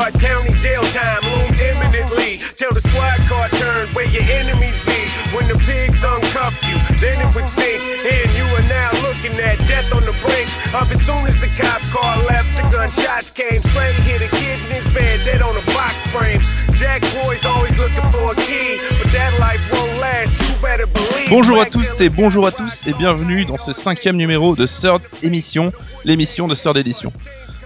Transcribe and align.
Stark 0.00 0.18
County 0.18 0.54
jail 0.56 0.80
time 0.96 1.20
loomed 1.28 1.60
imminently. 1.60 2.40
Till 2.56 2.72
the 2.72 2.80
squad 2.80 3.20
car 3.28 3.50
turned 3.60 3.92
where 3.92 4.08
your 4.08 4.24
enemies 4.32 4.80
be. 4.88 4.96
When 5.36 5.46
the 5.46 5.60
pigs 5.60 6.02
uncuffed 6.02 6.64
you, 6.64 6.80
then 7.04 7.20
it 7.20 7.34
would 7.34 7.46
sink. 7.46 7.84
And 8.08 8.32
you 8.32 8.44
are 8.56 8.64
now 8.64 8.88
looking 9.04 9.36
at 9.36 9.58
death 9.68 9.92
on 9.92 10.00
the 10.08 10.16
brink 10.24 10.48
of 10.72 10.90
it. 10.90 11.00
Soon 11.00 11.26
as 11.28 11.36
the 11.36 11.48
cop 11.52 11.82
car 11.92 12.16
left, 12.24 12.48
the 12.56 12.64
gunshots 12.72 13.28
came 13.30 13.60
straight. 13.60 13.92
Hit 14.08 14.22
a 14.22 14.30
kid 14.40 14.56
in 14.64 14.72
his 14.72 14.86
bed, 14.94 15.20
dead 15.26 15.42
on 15.42 15.54
a 15.54 15.64
box 15.76 16.06
frame. 16.06 16.40
Jack 16.72 17.02
boys 17.20 17.44
always 17.44 17.78
looking 17.78 18.08
for 18.08 18.32
a 18.32 18.36
key, 18.36 18.80
but 19.02 19.12
that 19.12 19.38
life 19.38 19.60
won't 19.70 20.00
last. 20.00 20.40
You 20.40 20.56
better 20.62 20.86
believe. 20.86 21.28
Bonjour 21.28 21.60
à 21.60 21.66
toutes 21.66 22.00
et 22.00 22.08
bonjour 22.08 22.46
à 22.46 22.52
tous 22.52 22.86
et 22.86 22.94
bienvenue 22.94 23.44
dans 23.44 23.58
ce 23.58 23.74
cinquième 23.74 24.16
numéro 24.16 24.56
de 24.56 24.64
Third 24.66 25.02
Émission, 25.22 25.74
l'émission 26.04 26.48
de 26.48 26.54
Third 26.54 26.78
Édition. 26.78 27.12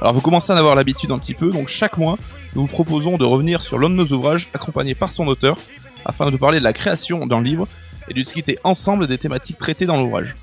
Alors 0.00 0.12
vous 0.12 0.20
commencez 0.20 0.52
à 0.52 0.56
en 0.56 0.58
avoir 0.58 0.74
l'habitude 0.74 1.10
un 1.10 1.18
petit 1.18 1.34
peu, 1.34 1.50
donc 1.50 1.68
chaque 1.68 1.96
mois, 1.96 2.18
nous 2.54 2.62
vous 2.62 2.66
proposons 2.68 3.16
de 3.16 3.24
revenir 3.24 3.62
sur 3.62 3.78
l'un 3.78 3.88
de 3.88 3.94
nos 3.94 4.06
ouvrages 4.06 4.48
accompagné 4.52 4.94
par 4.94 5.10
son 5.10 5.26
auteur, 5.28 5.56
afin 6.04 6.30
de 6.30 6.36
parler 6.36 6.58
de 6.58 6.64
la 6.64 6.72
création 6.72 7.26
d'un 7.26 7.42
livre 7.42 7.66
et 8.08 8.14
de 8.14 8.20
discuter 8.20 8.58
ensemble 8.64 9.06
des 9.06 9.16
thématiques 9.18 9.58
traitées 9.58 9.86
dans 9.86 10.00
l'ouvrage. 10.00 10.34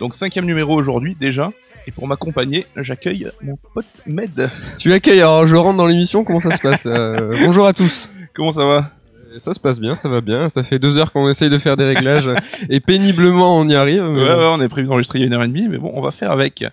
Donc 0.00 0.14
cinquième 0.14 0.44
numéro 0.46 0.74
aujourd'hui 0.78 1.16
déjà, 1.18 1.50
et 1.86 1.90
pour 1.90 2.06
m'accompagner, 2.06 2.66
j'accueille 2.76 3.28
mon 3.42 3.58
pote 3.74 3.84
Med. 4.06 4.50
Tu 4.78 4.88
l'accueilles, 4.90 5.20
alors 5.20 5.46
je 5.46 5.56
rentre 5.56 5.76
dans 5.76 5.86
l'émission, 5.86 6.22
comment 6.24 6.40
ça 6.40 6.52
se 6.56 6.60
passe 6.60 6.86
Euh, 6.86 7.32
Bonjour 7.44 7.66
à 7.66 7.72
tous. 7.72 8.10
Comment 8.32 8.52
ça 8.52 8.64
va? 8.64 8.90
Ça 9.38 9.52
se 9.52 9.58
passe 9.58 9.80
bien, 9.80 9.96
ça 9.96 10.08
va 10.08 10.20
bien. 10.20 10.48
Ça 10.48 10.62
fait 10.62 10.78
deux 10.78 10.96
heures 10.96 11.10
qu'on 11.10 11.28
essaye 11.28 11.50
de 11.50 11.58
faire 11.58 11.76
des 11.76 11.84
réglages 11.84 12.30
et 12.70 12.78
péniblement 12.78 13.58
on 13.58 13.68
y 13.68 13.74
arrive. 13.74 14.04
mais- 14.04 14.22
Ouais, 14.22 14.28
ouais, 14.34 14.46
on 14.52 14.60
est 14.60 14.68
prévu 14.68 14.86
d'enregistrer 14.86 15.18
il 15.18 15.22
y 15.22 15.24
a 15.24 15.26
une 15.26 15.32
heure 15.34 15.42
et 15.42 15.48
demie, 15.48 15.66
mais 15.68 15.78
bon, 15.78 15.90
on 15.94 16.00
va 16.00 16.12
faire 16.12 16.30
avec. 16.30 16.64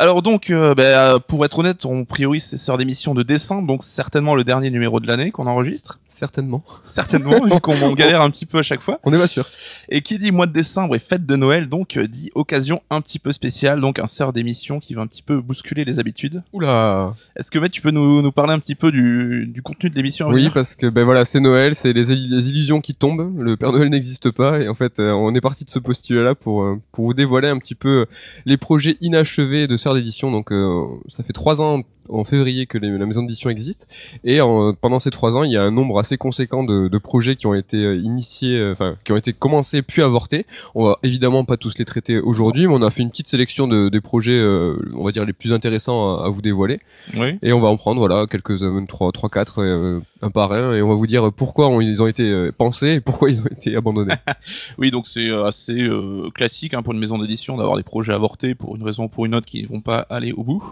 Alors 0.00 0.22
donc, 0.22 0.50
euh, 0.50 0.76
ben, 0.76 0.84
euh, 0.84 1.18
pour 1.18 1.44
être 1.44 1.58
honnête, 1.58 1.84
on 1.84 2.04
priorise 2.04 2.44
ces 2.44 2.56
sœurs 2.56 2.78
d'émission 2.78 3.14
de 3.14 3.24
décembre, 3.24 3.66
donc 3.66 3.82
certainement 3.82 4.36
le 4.36 4.44
dernier 4.44 4.70
numéro 4.70 5.00
de 5.00 5.08
l'année 5.08 5.32
qu'on 5.32 5.48
enregistre. 5.48 5.98
Certainement. 6.18 6.64
Certainement, 6.84 7.44
vu 7.44 7.60
qu'on 7.60 7.74
on 7.82 7.92
galère 7.94 8.22
un 8.22 8.30
petit 8.30 8.46
peu 8.46 8.58
à 8.58 8.62
chaque 8.62 8.80
fois. 8.80 8.98
On 9.04 9.10
n'est 9.10 9.18
pas 9.18 9.26
sûr. 9.26 9.46
Et 9.88 10.00
qui 10.02 10.18
dit 10.18 10.30
mois 10.32 10.46
de 10.46 10.52
décembre 10.52 10.96
et 10.96 10.98
fête 10.98 11.26
de 11.26 11.36
Noël, 11.36 11.68
donc 11.68 11.96
euh, 11.96 12.06
dit 12.06 12.30
occasion 12.34 12.82
un 12.90 13.00
petit 13.00 13.18
peu 13.18 13.32
spéciale, 13.32 13.80
donc 13.80 13.98
un 13.98 14.06
sœur 14.06 14.32
d'émission 14.32 14.80
qui 14.80 14.94
va 14.94 15.02
un 15.02 15.06
petit 15.06 15.22
peu 15.22 15.40
bousculer 15.40 15.84
les 15.84 15.98
habitudes. 16.00 16.42
Oula. 16.52 17.14
Est-ce 17.36 17.50
que 17.50 17.58
Matt, 17.58 17.70
tu 17.72 17.80
peux 17.82 17.90
nous, 17.92 18.20
nous 18.22 18.32
parler 18.32 18.52
un 18.52 18.58
petit 18.58 18.74
peu 18.74 18.90
du, 18.90 19.46
du 19.46 19.62
contenu 19.62 19.90
de 19.90 19.94
l'émission 19.94 20.28
Oui, 20.28 20.48
parce 20.52 20.74
que 20.74 20.86
ben 20.88 21.04
voilà, 21.04 21.24
c'est 21.24 21.40
Noël, 21.40 21.74
c'est 21.74 21.92
les, 21.92 22.10
illu- 22.12 22.34
les 22.36 22.50
illusions 22.50 22.80
qui 22.80 22.94
tombent. 22.94 23.32
Le 23.40 23.56
Père 23.56 23.72
Noël 23.72 23.88
n'existe 23.88 24.30
pas 24.30 24.60
et 24.60 24.68
en 24.68 24.74
fait, 24.74 24.98
euh, 24.98 25.12
on 25.12 25.34
est 25.34 25.40
parti 25.40 25.64
de 25.64 25.70
ce 25.70 25.78
postulat-là 25.78 26.34
pour 26.34 26.62
euh, 26.62 26.80
pour 26.92 27.04
vous 27.06 27.14
dévoiler 27.14 27.48
un 27.48 27.58
petit 27.58 27.74
peu 27.76 28.06
les 28.44 28.56
projets 28.56 28.96
inachevés 29.00 29.66
de 29.68 29.76
Sœur 29.76 29.94
d'édition. 29.94 30.30
Donc, 30.32 30.50
euh, 30.52 30.84
ça 31.08 31.22
fait 31.22 31.32
trois 31.32 31.60
ans 31.60 31.82
en 32.08 32.24
février 32.24 32.66
que 32.66 32.78
les- 32.78 32.96
la 32.96 33.06
maison 33.06 33.22
d'édition 33.22 33.50
existe 33.50 33.88
et 34.24 34.40
en- 34.40 34.72
pendant 34.74 34.98
ces 34.98 35.10
trois 35.10 35.36
ans, 35.36 35.44
il 35.44 35.52
y 35.52 35.56
a 35.56 35.62
un 35.62 35.70
nombre 35.70 35.98
assez 35.98 36.16
conséquent 36.16 36.64
de, 36.64 36.88
de 36.88 36.98
projets 36.98 37.36
qui 37.36 37.46
ont 37.46 37.54
été 37.54 37.76
euh, 37.78 37.96
initiés, 37.96 38.56
euh, 38.58 38.72
enfin 38.72 38.96
qui 39.04 39.12
ont 39.12 39.16
été 39.16 39.32
commencés 39.32 39.82
puis 39.82 40.02
avortés. 40.02 40.46
On 40.74 40.84
va 40.84 40.98
évidemment 41.02 41.44
pas 41.44 41.56
tous 41.56 41.78
les 41.78 41.84
traiter 41.84 42.18
aujourd'hui, 42.18 42.66
mais 42.66 42.74
on 42.74 42.82
a 42.82 42.90
fait 42.90 43.02
une 43.02 43.10
petite 43.10 43.28
sélection 43.28 43.68
de, 43.68 43.88
des 43.88 44.00
projets, 44.00 44.38
euh, 44.38 44.76
on 44.94 45.04
va 45.04 45.12
dire 45.12 45.24
les 45.24 45.32
plus 45.32 45.52
intéressants 45.52 46.16
à- 46.18 46.26
à 46.26 46.28
vous 46.28 46.42
dévoiler. 46.42 46.80
Oui. 47.16 47.38
Et 47.42 47.52
on 47.52 47.60
va 47.60 47.68
en 47.68 47.76
prendre 47.76 47.98
voilà 48.00 48.26
quelques 48.26 48.62
euh, 48.62 48.84
trois 48.88 49.12
trois 49.12 49.28
quatre 49.28 49.62
euh, 49.62 50.00
un 50.22 50.30
par 50.30 50.52
un 50.52 50.74
et 50.74 50.82
on 50.82 50.88
va 50.88 50.94
vous 50.94 51.06
dire 51.06 51.30
pourquoi 51.32 51.68
on- 51.68 51.80
ils 51.80 52.02
ont 52.02 52.06
été 52.06 52.50
pensés 52.56 52.94
et 52.94 53.00
pourquoi 53.00 53.30
ils 53.30 53.40
ont 53.42 53.46
été 53.50 53.76
abandonnés. 53.76 54.14
Oui, 54.78 54.90
donc 54.90 55.06
c'est 55.06 55.30
assez 55.30 55.88
classique 56.34 56.74
hein, 56.74 56.82
pour 56.82 56.92
une 56.92 56.98
maison 57.00 57.18
d'édition 57.18 57.56
d'avoir 57.56 57.76
des 57.76 57.82
projets 57.82 58.12
avortés 58.12 58.54
pour 58.54 58.76
une 58.76 58.82
raison 58.82 59.04
ou 59.04 59.08
pour 59.08 59.26
une 59.26 59.34
autre 59.34 59.46
qui 59.46 59.62
ne 59.62 59.68
vont 59.68 59.80
pas 59.80 60.06
aller 60.10 60.32
au 60.32 60.42
bout. 60.44 60.62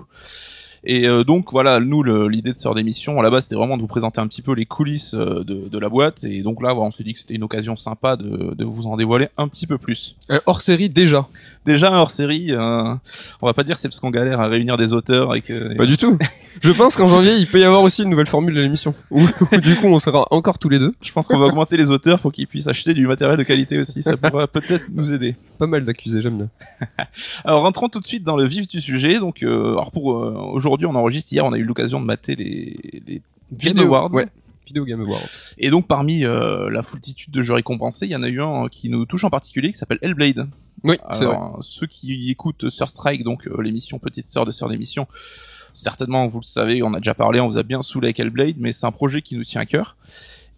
Et 0.88 1.08
euh, 1.08 1.24
donc 1.24 1.50
voilà, 1.50 1.80
nous 1.80 2.04
l'idée 2.28 2.52
de 2.52 2.56
sœur 2.56 2.76
d'émission 2.76 3.18
à 3.18 3.22
la 3.24 3.30
base 3.30 3.44
c'était 3.44 3.56
vraiment 3.56 3.76
de 3.76 3.82
vous 3.82 3.88
présenter 3.88 4.20
un 4.20 4.28
petit 4.28 4.40
peu 4.40 4.52
les 4.52 4.66
coulisses 4.66 5.14
euh, 5.14 5.42
de, 5.42 5.68
de 5.68 5.78
la 5.80 5.88
boîte 5.88 6.22
et 6.22 6.42
donc 6.42 6.62
là 6.62 6.72
voilà, 6.72 6.86
on 6.86 6.90
s'est 6.92 7.02
dit 7.02 7.12
que 7.12 7.18
c'était 7.18 7.34
une 7.34 7.42
occasion 7.42 7.76
sympa 7.76 8.16
de, 8.16 8.54
de 8.54 8.64
vous 8.64 8.86
en 8.86 8.96
dévoiler 8.96 9.26
un 9.36 9.48
petit 9.48 9.66
peu 9.66 9.78
plus. 9.78 10.14
Euh, 10.30 10.38
hors 10.46 10.60
série 10.60 10.88
déjà. 10.88 11.26
Déjà 11.64 11.92
hors 11.92 12.12
série, 12.12 12.52
euh, 12.52 12.94
on 13.42 13.46
va 13.46 13.52
pas 13.52 13.64
dire 13.64 13.76
c'est 13.76 13.88
parce 13.88 13.98
qu'on 13.98 14.12
galère 14.12 14.40
à 14.40 14.46
réunir 14.46 14.76
des 14.76 14.92
auteurs 14.92 15.34
et 15.34 15.40
que 15.40 15.76
Pas 15.76 15.86
du 15.86 15.96
tout. 15.96 16.16
Je 16.62 16.70
pense 16.70 16.96
qu'en 16.96 17.08
janvier 17.08 17.34
il 17.34 17.48
peut 17.48 17.58
y 17.58 17.64
avoir 17.64 17.82
aussi 17.82 18.04
une 18.04 18.10
nouvelle 18.10 18.28
formule 18.28 18.54
de 18.54 18.60
l'émission 18.60 18.94
où, 19.10 19.20
où 19.20 19.56
du 19.56 19.74
coup 19.74 19.88
on 19.88 19.98
sera 19.98 20.28
encore 20.30 20.60
tous 20.60 20.68
les 20.68 20.78
deux. 20.78 20.94
je 21.02 21.10
pense 21.10 21.26
qu'on 21.26 21.38
va 21.38 21.46
augmenter 21.46 21.76
les 21.76 21.90
auteurs 21.90 22.20
pour 22.20 22.30
qu'ils 22.30 22.46
puissent 22.46 22.68
acheter 22.68 22.94
du 22.94 23.08
matériel 23.08 23.36
de 23.36 23.42
qualité 23.42 23.76
aussi, 23.80 24.04
ça 24.04 24.16
pourra 24.16 24.46
peut-être 24.46 24.84
nous 24.94 25.10
aider. 25.12 25.34
Pas 25.58 25.66
mal 25.66 25.84
d'accusés, 25.84 26.22
j'aime 26.22 26.36
bien. 26.38 26.48
Alors 27.44 27.62
rentrons 27.62 27.88
tout 27.88 27.98
de 27.98 28.06
suite 28.06 28.22
dans 28.22 28.36
le 28.36 28.44
vif 28.44 28.68
du 28.68 28.80
sujet. 28.80 29.18
Donc, 29.18 29.42
alors 29.42 29.90
pour 29.90 30.12
euh, 30.12 30.52
aujourd'hui, 30.76 30.86
on 30.86 30.94
enregistre. 30.94 31.32
Hier, 31.32 31.44
on 31.44 31.52
a 31.52 31.58
eu 31.58 31.64
l'occasion 31.64 32.00
de 32.00 32.04
mater 32.04 32.36
les, 32.36 33.02
les 33.06 33.22
Game 33.52 33.78
Awards. 33.78 34.12
Ouais. 34.12 34.26
Vidéo 34.66 34.84
Game 34.84 35.00
Awards. 35.00 35.20
Et 35.58 35.70
donc 35.70 35.86
parmi 35.86 36.24
euh, 36.24 36.68
la 36.70 36.82
foultitude 36.82 37.32
de 37.32 37.40
jeux 37.40 37.54
récompensés, 37.54 38.06
il 38.06 38.10
y 38.10 38.16
en 38.16 38.22
a 38.22 38.28
eu 38.28 38.42
un 38.42 38.64
euh, 38.64 38.68
qui 38.68 38.88
nous 38.88 39.06
touche 39.06 39.24
en 39.24 39.30
particulier, 39.30 39.70
qui 39.70 39.78
s'appelle 39.78 39.98
Hellblade. 40.02 40.48
Oui, 40.84 40.96
vrai. 40.96 41.24
Alors, 41.24 41.58
ceux 41.62 41.86
qui 41.86 42.30
écoutent 42.30 42.68
Sir 42.68 42.88
Strike, 42.88 43.22
donc 43.22 43.46
euh, 43.46 43.62
l'émission 43.62 43.98
petite 43.98 44.26
sœur 44.26 44.44
de 44.44 44.50
Sœur 44.50 44.68
d'émission, 44.68 45.06
certainement 45.72 46.26
vous 46.26 46.40
le 46.40 46.46
savez, 46.46 46.82
on 46.82 46.92
a 46.94 46.98
déjà 46.98 47.14
parlé, 47.14 47.40
on 47.40 47.46
vous 47.46 47.58
a 47.58 47.62
bien 47.62 47.80
saoulé 47.80 48.08
avec 48.08 48.20
Hellblade, 48.20 48.56
mais 48.58 48.72
c'est 48.72 48.86
un 48.86 48.92
projet 48.92 49.22
qui 49.22 49.36
nous 49.36 49.44
tient 49.44 49.60
à 49.60 49.66
cœur. 49.66 49.96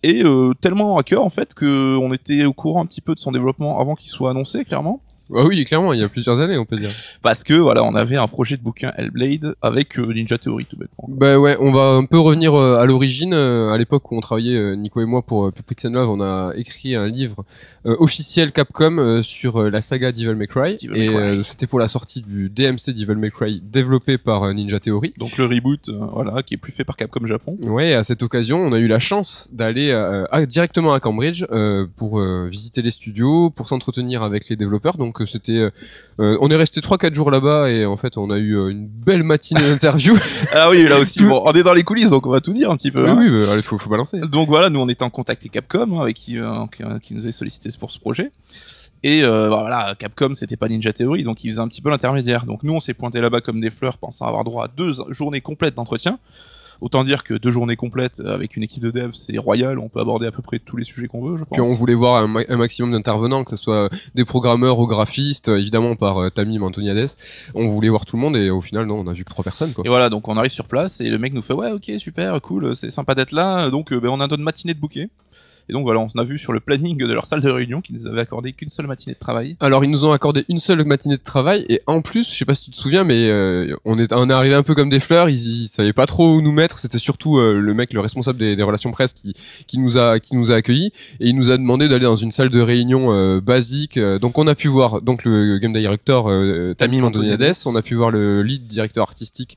Et 0.02 0.22
euh, 0.24 0.54
tellement 0.60 0.96
à 0.96 1.02
cœur 1.02 1.24
en 1.24 1.30
fait 1.30 1.54
que 1.54 1.96
on 1.98 2.12
était 2.14 2.44
au 2.44 2.52
courant 2.54 2.82
un 2.82 2.86
petit 2.86 3.00
peu 3.02 3.14
de 3.14 3.20
son 3.20 3.32
développement 3.32 3.78
avant 3.78 3.94
qu'il 3.94 4.10
soit 4.10 4.30
annoncé, 4.30 4.64
clairement. 4.64 5.02
Ah 5.34 5.44
oui, 5.44 5.62
clairement, 5.64 5.92
il 5.92 6.00
y 6.00 6.04
a 6.04 6.08
plusieurs 6.08 6.40
années, 6.40 6.56
on 6.56 6.64
peut 6.64 6.78
dire. 6.78 6.90
Parce 7.22 7.44
que 7.44 7.54
voilà, 7.54 7.84
on 7.84 7.94
avait 7.94 8.16
un 8.16 8.26
projet 8.28 8.56
de 8.56 8.62
bouquin 8.62 8.92
Hellblade 8.96 9.54
avec 9.60 9.98
euh, 9.98 10.12
Ninja 10.12 10.38
Theory 10.38 10.64
tout 10.64 10.76
bêtement. 10.76 11.04
Bah 11.08 11.38
ouais, 11.38 11.56
on 11.60 11.70
va 11.70 11.96
un 11.96 12.04
peu 12.04 12.18
revenir 12.18 12.54
euh, 12.54 12.78
à 12.78 12.86
l'origine. 12.86 13.34
Euh, 13.34 13.70
à 13.70 13.78
l'époque 13.78 14.10
où 14.10 14.16
on 14.16 14.20
travaillait, 14.20 14.76
Nico 14.76 15.00
et 15.00 15.04
moi, 15.04 15.22
pour 15.22 15.52
Public 15.52 15.84
and 15.84 15.90
Love, 15.90 16.10
on 16.10 16.20
a 16.20 16.52
écrit 16.56 16.94
un 16.94 17.08
livre 17.08 17.44
officiel 17.84 18.52
Capcom 18.52 19.22
sur 19.22 19.62
la 19.62 19.80
saga 19.80 20.12
Devil 20.12 20.34
May 20.34 20.46
Cry. 20.46 20.76
Devil 20.76 20.90
May 20.90 21.06
et 21.06 21.08
Cry. 21.08 21.44
c'était 21.44 21.66
pour 21.66 21.78
la 21.78 21.88
sortie 21.88 22.20
du 22.20 22.50
DMC 22.50 22.88
Devil 22.88 23.14
May 23.16 23.30
Cry 23.30 23.62
développé 23.64 24.18
par 24.18 24.52
Ninja 24.52 24.78
Theory. 24.80 25.14
Donc 25.16 25.36
le 25.38 25.44
reboot, 25.44 25.88
voilà, 26.12 26.42
qui 26.42 26.54
est 26.54 26.58
plus 26.58 26.72
fait 26.72 26.84
par 26.84 26.96
Capcom 26.96 27.26
Japon. 27.26 27.56
Ouais, 27.62 27.94
à 27.94 28.02
cette 28.02 28.22
occasion, 28.22 28.60
on 28.60 28.72
a 28.72 28.78
eu 28.78 28.88
la 28.88 28.98
chance 28.98 29.48
d'aller 29.52 29.94
directement 30.48 30.92
à 30.92 31.00
Cambridge 31.00 31.44
pour 31.96 32.20
visiter 32.20 32.82
les 32.82 32.90
studios, 32.90 33.50
pour 33.50 33.68
s'entretenir 33.68 34.22
avec 34.22 34.48
les 34.48 34.56
développeurs. 34.56 34.96
Donc 34.96 35.17
c'était, 35.26 35.52
euh, 35.52 35.70
euh, 36.20 36.36
on 36.40 36.50
est 36.50 36.56
resté 36.56 36.80
3-4 36.80 37.14
jours 37.14 37.30
là-bas 37.30 37.70
et 37.70 37.86
en 37.86 37.96
fait 37.96 38.16
on 38.16 38.30
a 38.30 38.38
eu 38.38 38.56
euh, 38.56 38.68
une 38.68 38.86
belle 38.86 39.22
matinée 39.22 39.60
d'interview. 39.60 40.14
Ah 40.52 40.70
oui, 40.70 40.86
là 40.88 40.98
aussi, 40.98 41.22
bon, 41.22 41.42
on 41.44 41.52
est 41.52 41.62
dans 41.62 41.74
les 41.74 41.82
coulisses, 41.82 42.10
donc 42.10 42.26
on 42.26 42.30
va 42.30 42.40
tout 42.40 42.52
dire 42.52 42.70
un 42.70 42.76
petit 42.76 42.90
peu. 42.90 43.04
oui, 43.04 43.10
hein. 43.10 43.16
oui, 43.18 43.46
bah, 43.46 43.52
allez, 43.52 43.62
faut, 43.62 43.78
faut 43.78 43.90
balancer. 43.90 44.18
Donc 44.20 44.48
voilà, 44.48 44.70
nous 44.70 44.80
on 44.80 44.88
était 44.88 45.02
en 45.02 45.10
contact 45.10 45.42
avec 45.42 45.52
Capcom, 45.52 45.98
hein, 45.98 46.02
avec 46.02 46.16
qui, 46.16 46.38
euh, 46.38 46.50
qui, 46.74 46.82
qui 47.02 47.14
nous 47.14 47.22
avait 47.22 47.32
sollicité 47.32 47.68
pour 47.78 47.90
ce 47.90 47.98
projet. 47.98 48.32
Et 49.04 49.22
bah, 49.22 49.48
voilà, 49.48 49.94
Capcom 49.98 50.34
c'était 50.34 50.56
pas 50.56 50.68
Ninja 50.68 50.92
Theory, 50.92 51.22
donc 51.22 51.44
ils 51.44 51.50
faisaient 51.50 51.60
un 51.60 51.68
petit 51.68 51.82
peu 51.82 51.90
l'intermédiaire. 51.90 52.46
Donc 52.46 52.62
nous 52.62 52.72
on 52.72 52.80
s'est 52.80 52.94
pointé 52.94 53.20
là-bas 53.20 53.40
comme 53.40 53.60
des 53.60 53.70
fleurs, 53.70 53.98
pensant 53.98 54.26
avoir 54.26 54.44
droit 54.44 54.64
à 54.64 54.68
deux 54.68 54.94
journées 55.10 55.40
complètes 55.40 55.76
d'entretien. 55.76 56.18
Autant 56.80 57.02
dire 57.02 57.24
que 57.24 57.34
deux 57.34 57.50
journées 57.50 57.74
complètes 57.74 58.20
euh, 58.20 58.34
avec 58.34 58.56
une 58.56 58.62
équipe 58.62 58.82
de 58.84 58.90
dev, 58.92 59.10
c'est 59.12 59.36
royal, 59.36 59.78
on 59.80 59.88
peut 59.88 59.98
aborder 60.00 60.26
à 60.26 60.30
peu 60.30 60.42
près 60.42 60.60
tous 60.60 60.76
les 60.76 60.84
sujets 60.84 61.08
qu'on 61.08 61.22
veut, 61.24 61.36
je 61.36 61.42
pense. 61.44 61.50
Puis 61.58 61.60
on 61.60 61.74
voulait 61.74 61.94
voir 61.94 62.22
un, 62.22 62.28
ma- 62.28 62.44
un 62.48 62.56
maximum 62.56 62.92
d'intervenants, 62.92 63.42
que 63.42 63.56
ce 63.56 63.62
soit 63.62 63.90
des 64.14 64.24
programmeurs 64.24 64.78
ou 64.78 64.86
graphistes, 64.86 65.48
euh, 65.48 65.58
évidemment 65.58 65.96
par 65.96 66.18
euh, 66.22 66.30
Tamim 66.30 66.62
Antoniades. 66.62 67.10
On 67.54 67.68
voulait 67.68 67.88
voir 67.88 68.06
tout 68.06 68.16
le 68.16 68.22
monde 68.22 68.36
et 68.36 68.50
au 68.50 68.60
final, 68.60 68.86
non, 68.86 68.98
on 69.00 69.06
a 69.08 69.12
vu 69.12 69.24
que 69.24 69.30
trois 69.30 69.42
personnes, 69.42 69.72
quoi. 69.72 69.82
Et 69.84 69.88
voilà, 69.88 70.08
donc 70.08 70.28
on 70.28 70.36
arrive 70.36 70.52
sur 70.52 70.68
place 70.68 71.00
et 71.00 71.08
le 71.10 71.18
mec 71.18 71.32
nous 71.32 71.42
fait 71.42 71.54
ouais 71.54 71.72
ok 71.72 71.90
super 71.98 72.40
cool, 72.40 72.76
c'est 72.76 72.90
sympa 72.90 73.14
d'être 73.16 73.32
là. 73.32 73.70
Donc 73.70 73.92
euh, 73.92 73.98
ben, 74.00 74.08
on 74.10 74.20
a 74.20 74.26
notre 74.28 74.42
matinée 74.42 74.74
de 74.74 74.78
bouquet. 74.80 75.08
Et 75.68 75.72
donc 75.72 75.82
voilà, 75.82 76.00
on 76.00 76.18
a 76.18 76.24
vu 76.24 76.38
sur 76.38 76.52
le 76.52 76.60
planning 76.60 76.96
de 76.96 77.12
leur 77.12 77.26
salle 77.26 77.40
de 77.40 77.50
réunion 77.50 77.80
qu'ils 77.80 77.96
nous 77.96 78.06
avaient 78.06 78.20
accordé 78.20 78.52
qu'une 78.52 78.70
seule 78.70 78.86
matinée 78.86 79.14
de 79.14 79.18
travail. 79.18 79.56
Alors 79.60 79.84
ils 79.84 79.90
nous 79.90 80.04
ont 80.04 80.12
accordé 80.12 80.44
une 80.48 80.58
seule 80.58 80.84
matinée 80.84 81.16
de 81.16 81.22
travail 81.22 81.66
et 81.68 81.82
en 81.86 82.02
plus, 82.02 82.28
je 82.30 82.34
sais 82.34 82.44
pas 82.44 82.54
si 82.54 82.64
tu 82.64 82.70
te 82.70 82.76
souviens, 82.76 83.04
mais 83.04 83.28
euh, 83.28 83.76
on 83.84 83.98
est 83.98 84.12
on 84.12 84.30
est 84.30 84.32
arrivé 84.32 84.54
un 84.54 84.62
peu 84.62 84.74
comme 84.74 84.90
des 84.90 85.00
fleurs. 85.00 85.28
Ils, 85.28 85.64
ils 85.64 85.68
savaient 85.68 85.92
pas 85.92 86.06
trop 86.06 86.34
où 86.34 86.40
nous 86.40 86.52
mettre. 86.52 86.78
C'était 86.78 86.98
surtout 86.98 87.38
euh, 87.38 87.60
le 87.60 87.74
mec, 87.74 87.92
le 87.92 88.00
responsable 88.00 88.38
des, 88.38 88.56
des 88.56 88.62
relations 88.62 88.90
presse, 88.90 89.12
qui 89.12 89.34
qui 89.66 89.78
nous 89.78 89.98
a 89.98 90.20
qui 90.20 90.36
nous 90.36 90.50
a 90.52 90.56
accueillis 90.56 90.92
et 91.20 91.28
il 91.28 91.36
nous 91.36 91.50
a 91.50 91.56
demandé 91.56 91.88
d'aller 91.88 92.04
dans 92.04 92.16
une 92.16 92.32
salle 92.32 92.50
de 92.50 92.60
réunion 92.60 93.12
euh, 93.12 93.40
basique. 93.40 93.96
Euh, 93.96 94.18
Donc 94.18 94.38
on 94.38 94.46
a 94.46 94.54
pu 94.54 94.68
voir 94.68 95.02
donc 95.02 95.24
le 95.24 95.58
game 95.58 95.72
director 95.72 96.28
euh, 96.28 96.74
Tamim 96.74 97.04
Antoniades, 97.04 97.54
on 97.66 97.76
a 97.76 97.82
pu 97.82 97.94
voir 97.94 98.10
le 98.10 98.42
lead 98.42 98.66
directeur 98.66 99.02
artistique. 99.02 99.56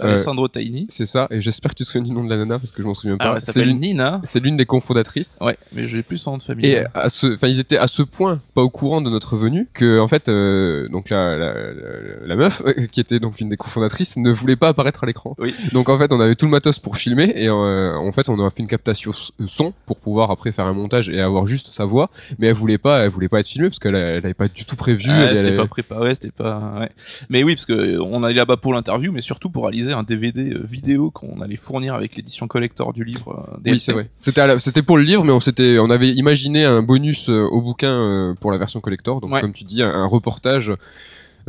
Euh, 0.00 0.08
Alessandro 0.08 0.48
Taini. 0.48 0.86
c'est 0.90 1.06
ça, 1.06 1.26
et 1.30 1.40
j'espère 1.40 1.72
que 1.72 1.76
tu 1.76 1.84
te 1.84 1.88
souviens 1.88 2.06
du 2.06 2.12
nom 2.12 2.24
de 2.24 2.30
la 2.30 2.36
nana 2.36 2.58
parce 2.58 2.72
que 2.72 2.82
je 2.82 2.86
m'en 2.86 2.94
souviens 2.94 3.16
pas. 3.16 3.24
Alors 3.24 3.36
elle 3.36 3.40
s'appelle 3.42 3.68
l'une- 3.68 3.80
Nina. 3.80 4.20
c'est 4.24 4.40
l'une 4.40 4.56
des 4.56 4.66
cofondatrices. 4.66 5.38
Ouais, 5.40 5.56
mais 5.72 5.86
j'ai 5.88 6.02
plus 6.02 6.18
son 6.18 6.32
nom 6.32 6.36
de 6.38 6.42
famille. 6.42 6.66
Et 6.66 6.84
à 6.94 7.08
ce, 7.08 7.34
enfin, 7.34 7.48
ils 7.48 7.58
étaient 7.60 7.78
à 7.78 7.86
ce 7.88 8.02
point 8.02 8.40
pas 8.54 8.62
au 8.62 8.70
courant 8.70 9.00
de 9.00 9.10
notre 9.10 9.36
venue 9.36 9.68
que, 9.74 9.98
en 10.00 10.08
fait, 10.08 10.28
euh, 10.28 10.88
donc 10.88 11.10
la, 11.10 11.36
la, 11.36 11.52
la, 11.54 12.26
la 12.26 12.36
meuf, 12.36 12.62
euh, 12.66 12.86
qui 12.92 13.00
était 13.00 13.20
donc 13.20 13.40
une 13.40 13.48
des 13.48 13.56
cofondatrices, 13.56 14.16
ne 14.16 14.30
voulait 14.30 14.56
pas 14.56 14.68
apparaître 14.68 15.04
à 15.04 15.06
l'écran. 15.06 15.34
Oui. 15.38 15.54
Donc 15.72 15.88
en 15.88 15.98
fait, 15.98 16.12
on 16.12 16.20
avait 16.20 16.34
tout 16.36 16.46
le 16.46 16.52
matos 16.52 16.78
pour 16.78 16.96
filmer 16.96 17.32
et 17.36 17.48
euh, 17.48 17.96
en 17.96 18.12
fait, 18.12 18.28
on 18.28 18.44
a 18.44 18.50
fait 18.50 18.60
une 18.62 18.68
captation 18.68 19.12
son 19.46 19.72
pour 19.86 19.96
pouvoir 19.98 20.30
après 20.30 20.52
faire 20.52 20.66
un 20.66 20.72
montage 20.72 21.08
et 21.10 21.20
avoir 21.20 21.46
juste 21.46 21.72
sa 21.72 21.84
voix. 21.84 22.10
Mais 22.38 22.48
elle 22.48 22.54
voulait 22.54 22.78
pas, 22.78 23.00
elle 23.00 23.10
voulait 23.10 23.28
pas 23.28 23.40
être 23.40 23.46
filmée 23.48 23.68
parce 23.68 23.78
qu'elle 23.78 23.94
elle 23.94 24.16
avait 24.24 24.34
pas 24.34 24.48
du 24.48 24.64
tout 24.64 24.76
prévu. 24.76 25.08
Ah, 25.10 25.26
elle- 25.30 25.36
c'était 25.38 25.50
elle- 25.50 25.56
pas 25.56 25.66
préparé, 25.66 26.14
c'était 26.14 26.30
pas. 26.30 26.74
Ouais. 26.80 26.90
Mais 27.30 27.42
oui, 27.42 27.54
parce 27.54 27.66
que 27.66 27.72
euh, 27.72 28.02
on 28.02 28.22
allait 28.22 28.34
là-bas 28.34 28.56
pour 28.56 28.72
l'interview, 28.74 29.12
mais 29.12 29.20
surtout 29.20 29.50
pour 29.50 29.64
réaliser 29.64 29.85
un 29.92 30.02
DVD 30.02 30.52
euh, 30.52 30.62
vidéo 30.64 31.10
qu'on 31.10 31.40
allait 31.40 31.56
fournir 31.56 31.94
avec 31.94 32.16
l'édition 32.16 32.46
collector 32.48 32.92
du 32.92 33.04
livre. 33.04 33.46
euh, 33.66 33.70
Oui, 33.72 33.80
c'est 33.80 33.92
vrai. 33.92 34.08
C'était 34.20 34.82
pour 34.82 34.96
le 34.98 35.02
livre, 35.04 35.24
mais 35.24 35.32
on 35.32 35.40
s'était, 35.40 35.78
on 35.78 35.90
avait 35.90 36.10
imaginé 36.10 36.64
un 36.64 36.82
bonus 36.82 37.28
euh, 37.28 37.44
au 37.50 37.60
bouquin 37.60 38.34
pour 38.40 38.50
la 38.52 38.58
version 38.58 38.80
collector. 38.80 39.20
Donc, 39.20 39.32
Ouais. 39.32 39.40
comme 39.40 39.52
tu 39.52 39.64
dis, 39.64 39.82
un, 39.82 39.90
un 39.90 40.06
reportage 40.06 40.72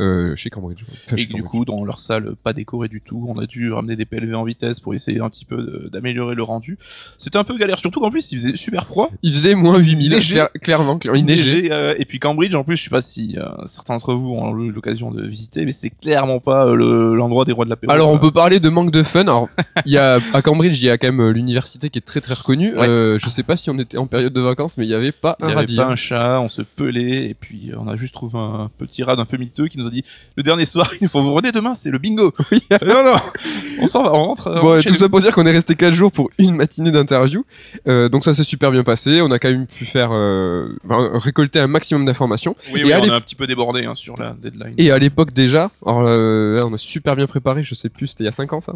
euh, 0.00 0.34
chez 0.36 0.50
Cambridge. 0.50 0.82
Enfin, 1.06 1.16
Et 1.16 1.20
chez 1.20 1.32
du 1.32 1.42
coup, 1.42 1.64
dans 1.64 1.84
leur 1.84 2.00
salle, 2.00 2.34
pas 2.42 2.52
décorée 2.52 2.88
du 2.88 3.00
tout, 3.00 3.26
on 3.28 3.38
a 3.38 3.46
dû 3.46 3.72
ramener 3.72 3.96
des 3.96 4.04
PLV 4.04 4.34
en 4.36 4.44
vitesse 4.44 4.80
pour 4.80 4.94
essayer 4.94 5.20
un 5.20 5.28
petit 5.30 5.44
peu 5.44 5.88
d'améliorer 5.92 6.34
le 6.34 6.42
rendu. 6.42 6.78
C'était 7.18 7.38
un 7.38 7.44
peu 7.44 7.56
galère, 7.58 7.78
surtout 7.78 8.00
qu'en 8.00 8.10
plus, 8.10 8.30
il 8.32 8.36
faisait 8.40 8.56
super 8.56 8.86
froid. 8.86 9.10
il 9.22 9.32
faisait 9.32 9.54
moins 9.54 9.78
8000, 9.78 10.10
Léger. 10.10 10.34
clair- 10.34 10.52
clairement, 10.62 10.98
clairement, 10.98 11.18
il 11.18 11.24
neigeait. 11.26 11.72
Euh, 11.72 11.94
et 11.98 12.04
puis 12.04 12.18
Cambridge, 12.18 12.54
en 12.54 12.64
plus, 12.64 12.76
je 12.76 12.84
sais 12.84 12.90
pas 12.90 13.00
si 13.02 13.36
euh, 13.38 13.44
certains 13.66 13.94
d'entre 13.94 14.14
vous 14.14 14.30
ont 14.32 14.56
eu 14.58 14.70
l'occasion 14.70 15.10
de 15.10 15.26
visiter, 15.26 15.64
mais 15.64 15.72
c'est 15.72 15.90
clairement 15.90 16.40
pas 16.40 16.66
euh, 16.66 16.74
le- 16.74 17.14
l'endroit 17.16 17.44
des 17.44 17.52
rois 17.52 17.64
de 17.64 17.70
la 17.70 17.76
paix. 17.76 17.86
Alors 17.90 18.10
on 18.10 18.18
peut 18.18 18.30
parler 18.30 18.60
de 18.60 18.68
manque 18.68 18.90
de 18.92 19.02
fun. 19.02 19.20
Alors 19.22 19.48
il 19.86 19.92
y 19.92 19.98
a 19.98 20.18
à 20.32 20.42
Cambridge 20.42 20.80
il 20.80 20.86
y 20.86 20.90
a 20.90 20.98
quand 20.98 21.10
même 21.12 21.30
l'université 21.30 21.90
qui 21.90 21.98
est 21.98 22.02
très 22.02 22.20
très 22.20 22.34
reconnue. 22.34 22.76
Ouais. 22.76 22.86
Je 23.18 23.28
sais 23.28 23.42
pas 23.42 23.56
si 23.56 23.70
on 23.70 23.78
était 23.78 23.98
en 23.98 24.06
période 24.06 24.32
de 24.32 24.40
vacances 24.40 24.78
mais 24.78 24.86
il 24.86 24.90
y 24.90 24.94
avait 24.94 25.12
pas 25.12 25.36
Il 25.40 25.44
un 25.44 25.46
n'y 25.48 25.52
avait 25.52 25.60
radis. 25.62 25.76
pas 25.76 25.86
un 25.86 25.96
chat, 25.96 26.40
on 26.40 26.48
se 26.48 26.62
pelait, 26.62 27.26
et 27.30 27.34
puis 27.34 27.72
on 27.76 27.88
a 27.88 27.96
juste 27.96 28.14
trouvé 28.14 28.38
un 28.38 28.70
petit 28.78 29.02
rad 29.02 29.18
un 29.18 29.24
peu 29.24 29.36
miteux 29.36 29.66
qui 29.68 29.78
nous 29.78 29.87
a 29.88 29.90
dit 29.90 30.04
le 30.36 30.42
dernier 30.42 30.64
soir, 30.64 30.90
il 31.00 31.08
faut 31.08 31.22
vous 31.22 31.34
revenez 31.34 31.52
demain, 31.52 31.74
c'est 31.74 31.90
le 31.90 31.98
bingo. 31.98 32.32
Oui. 32.50 32.62
non, 32.70 33.04
non, 33.04 33.16
on 33.82 33.86
s'en 33.86 34.02
va, 34.02 34.14
on 34.14 34.24
rentre. 34.24 34.60
Bon, 34.62 34.80
chez 34.80 34.88
tout 34.88 34.94
nous. 34.94 35.00
ça 35.00 35.08
pour 35.08 35.20
dire 35.20 35.34
qu'on 35.34 35.44
est 35.44 35.52
resté 35.52 35.74
4 35.74 35.92
jours 35.92 36.10
pour 36.10 36.30
une 36.38 36.54
matinée 36.54 36.90
d'interview. 36.90 37.44
Euh, 37.86 38.08
donc 38.08 38.24
ça 38.24 38.32
s'est 38.32 38.44
super 38.44 38.70
bien 38.70 38.84
passé. 38.84 39.20
On 39.20 39.30
a 39.30 39.38
quand 39.38 39.50
même 39.50 39.66
pu 39.66 39.84
faire 39.84 40.10
euh, 40.12 40.68
enfin, 40.84 41.10
récolter 41.18 41.58
un 41.60 41.66
maximum 41.66 42.06
d'informations. 42.06 42.56
Oui, 42.72 42.80
Et 42.80 42.84
oui, 42.84 42.92
à 42.92 43.00
on 43.00 43.04
est 43.04 43.10
un 43.10 43.20
petit 43.20 43.34
peu 43.34 43.46
débordé 43.46 43.84
hein, 43.84 43.94
sur 43.94 44.16
la 44.16 44.34
deadline. 44.40 44.74
Et 44.78 44.90
à 44.90 44.98
l'époque 44.98 45.32
déjà, 45.32 45.70
alors 45.84 46.04
euh, 46.06 46.62
on 46.62 46.72
a 46.72 46.78
super 46.78 47.16
bien 47.16 47.26
préparé, 47.26 47.62
je 47.62 47.74
sais 47.74 47.90
plus, 47.90 48.08
c'était 48.08 48.24
il 48.24 48.26
y 48.26 48.30
a 48.30 48.32
5 48.32 48.52
ans 48.54 48.60
ça. 48.60 48.72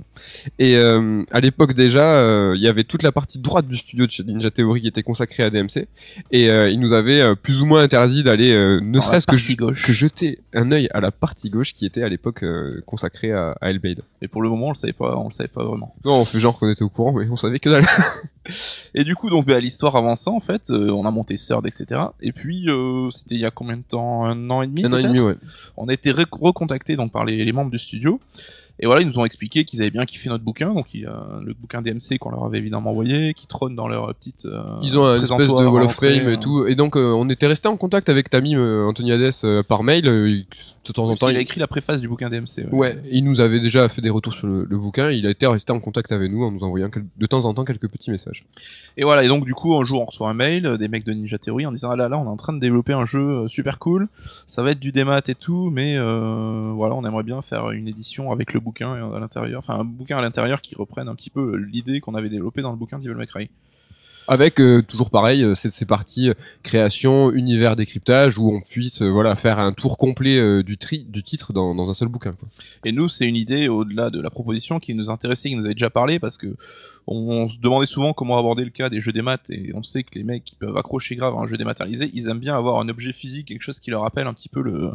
Et 0.58 0.76
euh, 0.76 1.22
à 1.30 1.40
l'époque 1.40 1.72
déjà, 1.72 2.14
euh, 2.14 2.54
il 2.56 2.62
y 2.62 2.68
avait 2.68 2.84
toute 2.84 3.02
la 3.02 3.12
partie 3.12 3.38
droite 3.38 3.66
du 3.68 3.76
studio 3.76 4.06
de 4.06 4.10
chez 4.10 4.24
Ninja 4.24 4.50
Theory 4.50 4.82
qui 4.82 4.88
était 4.88 5.02
consacrée 5.02 5.42
à 5.44 5.50
DMC. 5.50 5.86
Et 6.30 6.48
euh, 6.48 6.70
il 6.70 6.80
nous 6.80 6.92
avait 6.92 7.20
euh, 7.20 7.34
plus 7.34 7.62
ou 7.62 7.66
moins 7.66 7.82
interdit 7.82 8.22
d'aller, 8.22 8.52
euh, 8.52 8.80
ne 8.82 9.00
serait-ce 9.00 9.26
que 9.26 9.36
jeter 9.36 10.38
un 10.54 10.70
œil 10.72 10.88
à 10.92 11.00
la 11.00 11.10
partie 11.10 11.50
gauche 11.50 11.74
qui 11.74 11.86
était 11.86 12.02
à 12.02 12.08
l'époque 12.08 12.42
euh, 12.42 12.82
consacrée 12.86 13.32
à, 13.32 13.56
à. 13.60 13.70
Et 13.70 14.28
pour 14.28 14.42
le 14.42 14.48
moment, 14.48 14.66
on 14.66 14.70
le 14.70 14.74
savait 14.74 14.92
pas, 14.92 15.16
on 15.16 15.28
le 15.28 15.32
savait 15.32 15.48
pas 15.48 15.64
vraiment. 15.64 15.94
Non, 16.04 16.14
on 16.14 16.24
fait 16.24 16.40
genre 16.40 16.58
qu'on 16.58 16.70
était 16.70 16.82
au 16.82 16.88
courant, 16.88 17.12
mais 17.12 17.28
on 17.28 17.36
savait 17.36 17.58
que 17.58 17.70
dalle. 17.70 17.84
Et 18.94 19.04
du 19.04 19.14
coup, 19.14 19.30
donc, 19.30 19.46
bah, 19.46 19.60
l'histoire 19.60 19.96
avançant, 19.96 20.36
en 20.36 20.40
fait, 20.40 20.70
euh, 20.70 20.90
on 20.90 21.06
a 21.06 21.10
monté 21.10 21.36
Third, 21.36 21.66
etc. 21.66 22.00
Et 22.20 22.32
puis, 22.32 22.68
euh, 22.68 23.10
c'était 23.10 23.36
il 23.36 23.40
y 23.40 23.46
a 23.46 23.50
combien 23.50 23.76
de 23.76 23.82
temps? 23.82 24.24
Un 24.24 24.50
an 24.50 24.62
et 24.62 24.66
demi 24.66 24.84
un 24.84 24.92
an 24.92 24.98
et 24.98 25.04
demi, 25.04 25.20
ouais. 25.20 25.36
On 25.76 25.88
a 25.88 25.92
été 25.92 26.12
recontacté 26.12 26.96
donc 26.96 27.12
par 27.12 27.24
les, 27.24 27.44
les 27.44 27.52
membres 27.52 27.70
du 27.70 27.78
studio. 27.78 28.20
Et 28.80 28.86
voilà, 28.86 29.00
ils 29.02 29.06
nous 29.06 29.18
ont 29.18 29.24
expliqué 29.24 29.64
qu'ils 29.64 29.80
avaient 29.80 29.90
bien 29.90 30.04
kiffé 30.06 30.28
notre 30.28 30.42
bouquin, 30.42 30.72
donc 30.74 30.86
il 30.94 31.06
a 31.06 31.40
le 31.44 31.54
bouquin 31.54 31.82
DMC 31.82 32.18
qu'on 32.18 32.30
leur 32.30 32.44
avait 32.44 32.58
évidemment 32.58 32.90
envoyé, 32.90 33.32
qui 33.34 33.46
trône 33.46 33.76
dans 33.76 33.86
leur 33.86 34.12
petite. 34.14 34.46
euh, 34.46 34.60
Ils 34.82 34.98
ont 34.98 35.04
un 35.04 35.16
espèce 35.16 35.28
de 35.48 35.66
Wall 35.66 35.84
of 35.84 35.92
Fame 35.94 36.28
et 36.28 36.32
euh, 36.34 36.36
tout. 36.36 36.66
Et 36.66 36.74
donc, 36.74 36.96
euh, 36.96 37.12
on 37.12 37.28
était 37.28 37.46
resté 37.46 37.68
en 37.68 37.76
contact 37.76 38.08
avec 38.08 38.28
Tamim 38.30 38.58
euh, 38.58 38.86
Anthony 38.88 39.12
Hades 39.12 39.30
euh, 39.44 39.62
par 39.62 39.82
mail. 39.84 40.08
Euh, 40.82 40.84
il- 40.84 40.88
de 40.88 40.92
temps 40.92 41.08
en 41.08 41.14
temps, 41.16 41.28
il, 41.28 41.36
a 41.36 41.40
écrit 41.40 41.60
la 41.60 41.66
préface 41.66 42.00
du 42.00 42.08
bouquin 42.08 42.28
DMC. 42.28 42.66
Ouais, 42.72 43.00
il 43.10 43.24
nous 43.24 43.40
avait 43.40 43.60
déjà 43.60 43.88
fait 43.88 44.00
des 44.02 44.10
retours 44.10 44.34
sur 44.34 44.46
le, 44.46 44.64
le 44.68 44.78
bouquin. 44.78 45.10
Il 45.10 45.26
a 45.26 45.30
été 45.30 45.46
resté 45.46 45.72
en 45.72 45.80
contact 45.80 46.10
avec 46.12 46.30
nous 46.30 46.42
en 46.44 46.50
nous 46.50 46.62
envoyant 46.64 46.90
quel- 46.90 47.06
de 47.16 47.26
temps 47.26 47.44
en 47.44 47.54
temps 47.54 47.64
quelques 47.64 47.88
petits 47.88 48.10
messages. 48.10 48.44
Et 48.96 49.04
voilà, 49.04 49.24
et 49.24 49.28
donc 49.28 49.44
du 49.44 49.54
coup, 49.54 49.74
un 49.76 49.84
jour, 49.84 50.02
on 50.02 50.04
reçoit 50.06 50.28
un 50.28 50.34
mail 50.34 50.66
euh, 50.66 50.76
des 50.76 50.88
mecs 50.88 51.04
de 51.04 51.12
Ninja 51.12 51.38
Theory 51.38 51.66
en 51.66 51.72
disant 51.72 51.90
Ah 51.92 51.96
là 51.96 52.08
là, 52.08 52.18
on 52.18 52.24
est 52.24 52.28
en 52.28 52.36
train 52.36 52.52
de 52.52 52.58
développer 52.60 52.92
un 52.92 53.04
jeu 53.04 53.20
euh, 53.44 53.48
super 53.48 53.78
cool, 53.78 54.08
ça 54.46 54.62
va 54.62 54.70
être 54.72 54.80
du 54.80 54.92
démat 54.92 55.22
et 55.28 55.34
tout, 55.34 55.70
mais 55.70 55.96
euh, 55.96 56.72
voilà, 56.74 56.94
on 56.94 57.04
aimerait 57.06 57.22
bien 57.22 57.40
faire 57.42 57.70
une 57.70 57.88
édition 57.88 58.32
avec 58.32 58.52
le 58.52 58.60
bouquin 58.60 58.92
à 59.14 59.18
l'intérieur, 59.20 59.58
enfin 59.60 59.78
un 59.78 59.84
bouquin 59.84 60.18
à 60.18 60.22
l'intérieur 60.22 60.60
qui 60.60 60.74
reprenne 60.74 61.08
un 61.08 61.14
petit 61.14 61.30
peu 61.30 61.56
l'idée 61.56 62.00
qu'on 62.00 62.14
avait 62.14 62.28
développée 62.28 62.62
dans 62.62 62.70
le 62.70 62.76
bouquin 62.76 62.98
d'Evil 62.98 63.16
May 63.16 63.26
Cry. 63.26 63.50
Avec 64.28 64.60
euh, 64.60 64.82
toujours 64.82 65.10
pareil, 65.10 65.42
euh, 65.42 65.54
c'est 65.54 65.72
ces 65.72 65.84
parties 65.84 66.30
euh, 66.30 66.34
création, 66.62 67.32
univers, 67.32 67.74
décryptage, 67.74 68.38
où 68.38 68.54
on 68.54 68.60
puisse 68.60 69.02
voilà 69.02 69.34
faire 69.34 69.58
un 69.58 69.72
tour 69.72 69.98
complet 69.98 70.62
du, 70.62 70.76
titre 70.76 71.52
dans, 71.52 71.88
un 71.88 71.94
seul 71.94 72.08
bouquin. 72.08 72.34
Et 72.84 72.92
nous, 72.92 73.08
c'est 73.08 73.26
une 73.26 73.36
idée 73.36 73.68
au-delà 73.68 74.10
de 74.10 74.20
la 74.20 74.30
proposition 74.30 74.78
qui 74.78 74.94
nous 74.94 75.10
intéressait, 75.10 75.48
qui 75.48 75.56
nous 75.56 75.64
avait 75.64 75.74
déjà 75.74 75.90
parlé, 75.90 76.18
parce 76.18 76.38
que 76.38 76.54
on 77.08 77.48
se 77.48 77.58
demandait 77.58 77.86
souvent 77.86 78.12
comment 78.12 78.38
aborder 78.38 78.64
le 78.64 78.70
cas 78.70 78.88
des 78.88 79.00
jeux 79.00 79.12
des 79.12 79.22
maths, 79.22 79.50
et 79.50 79.72
on 79.74 79.82
sait 79.82 80.04
que 80.04 80.14
les 80.14 80.24
mecs 80.24 80.44
qui 80.44 80.54
peuvent 80.54 80.76
accrocher 80.76 81.16
grave 81.16 81.34
à 81.36 81.38
un 81.38 81.46
jeu 81.46 81.56
dématérialisé, 81.56 82.10
ils 82.14 82.28
aiment 82.28 82.38
bien 82.38 82.54
avoir 82.54 82.80
un 82.80 82.88
objet 82.88 83.12
physique, 83.12 83.48
quelque 83.48 83.62
chose 83.62 83.80
qui 83.80 83.90
leur 83.90 84.02
rappelle 84.02 84.28
un 84.28 84.34
petit 84.34 84.48
peu 84.48 84.62
le, 84.62 84.92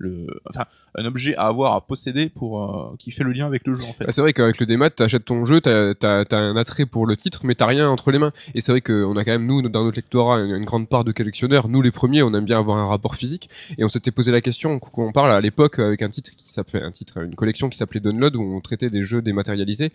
un 0.00 1.04
objet 1.04 1.36
à 1.36 1.46
avoir, 1.46 1.74
à 1.74 1.80
posséder 1.80 2.28
pour 2.28 2.62
euh, 2.62 2.96
qui 2.98 3.10
fait 3.10 3.24
le 3.24 3.32
lien 3.32 3.46
avec 3.46 3.66
le 3.66 3.74
jeu 3.74 3.84
en 3.84 3.92
fait. 3.92 4.04
Bah, 4.04 4.12
c'est 4.12 4.20
vrai 4.20 4.32
qu'avec 4.32 4.58
le 4.58 4.66
démat, 4.66 4.90
t'achètes 4.90 5.24
ton 5.24 5.44
jeu, 5.44 5.60
t'as 5.60 5.94
as, 6.02 6.36
un 6.36 6.56
attrait 6.56 6.86
pour 6.86 7.06
le 7.06 7.16
titre, 7.16 7.40
mais 7.44 7.54
t'as 7.54 7.66
rien 7.66 7.88
entre 7.88 8.10
les 8.10 8.18
mains. 8.18 8.32
Et 8.54 8.60
c'est 8.60 8.72
vrai 8.72 8.80
qu'on 8.80 9.16
a 9.16 9.24
quand 9.24 9.32
même, 9.32 9.46
nous, 9.46 9.62
dans 9.62 9.84
notre 9.84 9.96
lectorat, 9.96 10.40
une, 10.40 10.64
grande 10.64 10.88
part 10.88 11.04
de 11.04 11.12
collectionneurs. 11.12 11.68
Nous, 11.68 11.82
les 11.82 11.90
premiers, 11.90 12.22
on 12.22 12.32
aime 12.34 12.44
bien 12.44 12.58
avoir 12.58 12.78
un 12.78 12.86
rapport 12.86 13.16
physique. 13.16 13.48
Et 13.78 13.84
on 13.84 13.88
s'était 13.88 14.10
posé 14.10 14.32
la 14.32 14.40
question, 14.40 14.78
quand 14.78 15.02
on 15.02 15.12
parle 15.12 15.30
à 15.30 15.40
l'époque 15.40 15.78
avec 15.78 16.02
un 16.02 16.10
titre 16.10 16.30
qui 16.36 16.52
s'appelait, 16.52 16.82
un 16.82 16.90
titre, 16.90 17.18
une 17.22 17.34
collection 17.34 17.68
qui 17.68 17.78
s'appelait 17.78 18.00
Download, 18.00 18.34
où 18.36 18.42
on 18.42 18.60
traitait 18.60 18.90
des 18.90 19.04
jeux 19.04 19.22
dématérialisés. 19.22 19.92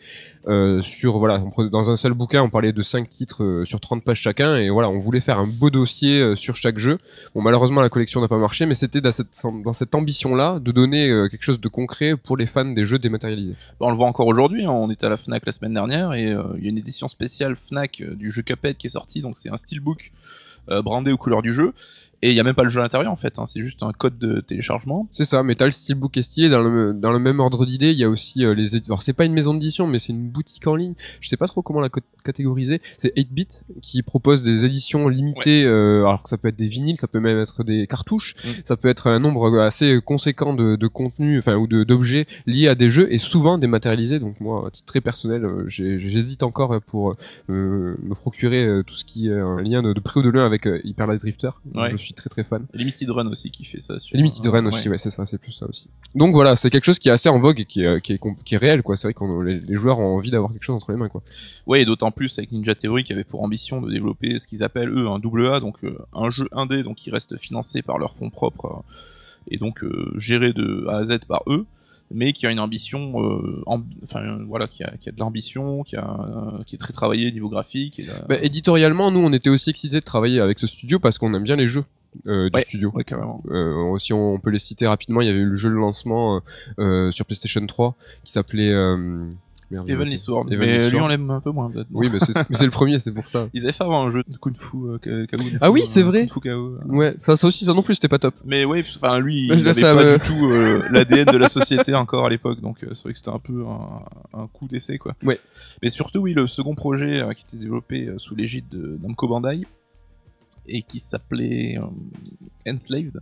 Euh, 0.47 0.81
sur, 0.81 1.17
voilà, 1.17 1.43
dans 1.71 1.89
un 1.89 1.95
seul 1.95 2.13
bouquin, 2.13 2.41
on 2.41 2.49
parlait 2.49 2.73
de 2.73 2.83
5 2.83 3.09
titres 3.09 3.43
euh, 3.43 3.65
sur 3.65 3.79
30 3.79 4.03
pages 4.03 4.21
chacun. 4.21 4.55
Et 4.57 4.69
voilà, 4.69 4.89
on 4.89 4.97
voulait 4.97 5.21
faire 5.21 5.39
un 5.39 5.47
beau 5.47 5.69
dossier 5.69 6.35
sur 6.35 6.55
chaque 6.55 6.77
jeu. 6.77 6.99
Bon, 7.35 7.41
malheureusement, 7.41 7.81
la 7.81 7.89
collection 7.89 8.21
n'a 8.21 8.27
pas 8.27 8.37
marché, 8.37 8.65
mais 8.65 8.75
c'était 8.75 9.01
dans 9.01 9.73
cette 9.73 9.88
ambition-là 9.95 10.59
de 10.59 10.71
donner 10.71 11.09
euh, 11.09 11.27
quelque 11.27 11.43
chose 11.43 11.59
de 11.59 11.67
concret 11.67 12.15
pour 12.15 12.37
les 12.37 12.47
fans 12.47 12.65
des 12.65 12.85
jeux 12.85 12.99
dématérialisés. 12.99 13.55
Bon, 13.79 13.87
on 13.87 13.91
le 13.91 13.95
voit 13.95 14.07
encore 14.07 14.27
aujourd'hui, 14.27 14.65
hein, 14.65 14.71
on 14.71 14.89
était 14.89 15.05
à 15.05 15.09
la 15.09 15.17
Fnac 15.17 15.45
la 15.45 15.51
semaine 15.51 15.73
dernière 15.73 16.13
et 16.13 16.27
euh, 16.27 16.43
il 16.57 16.63
y 16.63 16.67
a 16.67 16.69
une 16.69 16.77
édition 16.77 17.07
spéciale 17.07 17.55
Fnac 17.55 18.01
euh, 18.01 18.15
du 18.15 18.31
jeu 18.31 18.41
Cuphead 18.41 18.77
qui 18.77 18.87
est 18.87 18.91
sorti, 18.91 19.21
donc 19.21 19.37
c'est 19.37 19.49
un 19.49 19.57
steelbook 19.57 20.11
brandé 20.83 21.11
aux 21.11 21.17
couleurs 21.17 21.41
du 21.41 21.51
jeu. 21.51 21.73
Et 22.21 22.29
il 22.31 22.35
y 22.35 22.39
a 22.39 22.43
même 22.43 22.53
pas 22.55 22.63
le 22.63 22.69
jeu 22.69 22.79
à 22.79 22.83
l'intérieur 22.83 23.11
en 23.11 23.15
fait, 23.15 23.39
hein, 23.39 23.45
c'est 23.45 23.61
juste 23.61 23.81
un 23.83 23.91
code 23.93 24.17
de 24.17 24.41
téléchargement. 24.41 25.07
C'est 25.11 25.25
ça, 25.25 25.41
mais 25.43 25.55
t'as 25.55 25.65
le 25.65 25.71
steelbook 25.71 26.17
est 26.17 26.23
stylé. 26.23 26.49
Dans 26.49 26.61
le, 26.61 26.93
dans 26.93 27.11
le 27.11 27.19
même 27.19 27.39
ordre 27.39 27.65
d'idée, 27.65 27.91
il 27.91 27.97
y 27.97 28.03
a 28.03 28.09
aussi 28.09 28.43
euh, 28.45 28.53
les. 28.53 28.75
Alors, 28.87 29.01
c'est 29.01 29.13
pas 29.13 29.25
une 29.25 29.33
maison 29.33 29.53
d'édition, 29.53 29.87
mais 29.87 29.99
c'est 29.99 30.11
une 30.13 30.27
boutique 30.29 30.67
en 30.67 30.75
ligne. 30.75 30.95
Je 31.21 31.29
sais 31.29 31.37
pas 31.37 31.47
trop 31.47 31.61
comment 31.61 31.79
la 31.79 31.89
catégoriser. 32.23 32.81
C'est 32.97 33.15
8-bit 33.15 33.65
qui 33.81 34.01
propose 34.03 34.43
des 34.43 34.65
éditions 34.65 35.07
limitées. 35.07 35.63
euh, 35.65 36.01
alors 36.01 36.23
que 36.23 36.29
ça 36.29 36.37
peut 36.37 36.49
être 36.49 36.57
des 36.57 36.67
vinyles, 36.67 36.97
ça 36.97 37.07
peut 37.07 37.19
même 37.19 37.39
être 37.39 37.63
des 37.63 37.87
cartouches, 37.87 38.35
Mm. 38.43 38.49
ça 38.63 38.77
peut 38.77 38.87
être 38.89 39.07
un 39.07 39.19
nombre 39.19 39.59
assez 39.59 39.99
conséquent 40.03 40.53
de, 40.53 40.75
de 40.75 40.87
contenus, 40.87 41.39
enfin 41.39 41.55
ou 41.55 41.67
d'objets 41.67 42.25
liés 42.45 42.67
à 42.67 42.75
des 42.75 42.89
jeux 42.91 43.11
et 43.13 43.17
souvent 43.19 43.57
dématérialisés. 43.57 44.19
Donc 44.19 44.39
moi, 44.39 44.65
à 44.67 44.71
titre 44.71 44.85
très 44.87 45.01
personnel, 45.01 45.45
euh, 45.45 45.65
j'hésite 45.67 46.43
encore 46.43 46.79
pour 46.81 47.15
euh, 47.49 47.95
me 48.01 48.13
procurer 48.15 48.65
euh, 48.65 48.83
tout 48.83 48.95
ce 48.95 49.05
qui 49.05 49.29
est 49.29 49.33
un 49.39 49.61
lien 49.61 49.81
de, 49.81 49.93
de 49.93 49.99
près 49.99 50.19
ou 50.19 50.23
de 50.23 50.29
loin 50.29 50.45
avec 50.45 50.67
euh, 50.67 50.79
Hyper 50.83 51.07
Light 51.07 51.21
Drifter. 51.21 51.49
Ouais. 51.75 51.91
Je 51.91 51.97
suis 51.97 52.08
très 52.13 52.29
très 52.29 52.43
fan. 52.43 52.65
Limited 52.73 53.09
Run 53.09 53.27
aussi 53.27 53.51
qui 53.51 53.65
fait 53.65 53.81
ça. 53.81 53.99
Sur, 53.99 54.15
Limited 54.17 54.45
Run 54.47 54.65
aussi, 54.65 54.89
ouais, 54.89 54.97
c'est 54.97 55.11
ça, 55.11 55.25
c'est 55.25 55.37
plus 55.37 55.51
ça 55.53 55.67
aussi. 55.67 55.87
Donc 56.15 56.33
voilà, 56.33 56.55
c'est 56.55 56.69
quelque 56.69 56.85
chose 56.85 56.99
qui 56.99 57.09
est 57.09 57.11
assez 57.11 57.29
en 57.29 57.39
vogue 57.39 57.59
et 57.59 57.65
qui 57.65 57.83
est, 57.83 58.01
qui 58.01 58.13
est, 58.13 58.17
com- 58.17 58.35
qui 58.45 58.55
est 58.55 58.57
réel, 58.57 58.81
quoi. 58.83 58.97
C'est 58.97 59.07
vrai 59.07 59.13
que 59.13 59.41
les, 59.43 59.59
les 59.59 59.75
joueurs 59.75 59.99
ont 59.99 60.15
envie 60.17 60.31
d'avoir 60.31 60.51
quelque 60.51 60.63
chose 60.63 60.75
entre 60.75 60.91
les 60.91 60.97
mains, 60.97 61.09
quoi. 61.09 61.21
Ouais, 61.67 61.81
et 61.81 61.85
d'autant 61.85 62.11
plus 62.11 62.37
avec 62.39 62.51
Ninja 62.51 62.75
Theory 62.75 63.03
qui 63.03 63.13
avait 63.13 63.23
pour 63.23 63.43
ambition 63.43 63.81
de 63.81 63.91
développer 63.91 64.39
ce 64.39 64.47
qu'ils 64.47 64.63
appellent 64.63 64.89
eux 64.89 65.07
un 65.07 65.19
double 65.19 65.47
A, 65.47 65.59
donc 65.59 65.75
euh, 65.83 65.97
un 66.13 66.29
jeu 66.29 66.47
indé, 66.51 66.83
donc 66.83 66.97
qui 66.97 67.11
reste 67.11 67.37
financé 67.37 67.81
par 67.81 67.97
leurs 67.99 68.13
fonds 68.15 68.29
propres 68.29 68.65
euh, 68.65 69.51
et 69.51 69.57
donc 69.57 69.83
euh, 69.83 70.13
géré 70.17 70.53
de 70.53 70.85
A 70.89 70.97
à 70.97 71.05
Z 71.05 71.19
par 71.27 71.41
eux, 71.47 71.65
mais 72.11 72.33
qui 72.33 72.47
a 72.47 72.51
une 72.51 72.59
ambition, 72.59 73.23
euh, 73.23 73.61
amb- 73.67 73.83
enfin 74.03 74.21
euh, 74.21 74.43
voilà, 74.47 74.67
qui 74.67 74.83
a, 74.83 74.91
qui 74.99 75.09
a 75.09 75.11
de 75.11 75.19
l'ambition, 75.19 75.83
qui 75.83 75.95
euh, 75.95 76.01
qui 76.65 76.75
est 76.75 76.79
très 76.79 76.91
travaillé 76.93 77.31
niveau 77.31 77.49
graphique. 77.49 77.99
Et, 77.99 78.07
Bah, 78.27 78.37
éditorialement, 78.41 79.11
nous, 79.11 79.19
on 79.19 79.31
était 79.31 79.49
aussi 79.51 79.69
excités 79.69 79.95
de 79.99 80.05
travailler 80.05 80.39
avec 80.39 80.57
ce 80.59 80.65
studio 80.67 80.97
parce 80.99 81.17
qu'on 81.19 81.33
aime 81.35 81.43
bien 81.43 81.55
les 81.55 81.67
jeux 81.67 81.85
euh, 82.27 82.49
du 82.49 82.55
Ouais. 82.55 82.61
studio. 82.63 82.91
ouais, 82.93 83.03
carrément. 83.03 83.43
Euh, 83.49 83.97
si 83.99 84.13
on 84.13 84.39
peut 84.39 84.49
les 84.49 84.59
citer 84.59 84.87
rapidement, 84.87 85.21
il 85.21 85.27
y 85.27 85.29
avait 85.29 85.39
eu 85.39 85.45
le 85.49 85.55
jeu 85.57 85.69
de 85.69 85.75
lancement 85.75 86.41
euh, 86.79 87.11
sur 87.11 87.25
PlayStation 87.25 87.65
3 87.65 87.95
qui 88.23 88.31
s'appelait 88.31 88.73
j'ai- 89.71 89.95
Lisword. 90.03 90.51
Evan 90.51 90.65
Mais 90.67 90.77
lui, 90.77 90.83
Lisword. 90.85 91.03
on 91.03 91.07
l'aime 91.09 91.29
un 91.29 91.41
peu 91.41 91.51
moins, 91.51 91.69
peut-être. 91.69 91.85
Oui, 91.91 92.09
mais 92.11 92.19
c'est 92.19 92.65
le 92.65 92.71
premier, 92.71 92.97
c'est 92.99 93.13
pour 93.13 93.27
ça. 93.29 93.49
Ils 93.53 93.63
avaient 93.65 93.71
fait 93.71 93.83
avant 93.83 94.07
un 94.07 94.09
jeu 94.09 94.23
de 94.27 94.35
Kung 94.37 94.57
Fu, 94.57 94.77
euh, 94.87 94.97
Fu, 95.39 95.57
Ah 95.61 95.69
oui, 95.69 95.83
c'est 95.85 96.01
vrai. 96.01 96.21
Kung 96.25 96.41
Fu 96.43 96.49
KO. 96.49 96.77
Ouais, 96.87 97.13
ça, 97.19 97.35
ça 97.35 97.45
aussi, 97.45 97.65
ça 97.65 97.73
non 97.75 97.83
plus, 97.83 97.93
c'était 97.93 98.07
pas 98.07 98.17
top. 98.17 98.33
Mais 98.45 98.65
ouais, 98.65 98.83
enfin 98.99 99.19
lui, 99.19 99.43
il 99.43 99.49
là, 99.49 99.55
avait 99.69 99.73
ça 99.73 99.93
pas 99.93 100.03
me- 100.03 100.13
du 100.17 100.25
tout 100.25 100.45
euh, 100.47 100.81
l'ADN 100.91 101.25
de 101.31 101.37
la 101.37 101.47
société 101.49 101.93
encore 101.93 102.25
à 102.25 102.29
l'époque, 102.31 102.59
donc 102.61 102.83
euh, 102.83 102.95
c'est 102.95 103.03
vrai 103.03 103.11
que 103.13 103.19
c'était 103.19 103.29
un 103.29 103.37
peu 103.37 103.63
un, 103.67 104.39
un 104.41 104.47
coup 104.47 104.67
d'essai 104.67 104.97
quoi. 104.97 105.13
Ouais. 105.23 105.39
Mais 105.83 105.91
surtout 105.91 106.17
oui, 106.21 106.33
le 106.33 106.47
second 106.47 106.73
projet 106.73 107.23
qui 107.35 107.45
était 107.47 107.57
développé 107.63 108.09
sous 108.17 108.33
l'égide 108.35 108.65
de 108.71 108.97
Namco 109.03 109.27
Bandai 109.27 109.67
et 110.69 110.83
qui 110.83 110.99
s'appelait 110.99 111.77
euh, 111.77 112.71
Enslaved. 112.71 113.19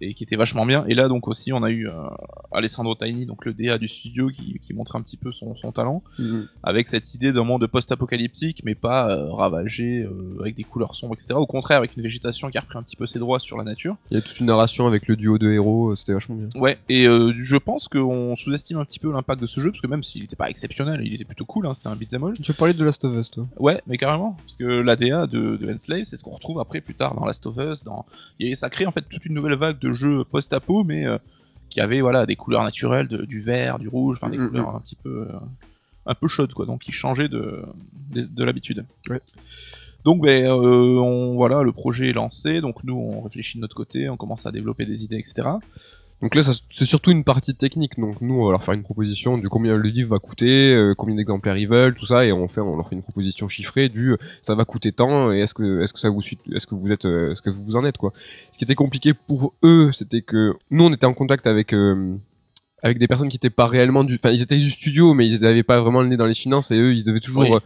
Et 0.00 0.14
qui 0.14 0.24
était 0.24 0.36
vachement 0.36 0.66
bien. 0.66 0.84
Et 0.86 0.94
là 0.94 1.08
donc 1.08 1.28
aussi 1.28 1.52
on 1.52 1.62
a 1.62 1.70
eu 1.70 1.88
euh, 1.88 1.92
Alessandro 2.52 2.94
Tiny, 2.94 3.26
donc 3.26 3.44
le 3.44 3.52
DA 3.52 3.78
du 3.78 3.88
studio, 3.88 4.28
qui, 4.28 4.58
qui 4.60 4.72
montrait 4.72 4.98
un 4.98 5.02
petit 5.02 5.16
peu 5.16 5.32
son, 5.32 5.56
son 5.56 5.72
talent 5.72 6.02
avec 6.62 6.88
cette 6.88 7.14
idée 7.14 7.32
d'un 7.32 7.44
monde 7.44 7.66
post-apocalyptique, 7.66 8.62
mais 8.64 8.74
pas 8.74 9.10
euh, 9.10 9.30
ravagé, 9.32 10.02
euh, 10.02 10.38
avec 10.40 10.54
des 10.54 10.64
couleurs 10.64 10.94
sombres, 10.94 11.14
etc. 11.14 11.34
Au 11.34 11.46
contraire, 11.46 11.78
avec 11.78 11.96
une 11.96 12.02
végétation 12.02 12.50
qui 12.50 12.58
a 12.58 12.60
repris 12.60 12.78
un 12.78 12.82
petit 12.82 12.96
peu 12.96 13.06
ses 13.06 13.18
droits 13.18 13.38
sur 13.38 13.56
la 13.56 13.64
nature. 13.64 13.96
Il 14.10 14.14
y 14.14 14.18
a 14.18 14.22
toute 14.22 14.38
une 14.40 14.46
narration 14.46 14.86
avec 14.86 15.08
le 15.08 15.16
duo 15.16 15.38
de 15.38 15.50
héros, 15.50 15.94
c'était 15.96 16.12
vachement 16.12 16.36
bien. 16.36 16.48
Ouais, 16.60 16.78
et 16.88 17.04
je 17.04 17.56
pense 17.56 17.88
qu'on 17.88 18.36
sous-estime 18.36 18.78
un 18.78 18.84
petit 18.84 18.98
peu 18.98 19.12
l'impact 19.12 19.40
de 19.40 19.46
ce 19.46 19.60
jeu, 19.60 19.70
parce 19.70 19.80
que 19.80 19.86
même 19.86 20.02
s'il 20.02 20.22
n'était 20.22 20.36
pas 20.36 20.50
exceptionnel, 20.50 21.00
il 21.04 21.14
était 21.14 21.24
plutôt 21.24 21.44
cool, 21.44 21.66
hein, 21.66 21.74
c'était 21.74 21.88
un 21.88 21.96
beat'em 21.96 22.24
all. 22.24 22.34
Tu 22.34 22.52
parlais 22.52 22.74
de 22.74 22.84
Last 22.84 23.04
of 23.04 23.16
Us, 23.16 23.30
toi 23.30 23.46
Ouais, 23.58 23.80
mais 23.86 23.96
carrément, 23.96 24.36
parce 24.44 24.56
que 24.56 24.64
l'ADA 24.64 25.26
de, 25.26 25.56
de 25.56 25.72
Enslave, 25.72 26.04
c'est 26.04 26.16
ce 26.16 26.24
qu'on 26.24 26.30
retrouve 26.30 26.60
après 26.60 26.80
plus 26.80 26.94
tard 26.94 27.14
dans 27.14 27.24
Last 27.24 27.46
of 27.46 27.56
Us, 27.56 27.84
dans... 27.84 28.04
et 28.40 28.54
ça 28.54 28.70
crée 28.70 28.86
en 28.86 28.92
fait 28.92 29.04
toute 29.08 29.24
une 29.24 29.34
nouvelle 29.34 29.54
vague 29.54 29.78
de 29.78 29.87
jeux 29.92 30.24
post-apo, 30.24 30.84
mais 30.84 31.06
euh, 31.06 31.18
qui 31.68 31.80
avait 31.80 32.00
voilà 32.00 32.24
des 32.26 32.36
couleurs 32.36 32.64
naturelles, 32.64 33.08
de- 33.08 33.24
du 33.24 33.40
vert, 33.42 33.78
du 33.78 33.88
rouge, 33.88 34.18
enfin 34.20 34.30
des 34.30 34.38
Mm, 34.38 34.48
couleurs 34.48 34.74
un 34.76 34.80
petit 34.80 34.96
peu 34.96 35.26
euh, 35.28 35.38
un 36.06 36.14
peu 36.14 36.26
chaudes 36.28 36.54
quoi, 36.54 36.64
donc 36.66 36.80
qui 36.82 36.92
changeaient 36.92 37.28
de, 37.28 37.62
de, 38.10 38.22
de 38.22 38.44
l'habitude. 38.44 38.86
Ouais. 39.10 39.20
Donc 40.04 40.22
ben 40.22 40.46
euh, 40.46 40.98
on 41.00 41.34
voilà 41.34 41.62
le 41.62 41.72
projet 41.72 42.08
est 42.08 42.12
lancé, 42.14 42.60
donc 42.60 42.82
nous 42.84 42.94
on 42.96 43.20
réfléchit 43.20 43.58
de 43.58 43.62
notre 43.62 43.76
côté, 43.76 44.08
on 44.08 44.16
commence 44.16 44.46
à 44.46 44.52
développer 44.52 44.86
des 44.86 45.04
idées, 45.04 45.16
etc. 45.18 45.48
Donc 46.20 46.34
là, 46.34 46.42
c'est 46.42 46.84
surtout 46.84 47.12
une 47.12 47.22
partie 47.22 47.54
technique. 47.54 47.98
Donc 47.98 48.20
nous, 48.20 48.34
on 48.34 48.46
va 48.46 48.52
leur 48.52 48.64
faire 48.64 48.74
une 48.74 48.82
proposition 48.82 49.38
du 49.38 49.48
combien 49.48 49.76
le 49.76 49.88
livre 49.88 50.10
va 50.10 50.18
coûter, 50.18 50.74
euh, 50.74 50.94
combien 50.96 51.14
d'exemplaires 51.14 51.56
ils 51.56 51.68
veulent, 51.68 51.94
tout 51.94 52.06
ça, 52.06 52.24
et 52.24 52.32
on 52.32 52.48
fait, 52.48 52.60
on 52.60 52.76
leur 52.76 52.88
fait 52.88 52.96
une 52.96 53.02
proposition 53.02 53.46
chiffrée 53.46 53.88
du 53.88 54.12
euh, 54.12 54.16
ça 54.42 54.54
va 54.56 54.64
coûter 54.64 54.90
tant 54.90 55.32
et 55.32 55.40
est-ce 55.40 55.54
que 55.54 55.80
est-ce 55.82 55.92
que 55.92 56.00
ça 56.00 56.10
vous 56.10 56.22
suit, 56.22 56.38
est-ce 56.52 56.66
que 56.66 56.74
vous 56.74 56.90
êtes, 56.90 57.04
euh, 57.04 57.32
est-ce 57.32 57.42
que 57.42 57.50
vous 57.50 57.76
en 57.76 57.84
êtes 57.84 57.98
quoi. 57.98 58.12
Ce 58.52 58.58
qui 58.58 58.64
était 58.64 58.74
compliqué 58.74 59.14
pour 59.14 59.54
eux, 59.62 59.90
c'était 59.92 60.22
que 60.22 60.54
nous, 60.70 60.84
on 60.84 60.92
était 60.92 61.06
en 61.06 61.14
contact 61.14 61.46
avec 61.46 61.72
avec 62.82 62.98
des 62.98 63.08
personnes 63.08 63.28
qui 63.28 63.36
étaient 63.36 63.50
pas 63.50 63.66
réellement 63.66 64.04
du, 64.04 64.14
enfin 64.16 64.30
ils 64.30 64.42
étaient 64.42 64.56
du 64.56 64.70
studio, 64.70 65.14
mais 65.14 65.26
ils 65.26 65.44
avaient 65.44 65.62
pas 65.64 65.80
vraiment 65.80 66.00
le 66.00 66.08
nez 66.08 66.16
dans 66.16 66.26
les 66.26 66.34
finances 66.34 66.70
et 66.70 66.78
eux, 66.78 66.94
ils 66.94 67.02
devaient 67.04 67.18
toujours 67.20 67.42
Oui. 67.42 67.52
euh, 67.52 67.58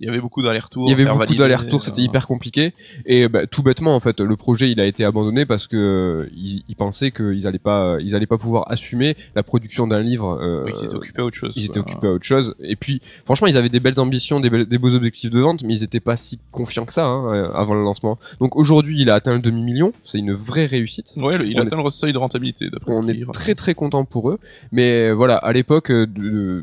Il 0.00 0.06
y 0.06 0.08
avait 0.10 0.20
beaucoup 0.20 0.42
d'allers-retours. 0.42 0.86
il 0.86 0.90
y 0.90 0.92
avait 0.92 1.04
beaucoup 1.06 1.34
d'allers-retours, 1.34 1.82
c'était 1.82 2.00
euh, 2.02 2.04
hyper 2.04 2.26
compliqué. 2.26 2.74
Et 3.06 3.28
bah, 3.28 3.46
tout 3.46 3.62
bêtement, 3.62 3.94
en 3.96 4.00
fait, 4.00 4.20
le 4.20 4.36
projet 4.36 4.70
il 4.70 4.78
a 4.80 4.86
été 4.86 5.04
abandonné 5.04 5.46
parce 5.46 5.66
que 5.66 5.76
euh, 5.76 6.30
ils, 6.36 6.62
ils 6.68 6.76
pensaient 6.76 7.10
qu'ils 7.10 7.46
allaient 7.46 7.58
pas, 7.58 7.96
ils 8.00 8.14
allaient 8.14 8.26
pas 8.26 8.38
pouvoir 8.38 8.70
assumer 8.70 9.16
la 9.34 9.42
production 9.42 9.86
d'un 9.86 10.00
livre. 10.00 10.38
euh, 10.42 10.64
Oui, 10.66 10.72
ils 10.78 10.84
étaient 10.84 10.94
occupés 10.94 11.22
à 11.22 11.24
autre 11.24 11.36
chose. 11.36 11.54
ils 11.56 11.64
étaient 11.64 11.80
occupés 11.80 12.06
à 12.06 12.12
autre 12.12 12.24
chose. 12.26 12.54
Et 12.60 12.76
puis, 12.76 13.00
franchement, 13.24 13.46
ils 13.46 13.56
avaient 13.56 13.68
des 13.70 13.80
belles 13.80 13.98
ambitions, 14.00 14.40
des, 14.40 14.50
beaux 14.78 14.94
objectifs 14.94 15.30
de 15.30 15.40
vente, 15.40 15.62
mais 15.62 15.74
ils 15.74 15.82
étaient 15.82 16.00
pas 16.00 16.16
si 16.16 16.38
confiants 16.52 16.84
que 16.84 16.92
ça 16.92 17.06
hein, 17.06 17.50
avant 17.54 17.74
le 17.74 17.82
lancement. 17.82 18.18
Donc 18.40 18.56
aujourd'hui, 18.56 19.00
il 19.00 19.10
a 19.10 19.14
atteint 19.14 19.32
le 19.34 19.40
demi-million. 19.40 19.92
C'est 20.04 20.18
une 20.18 20.32
vraie 20.34 20.66
réussite. 20.66 21.12
Ouais, 21.16 21.38
le- 21.38 21.46
il 21.46 21.56
On 21.56 21.62
a 21.62 21.66
atteint 21.66 21.82
le 21.82 21.90
seuil 21.90 22.12
de 22.12 22.18
rentabilité 22.18 22.68
d'après 22.70 22.92
ce 22.94 23.00
On 23.00 23.08
est 23.08 23.12
livre. 23.14 23.32
très 23.32 23.54
très 23.54 23.74
content 23.74 24.04
pour 24.04 24.30
eux. 24.30 24.38
Mais 24.72 25.12
voilà, 25.12 25.36
à 25.36 25.52
l'époque, 25.52 25.90
euh, 25.90 26.62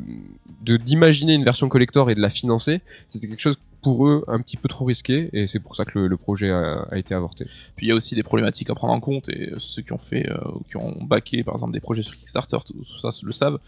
d'imaginer 0.62 1.34
une 1.34 1.44
version 1.44 1.70
collector 1.70 2.10
et 2.10 2.16
de 2.16 2.22
la 2.22 2.30
financer, 2.30 2.82
c'était 3.08 3.28
quelque 3.28 3.42
chose 3.42 3.58
pour 3.84 4.08
eux 4.08 4.26
un 4.28 4.42
petit 4.42 4.58
peu 4.58 4.68
trop 4.68 4.86
risqué. 4.86 5.30
Et 5.34 5.48
c'est 5.48 5.60
pour 5.60 5.76
ça 5.76 5.86
que 5.86 6.00
le, 6.00 6.18
projet 6.18 6.50
a, 6.52 6.86
été 6.94 7.14
avorté. 7.14 7.46
Puis 7.76 7.86
il 7.86 7.90
y 7.90 7.92
a 7.92 7.96
aussi 7.96 8.16
des 8.16 8.24
problématiques 8.24 8.70
à 8.70 8.76
prendre 8.76 8.94
en 8.94 9.00
compte 9.00 9.30
et 9.30 9.54
ceux 9.60 9.82
qui 9.82 9.94
ont 9.94 9.98
fait, 9.98 10.30
euh, 10.30 10.38
qui 10.70 10.78
ont 10.78 10.98
backé 11.02 11.44
par 11.44 11.56
exemple 11.56 11.74
des 11.74 11.80
projets 11.80 12.04
sur 12.04 12.18
Kickstarter, 12.18 12.58
tout, 12.66 12.76
ça 13.00 13.10
le 13.24 13.32
savent. 13.32 13.60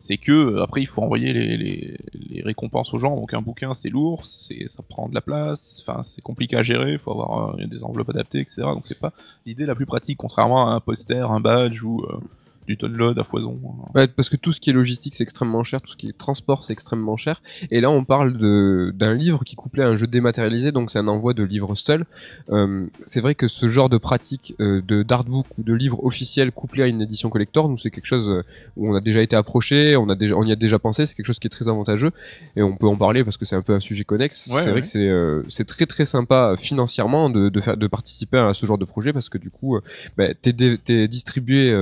C'est 0.00 0.16
que 0.16 0.32
euh, 0.32 0.62
après 0.62 0.82
il 0.82 0.86
faut 0.86 1.02
envoyer 1.02 1.32
les, 1.32 1.96
récompenses 2.42 2.94
aux 2.94 2.98
gens. 2.98 3.16
Donc 3.16 3.34
un 3.34 3.42
bouquin 3.42 3.74
c'est 3.74 3.90
lourd, 3.90 4.24
ça 4.24 4.82
prend 4.88 5.08
de 5.08 5.14
la 5.14 5.20
place, 5.20 5.84
enfin 5.86 6.02
c'est 6.04 6.22
compliqué 6.22 6.56
à 6.56 6.62
gérer. 6.62 6.92
Il 6.92 6.98
faut 6.98 7.10
avoir 7.10 7.56
des 7.56 7.82
enveloppes 7.82 8.10
adaptées, 8.10 8.40
etc. 8.40 8.62
Donc 8.62 8.86
c'est 8.86 8.98
pas 8.98 9.12
l'idée 9.46 9.66
la 9.66 9.74
plus 9.74 9.86
pratique, 9.86 10.18
contrairement 10.18 10.70
à 10.70 10.74
un 10.74 10.80
poster, 10.80 11.30
un 11.30 11.40
badge 11.40 11.82
ou 11.82 12.02
euh, 12.04 12.18
du 12.66 12.76
download 12.76 13.18
à 13.18 13.24
foison. 13.24 13.58
Ouais, 13.94 14.06
parce 14.08 14.28
que 14.28 14.36
tout 14.36 14.52
ce 14.52 14.60
qui 14.60 14.70
est 14.70 14.72
logistique, 14.72 15.14
c'est 15.14 15.22
extrêmement 15.22 15.64
cher, 15.64 15.80
tout 15.80 15.92
ce 15.92 15.96
qui 15.96 16.08
est 16.08 16.16
transport, 16.16 16.64
c'est 16.64 16.72
extrêmement 16.72 17.16
cher. 17.16 17.42
Et 17.70 17.80
là, 17.80 17.90
on 17.90 18.04
parle 18.04 18.36
de 18.36 18.92
d'un 18.94 19.14
livre 19.14 19.44
qui 19.44 19.56
couplait 19.56 19.84
à 19.84 19.88
un 19.88 19.96
jeu 19.96 20.06
dématérialisé, 20.06 20.72
donc 20.72 20.90
c'est 20.90 20.98
un 20.98 21.08
envoi 21.08 21.34
de 21.34 21.42
livre 21.42 21.74
seul. 21.74 22.06
Euh, 22.50 22.86
c'est 23.06 23.20
vrai 23.20 23.34
que 23.34 23.48
ce 23.48 23.68
genre 23.68 23.88
de 23.88 23.98
pratique 23.98 24.54
euh, 24.60 24.82
de 24.86 25.02
d'artbook 25.02 25.46
ou 25.58 25.62
de 25.62 25.74
livre 25.74 26.04
officiel 26.04 26.52
couplé 26.52 26.82
à 26.82 26.86
une 26.86 27.00
édition 27.02 27.30
collector, 27.30 27.68
nous 27.68 27.78
c'est 27.78 27.90
quelque 27.90 28.06
chose 28.06 28.28
euh, 28.28 28.42
où 28.76 28.90
on 28.90 28.94
a 28.94 29.00
déjà 29.00 29.22
été 29.22 29.36
approché, 29.36 29.96
on 29.96 30.08
a 30.08 30.14
déjà 30.14 30.34
on 30.36 30.44
y 30.44 30.52
a 30.52 30.56
déjà 30.56 30.78
pensé, 30.78 31.06
c'est 31.06 31.14
quelque 31.14 31.26
chose 31.26 31.38
qui 31.38 31.46
est 31.46 31.50
très 31.50 31.68
avantageux 31.68 32.10
et 32.56 32.62
on 32.62 32.76
peut 32.76 32.86
en 32.86 32.96
parler 32.96 33.24
parce 33.24 33.36
que 33.36 33.44
c'est 33.44 33.56
un 33.56 33.62
peu 33.62 33.74
un 33.74 33.80
sujet 33.80 34.04
connexe. 34.04 34.46
Ouais, 34.52 34.62
c'est 34.62 34.70
vrai 34.70 34.82
que 34.82 34.88
c'est 34.88 35.08
euh, 35.08 35.42
c'est 35.48 35.66
très 35.66 35.86
très 35.86 36.04
sympa 36.06 36.54
financièrement 36.58 37.30
de 37.30 37.48
de 37.48 37.60
faire 37.60 37.76
de 37.76 37.86
participer 37.86 38.38
à 38.38 38.54
ce 38.54 38.66
genre 38.66 38.78
de 38.78 38.84
projet 38.84 39.12
parce 39.12 39.28
que 39.28 39.38
du 39.38 39.50
coup, 39.50 39.78
bah, 40.16 40.34
t'es 40.34 40.52
dé- 40.52 40.78
t'es 40.82 41.08
distribué 41.08 41.74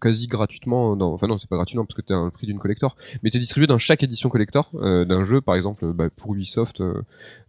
quasi 0.00 0.26
gratuitement 0.30 0.96
dans 0.96 1.12
enfin 1.12 1.26
non 1.26 1.38
c'est 1.38 1.48
pas 1.48 1.56
gratuit 1.56 1.76
non 1.76 1.84
parce 1.84 1.94
que 1.96 2.02
t'es 2.02 2.14
un 2.14 2.30
prix 2.30 2.46
d'une 2.46 2.58
collector 2.58 2.96
mais 3.22 3.30
t'es 3.30 3.38
distribué 3.38 3.66
dans 3.66 3.78
chaque 3.78 4.02
édition 4.02 4.30
collector 4.30 4.70
euh, 4.76 5.04
d'un 5.04 5.24
jeu 5.24 5.40
par 5.42 5.54
exemple 5.56 5.92
bah, 5.92 6.08
pour 6.16 6.34
Ubisoft 6.34 6.80
euh, 6.80 7.02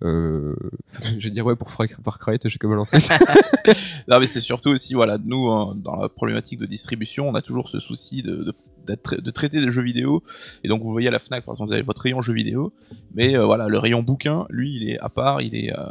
euh, 0.04 0.56
je 1.18 1.28
vais 1.28 1.34
dire 1.34 1.46
ouais 1.46 1.56
pour 1.56 1.70
Far 1.72 2.20
Cry 2.20 2.38
j'ai 2.44 2.58
comme 2.58 2.74
lancé 2.74 2.98
Non, 4.08 4.20
mais 4.20 4.28
c'est 4.28 4.42
surtout 4.42 4.70
aussi, 4.70 4.94
voilà, 4.94 5.18
nous, 5.24 5.50
hein, 5.50 5.76
dans 5.78 5.96
la 5.96 6.10
problématique 6.10 6.60
de 6.60 6.66
distribution, 6.66 7.30
on 7.30 7.36
a 7.36 7.42
toujours 7.42 7.70
ce 7.70 7.80
souci 7.80 8.24
de, 8.24 8.54
de, 8.88 8.98
de 9.20 9.32
traiter 9.32 9.62
des 9.62 9.72
jeux 9.72 9.84
vidéo. 9.84 10.24
Et 10.64 10.68
donc, 10.68 10.82
vous 10.82 10.92
voyez 10.92 11.08
à 11.08 11.12
la 11.12 11.20
Fnac, 11.20 11.46
par 11.46 11.54
exemple, 11.54 11.70
vous 11.70 11.74
avez 11.74 11.84
votre 11.84 12.02
rayon 12.02 12.22
jeux 12.22 12.34
vidéo. 12.34 12.74
Mais 13.14 13.36
euh, 13.38 13.46
voilà, 13.46 13.68
le 13.68 13.78
rayon 13.78 14.02
bouquin, 14.04 14.46
lui, 14.50 14.76
il 14.76 14.90
est 14.90 15.00
à 15.00 15.10
part, 15.10 15.42
il 15.42 15.56
est. 15.56 15.72
euh, 15.78 15.86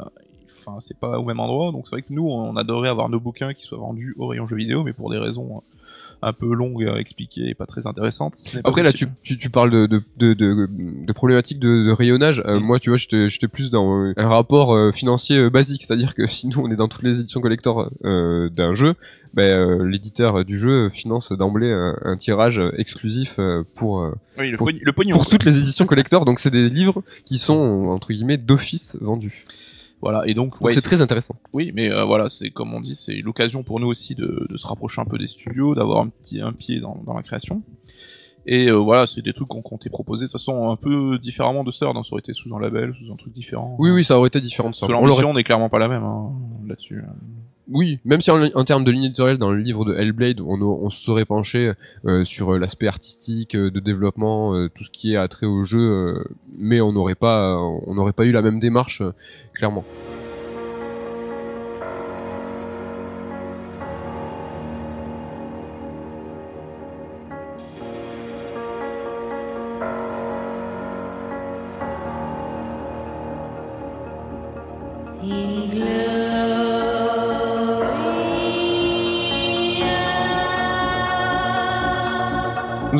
Enfin, 0.62 0.76
c'est 0.82 0.98
pas 0.98 1.18
au 1.18 1.24
même 1.24 1.40
endroit. 1.40 1.72
Donc, 1.72 1.88
c'est 1.88 1.94
vrai 1.96 2.02
que 2.02 2.12
nous, 2.12 2.28
on 2.28 2.54
adorait 2.54 2.90
avoir 2.90 3.08
nos 3.08 3.18
bouquins 3.18 3.54
qui 3.54 3.62
soient 3.64 3.78
vendus 3.78 4.14
au 4.18 4.26
rayon 4.26 4.44
jeux 4.44 4.56
vidéo, 4.56 4.84
mais 4.84 4.92
pour 4.92 5.08
des 5.10 5.16
raisons 5.16 5.56
euh, 5.56 5.60
un 6.22 6.32
peu 6.32 6.52
longues 6.54 6.84
à 6.86 6.98
expliquer 6.98 7.48
et 7.48 7.54
pas 7.54 7.66
très 7.66 7.86
intéressantes. 7.86 8.34
ce 8.36 8.56
n'est 8.56 8.62
pas 8.62 8.68
après 8.70 8.82
là 8.82 8.92
tu, 8.92 9.06
tu, 9.22 9.38
tu 9.38 9.50
parles 9.50 9.70
de, 9.70 9.86
de, 9.86 10.02
de, 10.18 10.34
de, 10.34 10.68
de 11.06 11.12
problématiques 11.12 11.58
de, 11.58 11.84
de 11.86 11.92
rayonnage 11.92 12.42
Euh, 12.46 12.58
Mm. 12.60 12.62
moi 12.62 12.78
tu 12.78 12.90
vois 12.90 12.96
j'étais 12.98 13.28
j'étais 13.28 13.48
plus 13.48 13.70
dans 13.70 14.02
euh, 14.04 14.12
un 14.16 14.28
rapport 14.28 14.74
euh, 14.74 14.92
financier 14.92 15.38
euh, 15.38 15.50
basique 15.50 15.82
c'est 15.84 15.92
à 15.92 15.96
dire 15.96 16.14
que 16.14 16.26
si 16.36 16.46
nous 16.48 16.60
on 16.60 16.70
est 16.70 16.76
dans 16.76 16.88
toutes 16.88 17.02
les 17.02 17.20
éditions 17.20 17.40
collector 17.40 17.90
euh, 18.04 18.48
d'un 18.50 18.74
jeu 18.74 18.94
ben, 19.32 19.42
euh, 19.44 19.86
l'éditeur 19.88 20.44
du 20.44 20.58
jeu 20.58 20.90
finance 20.90 21.30
d'emblée 21.32 21.70
un, 21.72 21.96
un 22.02 22.16
tirage 22.16 22.60
exclusif 22.76 23.36
euh, 23.38 23.62
pour 23.76 24.00
euh, 24.00 24.12
Oui, 24.38 24.50
le, 24.50 24.56
pour- 24.56 24.68
pogn- 24.68 24.80
le 24.82 24.92
pognon. 24.92 25.14
pour 25.16 25.26
toutes 25.28 25.44
les 25.44 25.56
éditions 25.58 25.86
collector 25.86 26.24
donc 26.24 26.38
c'est 26.40 26.50
des 26.50 26.68
livres 26.68 27.02
qui 27.24 27.38
sont 27.38 27.86
entre 27.88 28.12
guillemets 28.12 28.38
d'office 28.38 28.96
vendus 29.00 29.44
Voilà, 30.02 30.26
et 30.26 30.32
donc, 30.34 30.58
ouais, 30.60 30.72
c'est 30.72 30.80
très 30.80 31.02
intéressant 31.02 31.34
Oui, 31.52 31.72
mais 31.74 31.92
euh, 31.92 32.04
voilà, 32.04 32.28
c'est 32.28 32.50
comme 32.50 32.72
on 32.72 32.80
dit, 32.80 32.94
c'est 32.94 33.16
l'occasion 33.16 33.62
pour 33.62 33.80
nous 33.80 33.86
aussi 33.88 34.14
de, 34.14 34.46
de 34.48 34.56
se 34.56 34.66
rapprocher 34.66 35.00
un 35.00 35.04
peu 35.04 35.18
des 35.18 35.26
studios, 35.26 35.74
d'avoir 35.74 36.00
un 36.00 36.08
petit 36.08 36.40
un 36.40 36.52
pied 36.52 36.80
dans, 36.80 37.02
dans 37.04 37.14
la 37.14 37.22
création. 37.22 37.62
Et 38.46 38.68
euh, 38.68 38.76
voilà, 38.76 39.06
c'est 39.06 39.20
des 39.20 39.34
trucs 39.34 39.48
qu'on 39.48 39.60
comptait 39.60 39.90
proposer 39.90 40.24
de 40.24 40.30
toute 40.30 40.40
façon 40.40 40.70
un 40.70 40.76
peu 40.76 41.18
différemment 41.18 41.64
de 41.64 41.70
Sœur, 41.70 41.94
hein, 41.94 42.02
ça 42.02 42.12
aurait 42.12 42.20
été 42.20 42.32
sous 42.32 42.54
un 42.56 42.60
label, 42.60 42.94
sous 42.94 43.12
un 43.12 43.16
truc 43.16 43.34
différent. 43.34 43.76
oui 43.78 43.90
oui 43.90 44.02
ça 44.02 44.16
aurait 44.18 44.28
été 44.28 44.40
différent 44.40 44.70
de 44.70 44.92
l'ambition, 44.92 45.30
on 45.30 45.34
n'est 45.34 45.44
clairement 45.44 45.68
pas 45.68 45.78
la 45.78 45.88
même 45.88 46.02
hein, 46.02 46.32
là-dessus. 46.66 47.02
Oui, 47.72 48.00
même 48.04 48.20
si 48.20 48.30
en, 48.30 48.64
termes 48.64 48.82
de 48.84 48.90
ligne 48.90 49.04
éditoriale, 49.04 49.38
dans 49.38 49.52
le 49.52 49.58
livre 49.58 49.84
de 49.84 49.94
Hellblade, 49.94 50.40
on, 50.40 50.90
se 50.90 51.02
serait 51.02 51.24
penché 51.24 51.72
euh, 52.04 52.24
sur 52.24 52.54
euh, 52.54 52.58
l'aspect 52.58 52.88
artistique, 52.88 53.54
euh, 53.54 53.70
de 53.70 53.78
développement, 53.78 54.68
tout 54.74 54.82
ce 54.84 54.90
qui 54.90 55.12
est 55.12 55.16
attrait 55.16 55.46
au 55.46 55.62
jeu, 55.62 56.24
mais 56.58 56.80
on 56.80 56.92
n'aurait 56.92 57.14
pas, 57.14 57.56
on 57.58 57.94
n'aurait 57.94 58.12
pas 58.12 58.24
eu 58.24 58.32
la 58.32 58.42
même 58.42 58.58
démarche, 58.58 59.02
clairement. 59.54 59.84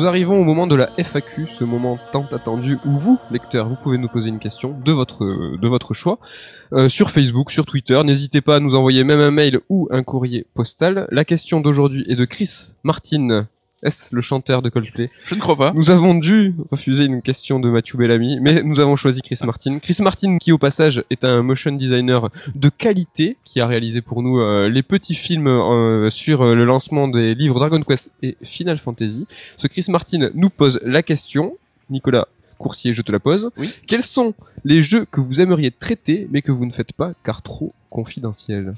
Nous 0.01 0.07
arrivons 0.07 0.41
au 0.41 0.43
moment 0.43 0.65
de 0.65 0.73
la 0.73 0.89
FAQ, 0.97 1.47
ce 1.59 1.63
moment 1.63 1.99
tant 2.11 2.25
attendu 2.31 2.79
où 2.87 2.97
vous, 2.97 3.19
lecteurs, 3.29 3.69
vous 3.69 3.75
pouvez 3.75 3.99
nous 3.99 4.07
poser 4.07 4.29
une 4.29 4.39
question 4.39 4.75
de 4.83 4.93
votre 4.93 5.93
choix 5.93 6.17
euh, 6.73 6.89
sur 6.89 7.11
Facebook, 7.11 7.51
sur 7.51 7.67
Twitter. 7.67 8.01
N'hésitez 8.03 8.41
pas 8.41 8.55
à 8.55 8.59
nous 8.59 8.73
envoyer 8.73 9.03
même 9.03 9.19
un 9.19 9.29
mail 9.29 9.59
ou 9.69 9.87
un 9.91 10.01
courrier 10.01 10.47
postal. 10.55 11.07
La 11.11 11.23
question 11.23 11.59
d'aujourd'hui 11.59 12.03
est 12.07 12.15
de 12.15 12.25
Chris 12.25 12.69
Martin 12.83 13.45
Est-ce 13.83 14.15
le 14.15 14.21
chanteur 14.21 14.61
de 14.61 14.69
Coldplay 14.69 15.09
Je 15.25 15.33
ne 15.33 15.39
crois 15.39 15.55
pas. 15.55 15.71
Nous 15.73 15.89
avons 15.89 16.13
dû 16.13 16.53
refuser 16.69 17.05
une 17.05 17.21
question 17.21 17.59
de 17.59 17.67
Mathieu 17.69 17.97
Bellamy, 17.97 18.39
mais 18.39 18.61
nous 18.61 18.79
avons 18.79 18.95
choisi 18.95 19.21
Chris 19.21 19.39
Martin. 19.43 19.79
Chris 19.79 19.97
Martin, 20.01 20.37
qui 20.37 20.51
au 20.51 20.59
passage 20.59 21.03
est 21.09 21.25
un 21.25 21.41
motion 21.41 21.71
designer 21.71 22.29
de 22.53 22.69
qualité, 22.69 23.37
qui 23.43 23.59
a 23.59 23.65
réalisé 23.65 24.01
pour 24.01 24.21
nous 24.21 24.39
euh, 24.39 24.69
les 24.69 24.83
petits 24.83 25.15
films 25.15 25.47
euh, 25.47 26.11
sur 26.11 26.43
euh, 26.43 26.53
le 26.53 26.63
lancement 26.63 27.07
des 27.07 27.33
livres 27.33 27.57
Dragon 27.57 27.81
Quest 27.81 28.11
et 28.21 28.37
Final 28.43 28.77
Fantasy. 28.77 29.25
Ce 29.57 29.65
Chris 29.65 29.85
Martin 29.89 30.29
nous 30.35 30.51
pose 30.51 30.79
la 30.83 31.01
question. 31.01 31.57
Nicolas 31.89 32.27
Coursier, 32.59 32.93
je 32.93 33.01
te 33.01 33.11
la 33.11 33.19
pose. 33.19 33.49
Oui. 33.57 33.73
Quels 33.87 34.03
sont 34.03 34.35
les 34.63 34.83
jeux 34.83 35.05
que 35.09 35.19
vous 35.19 35.41
aimeriez 35.41 35.71
traiter, 35.71 36.27
mais 36.31 36.43
que 36.43 36.51
vous 36.51 36.67
ne 36.67 36.71
faites 36.71 36.93
pas 36.93 37.13
car 37.23 37.41
trop 37.41 37.73
confidentiels 37.91 38.73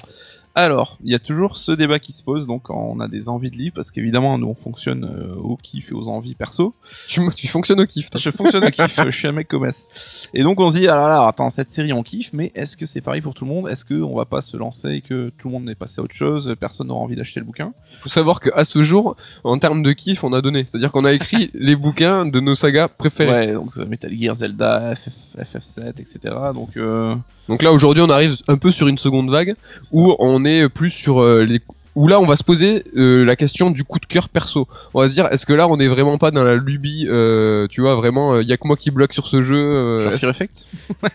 Alors, 0.55 0.97
il 1.03 1.11
y 1.11 1.15
a 1.15 1.19
toujours 1.19 1.57
ce 1.57 1.71
débat 1.71 1.99
qui 1.99 2.13
se 2.13 2.23
pose, 2.23 2.45
donc 2.45 2.63
quand 2.63 2.77
on 2.77 2.99
a 2.99 3.07
des 3.07 3.29
envies 3.29 3.49
de 3.49 3.55
livres, 3.55 3.75
parce 3.75 3.89
qu'évidemment, 3.89 4.37
nous 4.37 4.47
on 4.47 4.53
fonctionne 4.53 5.05
euh, 5.05 5.35
au 5.35 5.55
kiff 5.55 5.91
et 5.91 5.93
aux 5.95 6.07
envies 6.07 6.35
perso. 6.35 6.75
tu, 7.07 7.21
tu 7.35 7.47
fonctionnes 7.47 7.81
au 7.81 7.85
kiff. 7.85 8.11
toi. 8.11 8.19
Je 8.19 8.29
fonctionne 8.29 8.65
au 8.65 8.69
kiff, 8.69 8.99
je 9.05 9.11
suis 9.11 9.27
un 9.27 9.31
mec 9.31 9.47
comme 9.47 9.65
S. 9.65 9.87
Et 10.33 10.43
donc 10.43 10.59
on 10.59 10.69
se 10.69 10.77
dit, 10.77 10.87
ah 10.87 10.95
là 10.95 11.07
là, 11.07 11.27
attends, 11.27 11.49
cette 11.49 11.71
série 11.71 11.93
on 11.93 12.03
kiffe, 12.03 12.31
mais 12.33 12.51
est-ce 12.53 12.77
que 12.77 12.85
c'est 12.85 13.01
pareil 13.01 13.21
pour 13.21 13.33
tout 13.33 13.45
le 13.45 13.51
monde? 13.51 13.67
Est-ce 13.67 13.85
qu'on 13.85 14.15
va 14.15 14.25
pas 14.25 14.41
se 14.41 14.57
lancer 14.57 14.89
et 14.89 15.01
que 15.01 15.31
tout 15.37 15.47
le 15.47 15.53
monde 15.53 15.65
n'est 15.65 15.75
passé 15.75 16.01
à 16.01 16.03
autre 16.03 16.15
chose 16.15 16.55
Personne 16.59 16.87
n'aura 16.87 17.01
envie 17.01 17.15
d'acheter 17.15 17.39
le 17.39 17.45
bouquin? 17.45 17.73
Faut 18.01 18.09
savoir 18.09 18.39
qu'à 18.39 18.63
ce 18.63 18.83
jour, 18.83 19.15
en 19.43 19.57
termes 19.57 19.81
de 19.81 19.91
kiff, 19.91 20.23
on 20.23 20.33
a 20.33 20.41
donné. 20.41 20.65
C'est-à-dire 20.67 20.91
qu'on 20.91 21.05
a 21.05 21.13
écrit 21.13 21.49
les 21.55 21.75
bouquins 21.75 22.25
de 22.25 22.39
nos 22.39 22.55
sagas 22.55 22.89
préférées. 22.89 23.47
Ouais, 23.47 23.53
donc 23.53 23.75
Metal 23.77 24.13
Gear, 24.13 24.35
Zelda, 24.35 24.93
FF, 24.95 25.55
FF7, 25.55 25.89
etc. 25.99 26.19
Donc, 26.53 26.77
euh, 26.77 27.15
Donc 27.47 27.63
là, 27.63 27.71
aujourd'hui, 27.71 28.03
on 28.03 28.09
arrive 28.09 28.37
un 28.47 28.57
peu 28.57 28.71
sur 28.71 28.87
une 28.87 28.97
seconde 29.03 29.29
vague 29.29 29.55
où 29.91 30.15
on 30.19 30.45
est 30.45 30.67
plus 30.69 30.89
sur 30.89 31.21
euh, 31.21 31.43
les 31.43 31.61
où 31.95 32.07
là 32.07 32.19
on 32.19 32.25
va 32.25 32.35
se 32.35 32.43
poser 32.43 32.83
euh, 32.95 33.23
la 33.23 33.35
question 33.35 33.69
du 33.69 33.83
coup 33.83 33.99
de 33.99 34.05
cœur 34.05 34.29
perso. 34.29 34.67
On 34.93 35.01
va 35.01 35.09
se 35.09 35.13
dire 35.13 35.27
est-ce 35.31 35.45
que 35.45 35.53
là 35.53 35.67
on 35.67 35.77
est 35.79 35.87
vraiment 35.87 36.17
pas 36.17 36.31
dans 36.31 36.43
la 36.43 36.55
lubie 36.55 37.05
euh, 37.07 37.67
tu 37.67 37.81
vois 37.81 37.95
vraiment 37.95 38.39
il 38.39 38.47
y 38.47 38.53
a 38.53 38.57
que 38.57 38.67
moi 38.67 38.75
qui 38.75 38.91
bloque 38.91 39.13
sur 39.13 39.27
ce 39.27 39.43
jeu 39.43 39.55
euh, 39.55 40.03
genre 40.03 40.13
Fear 40.13 40.31
Effect? 40.31 40.65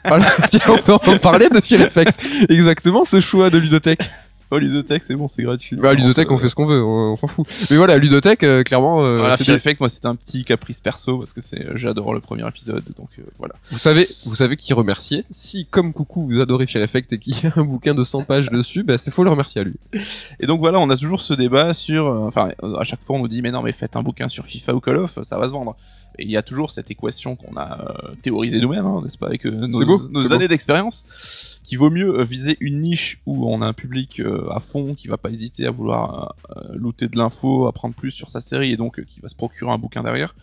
Voilà, 0.05 0.27
tiens, 0.51 0.61
on 0.69 0.79
peut 0.79 0.93
en 0.93 1.19
parler 1.19 1.49
de 1.49 1.61
Fear 1.61 1.81
Effect. 1.83 2.15
Exactement 2.49 3.05
ce 3.05 3.21
choix 3.21 3.51
de 3.51 3.59
Ludothèque. 3.59 4.09
Oh, 4.51 4.59
Ludothèque, 4.59 5.03
c'est 5.05 5.15
bon, 5.15 5.29
c'est 5.29 5.43
gratuit. 5.43 5.77
Bah 5.77 5.93
Ludothèque 5.93 6.31
on 6.31 6.39
fait 6.39 6.49
ce 6.49 6.55
qu'on 6.55 6.67
veut, 6.67 6.83
on, 6.83 7.13
on 7.13 7.17
s'en 7.17 7.27
fout. 7.27 7.47
Mais 7.71 7.77
voilà, 7.77 7.99
Ludothèque 7.99 8.45
euh, 8.45 8.63
clairement 8.63 9.05
euh, 9.05 9.19
Voilà, 9.19 9.37
c'est 9.37 9.81
moi 9.81 9.89
c'était 9.89 10.07
un 10.07 10.15
petit 10.15 10.45
caprice 10.45 10.81
perso 10.81 11.19
parce 11.19 11.33
que 11.33 11.41
c'est 11.41 11.67
j'adore 11.75 12.15
le 12.15 12.21
premier 12.21 12.47
épisode, 12.49 12.85
donc 12.97 13.09
euh, 13.19 13.23
voilà. 13.39 13.55
Vous 13.71 13.79
savez, 13.79 14.09
vous 14.25 14.35
savez 14.35 14.57
qui 14.57 14.73
remercier. 14.73 15.25
Si, 15.31 15.67
comme 15.67 15.93
Coucou, 15.93 16.29
vous 16.29 16.41
adorez 16.41 16.67
Fear 16.67 16.83
Effect 16.83 17.13
et 17.13 17.19
qu'il 17.19 17.35
y 17.35 17.47
a 17.47 17.53
un 17.57 17.65
bouquin 17.65 17.95
de 17.95 18.03
100 18.03 18.23
pages 18.23 18.51
dessus, 18.51 18.83
bah, 18.83 18.97
c'est 18.97 19.11
faut 19.11 19.25
le 19.25 19.31
remercier 19.31 19.61
à 19.61 19.65
lui. 19.65 19.75
Et 20.41 20.47
donc 20.47 20.61
voilà, 20.61 20.79
on 20.79 20.89
a 20.89 20.97
toujours 20.97 21.21
ce 21.21 21.35
débat 21.35 21.75
sur, 21.75 22.07
euh, 22.07 22.27
enfin, 22.27 22.51
euh, 22.63 22.77
à 22.77 22.85
chaque 22.85 23.03
fois 23.03 23.17
on 23.17 23.21
nous 23.21 23.29
dit 23.29 23.43
mais 23.43 23.51
non 23.51 23.63
mais 23.63 23.73
faites 23.73 23.97
un 23.97 24.03
bouquin 24.03 24.29
sur 24.29 24.47
FIFA 24.47 24.75
ou 24.75 24.81
Call 24.81 24.97
of, 24.97 25.23
ça 25.23 25.39
va 25.39 25.47
se 25.47 25.53
vendre. 25.53 25.77
Et 26.19 26.25
il 26.25 26.31
y 26.31 26.37
a 26.37 26.43
toujours 26.43 26.71
cette 26.71 26.91
équation 26.91 27.37
qu'on 27.37 27.57
a 27.57 27.81
euh, 27.81 28.15
théorisée 28.23 28.61
nous-mêmes, 28.61 28.85
hein, 28.85 29.01
n'est-ce 29.05 29.19
pas, 29.19 29.27
avec 29.27 29.47
euh, 29.47 29.51
nos, 29.51 29.87
beau, 29.87 30.09
nos 30.09 30.33
années 30.33 30.49
d'expérience, 30.49 31.05
qu'il 31.69 31.79
vaut 31.79 31.91
mieux 31.91 32.19
euh, 32.19 32.25
viser 32.25 32.57
une 32.61 32.81
niche 32.81 33.21
où 33.27 33.47
on 33.47 33.61
a 33.61 33.67
un 33.67 33.75
public 33.75 34.21
euh, 34.21 34.49
à 34.51 34.59
fond 34.59 34.95
qui 34.95 35.07
va 35.07 35.19
pas 35.19 35.29
hésiter 35.29 35.67
à 35.67 35.71
vouloir 35.71 36.35
euh, 36.57 36.73
looter 36.73 37.09
de 37.09 37.19
l'info, 37.19 37.67
apprendre 37.67 37.95
plus 37.95 38.11
sur 38.11 38.31
sa 38.31 38.41
série 38.41 38.73
et 38.73 38.79
donc 38.79 39.05
qui 39.05 39.21
va 39.21 39.29
se 39.29 39.35
procurer 39.35 39.71
un 39.71 39.77
bouquin 39.77 40.03
derrière, 40.03 40.35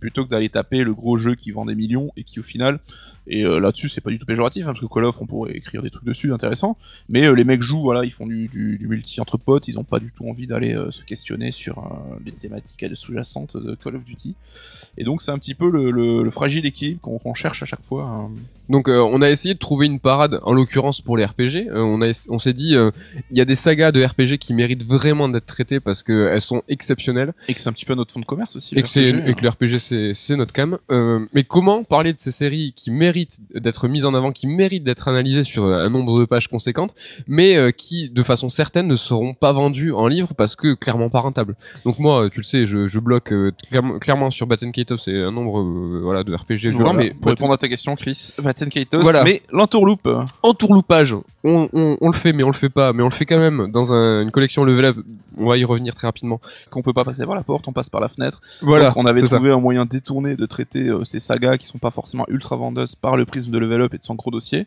plutôt 0.00 0.24
que 0.24 0.30
d'aller 0.30 0.48
taper 0.48 0.82
le 0.82 0.92
gros 0.92 1.18
jeu 1.18 1.36
qui 1.36 1.52
vend 1.52 1.66
des 1.66 1.76
millions 1.76 2.10
et 2.16 2.24
qui 2.24 2.40
au 2.40 2.42
final, 2.42 2.80
et 3.26 3.44
euh, 3.44 3.58
là-dessus 3.60 3.88
c'est 3.88 4.00
pas 4.00 4.10
du 4.10 4.18
tout 4.18 4.26
péjoratif, 4.26 4.62
hein, 4.64 4.72
parce 4.72 4.80
que 4.80 4.86
Call 4.92 5.04
of 5.04 5.20
on 5.20 5.26
pourrait 5.26 5.52
écrire 5.52 5.82
des 5.82 5.90
trucs 5.90 6.04
dessus 6.04 6.32
intéressants, 6.32 6.76
mais 7.08 7.26
euh, 7.26 7.34
les 7.34 7.44
mecs 7.44 7.62
jouent, 7.62 7.82
voilà, 7.82 8.04
ils 8.04 8.10
font 8.10 8.26
du, 8.26 8.48
du, 8.48 8.78
du 8.78 8.88
multi 8.88 9.20
entre 9.20 9.36
potes, 9.38 9.68
ils 9.68 9.78
ont 9.78 9.84
pas 9.84 9.98
du 10.00 10.10
tout 10.10 10.28
envie 10.28 10.46
d'aller 10.46 10.74
euh, 10.74 10.90
se 10.90 11.04
questionner 11.04 11.52
sur 11.52 11.90
les 12.24 12.32
thématiques 12.32 12.84
sous-jacentes 12.94 13.56
de 13.56 13.74
Call 13.74 13.96
of 13.96 14.04
Duty. 14.04 14.34
Et 14.98 15.04
donc 15.04 15.22
c'est 15.22 15.30
un 15.30 15.38
petit 15.38 15.54
peu 15.54 15.70
le, 15.70 15.90
le, 15.90 16.22
le 16.22 16.30
fragile 16.30 16.66
équilibre 16.66 17.00
qu'on 17.00 17.18
qu'on 17.18 17.34
cherche 17.34 17.62
à 17.62 17.66
chaque 17.66 17.82
fois. 17.82 18.04
hein. 18.04 18.30
Donc 18.68 18.88
on 18.88 19.20
a 19.22 19.30
essayé 19.30 19.54
de 19.54 19.58
trouver 19.58 19.86
une 19.86 20.00
parade, 20.00 20.40
en 20.42 20.52
l'occurrence 20.54 21.00
pour 21.00 21.16
les 21.16 21.24
RPG. 21.24 21.68
On 21.72 22.00
a, 22.02 22.10
on 22.28 22.38
s'est 22.38 22.52
dit, 22.52 22.74
il 23.30 23.36
y 23.36 23.40
a 23.40 23.44
des 23.44 23.54
sagas 23.56 23.92
de 23.92 24.02
RPG 24.04 24.38
qui 24.38 24.54
méritent 24.54 24.84
vraiment 24.84 25.28
d'être 25.28 25.46
traitées 25.46 25.80
parce 25.80 26.02
qu'elles 26.02 26.40
sont 26.40 26.62
exceptionnelles 26.68 27.34
Et 27.48 27.54
que 27.54 27.60
c'est 27.60 27.68
un 27.68 27.72
petit 27.72 27.84
peu 27.84 27.94
notre 27.94 28.12
fond 28.12 28.20
de 28.20 28.24
commerce 28.24 28.56
aussi. 28.56 28.74
et 28.74 28.82
que, 28.82 28.88
RPG, 28.88 29.28
et 29.28 29.34
que 29.34 29.42
le 29.42 29.48
RPG 29.50 29.78
c'est, 30.14 30.36
notre 30.36 30.52
cam. 30.52 30.78
Mais 31.34 31.44
comment 31.44 31.84
parler 31.84 32.12
de 32.12 32.18
ces 32.18 32.32
séries 32.32 32.72
qui 32.74 32.90
méritent 32.90 33.11
d'être 33.54 33.88
mises 33.88 34.04
en 34.04 34.14
avant, 34.14 34.32
qui 34.32 34.46
méritent 34.46 34.84
d'être 34.84 35.08
analysées 35.08 35.44
sur 35.44 35.64
un 35.64 35.88
nombre 35.90 36.18
de 36.20 36.24
pages 36.24 36.48
conséquentes, 36.48 36.94
mais 37.26 37.56
euh, 37.56 37.70
qui 37.70 38.08
de 38.10 38.22
façon 38.22 38.48
certaine 38.50 38.86
ne 38.86 38.96
seront 38.96 39.34
pas 39.34 39.52
vendues 39.52 39.92
en 39.92 40.06
livre 40.06 40.34
parce 40.36 40.56
que 40.56 40.74
clairement 40.74 41.10
pas 41.10 41.20
rentables. 41.20 41.56
Donc 41.84 41.98
moi, 41.98 42.24
euh, 42.24 42.28
tu 42.28 42.38
le 42.40 42.44
sais, 42.44 42.66
je, 42.66 42.88
je 42.88 42.98
bloque 42.98 43.32
euh, 43.32 43.52
clairement, 43.68 43.98
clairement 43.98 44.30
sur 44.30 44.46
Batten 44.46 44.72
Kate 44.72 44.96
c'est 44.98 45.16
un 45.22 45.30
nombre 45.30 45.60
euh, 45.60 46.00
voilà 46.02 46.24
de 46.24 46.34
RPG 46.34 46.56
violent, 46.70 46.78
Voilà, 46.78 46.92
mais 46.94 47.10
pour 47.14 47.28
répondre 47.30 47.52
à 47.52 47.56
ta 47.58 47.68
question, 47.68 47.94
Chris, 47.96 48.32
Batten 48.42 48.68
Kaitos, 48.68 49.00
Voilà. 49.02 49.24
mais 49.24 49.42
l'entourloupe. 49.52 50.06
euh, 50.06 50.24
en 50.42 50.54
tourloupage, 50.54 51.14
on, 51.44 51.68
on, 51.72 51.96
on 52.00 52.06
le 52.08 52.14
fait, 52.16 52.32
mais 52.32 52.42
on 52.42 52.48
le 52.48 52.52
fait 52.54 52.68
pas, 52.68 52.92
mais 52.92 53.02
on 53.02 53.08
le 53.08 53.12
fait 53.14 53.26
quand 53.26 53.38
même 53.38 53.70
dans 53.72 53.92
un- 53.92 54.22
une 54.22 54.30
collection 54.30 54.64
level 54.64 54.84
up. 54.86 54.96
On 55.38 55.46
va 55.46 55.56
y 55.56 55.64
revenir 55.64 55.94
très 55.94 56.06
rapidement. 56.06 56.40
qu'on 56.70 56.82
peut 56.82 56.92
pas 56.92 57.04
passer 57.04 57.24
par 57.26 57.34
la 57.34 57.42
porte, 57.42 57.66
on 57.66 57.72
passe 57.72 57.88
par 57.90 58.00
la 58.00 58.08
fenêtre. 58.08 58.40
Voilà. 58.60 58.88
Donc 58.88 58.96
on 58.98 59.06
avait 59.06 59.20
ça. 59.26 59.36
trouvé 59.36 59.50
un 59.50 59.58
moyen 59.58 59.84
détourné 59.86 60.36
de 60.36 60.46
traiter 60.46 60.88
euh, 60.88 61.04
ces 61.04 61.20
sagas 61.20 61.56
qui 61.56 61.66
sont 61.66 61.78
pas 61.78 61.90
forcément 61.90 62.24
ultra 62.28 62.56
vendeuses 62.56 62.94
par 63.02 63.16
le 63.18 63.26
prisme 63.26 63.50
de 63.50 63.58
level 63.58 63.82
up 63.82 63.92
et 63.94 63.98
de 63.98 64.02
son 64.02 64.14
gros 64.14 64.30
dossier. 64.30 64.66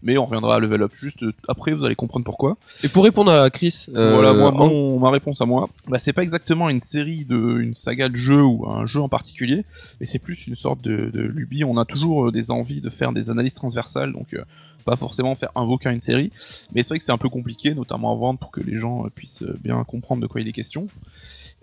Mais 0.00 0.16
on 0.16 0.24
reviendra 0.24 0.54
à 0.54 0.60
level 0.60 0.82
up 0.82 0.92
juste 0.94 1.24
après, 1.48 1.72
vous 1.72 1.84
allez 1.84 1.96
comprendre 1.96 2.24
pourquoi. 2.24 2.56
Et 2.84 2.88
pour 2.88 3.02
répondre 3.02 3.32
à 3.32 3.50
Chris, 3.50 3.86
euh, 3.96 4.12
voilà, 4.12 4.32
moi, 4.32 4.52
en- 4.52 4.68
mon- 4.68 5.00
ma 5.00 5.10
réponse 5.10 5.40
à 5.40 5.44
moi, 5.44 5.68
bah, 5.88 5.98
c'est 5.98 6.12
pas 6.12 6.22
exactement 6.22 6.68
une 6.68 6.78
série 6.78 7.24
de, 7.24 7.58
une 7.58 7.74
saga 7.74 8.08
de 8.08 8.14
jeux 8.14 8.44
ou 8.44 8.70
un 8.70 8.86
jeu 8.86 9.00
en 9.00 9.08
particulier, 9.08 9.64
mais 9.98 10.06
c'est 10.06 10.20
plus 10.20 10.46
une 10.46 10.54
sorte 10.54 10.82
de, 10.82 11.10
de 11.12 11.22
lubie. 11.22 11.64
On 11.64 11.76
a 11.78 11.84
toujours 11.84 12.28
euh, 12.28 12.30
des 12.30 12.52
envies 12.52 12.80
de 12.80 12.90
faire 12.90 13.12
des 13.12 13.28
analyses 13.28 13.54
transversales, 13.54 14.12
donc 14.12 14.34
euh, 14.34 14.44
pas 14.84 14.94
forcément 14.94 15.34
faire 15.34 15.50
un 15.56 15.64
bouquin, 15.66 15.90
une 15.90 16.00
série. 16.00 16.30
Mais 16.72 16.84
c'est 16.84 16.90
vrai 16.90 16.98
que 16.98 17.04
c'est 17.04 17.10
un 17.12 17.18
peu 17.18 17.28
compliqué, 17.28 17.74
notamment 17.74 18.12
à 18.12 18.16
vendre 18.16 18.38
pour 18.38 18.52
que 18.52 18.60
les 18.60 18.76
gens 18.76 19.04
puissent 19.12 19.42
bien 19.64 19.82
comprendre 19.82 20.22
de 20.22 20.28
quoi 20.28 20.40
il 20.40 20.46
est 20.46 20.52
question. 20.52 20.86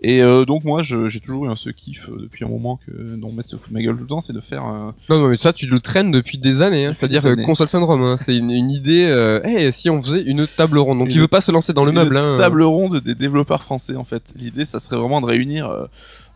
Et 0.02 0.22
euh, 0.22 0.44
donc 0.44 0.62
moi, 0.64 0.82
j'ai 0.82 1.20
toujours 1.20 1.46
eu 1.46 1.48
un 1.48 1.56
ce 1.56 1.70
kiff 1.70 2.10
euh, 2.10 2.18
depuis 2.20 2.44
un 2.44 2.48
moment 2.48 2.78
que 2.86 2.92
dont 3.16 3.32
mettre 3.32 3.48
se 3.48 3.56
fout 3.56 3.70
de 3.70 3.74
ma 3.74 3.82
gueule 3.82 3.94
tout 3.96 4.02
le 4.02 4.06
temps, 4.06 4.20
c'est 4.20 4.34
de 4.34 4.40
faire 4.40 4.62
un, 4.62 4.94
non, 5.08 5.18
non, 5.20 5.28
mais 5.28 5.38
ça, 5.38 5.54
tu 5.54 5.66
le 5.66 5.80
traînes 5.80 6.10
depuis 6.10 6.36
des 6.36 6.60
années. 6.60 6.84
Hein. 6.84 6.92
C'est-à-dire 6.94 7.24
euh, 7.24 7.36
console 7.44 7.70
syndrome. 7.70 8.02
Hein. 8.02 8.16
C'est 8.18 8.36
une, 8.36 8.50
une 8.50 8.70
idée. 8.70 9.06
Euh, 9.06 9.40
hey, 9.42 9.72
si 9.72 9.88
on 9.88 10.02
faisait 10.02 10.22
une 10.22 10.46
table 10.46 10.78
ronde. 10.78 10.98
Donc, 10.98 11.08
Une- 11.08 11.14
il 11.14 11.20
veut 11.20 11.28
pas 11.28 11.40
se 11.40 11.50
lancer 11.50 11.72
dans 11.72 11.84
le 11.84 11.92
une 11.92 11.96
meuble. 11.96 12.16
Hein. 12.18 12.34
table 12.36 12.62
ronde 12.62 13.00
des 13.00 13.14
développeurs 13.14 13.62
français 13.62 13.96
en 13.96 14.04
fait. 14.04 14.34
L'idée, 14.36 14.66
ça 14.66 14.80
serait 14.80 14.96
vraiment 14.98 15.22
de 15.22 15.26
réunir 15.26 15.66
euh, 15.70 15.86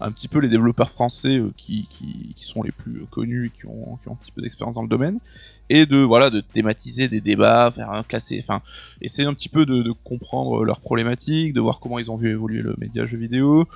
un 0.00 0.10
petit 0.10 0.28
peu 0.28 0.38
les 0.38 0.48
développeurs 0.48 0.88
français 0.88 1.36
euh, 1.36 1.50
qui, 1.58 1.86
qui, 1.90 2.32
qui 2.34 2.44
sont 2.44 2.62
les 2.62 2.72
plus 2.72 2.96
euh, 3.02 3.06
connus 3.10 3.46
et 3.46 3.50
qui 3.50 3.66
ont, 3.66 3.98
qui 4.02 4.08
ont 4.08 4.12
un 4.12 4.16
petit 4.24 4.32
peu 4.32 4.40
d'expérience 4.40 4.76
dans 4.76 4.82
le 4.82 4.88
domaine, 4.88 5.18
et 5.70 5.86
de 5.86 5.96
voilà 5.96 6.28
de 6.28 6.40
thématiser 6.40 7.08
des 7.08 7.22
débats, 7.22 7.72
faire 7.74 7.90
un 7.90 8.02
classé, 8.02 8.38
enfin 8.42 8.60
essayer 9.00 9.26
un 9.26 9.32
petit 9.32 9.48
peu 9.48 9.64
de, 9.64 9.82
de 9.82 9.92
comprendre 10.04 10.64
leurs 10.64 10.80
problématiques, 10.80 11.54
de 11.54 11.60
voir 11.60 11.80
comment 11.80 11.98
ils 11.98 12.10
ont 12.10 12.16
vu 12.16 12.30
évoluer 12.30 12.60
le 12.60 12.74
média 12.78 13.06
jeu 13.06 13.16
vidéo, 13.16 13.66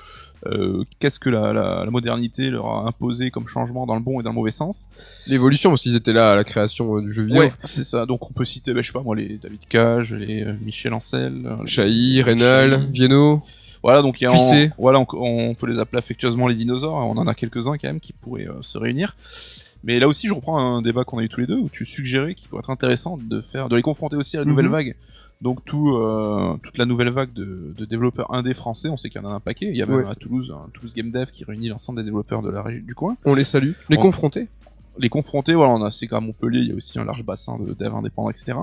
euh, 0.46 0.85
qu'est-ce 0.98 1.18
que 1.18 1.30
la, 1.30 1.52
la, 1.54 1.85
la 1.85 1.90
modernité 1.90 2.50
leur 2.50 2.66
a 2.66 2.88
imposé 2.88 3.30
comme 3.30 3.46
changement 3.48 3.87
dans 3.87 3.94
le 3.94 4.02
bon 4.02 4.20
et 4.20 4.22
dans 4.22 4.30
le 4.30 4.35
mauvais 4.35 4.50
sens. 4.50 4.87
L'évolution, 5.26 5.70
parce 5.70 5.83
qu'ils 5.83 5.96
étaient 5.96 6.12
là 6.12 6.33
à 6.33 6.37
la 6.37 6.44
création 6.44 6.96
euh, 6.96 7.00
du 7.00 7.14
jeu 7.14 7.22
vidéo. 7.22 7.40
Ouais, 7.40 7.52
c'est 7.64 7.85
ça. 7.85 8.04
Donc 8.04 8.28
on 8.28 8.35
peut 8.35 8.44
citer, 8.44 8.74
bah, 8.74 8.83
je 8.83 8.88
sais 8.88 8.92
pas 8.92 9.02
moi, 9.02 9.16
les 9.16 9.38
David 9.38 9.61
Cage, 9.68 10.12
les 10.14 10.42
euh, 10.42 10.52
Michel 10.62 10.92
Ancel, 10.92 11.33
Chahi, 11.64 12.20
Reynal. 12.22 12.88
Vieno. 12.92 13.42
Voilà, 13.83 14.00
donc 14.00 14.18
il 14.20 14.24
y 14.24 14.26
a 14.26 14.33
on, 14.33 14.70
voilà, 14.78 14.98
on, 15.00 15.07
on 15.12 15.54
peut 15.54 15.66
les 15.66 15.78
appeler 15.78 15.98
affectueusement 15.98 16.48
les 16.48 16.54
dinosaures. 16.54 16.94
On 16.94 17.18
en 17.18 17.26
a 17.26 17.35
quelques-uns 17.35 17.76
quand 17.76 17.88
même 17.88 18.00
qui 18.00 18.14
pourraient 18.14 18.48
euh, 18.48 18.62
se 18.62 18.78
réunir. 18.78 19.14
Mais 19.84 19.98
là 19.98 20.08
aussi, 20.08 20.26
je 20.28 20.34
reprends 20.34 20.58
un 20.58 20.82
débat 20.82 21.04
qu'on 21.04 21.18
a 21.18 21.22
eu 21.22 21.28
tous 21.28 21.40
les 21.40 21.46
deux 21.46 21.58
où 21.58 21.68
tu 21.70 21.84
suggérais 21.86 22.34
qu'il 22.34 22.48
pourrait 22.48 22.60
être 22.60 22.70
intéressant 22.70 23.18
de 23.18 23.40
faire, 23.42 23.68
de 23.68 23.76
les 23.76 23.82
confronter 23.82 24.16
aussi 24.16 24.36
à 24.36 24.40
la 24.40 24.46
nouvelle 24.46 24.66
Mhm. 24.66 24.72
vague. 24.72 24.94
Donc 25.42 25.62
tout, 25.64 25.90
euh, 25.96 26.56
toute 26.62 26.78
la 26.78 26.86
nouvelle 26.86 27.10
vague 27.10 27.32
de, 27.34 27.74
de 27.76 27.84
développeurs 27.84 28.32
indés 28.32 28.54
français, 28.54 28.88
on 28.88 28.96
sait 28.96 29.10
qu'il 29.10 29.20
y 29.20 29.24
en 29.24 29.28
a 29.28 29.32
un 29.32 29.40
paquet. 29.40 29.66
Il 29.68 29.76
y 29.76 29.82
a 29.82 29.86
même 29.86 29.96
Ouais. 29.98 30.06
à 30.08 30.14
Toulouse 30.14 30.50
un 30.54 30.70
Toulouse 30.70 30.94
Game 30.94 31.10
Dev 31.10 31.26
qui 31.32 31.44
réunit 31.44 31.68
l'ensemble 31.68 31.98
des 31.98 32.04
développeurs 32.04 32.40
de 32.40 32.50
la 32.50 32.62
région 32.62 32.82
du 32.86 32.94
coin. 32.94 33.16
On 33.26 33.34
les 33.34 33.44
salue. 33.44 33.72
Les 33.90 33.98
On- 33.98 34.00
confronter. 34.00 34.46
Les 34.96 35.08
confronter, 35.08 35.54
voilà, 35.54 35.72
on 35.72 35.82
a 35.82 35.90
c'est 35.90 36.06
qu'à 36.06 36.20
Montpellier, 36.20 36.60
il 36.60 36.68
y 36.68 36.72
a 36.72 36.74
aussi 36.76 36.98
un 36.98 37.04
large 37.04 37.24
bassin 37.24 37.58
de 37.58 37.74
dev 37.74 37.92
indépendants, 37.94 38.30
etc. 38.30 38.56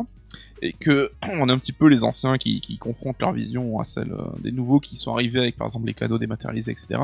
Et 0.62 0.72
que 0.74 1.12
on 1.40 1.50
a 1.50 1.54
un 1.54 1.58
petit 1.60 1.74
peu 1.74 1.88
les 1.88 2.04
anciens 2.06 2.38
qui, 2.38 2.62
qui 2.62 2.78
confrontent 2.78 3.22
leur 3.22 3.34
vision 3.34 3.80
à 3.80 3.84
celle 3.84 4.14
euh, 4.14 4.24
des 4.40 4.54
nouveaux 4.54 4.80
qui 4.80 4.96
sont 4.96 5.14
arrivés 5.14 5.40
avec 5.42 5.58
par 5.58 5.68
exemple 5.68 5.86
les 5.88 5.94
cadeaux 5.94 6.18
dématérialisés, 6.18 6.72
etc. 6.72 7.00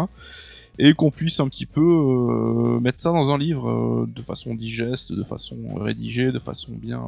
Et 0.79 0.93
qu'on 0.93 1.11
puisse 1.11 1.39
un 1.39 1.47
petit 1.47 1.65
peu 1.65 1.81
euh, 1.81 2.79
mettre 2.79 2.99
ça 2.99 3.11
dans 3.11 3.31
un 3.31 3.37
livre 3.37 3.69
euh, 3.69 4.05
de 4.07 4.21
façon 4.21 4.53
digeste, 4.53 5.11
de 5.11 5.23
façon 5.23 5.57
rédigée, 5.75 6.31
de 6.31 6.39
façon 6.39 6.71
bien 6.73 7.01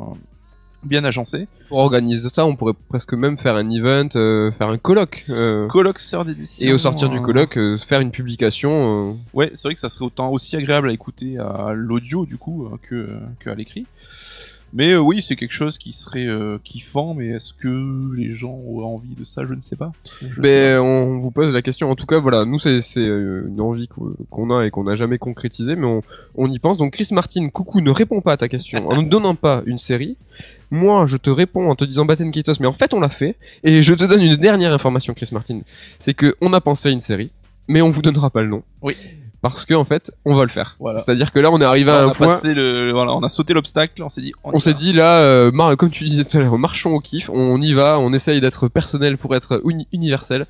bien 0.82 1.04
agencée. 1.04 1.50
Pour 1.68 1.80
organiser 1.80 2.30
ça, 2.30 2.46
on 2.46 2.56
pourrait 2.56 2.74
presque 2.88 3.14
même 3.14 3.38
faire 3.38 3.58
un 3.58 3.70
event, 3.70 4.08
euh, 4.16 4.50
faire 4.52 4.70
un 4.70 4.78
colloque. 4.78 5.26
Colloque 5.68 6.00
sœur 6.00 6.24
d'édition. 6.24 6.68
et 6.68 6.72
au 6.72 6.80
sortir 6.80 7.10
du 7.10 7.22
colloque, 7.22 7.60
faire 7.80 8.00
une 8.00 8.12
publication. 8.12 9.18
Ouais, 9.34 9.52
c'est 9.54 9.68
vrai 9.68 9.74
que 9.74 9.82
ça 9.82 9.90
serait 9.90 10.06
autant 10.06 10.30
aussi 10.32 10.56
agréable 10.56 10.90
à 10.90 10.94
écouter 10.94 11.38
à 11.38 11.74
l'audio 11.74 12.26
du 12.26 12.38
coup 12.38 12.70
que, 12.90 13.10
que 13.40 13.50
à 13.50 13.56
l'écrit. 13.56 13.86
Mais 14.74 14.92
euh, 14.94 15.00
oui, 15.00 15.22
c'est 15.22 15.36
quelque 15.36 15.52
chose 15.54 15.78
qui 15.78 15.94
serait 15.94 16.28
euh, 16.28 16.58
kiffant, 16.64 17.14
mais 17.16 17.28
est-ce 17.30 17.54
que 17.54 18.14
les 18.16 18.34
gens 18.34 18.52
ont 18.68 18.84
envie 18.84 19.16
de 19.18 19.24
ça? 19.26 19.46
Je 19.46 19.54
ne 19.54 19.62
sais 19.62 19.76
pas. 19.76 19.92
Je 20.22 20.28
sais 20.28 20.34
Mais 20.38 20.78
on 20.78 21.18
vous 21.20 21.32
pose 21.32 21.52
la 21.54 21.62
question. 21.62 21.90
En 21.90 21.96
tout 21.96 22.06
cas, 22.06 22.20
voilà, 22.20 22.46
nous 22.46 22.60
c'est 22.60 22.80
euh, 22.98 23.46
une 23.48 23.62
envie 23.62 23.88
qu'o- 23.88 24.16
qu'on 24.30 24.56
a 24.56 24.66
et 24.66 24.70
qu'on 24.72 24.84
n'a 24.84 24.96
jamais 24.96 25.18
concrétisée, 25.18 25.76
mais 25.76 25.86
on, 25.88 26.02
on 26.36 26.52
y 26.52 26.60
pense. 26.60 26.78
Donc 26.78 26.94
Chris 26.94 27.08
Martin, 27.12 27.50
coucou, 27.50 27.82
ne 27.82 27.92
réponds 27.92 28.22
pas 28.22 28.34
à 28.34 28.38
ta 28.38 28.48
question 28.48 28.88
en 28.90 29.02
ne 29.02 29.10
donnant 29.10 29.36
pas 29.36 29.64
une 29.66 29.78
série. 29.80 30.18
Moi, 30.72 31.08
je 31.08 31.18
te 31.18 31.32
réponds 31.32 31.70
en 31.70 31.76
te 31.76 31.84
disant 31.84 32.06
Batten 32.06 32.30
Kitos, 32.32 32.54
mais 32.60 32.68
en 32.68 32.74
fait, 32.74 32.94
on 32.94 33.00
l'a 33.00 33.10
fait. 33.10 33.36
Et 33.64 33.82
je 33.82 33.94
te 33.96 34.06
donne 34.06 34.22
une 34.22 34.36
dernière 34.36 34.72
information, 34.72 35.16
Chris 35.16 35.30
Martin. 35.32 35.62
C'est 36.00 36.14
que 36.14 36.36
on 36.42 36.54
a 36.54 36.62
pensé 36.62 36.90
à 36.90 36.92
une 36.92 37.00
série, 37.00 37.32
mais 37.68 37.82
on 37.82 37.90
vous 37.90 38.04
donnera 38.04 38.30
pas 38.30 38.44
le 38.44 38.50
nom. 38.50 38.62
Oui. 38.84 38.96
Parce 39.42 39.66
que 39.66 39.74
en 39.74 39.86
fait, 39.86 40.12
on 40.26 40.36
va 40.36 40.44
le 40.44 40.50
faire. 40.50 40.76
Voilà. 40.80 41.00
C'est-à-dire 41.00 41.32
que 41.32 41.40
là, 41.40 41.50
on 41.52 41.62
est 41.62 41.66
arrivé 41.66 41.90
à 41.92 42.06
on 42.06 42.10
un 42.10 42.12
a 42.12 42.14
point. 42.14 42.38
le, 42.44 42.92
voilà, 42.92 43.14
on 43.14 43.22
a 43.24 43.30
sauté 43.30 43.54
l'obstacle, 43.54 44.04
on 44.04 44.10
s'est 44.10 44.22
dit. 44.22 44.34
On 44.44 44.60
s'est 44.60 44.74
dit 44.74 44.92
là, 44.92 45.20
euh, 45.20 45.52
mar- 45.52 45.78
comme 45.78 45.90
tu 45.92 46.04
disais 46.04 46.26
tout 46.26 46.38
à 46.38 46.42
l'heure, 46.42 46.58
marchons 46.58 46.94
au 46.94 47.00
kiff, 47.00 47.30
on 47.30 47.62
y 47.62 47.74
va, 47.74 48.00
on 48.00 48.12
essaye 48.12 48.42
d'être 48.42 48.68
personnel 48.68 49.18
pour 49.18 49.36
être 49.36 49.62
uni- 49.66 49.88
universel. 49.94 50.44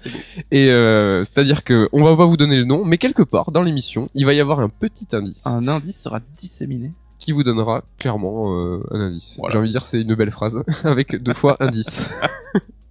Et 0.52 0.70
euh, 0.72 1.24
c'est-à-dire 1.24 1.64
que 1.64 1.88
on 1.92 2.04
va 2.04 2.16
pas 2.18 2.26
vous 2.26 2.38
donner 2.38 2.58
le 2.58 2.66
nom, 2.66 2.84
mais 2.84 2.98
quelque 2.98 3.22
part 3.24 3.52
dans 3.52 3.62
l'émission, 3.62 4.10
il 4.16 4.26
va 4.26 4.34
y 4.34 4.40
avoir 4.40 4.60
un 4.60 4.70
petit 4.70 5.08
indice 5.14 5.46
Un 5.46 5.68
indice 5.68 6.02
sera 6.02 6.20
disséminé. 6.38 6.92
qui 7.20 7.32
vous 7.32 7.44
donnera 7.44 7.84
clairement 8.00 8.54
euh, 8.56 8.80
un 8.92 9.00
indice. 9.02 9.36
Voilà. 9.40 9.54
J'ai 9.54 9.60
envie 9.60 9.68
de 9.68 9.72
dire 9.74 9.86
c'est 9.86 10.02
une 10.02 10.16
belle 10.16 10.32
phrase 10.32 10.64
avec 10.84 11.22
deux 11.22 11.34
fois 11.36 11.58
indice. 11.60 12.10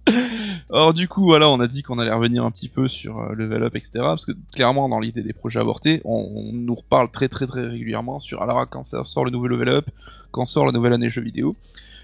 Alors 0.71 0.93
du 0.93 1.07
coup, 1.07 1.23
voilà, 1.23 1.49
on 1.49 1.59
a 1.59 1.67
dit 1.67 1.81
qu'on 1.81 1.97
allait 1.97 2.13
revenir 2.13 2.45
un 2.45 2.51
petit 2.51 2.69
peu 2.69 2.87
sur 2.87 3.19
euh, 3.19 3.33
Level 3.33 3.63
Up, 3.63 3.75
etc. 3.75 3.91
Parce 4.01 4.25
que 4.25 4.33
clairement, 4.53 4.87
dans 4.87 4.99
l'idée 4.99 5.23
des 5.23 5.33
projets 5.33 5.59
avortés, 5.59 6.01
on, 6.05 6.29
on 6.35 6.53
nous 6.53 6.75
reparle 6.75 7.09
très 7.09 7.27
très 7.27 7.47
très 7.47 7.65
régulièrement 7.65 8.19
sur 8.19 8.41
alors 8.41 8.69
quand 8.69 8.83
ça 8.83 9.03
sort 9.03 9.25
le 9.25 9.31
nouveau 9.31 9.47
Level 9.47 9.69
Up, 9.69 9.85
quand 10.31 10.45
sort 10.45 10.65
la 10.67 10.71
nouvelle 10.71 10.93
année 10.93 11.09
jeux 11.09 11.23
vidéo. 11.23 11.55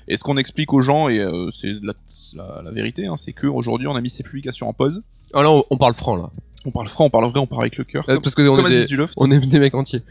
Et 0.08 0.18
ce 0.18 0.24
qu'on 0.24 0.38
explique 0.38 0.72
aux 0.74 0.82
gens, 0.82 1.10
et 1.10 1.20
euh, 1.20 1.50
c'est 1.52 1.74
la, 1.82 1.94
la, 2.36 2.62
la 2.64 2.72
vérité, 2.72 3.08
hein, 3.08 3.18
c'est 3.18 3.34
que 3.34 3.48
aujourd'hui 3.48 3.88
on 3.88 3.96
a 3.96 4.02
mis 4.02 4.10
ces 4.10 4.24
publications 4.24 4.70
en 4.70 4.74
pause. 4.74 5.04
Alors 5.34 5.56
on, 5.58 5.66
on 5.72 5.78
parle 5.78 5.94
franc 5.96 6.16
là, 6.16 6.30
On 6.66 6.72
parle 6.72 6.88
franc, 6.88 7.06
on 7.06 7.10
parle 7.10 7.30
vrai, 7.30 7.40
on 7.40 7.48
parle 7.48 7.64
avec 7.64 7.78
le 7.78 7.84
cœur. 7.84 8.08
Euh, 8.10 8.18
parce 8.20 8.36
que 8.36 8.48
on 8.48 8.56
comme 8.56 8.68
est, 8.68 8.82
des, 8.82 8.86
du 8.86 8.98
Loft. 8.98 9.14
on 9.18 9.32
est 9.32 9.40
des 9.40 9.60
mecs 9.60 9.76
entiers. 9.76 10.02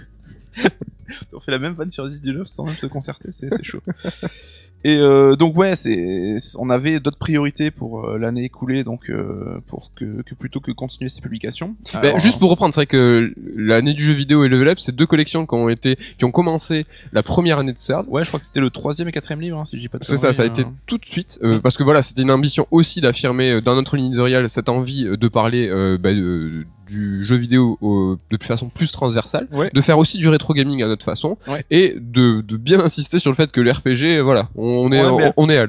On 1.32 1.40
fait 1.40 1.50
la 1.52 1.58
même 1.58 1.74
vanne 1.74 1.90
sur 1.90 2.04
Aziz 2.04 2.22
du 2.22 2.32
Loft 2.32 2.50
sans 2.50 2.64
même 2.64 2.76
se 2.76 2.86
concerter, 2.86 3.30
c'est 3.30 3.50
chaud. 3.62 3.80
Et 4.86 4.98
euh, 4.98 5.34
donc 5.34 5.56
ouais, 5.56 5.76
c'est 5.76 6.36
on 6.58 6.68
avait 6.68 7.00
d'autres 7.00 7.16
priorités 7.16 7.70
pour 7.70 8.04
euh, 8.06 8.18
l'année 8.18 8.44
écoulée, 8.44 8.84
donc 8.84 9.08
euh, 9.08 9.58
pour 9.66 9.92
que, 9.94 10.22
que 10.22 10.34
plutôt 10.34 10.60
que 10.60 10.70
continuer 10.72 11.08
ces 11.08 11.22
publications. 11.22 11.74
Alors, 11.94 12.18
juste 12.18 12.38
pour 12.38 12.50
reprendre, 12.50 12.74
c'est 12.74 12.80
vrai 12.80 12.86
que 12.86 13.32
l'année 13.56 13.94
du 13.94 14.02
jeu 14.04 14.12
vidéo 14.12 14.44
et 14.44 14.48
Level 14.48 14.68
Up, 14.68 14.78
c'est 14.78 14.94
deux 14.94 15.06
collections 15.06 15.46
qui 15.46 15.54
ont 15.54 15.70
été, 15.70 15.96
qui 16.18 16.24
ont 16.26 16.30
commencé 16.30 16.84
la 17.12 17.22
première 17.22 17.58
année 17.60 17.72
de 17.72 17.78
CERD. 17.78 18.06
Ouais, 18.08 18.24
je 18.24 18.28
crois 18.28 18.38
que 18.38 18.44
c'était 18.44 18.60
le 18.60 18.68
troisième 18.70 19.08
et 19.08 19.12
quatrième 19.12 19.40
livre, 19.40 19.58
hein, 19.58 19.64
si 19.64 19.78
dis 19.78 19.88
pas 19.88 19.98
de 19.98 20.04
C'est 20.04 20.18
ça, 20.18 20.32
ça 20.34 20.42
a 20.42 20.46
conneries, 20.48 20.60
été 20.60 20.68
hein. 20.68 20.74
tout 20.86 20.98
de 20.98 21.06
suite, 21.06 21.38
euh, 21.42 21.60
parce 21.60 21.78
que 21.78 21.82
voilà, 21.82 22.02
c'était 22.02 22.22
une 22.22 22.30
ambition 22.30 22.66
aussi 22.70 23.00
d'affirmer 23.00 23.52
euh, 23.52 23.60
dans 23.62 23.74
notre 23.76 23.96
ligne 23.96 24.06
éditoriale 24.08 24.50
cette 24.50 24.68
envie 24.68 25.04
de 25.04 25.28
parler 25.28 25.66
euh, 25.68 25.96
bah, 25.96 26.12
de- 26.12 26.66
du 26.94 27.24
jeu 27.24 27.36
vidéo 27.36 27.78
de 28.30 28.36
façon 28.44 28.68
plus 28.68 28.92
transversale, 28.92 29.48
Ouais. 29.52 29.70
de 29.72 29.80
faire 29.80 29.98
aussi 29.98 30.18
du 30.18 30.28
rétro 30.28 30.54
gaming 30.54 30.82
à 30.82 30.86
notre 30.86 31.04
façon, 31.04 31.36
Ouais. 31.48 31.64
et 31.70 31.94
de, 31.98 32.40
de 32.40 32.56
bien 32.56 32.80
insister 32.80 33.18
sur 33.18 33.30
le 33.30 33.36
fait 33.36 33.50
que 33.50 33.60
le 33.60 33.70
RPG, 33.72 34.20
voilà, 34.22 34.48
on, 34.54 34.92
est 34.92 35.02
On 35.36 35.48
est 35.48 35.58
à 35.58 35.66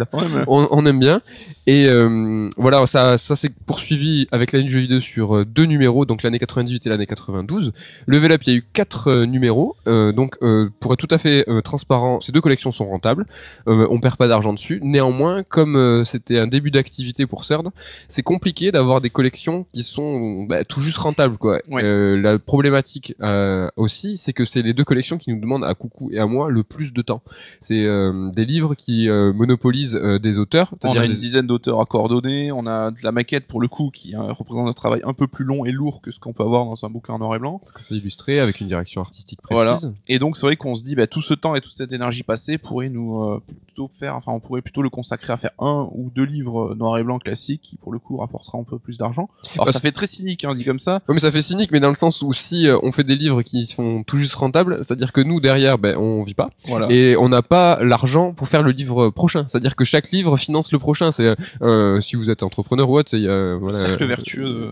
on 0.47 0.85
aime 0.85 0.99
bien. 0.99 1.21
Et 1.67 1.87
euh, 1.87 2.49
voilà, 2.57 2.85
ça, 2.85 3.17
ça 3.17 3.35
s'est 3.35 3.49
poursuivi 3.65 4.27
avec 4.31 4.51
l'année 4.51 4.65
du 4.65 4.71
jeu 4.71 4.81
vidéo 4.81 4.99
sur 5.01 5.35
euh, 5.37 5.45
deux 5.45 5.65
numéros, 5.65 6.05
donc 6.05 6.21
l'année 6.21 6.37
98 6.37 6.85
et 6.85 6.89
l'année 6.89 7.07
92. 7.07 7.73
Level 8.05 8.31
Up, 8.33 8.41
il 8.45 8.49
y 8.51 8.55
a 8.55 8.59
eu 8.59 8.63
quatre 8.73 9.07
euh, 9.09 9.25
numéros. 9.25 9.75
euh, 9.87 10.11
donc, 10.11 10.35
euh, 10.43 10.69
pour 10.79 10.93
être 10.93 10.99
tout 10.99 11.13
à 11.13 11.17
fait 11.17 11.43
euh, 11.49 11.61
transparent, 11.61 12.21
ces 12.21 12.31
deux 12.31 12.41
collections 12.41 12.71
sont 12.71 12.85
rentables. 12.87 13.25
Euh, 13.67 13.87
on 13.89 13.99
perd 13.99 14.17
pas 14.17 14.27
d'argent 14.27 14.53
dessus. 14.53 14.79
Néanmoins, 14.83 15.41
comme 15.43 15.75
euh, 15.75 16.05
c'était 16.05 16.37
un 16.37 16.45
début 16.47 16.69
d'activité 16.69 17.25
pour 17.25 17.45
CERD, 17.45 17.69
c'est 18.09 18.21
compliqué 18.21 18.71
d'avoir 18.71 19.01
des 19.01 19.09
collections 19.09 19.65
qui 19.73 19.81
sont 19.81 20.43
bah, 20.43 20.63
tout 20.65 20.81
juste 20.81 20.97
rentables. 20.99 21.37
Quoi. 21.39 21.61
Ouais. 21.71 21.83
Euh, 21.83 22.21
la 22.21 22.37
problématique 22.37 23.15
euh, 23.21 23.69
aussi, 23.75 24.17
c'est 24.17 24.33
que 24.33 24.45
c'est 24.45 24.61
les 24.61 24.73
deux 24.75 24.83
collections 24.83 25.17
qui 25.17 25.31
nous 25.31 25.39
demandent 25.39 25.65
à 25.65 25.73
Coucou 25.73 26.11
et 26.11 26.19
à 26.19 26.27
moi 26.27 26.51
le 26.51 26.63
plus 26.63 26.93
de 26.93 27.01
temps. 27.01 27.23
C'est 27.59 27.85
euh, 27.85 28.29
des 28.35 28.45
livres 28.45 28.75
qui 28.75 29.09
euh, 29.09 29.33
monopolisent 29.33 29.95
euh, 30.01 30.19
des 30.19 30.37
auteurs. 30.37 30.69
On 30.73 30.77
c'est-à-dire 30.79 31.01
a 31.01 31.05
une 31.05 31.11
des- 31.11 31.17
dizaine 31.17 31.47
d'auteurs 31.47 31.54
à 31.67 31.85
coordonner, 31.85 32.51
on 32.51 32.65
a 32.67 32.91
de 32.91 32.97
la 33.03 33.11
maquette 33.11 33.47
pour 33.47 33.61
le 33.61 33.67
coup 33.67 33.89
qui 33.93 34.15
hein, 34.15 34.27
représente 34.37 34.67
un 34.67 34.73
travail 34.73 35.01
un 35.03 35.13
peu 35.13 35.27
plus 35.27 35.45
long 35.45 35.65
et 35.65 35.71
lourd 35.71 36.01
que 36.01 36.11
ce 36.11 36.19
qu'on 36.19 36.33
peut 36.33 36.43
avoir 36.43 36.65
dans 36.65 36.85
un 36.85 36.89
bouquin 36.89 37.13
en 37.13 37.19
noir 37.19 37.35
et 37.35 37.39
blanc. 37.39 37.59
parce 37.59 37.71
que 37.73 37.83
c'est 37.83 37.95
illustré 37.95 38.39
avec 38.39 38.59
une 38.61 38.67
direction 38.67 39.01
artistique 39.01 39.41
précise. 39.41 39.55
Voilà. 39.63 39.79
Et 40.07 40.19
donc 40.19 40.37
c'est 40.37 40.45
vrai 40.45 40.55
qu'on 40.55 40.75
se 40.75 40.83
dit 40.83 40.95
bah, 40.95 41.07
tout 41.07 41.21
ce 41.21 41.33
temps 41.33 41.55
et 41.55 41.61
toute 41.61 41.73
cette 41.75 41.93
énergie 41.93 42.23
passée 42.23 42.57
pourrait 42.57 42.89
nous 42.89 43.21
euh, 43.23 43.41
plutôt 43.65 43.89
faire, 43.99 44.15
enfin 44.15 44.31
on 44.31 44.39
pourrait 44.39 44.61
plutôt 44.61 44.81
le 44.81 44.89
consacrer 44.89 45.33
à 45.33 45.37
faire 45.37 45.51
un 45.59 45.87
ou 45.93 46.11
deux 46.13 46.23
livres 46.25 46.71
euh, 46.71 46.75
noir 46.75 46.97
et 46.97 47.03
blanc 47.03 47.19
classiques 47.19 47.61
qui 47.61 47.77
pour 47.77 47.91
le 47.93 47.99
coup 47.99 48.17
rapportera 48.17 48.57
un 48.57 48.63
peu 48.63 48.77
plus 48.79 48.97
d'argent. 48.97 49.29
Alors 49.53 49.65
Parce- 49.65 49.73
ça 49.73 49.79
fait 49.79 49.91
très 49.91 50.07
cynique 50.07 50.43
hein, 50.45 50.55
dit 50.55 50.65
comme 50.65 50.79
ça. 50.79 50.95
Ouais, 51.07 51.13
mais 51.13 51.19
ça 51.19 51.31
fait 51.31 51.41
cynique, 51.41 51.71
mais 51.71 51.79
dans 51.79 51.89
le 51.89 51.95
sens 51.95 52.21
où 52.21 52.33
si 52.33 52.67
euh, 52.67 52.77
on 52.83 52.91
fait 52.91 53.03
des 53.03 53.15
livres 53.15 53.41
qui 53.41 53.65
sont 53.65 54.03
tout 54.03 54.17
juste 54.17 54.35
rentables, 54.35 54.77
c'est-à-dire 54.81 55.11
que 55.13 55.21
nous 55.21 55.39
derrière, 55.39 55.77
ben 55.77 55.97
on 55.97 56.23
vit 56.23 56.33
pas 56.33 56.49
Voilà. 56.67 56.87
et 56.89 57.15
on 57.17 57.29
n'a 57.29 57.41
pas 57.41 57.83
l'argent 57.83 58.33
pour 58.33 58.47
faire 58.47 58.63
le 58.63 58.71
livre 58.71 59.09
prochain. 59.09 59.45
C'est-à-dire 59.47 59.75
que 59.75 59.85
chaque 59.85 60.11
livre 60.11 60.37
finance 60.37 60.71
le 60.71 60.79
prochain. 60.79 61.11
C'est 61.11 61.35
euh, 61.61 62.01
si 62.01 62.15
vous 62.15 62.29
êtes 62.29 62.43
entrepreneur 62.43 62.89
ou 62.89 62.97
autre, 62.97 63.09
c'est 63.09 63.25
euh, 63.25 63.57
voilà, 63.59 63.77
cercle 63.77 64.05
vertueux. 64.05 64.71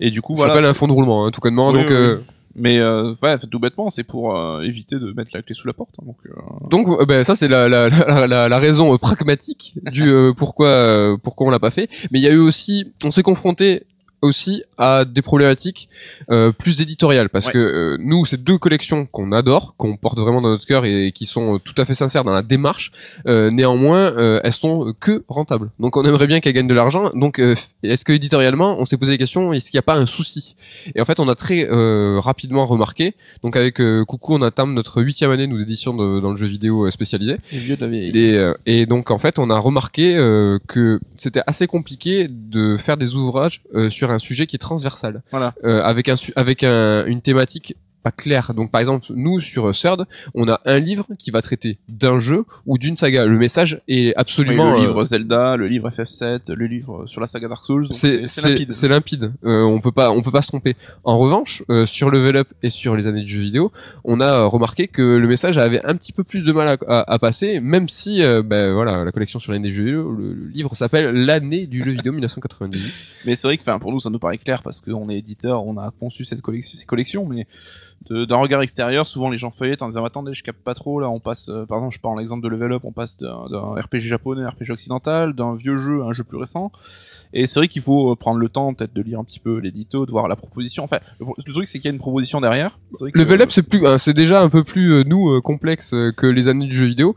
Et 0.00 0.10
du 0.10 0.22
coup 0.22 0.36
Ça 0.36 0.44
voilà. 0.44 0.54
s'appelle 0.54 0.70
un 0.70 0.74
fonds 0.74 0.88
de 0.88 0.92
roulement, 0.92 1.26
hein, 1.26 1.30
tout 1.30 1.40
connement. 1.40 1.68
Oui, 1.70 1.80
donc 1.80 1.86
oui, 1.88 1.94
euh, 1.94 2.18
Mais 2.54 2.78
euh, 2.78 3.14
ouais, 3.22 3.38
tout 3.38 3.58
bêtement, 3.58 3.90
c'est 3.90 4.04
pour 4.04 4.36
euh, 4.36 4.62
éviter 4.62 4.96
de 4.96 5.12
mettre 5.12 5.30
la 5.34 5.42
clé 5.42 5.54
sous 5.54 5.66
la 5.66 5.72
porte. 5.72 5.94
hein, 6.00 6.04
donc, 6.06 6.16
euh, 6.26 6.68
Donc 6.70 7.06
ben, 7.06 7.24
ça 7.24 7.34
c'est 7.36 7.48
la, 7.48 7.68
la, 7.68 7.88
la, 8.26 8.48
la, 8.48 8.58
raison 8.58 8.96
pragmatique 8.98 9.74
du 9.92 10.08
euh, 10.08 10.32
pourquoi 10.36 10.68
euh, 10.68 11.16
pourquoi 11.22 11.46
on 11.46 11.50
l'a 11.50 11.60
pas 11.60 11.70
fait. 11.70 11.88
Mais 12.10 12.18
il 12.18 12.22
y 12.22 12.28
a 12.28 12.32
eu 12.32 12.38
aussi, 12.38 12.92
on 13.04 13.10
s'est 13.10 13.22
confronté 13.22 13.84
aussi 14.22 14.62
à 14.78 15.04
des 15.04 15.22
problématiques 15.22 15.88
euh, 16.30 16.50
plus 16.52 16.80
éditoriales 16.80 17.28
parce 17.28 17.46
Ouais. 17.46 17.52
que 17.52 17.58
euh, 17.58 17.96
nous 18.00 18.26
c'est 18.26 18.42
deux 18.42 18.58
collections 18.58 19.06
qu'on 19.06 19.30
adore, 19.32 19.74
qu'on 19.76 19.96
porte 19.96 20.18
vraiment 20.18 20.40
dans 20.40 20.50
notre 20.50 20.66
cœur 20.66 20.84
et 20.84 21.12
qui 21.14 21.24
sont 21.26 21.54
euh, 21.54 21.58
tout 21.58 21.74
à 21.80 21.84
fait 21.84 21.94
sincères 21.94 22.24
dans 22.24 22.32
la 22.32 22.42
démarche. 22.42 22.90
Euh, 23.26 23.50
néanmoins, 23.50 24.14
elles 24.42 24.52
sont 24.52 24.92
que 25.00 25.24
rentables. 25.28 25.70
Donc 25.78 25.96
on 25.96 26.02
aimerait 26.04 26.26
bien 26.26 26.40
qu'elles 26.40 26.52
gagnent 26.52 26.68
de 26.68 26.74
l'argent. 26.74 27.10
Donc 27.14 27.38
est-ce 27.82 28.04
que 28.04 28.12
éditorialement, 28.12 28.76
on 28.80 28.84
s'est 28.84 28.96
posé 28.96 29.12
des 29.12 29.18
questions 29.18 29.52
est-ce 29.52 29.70
qu'il 29.70 29.76
n'y 29.78 29.80
a 29.80 29.82
pas 29.82 29.96
un 29.96 30.06
souci? 30.06 30.56
Et 30.94 31.00
en 31.00 31.04
fait, 31.04 31.20
on 31.20 31.28
a 31.28 31.34
très 31.34 31.66
rapidement 32.18 32.66
remarqué. 32.66 33.14
Donc 33.42 33.56
avec 33.56 33.80
Coucou, 34.06 34.34
on 34.34 34.42
atteint 34.42 34.66
notre 34.66 35.02
huitième 35.02 35.30
année 35.30 35.46
nous 35.46 35.58
d'édition 35.58 35.94
de- 35.94 36.20
dans 36.20 36.30
le 36.30 36.36
jeu 36.36 36.46
vidéo 36.46 36.90
spécialisé. 36.90 37.36
les 37.52 37.58
vieux 37.58 37.76
de 37.76 37.80
la 37.80 37.88
vieille. 37.88 38.12
Et, 38.16 38.52
et 38.80 38.86
donc 38.86 39.10
en 39.10 39.18
fait, 39.18 39.38
on 39.38 39.50
a 39.50 39.58
remarqué 39.58 40.14
que 40.66 41.00
c'était 41.18 41.42
assez 41.46 41.66
compliqué 41.66 42.26
de 42.28 42.76
faire 42.76 42.96
des 42.96 43.14
ouvrages 43.14 43.62
euh, 43.74 43.90
sur 44.08 44.14
un 44.14 44.18
sujet 44.18 44.46
qui 44.46 44.56
est 44.56 44.58
transversal, 44.58 45.22
Voilà. 45.30 45.54
Euh, 45.64 45.82
avec 45.82 46.08
un 46.08 46.14
avec 46.36 46.64
un, 46.64 47.04
une 47.06 47.20
thématique 47.20 47.76
pas 48.02 48.10
claire. 48.12 48.54
Donc 48.54 48.70
par 48.70 48.80
exemple, 48.80 49.06
nous 49.14 49.40
sur 49.40 49.68
euh, 49.68 49.72
Third, 49.72 50.06
on 50.34 50.48
a 50.48 50.60
un 50.64 50.78
livre 50.78 51.06
qui 51.18 51.30
va 51.30 51.42
traiter 51.42 51.78
d'un 51.88 52.18
jeu 52.18 52.44
ou 52.66 52.78
d'une 52.78 52.96
saga. 52.96 53.26
Le 53.26 53.36
message 53.38 53.80
est 53.88 54.06
Oui, 54.08 54.12
absolument 54.16 54.72
le 54.72 54.76
euh, 54.78 54.80
livre 54.80 55.04
Zelda, 55.04 55.56
le 55.56 55.66
livre 55.68 55.90
FF7, 55.90 56.52
le 56.52 56.66
livre 56.66 57.06
sur 57.06 57.20
la 57.20 57.26
saga 57.26 57.48
Dark 57.48 57.64
Souls. 57.64 57.88
c'est 57.90 58.22
limpide. 58.42 58.72
c'est 58.72 58.88
limpide. 58.88 59.32
Euh, 59.44 59.62
on 59.62 59.80
peut 59.80 59.92
pas 59.92 60.10
on 60.10 60.22
peut 60.22 60.30
pas 60.30 60.42
se 60.42 60.48
tromper. 60.48 60.76
En 61.04 61.18
revanche, 61.18 61.62
euh, 61.70 61.86
sur 61.86 62.10
Level 62.10 62.36
Up 62.36 62.48
et 62.62 62.70
sur 62.70 62.96
les 62.96 63.06
années 63.06 63.22
du 63.24 63.32
jeu 63.34 63.40
vidéo, 63.42 63.72
on 64.04 64.20
a 64.20 64.42
euh, 64.42 64.46
remarqué 64.46 64.88
que 64.88 65.02
le 65.16 65.26
message 65.28 65.58
avait 65.58 65.84
un 65.84 65.94
petit 65.96 66.12
peu 66.12 66.24
plus 66.24 66.42
de 66.42 66.52
mal 66.52 66.68
à, 66.68 66.76
à- 66.88 67.12
à 67.14 67.18
passer, 67.18 67.60
même 67.60 67.88
si 67.88 68.22
euh, 68.22 68.42
ben 68.42 68.72
voilà 68.74 69.04
la 69.04 69.12
collection 69.12 69.38
sur 69.38 69.52
l'année 69.52 69.68
du 69.68 69.74
jeu 69.74 69.84
vidéo, 69.84 70.12
le, 70.12 70.32
le 70.34 70.48
livre 70.48 70.74
s'appelle 70.76 71.10
l'année 71.12 71.66
du 71.66 71.82
jeu 71.82 71.92
vidéo 71.92 72.12
1998. 72.12 72.92
Mais 73.26 73.34
c'est 73.34 73.46
vrai 73.48 73.56
que, 73.56 73.62
enfin, 73.62 73.78
pour 73.78 73.90
nous, 73.92 74.00
ça 74.00 74.10
nous 74.10 74.18
paraît 74.18 74.38
clair 74.38 74.62
parce 74.62 74.80
qu'on 74.80 75.08
est 75.08 75.18
éditeur, 75.18 75.66
on 75.66 75.76
a 75.78 75.90
conçu 75.98 76.24
cette 76.24 76.42
collection, 76.42 76.78
ces 76.78 76.86
collections, 76.86 77.26
mais 77.26 77.46
d'un 78.10 78.36
regard 78.36 78.62
extérieur, 78.62 79.06
souvent 79.08 79.28
les 79.28 79.38
gens 79.38 79.50
feuillettent 79.50 79.82
en 79.82 79.88
disant 79.88 80.04
attendez, 80.04 80.32
je 80.32 80.42
capte 80.42 80.62
pas 80.62 80.74
trop. 80.74 80.98
Là, 81.00 81.10
on 81.10 81.20
passe, 81.20 81.48
euh, 81.50 81.66
par 81.66 81.78
exemple, 81.78 81.94
je 81.94 82.00
prends 82.00 82.16
l'exemple 82.16 82.42
de 82.42 82.48
Level 82.48 82.72
Up, 82.72 82.82
on 82.84 82.92
passe 82.92 83.18
d'un 83.18 83.74
RPG 83.74 84.00
japonais, 84.00 84.42
à 84.42 84.46
un 84.46 84.50
RPG 84.50 84.70
occidental, 84.70 85.34
d'un 85.34 85.54
vieux 85.54 85.76
jeu 85.76 86.02
à 86.02 86.06
un 86.06 86.12
jeu 86.12 86.24
plus 86.24 86.38
récent. 86.38 86.72
Et 87.34 87.44
c'est 87.46 87.60
vrai 87.60 87.68
qu'il 87.68 87.82
faut 87.82 88.12
euh, 88.12 88.16
prendre 88.16 88.38
le 88.38 88.48
temps, 88.48 88.72
peut-être, 88.72 88.94
de 88.94 89.02
lire 89.02 89.18
un 89.20 89.24
petit 89.24 89.40
peu 89.40 89.58
l'édito, 89.58 90.06
de 90.06 90.10
voir 90.10 90.28
la 90.28 90.36
proposition. 90.36 90.84
Enfin, 90.84 90.98
le, 91.20 91.26
le 91.46 91.52
truc, 91.52 91.68
c'est 91.68 91.78
qu'il 91.78 91.84
y 91.88 91.92
a 91.92 91.92
une 91.92 91.98
proposition 92.00 92.40
derrière. 92.40 92.78
C'est 92.94 93.04
vrai 93.04 93.12
que- 93.12 93.18
Level 93.18 93.42
Up 93.42 93.50
c'est 93.50 93.62
plus 93.68 93.86
hein, 93.86 93.98
c'est 93.98 94.14
déjà 94.14 94.40
un 94.40 94.48
peu 94.48 94.64
plus 94.64 94.92
euh, 94.94 95.04
nous 95.04 95.28
euh, 95.30 95.40
complexe 95.42 95.92
euh, 95.92 96.10
que 96.16 96.26
les 96.26 96.48
années 96.48 96.66
du 96.66 96.74
jeu 96.76 96.86
vidéo. 96.86 97.14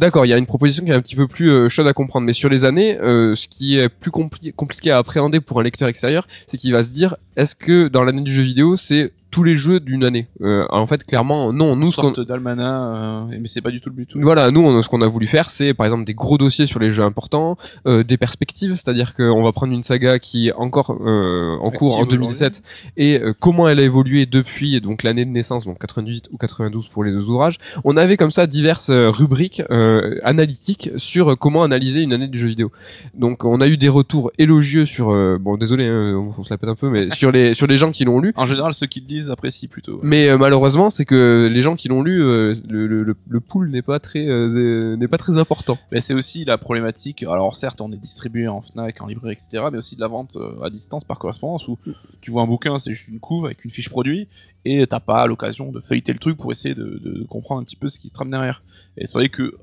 D'accord, 0.00 0.24
il 0.24 0.30
y 0.30 0.32
a 0.32 0.38
une 0.38 0.46
proposition 0.46 0.84
qui 0.84 0.90
est 0.90 0.94
un 0.94 1.02
petit 1.02 1.16
peu 1.16 1.26
plus 1.28 1.50
euh, 1.50 1.68
chaude 1.68 1.86
à 1.86 1.92
comprendre, 1.92 2.24
mais 2.26 2.32
sur 2.32 2.48
les 2.48 2.64
années, 2.64 2.98
euh, 3.00 3.34
ce 3.34 3.48
qui 3.48 3.76
est 3.78 3.88
plus 3.90 4.10
compli- 4.10 4.54
compliqué 4.54 4.90
à 4.90 4.96
appréhender 4.98 5.40
pour 5.40 5.60
un 5.60 5.62
lecteur 5.62 5.88
extérieur, 5.88 6.26
c'est 6.46 6.56
qu'il 6.56 6.72
va 6.72 6.82
se 6.82 6.90
dire 6.90 7.16
est-ce 7.36 7.54
que 7.54 7.88
dans 7.88 8.04
l'année 8.04 8.22
du 8.22 8.32
jeu 8.32 8.42
vidéo 8.42 8.76
c'est 8.78 9.12
tous 9.32 9.42
les 9.42 9.56
jeux 9.56 9.80
d'une 9.80 10.04
année. 10.04 10.28
Euh, 10.42 10.64
en 10.70 10.86
fait, 10.86 11.04
clairement, 11.04 11.52
non. 11.52 11.74
Nous, 11.74 11.86
Une 11.86 11.90
ce 11.92 11.96
qu'on- 11.96 12.14
sorte 12.14 12.20
d'almanach, 12.20 13.30
euh, 13.32 13.36
mais 13.40 13.48
c'est 13.48 13.60
pas 13.62 13.70
du 13.72 13.80
tout 13.80 13.88
le 13.88 13.96
but. 13.96 14.10
voilà, 14.14 14.52
nous, 14.52 14.60
on- 14.60 14.80
ce 14.82 14.88
qu'on 14.88 15.00
a 15.02 15.08
voulu 15.08 15.26
faire, 15.26 15.50
c'est 15.50 15.74
par 15.74 15.86
exemple 15.86 16.04
des 16.04 16.14
gros 16.14 16.38
dossiers 16.38 16.66
sur 16.66 16.78
les 16.78 16.92
jeux 16.92 17.02
importants, 17.02 17.56
euh, 17.88 18.04
des 18.04 18.16
perspectives, 18.18 18.72
c'est-à-dire 18.76 19.14
qu'on 19.14 19.42
va 19.42 19.50
prendre 19.50 19.72
une 19.72 19.82
saga 19.82 20.18
qui 20.20 20.48
est 20.48 20.52
encore 20.52 20.96
euh, 21.00 21.56
en 21.60 21.70
cours 21.70 21.96
en 21.96 22.02
Active 22.02 22.18
2017 22.18 22.62
et 22.96 23.18
euh, 23.20 23.32
comment 23.38 23.66
elle 23.68 23.80
a 23.80 23.82
évolué 23.82 24.26
depuis 24.26 24.80
donc 24.80 25.02
l'année 25.02 25.24
de 25.24 25.30
naissance, 25.30 25.64
donc 25.64 25.78
98 25.80 26.28
ou 26.30 26.36
92 26.36 26.88
pour 26.88 27.02
les 27.02 27.10
deux 27.12 27.26
ouvrages. 27.28 27.58
On 27.84 27.96
avait 27.96 28.16
comme 28.18 28.30
ça 28.30 28.46
diverses 28.46 28.90
euh, 28.90 29.08
rubriques 29.10 29.62
euh, 29.70 30.18
analytiques 30.24 30.90
sur 30.98 31.38
comment 31.38 31.62
analyser 31.62 32.02
une 32.02 32.12
année 32.12 32.28
du 32.28 32.38
jeu 32.38 32.48
vidéo. 32.48 32.70
Donc 33.14 33.44
on 33.44 33.60
a 33.62 33.66
eu 33.66 33.78
des 33.78 33.88
retours 33.88 34.30
élogieux 34.38 34.84
sur, 34.86 35.10
euh, 35.10 35.38
bon 35.40 35.56
désolé, 35.56 35.86
hein, 35.86 36.14
on, 36.16 36.34
on 36.38 36.44
se 36.44 36.50
la 36.50 36.58
pète 36.58 36.68
un 36.68 36.74
peu, 36.74 36.90
mais 36.90 37.08
sur 37.10 37.32
les 37.32 37.54
sur 37.54 37.66
les 37.66 37.76
gens 37.78 37.92
qui 37.92 38.04
l'ont 38.04 38.20
lu. 38.20 38.32
En 38.36 38.46
général, 38.46 38.74
ceux 38.74 38.86
qui 38.86 39.00
le 39.00 39.06
apprécient 39.30 39.68
plutôt. 39.68 39.94
ouais. 39.94 40.00
Mais 40.02 40.28
euh, 40.28 40.38
malheureusement, 40.38 40.90
c'est 40.90 41.04
que 41.04 41.48
les 41.52 41.62
gens 41.62 41.76
qui 41.76 41.88
l'ont 41.88 42.02
lu, 42.02 42.22
euh, 42.22 42.54
le, 42.68 42.86
le, 42.86 43.02
le, 43.02 43.16
le 43.28 43.40
pool 43.40 43.70
n'est 43.70 43.82
pas 43.82 44.00
très 44.00 44.26
euh, 44.28 44.96
n'est 44.96 45.08
pas 45.08 45.18
très 45.18 45.38
important. 45.38 45.78
Mais 45.90 46.00
c'est 46.00 46.14
aussi 46.14 46.44
la 46.44 46.58
problématique. 46.58 47.22
Alors 47.22 47.56
certes, 47.56 47.80
on 47.80 47.92
est 47.92 47.96
distribué 47.96 48.48
en 48.48 48.60
Fnac, 48.62 49.00
en 49.00 49.06
librairie, 49.06 49.34
etc. 49.34 49.64
Mais 49.70 49.78
aussi 49.78 49.96
de 49.96 50.00
la 50.00 50.08
vente 50.08 50.36
à 50.62 50.70
distance 50.70 51.04
par 51.04 51.18
correspondance 51.18 51.68
où 51.68 51.78
tu 52.20 52.30
vois 52.30 52.42
un 52.42 52.46
bouquin, 52.46 52.78
c'est 52.78 52.94
juste 52.94 53.08
une 53.08 53.20
couve 53.20 53.46
avec 53.46 53.64
une 53.64 53.70
fiche 53.70 53.88
produit 53.88 54.28
et 54.64 54.86
t'as 54.86 55.00
pas 55.00 55.26
l'occasion 55.26 55.72
de 55.72 55.80
feuilleter 55.80 56.12
le 56.12 56.20
truc 56.20 56.36
pour 56.38 56.52
essayer 56.52 56.74
de, 56.74 57.00
de 57.02 57.24
comprendre 57.24 57.60
un 57.60 57.64
petit 57.64 57.76
peu 57.76 57.88
ce 57.88 57.98
qui 57.98 58.08
se 58.08 58.14
trame 58.14 58.30
derrière. 58.30 58.62
Et 58.96 59.06
c'est 59.06 59.18
vrai 59.18 59.28
que 59.28 59.56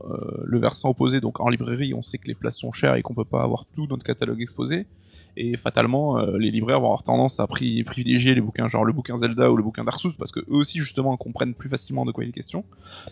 le 0.43 0.59
versant 0.59 0.89
opposé, 0.89 1.21
donc 1.21 1.39
en 1.39 1.49
librairie, 1.49 1.93
on 1.93 2.01
sait 2.01 2.17
que 2.17 2.27
les 2.27 2.35
places 2.35 2.57
sont 2.57 2.71
chères 2.71 2.95
et 2.95 3.01
qu'on 3.01 3.13
peut 3.13 3.23
pas 3.25 3.43
avoir 3.43 3.65
tout 3.75 3.87
notre 3.87 4.03
catalogue 4.03 4.41
exposé. 4.41 4.87
Et 5.37 5.55
fatalement, 5.57 6.17
euh, 6.19 6.37
les 6.37 6.51
libraires 6.51 6.79
vont 6.79 6.87
avoir 6.87 7.03
tendance 7.03 7.39
à 7.39 7.45
pri- 7.45 7.83
privilégier 7.83 8.35
les 8.35 8.41
bouquins, 8.41 8.67
genre 8.67 8.83
le 8.85 8.93
bouquin 8.93 9.17
Zelda 9.17 9.49
ou 9.51 9.55
le 9.57 9.63
bouquin 9.63 9.83
Dark 9.83 9.99
Souls, 9.99 10.13
parce 10.17 10.31
que 10.31 10.39
eux 10.41 10.45
aussi 10.55 10.79
justement 10.79 11.15
comprennent 11.17 11.53
plus 11.53 11.69
facilement 11.69 12.05
de 12.05 12.11
quoi 12.11 12.23
il 12.23 12.29
est 12.29 12.33
question. 12.33 12.63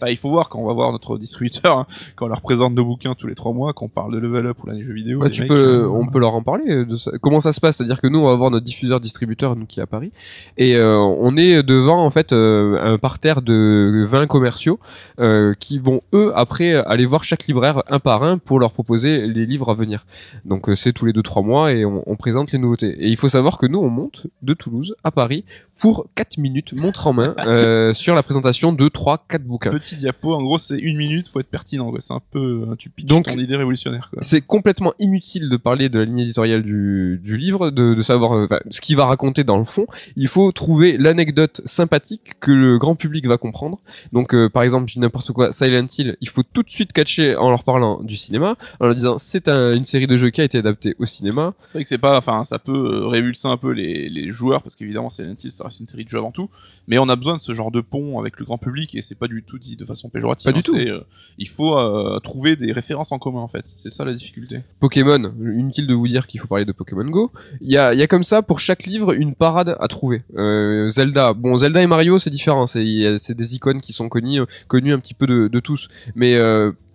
Bah, 0.02 0.10
il 0.12 0.18
faut 0.18 0.30
voir 0.30 0.50
quand 0.50 0.60
on 0.60 0.66
va 0.68 0.74
voir 0.74 0.92
notre 0.92 1.18
distributeur, 1.18 1.78
hein, 1.78 1.88
quand 2.16 2.26
on 2.26 2.30
leur 2.30 2.42
présente 2.42 2.74
nos 2.74 2.84
bouquins 2.86 3.16
tous 3.16 3.28
les 3.28 3.36
trois 3.36 3.54
mois, 3.54 3.74
qu'on 3.74 3.88
parle 3.88 4.14
de 4.14 4.20
level 4.20 4.48
up 4.48 4.58
ou 4.64 4.68
l'année 4.68 4.84
jeux 4.84 4.94
vidéo. 4.94 5.20
Bah, 5.20 5.30
tu 5.30 5.42
mecs, 5.42 5.50
peux, 5.50 5.84
euh, 5.84 5.90
on 5.90 6.06
peut 6.08 6.20
leur 6.20 6.36
en 6.36 6.42
parler. 6.42 6.86
De 6.86 6.96
ça. 6.98 7.12
Comment 7.22 7.40
ça 7.40 7.54
se 7.54 7.62
passe? 7.62 7.78
C'est-à-dire 7.78 8.02
que 8.02 8.08
nous, 8.08 8.20
on 8.20 8.26
va 8.26 8.32
avoir 8.34 8.52
notre 8.52 8.66
diffuseur 8.66 9.00
distributeur, 9.00 9.56
nous 9.56 9.66
qui 9.66 9.80
est 9.80 9.84
à 9.84 9.88
Paris, 9.88 10.12
et 10.58 10.76
euh, 10.76 10.98
on 10.98 11.38
est 11.38 11.64
devant 11.64 12.04
en 12.06 12.10
fait 12.10 12.34
euh, 12.34 12.78
un 12.82 12.98
parterre 12.98 13.42
de 13.42 14.06
20 14.08 14.28
commerciaux 14.28 14.80
euh, 15.20 15.54
qui 15.60 15.80
vont 15.80 16.02
eux 16.14 16.32
après 16.36 16.74
aller 16.76 17.06
voir 17.06 17.24
chaque 17.24 17.48
libraire 17.48 17.84
un 17.90 18.00
par 18.00 18.24
un 18.24 18.38
pour 18.38 18.60
leur 18.60 18.72
proposer 18.72 19.28
les 19.28 19.46
livres 19.46 19.70
à 19.70 19.74
venir. 19.76 20.06
Donc 20.46 20.70
euh, 20.70 20.76
c'est 20.76 20.94
tous 20.94 21.06
les 21.06 21.14
deux 21.14 21.24
trois 21.24 21.44
mois 21.44 21.72
et 21.72 21.86
on, 21.86 22.04
on 22.08 22.16
présente 22.16 22.52
les 22.52 22.60
nouveautés. 22.60 22.96
Et 23.00 23.08
il 23.10 23.18
faut 23.18 23.30
savoir 23.30 23.58
que 23.58 23.66
nous, 23.68 23.80
on 23.80 23.90
monte 23.90 24.28
de 24.42 24.54
Toulouse 24.54 24.96
à 25.04 25.12
Paris 25.12 25.44
pour 25.80 26.08
4 26.16 26.38
minutes, 26.40 26.74
montre 26.74 27.06
en 27.08 27.14
main, 27.14 27.36
euh, 27.46 27.94
sur 27.94 28.16
la 28.16 28.24
présentation 28.24 28.72
de 28.74 28.88
3 28.88 29.26
4 29.30 29.44
bouquins. 29.44 29.70
Petit 29.70 29.96
diapo, 29.96 30.34
en 30.34 30.42
gros 30.42 30.58
c'est 30.58 30.78
une 30.80 30.98
minute, 30.98 31.28
faut 31.28 31.40
être 31.40 31.50
pertinent. 31.50 31.94
C'est 32.00 32.14
un 32.14 32.22
peu, 32.32 32.66
euh, 32.72 32.76
tu 32.78 32.90
pitches 32.90 33.06
Donc- 33.08 33.26
ton 33.26 33.38
idée 33.38 33.56
révolutionnaire. 33.56 34.10
C'est 34.22 34.42
complètement 34.42 34.94
inutile 35.00 35.50
de 35.50 35.58
parler 35.58 35.90
de 35.90 36.00
la 36.00 36.06
ligne 36.06 36.20
éditoriale 36.20 36.64
du, 36.64 37.20
du 37.24 37.38
livre, 37.38 37.70
de, 37.70 37.94
de 37.94 38.02
savoir 38.04 38.34
euh, 38.36 38.48
ce 38.72 38.82
qu'il 38.82 38.96
va 38.96 39.06
raconter 39.06 39.44
dans 39.44 39.58
le 39.58 39.66
fond. 39.66 39.86
Il 40.16 40.28
faut 40.28 40.52
trouver 40.52 40.98
l'anecdote 40.98 41.62
sympathique 41.66 42.40
que 42.40 42.52
le 42.52 42.78
grand 42.80 42.96
public 42.96 43.28
va 43.28 43.38
comprendre. 43.38 43.80
Donc, 44.14 44.34
euh, 44.34 44.50
par 44.50 44.64
exemple, 44.64 44.88
je 44.90 44.94
dis 44.96 45.00
n'importe 45.00 45.32
quoi, 45.32 45.54
Silent 45.54 45.86
Hill, 45.98 46.18
il 46.22 46.30
faut 46.30 46.44
tout 46.44 46.64
de 46.64 46.70
suite 46.70 46.92
catcher 46.94 47.36
en 47.36 47.50
leur 47.50 47.64
parlant 47.64 48.02
du 48.02 48.18
cinéma, 48.18 48.56
en 48.80 48.86
leur 48.88 48.96
disant 48.96 49.18
c'est 49.20 49.48
un- 49.48 49.74
une 49.76 49.86
série 49.86 50.08
de 50.08 50.18
jeux 50.18 50.30
qui 50.32 50.42
a 50.42 50.44
été 50.44 50.58
adaptée 50.58 50.96
au 51.00 51.06
cinéma. 51.06 51.54
C'est 51.62 51.74
vrai 51.74 51.84
que 51.84 51.90
c'est 51.90 51.97
pas, 51.98 52.18
enfin, 52.18 52.44
ça 52.44 52.60
peut 52.60 52.72
euh, 52.72 53.08
révulser 53.08 53.48
un 53.48 53.58
peu 53.58 53.72
les, 53.72 54.10
les 54.10 54.32
joueurs 54.32 54.64
parce 54.64 54.76
qu'évidemment 54.76 55.10
Silent 55.10 55.36
Hill 55.44 55.52
ça 55.52 55.66
reste 55.66 55.80
une 55.80 55.86
série 55.86 56.04
de 56.04 56.10
jeux 56.10 56.18
avant 56.18 56.32
tout, 56.32 56.50
mais 56.88 56.98
on 56.98 57.10
a 57.10 57.16
besoin 57.16 57.36
de 57.36 57.42
ce 57.42 57.54
genre 57.54 57.72
de 57.72 57.82
pont 57.82 58.20
avec 58.20 58.40
le 58.40 58.46
grand 58.46 58.58
public 58.58 58.96
et 58.96 59.02
c'est 59.02 59.16
pas 59.16 59.28
du 59.28 59.44
tout 59.44 59.60
dit 59.60 59.76
de 59.76 59.86
façon 59.86 60.10
péjorative. 60.10 60.46
Pas 60.46 60.52
du 60.52 60.60
hein, 60.60 60.64
tout. 60.64 60.76
c'est, 60.76 60.90
euh, 60.90 61.02
il 61.38 61.48
faut 61.48 61.78
euh, 61.78 62.20
trouver 62.20 62.56
des 62.56 62.72
références 62.72 63.12
en 63.12 63.20
commun 63.20 63.42
en 63.42 63.48
fait. 63.48 63.66
C'est 63.76 63.90
ça 63.90 64.06
la 64.06 64.14
difficulté. 64.14 64.62
Pokémon, 64.80 65.34
inutile 65.40 65.88
de 65.88 65.94
vous 65.94 66.08
dire 66.08 66.28
qu'il 66.28 66.40
faut 66.40 66.48
parler 66.48 66.66
de 66.66 66.72
Pokémon 66.72 67.06
Go. 67.06 67.32
Il 67.62 67.72
y 67.72 67.78
a, 67.78 67.94
y 67.94 68.02
a 68.02 68.08
comme 68.08 68.24
ça 68.24 68.42
pour 68.42 68.60
chaque 68.60 68.86
livre 68.86 69.14
une 69.14 69.36
parade 69.36 69.76
à 69.80 69.88
trouver. 69.88 70.24
Euh, 70.36 70.90
Zelda, 70.90 71.34
bon 71.34 71.58
Zelda 71.58 71.82
et 71.82 71.88
Mario 71.88 72.20
c'est 72.20 72.30
différent, 72.30 72.68
c'est 72.68 72.84
des 72.84 73.56
icônes 73.56 73.82
qui 73.82 73.94
sont 73.94 74.10
connues, 74.10 74.42
connues 74.68 74.94
un 74.94 75.00
petit 75.00 75.14
peu 75.14 75.28
de, 75.28 75.48
de 75.48 75.60
tous. 75.60 75.90
Mais 76.16 76.38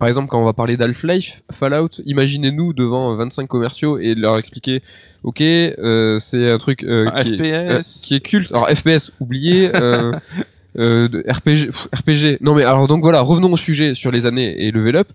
par 0.03 0.09
exemple 0.09 0.27
quand 0.27 0.41
on 0.41 0.45
va 0.45 0.53
parler 0.53 0.77
d'Half-Life, 0.77 1.45
Fallout, 1.53 1.91
imaginez-nous 2.05 2.73
devant 2.73 3.15
25 3.15 3.47
commerciaux 3.47 4.01
et 4.01 4.17
leur 4.17 4.37
expliquer, 4.37 4.83
ok, 5.23 5.41
euh, 5.41 6.19
c'est 6.19 6.51
un 6.51 6.59
truc 6.59 6.83
euh, 6.83 7.09
Un 7.15 7.23
qui, 7.23 7.35
est, 7.35 7.53
euh, 7.53 7.81
FPS. 7.81 8.03
qui 8.03 8.15
est 8.17 8.21
culte. 8.21 8.51
Alors 8.51 8.69
FPS. 8.69 9.13
Euh, 9.21 10.11
euh, 10.77 11.07
de 11.07 11.21
RPG, 11.21 11.67
pff, 11.67 11.89
RPG. 11.95 12.39
Non 12.41 12.57
mais 12.57 12.65
alors 12.65 12.89
donc 12.89 13.03
voilà, 13.03 13.21
revenons 13.21 13.53
au 13.53 13.57
sujet 13.57 13.95
sur 13.95 14.11
les 14.11 14.27
années 14.27 14.67
et 14.67 14.73
Level 14.73 14.97
Up. 14.97 15.09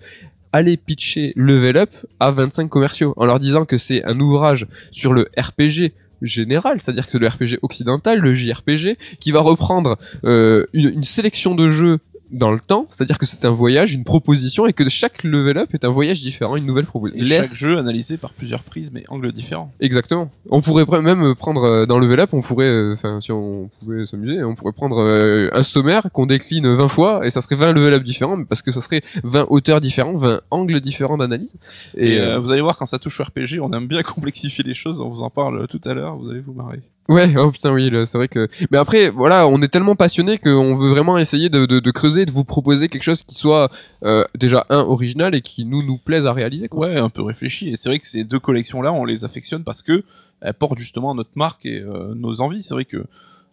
Allez 0.53 0.77
pitcher 0.77 1.33
Level 1.35 1.75
Up 1.75 1.89
à 2.21 2.31
25 2.31 2.69
commerciaux 2.69 3.13
en 3.17 3.25
leur 3.25 3.39
disant 3.41 3.65
que 3.65 3.77
c'est 3.77 4.05
un 4.05 4.17
ouvrage 4.21 4.67
sur 4.91 5.11
le 5.11 5.27
RPG 5.37 5.91
général, 6.21 6.79
c'est-à-dire 6.79 7.05
que 7.05 7.11
c'est 7.11 7.19
le 7.19 7.27
RPG 7.27 7.59
occidental, 7.61 8.19
le 8.19 8.35
JRPG, 8.35 8.97
qui 9.19 9.31
va 9.31 9.41
reprendre 9.41 9.97
euh, 10.23 10.65
une, 10.71 10.89
une 10.89 11.03
sélection 11.03 11.55
de 11.55 11.69
jeux 11.69 11.99
dans 12.31 12.51
le 12.51 12.59
temps, 12.59 12.87
c'est-à-dire 12.89 13.17
que 13.17 13.25
c'est 13.25 13.45
un 13.45 13.51
voyage, 13.51 13.93
une 13.93 14.03
proposition, 14.03 14.67
et 14.67 14.73
que 14.73 14.87
chaque 14.89 15.23
level 15.23 15.57
up 15.57 15.69
est 15.73 15.85
un 15.85 15.89
voyage 15.89 16.21
différent, 16.21 16.55
une 16.55 16.65
nouvelle 16.65 16.85
proposition. 16.85 17.25
Et 17.25 17.29
chaque 17.29 17.55
jeu 17.55 17.77
analysé 17.77 18.17
par 18.17 18.33
plusieurs 18.33 18.63
prismes 18.63 18.97
et 18.97 19.05
angles 19.09 19.31
différents. 19.31 19.71
Exactement. 19.79 20.29
On 20.49 20.61
pourrait 20.61 20.85
même 21.01 21.35
prendre 21.35 21.63
euh, 21.63 21.85
dans 21.85 21.99
Level 21.99 22.19
Up, 22.19 22.29
on 22.33 22.41
pourrait, 22.41 22.65
euh, 22.65 22.93
enfin 22.93 23.21
si 23.21 23.31
on 23.31 23.69
pouvait 23.79 24.05
s'amuser, 24.05 24.43
on 24.43 24.55
pourrait 24.55 24.73
prendre 24.73 25.01
euh, 25.01 25.49
un 25.53 25.63
sommaire 25.63 26.07
qu'on 26.13 26.25
décline 26.25 26.73
20 26.73 26.87
fois 26.87 27.25
et 27.25 27.29
ça 27.29 27.41
serait 27.41 27.55
20 27.55 27.73
Level 27.73 27.93
Up 27.93 28.03
différents, 28.03 28.37
mais 28.37 28.45
parce 28.45 28.61
que 28.61 28.71
ça 28.71 28.81
serait 28.81 29.01
20 29.23 29.47
auteurs 29.49 29.81
différents, 29.81 30.15
20 30.15 30.41
angles 30.51 30.79
différents 30.81 31.17
d'analyse. 31.17 31.55
Et, 31.95 32.13
Et, 32.13 32.19
euh, 32.19 32.35
euh, 32.35 32.39
vous 32.39 32.51
allez 32.51 32.61
voir 32.61 32.77
quand 32.77 32.85
ça 32.85 32.99
touche 32.99 33.19
au 33.19 33.23
RPG, 33.23 33.59
on 33.61 33.71
aime 33.73 33.87
bien 33.87 34.03
complexifier 34.15 34.63
les 34.63 34.73
choses. 34.73 35.01
On 35.01 35.09
vous 35.09 35.21
en 35.21 35.29
parle 35.29 35.67
tout 35.67 35.81
à 35.85 35.93
l'heure. 35.93 36.17
Vous 36.17 36.29
allez 36.29 36.39
vous 36.39 36.53
marrer. 36.53 36.81
Ouais, 37.09 37.33
oh 37.37 37.51
putain 37.51 37.71
oui, 37.73 37.91
c'est 38.05 38.17
vrai 38.17 38.27
que. 38.27 38.47
Mais 38.71 38.77
après, 38.77 39.09
voilà, 39.09 39.47
on 39.47 39.61
est 39.61 39.67
tellement 39.67 39.95
passionné 39.95 40.37
qu'on 40.37 40.75
veut 40.75 40.89
vraiment 40.89 41.17
essayer 41.17 41.49
de, 41.49 41.91
creuser, 41.91 42.25
de 42.25 42.31
vous 42.31 42.43
proposer 42.43 42.89
quelque 42.89 43.03
chose 43.03 43.23
qui 43.23 43.35
soit 43.35 43.71
euh, 44.03 44.23
déjà 44.35 44.65
un 44.69 44.79
original 44.79 45.35
et 45.35 45.41
qui 45.41 45.65
nous 45.65 45.83
nous 45.83 45.97
plaise 45.97 46.25
à 46.25 46.33
réaliser. 46.33 46.67
Ouais, 46.71 46.97
un 46.97 47.09
peu 47.09 47.21
réfléchi. 47.21 47.69
Et 47.69 47.75
c'est 47.75 47.89
vrai 47.89 47.99
que 47.99 48.07
ces 48.07 48.23
deux 48.23 48.39
collections-là, 48.39 48.91
on 48.93 49.05
les 49.05 49.25
affectionne 49.25 49.63
parce 49.63 49.81
que 49.81 50.03
elles 50.41 50.53
portent 50.53 50.77
justement 50.77 51.15
notre 51.15 51.31
marque 51.35 51.65
et 51.65 51.79
euh, 51.79 52.13
nos 52.15 52.41
envies. 52.41 52.63
C'est 52.63 52.73
vrai 52.73 52.85
que 52.85 53.05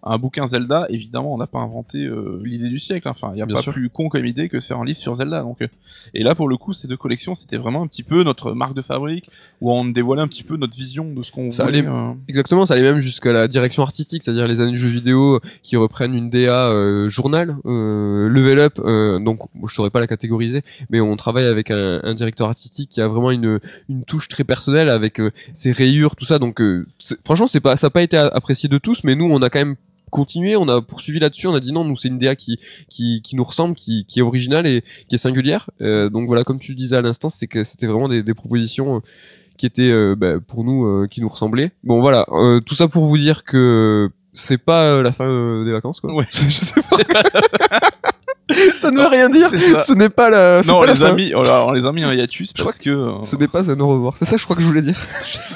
un 0.07 0.19
bouquin 0.19 0.47
Zelda, 0.47 0.87
évidemment, 0.91 1.35
on 1.35 1.39
n'a 1.39 1.47
pas 1.47 1.61
inventé 1.61 1.99
euh, 2.05 2.41
l'idée 2.45 2.69
du 2.69 2.79
siècle. 2.79 3.09
Enfin, 3.09 3.31
il 3.33 3.37
n'y 3.37 3.43
a 3.43 3.47
Bien 3.47 3.57
pas 3.57 3.63
sûr. 3.63 3.73
plus 3.73 3.89
con 3.89 4.09
comme 4.09 4.27
idée 4.27 4.49
que 4.51 4.59
de 4.59 4.63
faire 4.63 4.79
un 4.79 4.85
livre 4.85 4.99
sur 4.99 5.15
Zelda. 5.15 5.41
Donc, 5.43 5.63
euh, 5.63 5.69
et 6.13 6.23
là, 6.23 6.35
pour 6.35 6.49
le 6.49 6.57
coup, 6.57 6.73
ces 6.75 6.87
deux 6.89 6.97
collections, 6.97 7.35
c'était 7.35 7.57
vraiment 7.57 7.83
un 7.83 7.87
petit 7.87 8.03
peu 8.03 8.23
notre 8.23 8.53
marque 8.53 8.75
de 8.75 8.83
fabrique 8.83 9.31
où 9.61 9.73
on 9.73 9.85
dévoilait 9.87 10.23
un 10.23 10.29
petit 10.29 10.43
peu 10.45 10.57
notre 10.57 10.77
vision 10.77 11.11
de 11.13 11.23
ce 11.23 11.33
qu'on 11.33 11.51
Ça 11.51 11.65
voulait. 11.65 11.79
allait- 11.79 11.89
euh, 11.89 12.13
Exactement, 12.29 12.67
ça 12.67 12.75
allait 12.75 12.83
même 12.83 13.01
jusqu'à 13.01 13.33
la 13.33 13.49
direction 13.49 13.83
artistique, 13.83 14.23
c'est-à-dire 14.23 14.47
les 14.47 14.61
années 14.61 14.73
de 14.73 14.77
jeux 14.77 14.91
vidéo 14.91 15.41
qui 15.63 15.77
reprennent 15.77 16.15
une 16.15 16.29
DA 16.31 16.69
euh, 16.69 17.09
journal, 17.09 17.57
euh, 17.65 18.29
level 18.29 18.59
up. 18.59 18.79
euh, 18.85 19.19
donc, 19.19 19.39
bon, 19.55 19.67
je 19.67 19.75
saurais 19.75 19.91
pas 19.91 20.01
la 20.01 20.07
catégoriser, 20.07 20.63
mais 20.91 21.01
on 21.01 21.17
travaille 21.17 21.47
avec 21.47 21.71
un, 21.71 22.01
un 22.03 22.15
directeur 22.15 22.49
artistique 22.49 22.91
qui 22.91 23.01
a 23.01 23.09
vraiment 23.09 23.31
une, 23.31 23.59
une 23.89 24.05
touche 24.05 24.29
très 24.29 24.45
personnelle 24.45 24.91
avec 24.91 25.19
euh, 25.21 25.31
ses 25.55 25.73
rayures, 25.73 26.15
tout 26.17 26.25
ça. 26.27 26.39
Donc, 26.39 26.61
euh, 26.61 26.87
franchement, 27.25 27.47
c'est 27.47 27.61
pas, 27.61 27.77
ça 27.77 27.87
n'a 27.87 27.91
pas 27.91 28.03
été 28.03 28.17
apprécié 28.17 28.69
de 28.69 28.79
tous, 28.79 29.03
mais 29.05 29.15
nous, 29.15 29.25
on 29.25 29.41
a 29.41 29.49
quand 29.51 29.61
même 29.61 29.77
continué, 30.15 30.57
on 30.57 30.69
a 30.69 30.81
poursuivi 30.81 31.19
là-dessus, 31.19 31.49
on 31.49 31.55
a 31.55 31.61
dit 31.61 31.73
non, 31.73 31.85
nous 31.85 31.97
c'est 31.97 32.09
une 32.09 32.19
DA 32.19 32.37
qui, 32.37 32.61
qui, 32.89 33.21
qui 33.23 33.35
nous 33.35 33.43
ressemble, 33.43 33.75
qui, 33.75 34.07
qui 34.07 34.21
est 34.21 34.23
originale 34.23 34.65
et 34.65 34.85
qui 35.09 35.17
est 35.17 35.19
singulière. 35.19 35.71
Euh, 35.81 36.09
donc 36.09 36.29
voilà, 36.29 36.45
comme 36.45 36.61
tu 36.61 36.71
le 36.71 36.77
disais 36.77 36.97
à 36.97 37.03
l'instant, 37.03 37.31
c'est 37.31 37.49
que 37.49 37.65
c'était 37.65 37.89
vraiment 37.89 38.09
des, 38.09 38.23
des 38.23 38.35
propositions 38.35 38.97
euh, 38.97 39.01
qui 39.57 39.67
étaient 39.67 39.91
euh, 39.91 40.15
bah, 40.17 40.35
pour 40.47 40.63
nous 40.63 40.85
euh, 40.85 41.09
qui 41.11 41.21
nous 41.21 41.29
ressemblaient. 41.29 41.73
Bon 41.83 42.01
voilà, 42.01 42.27
euh, 42.31 42.61
tout 42.61 42.77
ça 42.77 42.87
pour 42.87 43.07
vous 43.07 43.19
dire 43.19 43.45
que 43.45 44.09
c'est 44.35 44.59
pas 44.59 45.03
la 45.03 45.13
fin 45.13 45.65
des 45.65 45.73
vacances 45.73 46.01
quoi. 46.01 46.15
Ouais. 46.15 46.27
je 46.31 46.51
sais 46.51 46.81
pas. 46.83 46.99
ça 48.81 48.91
ne 48.91 48.99
veut 49.01 49.07
rien 49.07 49.31
dire. 49.31 49.49
Ce 49.51 49.93
n'est 49.95 50.09
pas 50.11 50.29
la. 50.29 50.61
Non, 50.67 50.77
on 50.77 50.81
pas 50.81 50.87
la 50.87 50.93
les, 50.93 50.99
fin. 50.99 51.07
a 51.07 51.13
mis, 51.15 51.33
on 51.35 51.73
les 51.73 51.87
a 51.87 51.93
mis 51.93 52.05
en 52.05 52.13
hiatus 52.13 52.53
parce 52.53 52.79
que 52.79 52.91
euh, 52.91 53.25
Ce 53.25 53.37
n'est 53.37 53.49
pas 53.49 53.71
un 53.71 53.81
au 53.81 53.89
revoir. 53.89 54.15
C'est 54.19 54.27
ça 54.27 54.33
que 54.33 54.39
je 54.39 54.45
crois 54.45 54.57
que 54.57 54.63
je 54.63 54.67
voulais 54.67 54.83
dire. 54.83 54.99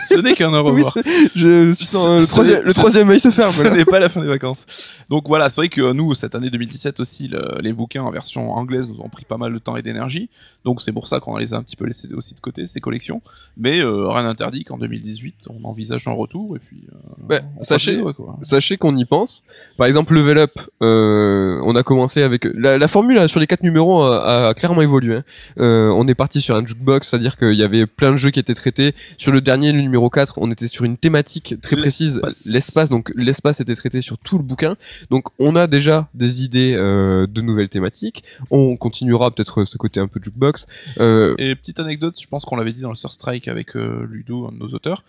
ce 0.08 0.16
n'est 0.16 0.34
qu'un 0.34 0.52
au 0.54 0.62
revoir. 0.64 0.94
je, 1.36 1.72
sens, 1.72 2.06
euh, 2.08 2.20
le 2.20 2.26
troisième, 2.26 2.62
le 2.62 2.68
ce- 2.68 2.74
troisième 2.74 3.10
œil 3.10 3.20
se 3.20 3.30
ferme. 3.30 3.50
Ce 3.52 3.62
n'est 3.62 3.84
pas 3.84 3.98
la 3.98 4.08
fin 4.08 4.20
des 4.22 4.26
vacances. 4.28 4.64
Donc 5.10 5.28
voilà, 5.28 5.50
c'est 5.50 5.60
vrai 5.60 5.68
que 5.68 5.80
euh, 5.82 5.92
nous, 5.92 6.14
cette 6.14 6.34
année 6.34 6.48
2017 6.50 7.00
aussi, 7.00 7.28
le- 7.28 7.58
les 7.60 7.72
bouquins 7.74 8.02
en 8.02 8.10
version 8.10 8.52
anglaise 8.52 8.88
nous 8.88 9.00
ont 9.02 9.08
pris 9.10 9.24
pas 9.26 9.36
mal 9.36 9.52
de 9.52 9.58
temps 9.58 9.76
et 9.76 9.82
d'énergie. 9.82 10.30
Donc 10.64 10.80
c'est 10.80 10.92
pour 10.92 11.08
ça 11.08 11.20
qu'on 11.20 11.36
les 11.36 11.52
a 11.52 11.58
un 11.58 11.62
petit 11.62 11.76
peu 11.76 11.84
laissés 11.84 12.08
aussi 12.14 12.34
de 12.34 12.40
côté, 12.40 12.64
ces 12.66 12.80
collections. 12.80 13.20
Mais 13.58 13.80
euh, 13.80 14.08
rien 14.08 14.22
n'interdit 14.22 14.64
qu'en 14.64 14.78
2018, 14.78 15.34
on 15.50 15.68
envisage 15.68 16.08
un 16.08 16.12
retour 16.12 16.56
et 16.56 16.58
puis. 16.58 16.84
euh, 17.30 17.38
on 17.58 17.62
sachez- 17.62 18.00
quoi. 18.16 18.38
Sachez 18.42 18.76
qu'on 18.78 18.96
y 18.96 19.04
pense. 19.04 19.42
Par 19.76 19.86
exemple, 19.86 20.14
Level 20.14 20.38
Up, 20.38 20.52
on 20.80 21.76
a 21.76 21.82
commencé 21.82 22.22
avec 22.22 22.46
la, 22.54 22.77
la, 22.78 22.84
la 22.84 22.88
formule 22.88 23.18
euh, 23.18 23.28
sur 23.28 23.40
les 23.40 23.46
quatre 23.46 23.62
numéros 23.62 24.02
a, 24.02 24.48
a 24.48 24.54
clairement 24.54 24.82
évolué. 24.82 25.16
hein. 25.16 25.24
Euh, 25.58 25.88
on 25.90 26.06
est 26.08 26.14
parti 26.14 26.40
sur 26.40 26.54
un 26.56 26.64
jukebox, 26.64 27.08
c'est-à-dire 27.08 27.36
qu'il 27.36 27.54
y 27.54 27.62
avait 27.62 27.86
plein 27.86 28.10
de 28.12 28.16
jeux 28.16 28.30
qui 28.30 28.40
étaient 28.40 28.54
traités. 28.54 28.94
Sur 29.18 29.32
le 29.32 29.40
dernier, 29.40 29.72
le 29.72 29.80
numéro 29.80 30.08
4, 30.10 30.34
on 30.38 30.50
était 30.50 30.68
sur 30.68 30.84
une 30.84 30.96
thématique 30.96 31.56
très 31.60 31.76
précise, 31.76 32.20
L'espace. 32.46 32.88
Donc 32.90 33.12
l'espace 33.14 33.60
était 33.60 33.74
traité 33.74 34.02
sur 34.02 34.18
tout 34.18 34.38
le 34.38 34.44
bouquin. 34.44 34.76
Donc 35.10 35.26
on 35.38 35.56
a 35.56 35.66
déjà 35.66 36.08
des 36.14 36.42
idées 36.44 36.74
euh, 36.76 37.26
de 37.26 37.40
nouvelles 37.40 37.68
thématiques. 37.68 38.24
On 38.50 38.76
continuera 38.76 39.30
peut-être 39.30 39.64
ce 39.64 39.76
côté 39.76 40.00
un 40.00 40.06
peu 40.08 40.20
jukebox. 40.22 40.66
Euh, 41.00 41.34
Et 41.38 41.54
petite 41.54 41.80
anecdote, 41.80 42.16
je 42.20 42.26
pense 42.26 42.44
qu'on 42.44 42.56
l'avait 42.56 42.72
dit 42.72 42.80
dans 42.82 42.90
le 42.90 42.94
Sur 42.96 43.12
Strike 43.12 43.48
avec 43.48 43.76
euh, 43.76 44.06
Ludo, 44.10 44.46
un 44.48 44.52
de 44.52 44.58
nos 44.58 44.68
auteurs, 44.68 45.02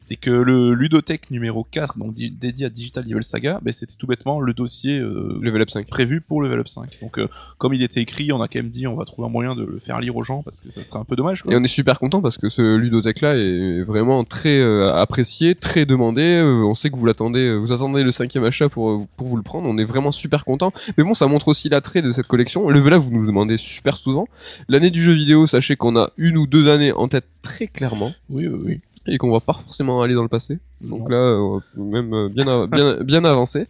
c'est 0.00 0.16
que 0.16 0.30
le 0.30 0.74
Ludothèque 0.74 1.30
numéro 1.30 1.64
4, 1.64 1.98
donc 1.98 2.14
di- 2.14 2.30
dédié 2.30 2.66
à 2.66 2.68
Digital 2.70 3.04
Devil 3.04 3.22
Saga, 3.24 3.58
ben, 3.62 3.72
c'était 3.72 3.94
tout 3.98 4.06
bêtement 4.06 4.40
le 4.40 4.52
dossier 4.54 4.98
euh, 4.98 5.38
Level 5.42 5.62
Up 5.62 5.70
5. 5.70 5.86
prévu 5.88 6.20
pour 6.20 6.42
Level 6.42 6.60
Up 6.60 6.68
5. 6.68 6.98
Donc 7.02 7.15
comme 7.58 7.74
il 7.74 7.82
était 7.82 8.00
écrit, 8.00 8.32
on 8.32 8.40
a 8.40 8.48
quand 8.48 8.58
même 8.58 8.70
dit 8.70 8.86
on 8.86 8.94
va 8.94 9.04
trouver 9.04 9.26
un 9.26 9.30
moyen 9.30 9.54
de 9.54 9.64
le 9.64 9.78
faire 9.78 10.00
lire 10.00 10.16
aux 10.16 10.22
gens 10.22 10.42
parce 10.42 10.60
que 10.60 10.70
ça 10.70 10.82
serait 10.84 10.98
un 10.98 11.04
peu 11.04 11.16
dommage. 11.16 11.42
Quoi. 11.42 11.52
Et 11.52 11.56
on 11.56 11.62
est 11.62 11.68
super 11.68 11.98
content 11.98 12.20
parce 12.20 12.38
que 12.38 12.48
ce 12.48 12.76
ludothèque 12.76 13.20
là 13.20 13.36
est 13.36 13.82
vraiment 13.82 14.24
très 14.24 14.58
euh, 14.58 14.94
apprécié, 14.94 15.54
très 15.54 15.86
demandé. 15.86 16.22
Euh, 16.22 16.64
on 16.64 16.74
sait 16.74 16.90
que 16.90 16.96
vous 16.96 17.06
l'attendez, 17.06 17.46
euh, 17.48 17.56
vous 17.56 17.72
attendez 17.72 18.02
le 18.02 18.12
cinquième 18.12 18.44
achat 18.44 18.68
pour 18.68 19.06
pour 19.16 19.26
vous 19.26 19.36
le 19.36 19.42
prendre. 19.42 19.68
On 19.68 19.78
est 19.78 19.84
vraiment 19.84 20.12
super 20.12 20.44
content. 20.44 20.72
Mais 20.96 21.04
bon, 21.04 21.14
ça 21.14 21.26
montre 21.26 21.48
aussi 21.48 21.68
l'attrait 21.68 22.02
de 22.02 22.12
cette 22.12 22.26
collection. 22.26 22.68
Le 22.68 22.86
là, 22.86 22.98
vous 22.98 23.10
nous 23.10 23.26
demandez 23.26 23.56
super 23.56 23.96
souvent. 23.96 24.28
L'année 24.68 24.90
du 24.90 25.02
jeu 25.02 25.12
vidéo, 25.12 25.46
sachez 25.46 25.76
qu'on 25.76 25.96
a 25.96 26.10
une 26.16 26.36
ou 26.36 26.46
deux 26.46 26.68
années 26.68 26.92
en 26.92 27.08
tête 27.08 27.24
très 27.42 27.66
clairement 27.66 28.12
Oui, 28.30 28.46
oui, 28.46 28.60
oui. 28.64 28.80
Et 29.08 29.18
qu'on 29.18 29.30
va 29.30 29.40
pas 29.40 29.52
forcément 29.52 30.02
aller 30.02 30.14
dans 30.14 30.22
le 30.22 30.28
passé. 30.28 30.58
Donc 30.80 31.10
là, 31.10 31.16
euh, 31.16 31.60
même 31.76 32.12
euh, 32.12 32.28
bien, 32.28 32.66
bien, 32.66 32.96
bien 33.02 33.24
avancé. 33.24 33.66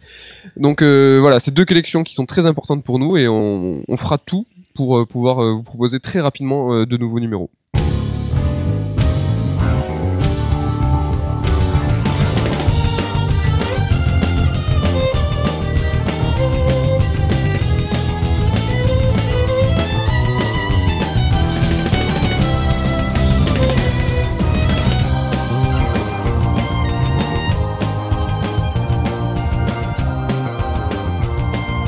Donc 0.55 0.81
euh, 0.81 1.19
voilà, 1.21 1.39
c'est 1.39 1.53
deux 1.53 1.65
collections 1.65 2.03
qui 2.03 2.15
sont 2.15 2.25
très 2.25 2.45
importantes 2.45 2.83
pour 2.83 2.99
nous 2.99 3.17
et 3.17 3.27
on, 3.27 3.83
on 3.87 3.97
fera 3.97 4.17
tout 4.17 4.45
pour 4.75 5.07
pouvoir 5.07 5.55
vous 5.55 5.63
proposer 5.63 5.99
très 5.99 6.21
rapidement 6.21 6.85
de 6.85 6.97
nouveaux 6.97 7.19
numéros. 7.19 7.49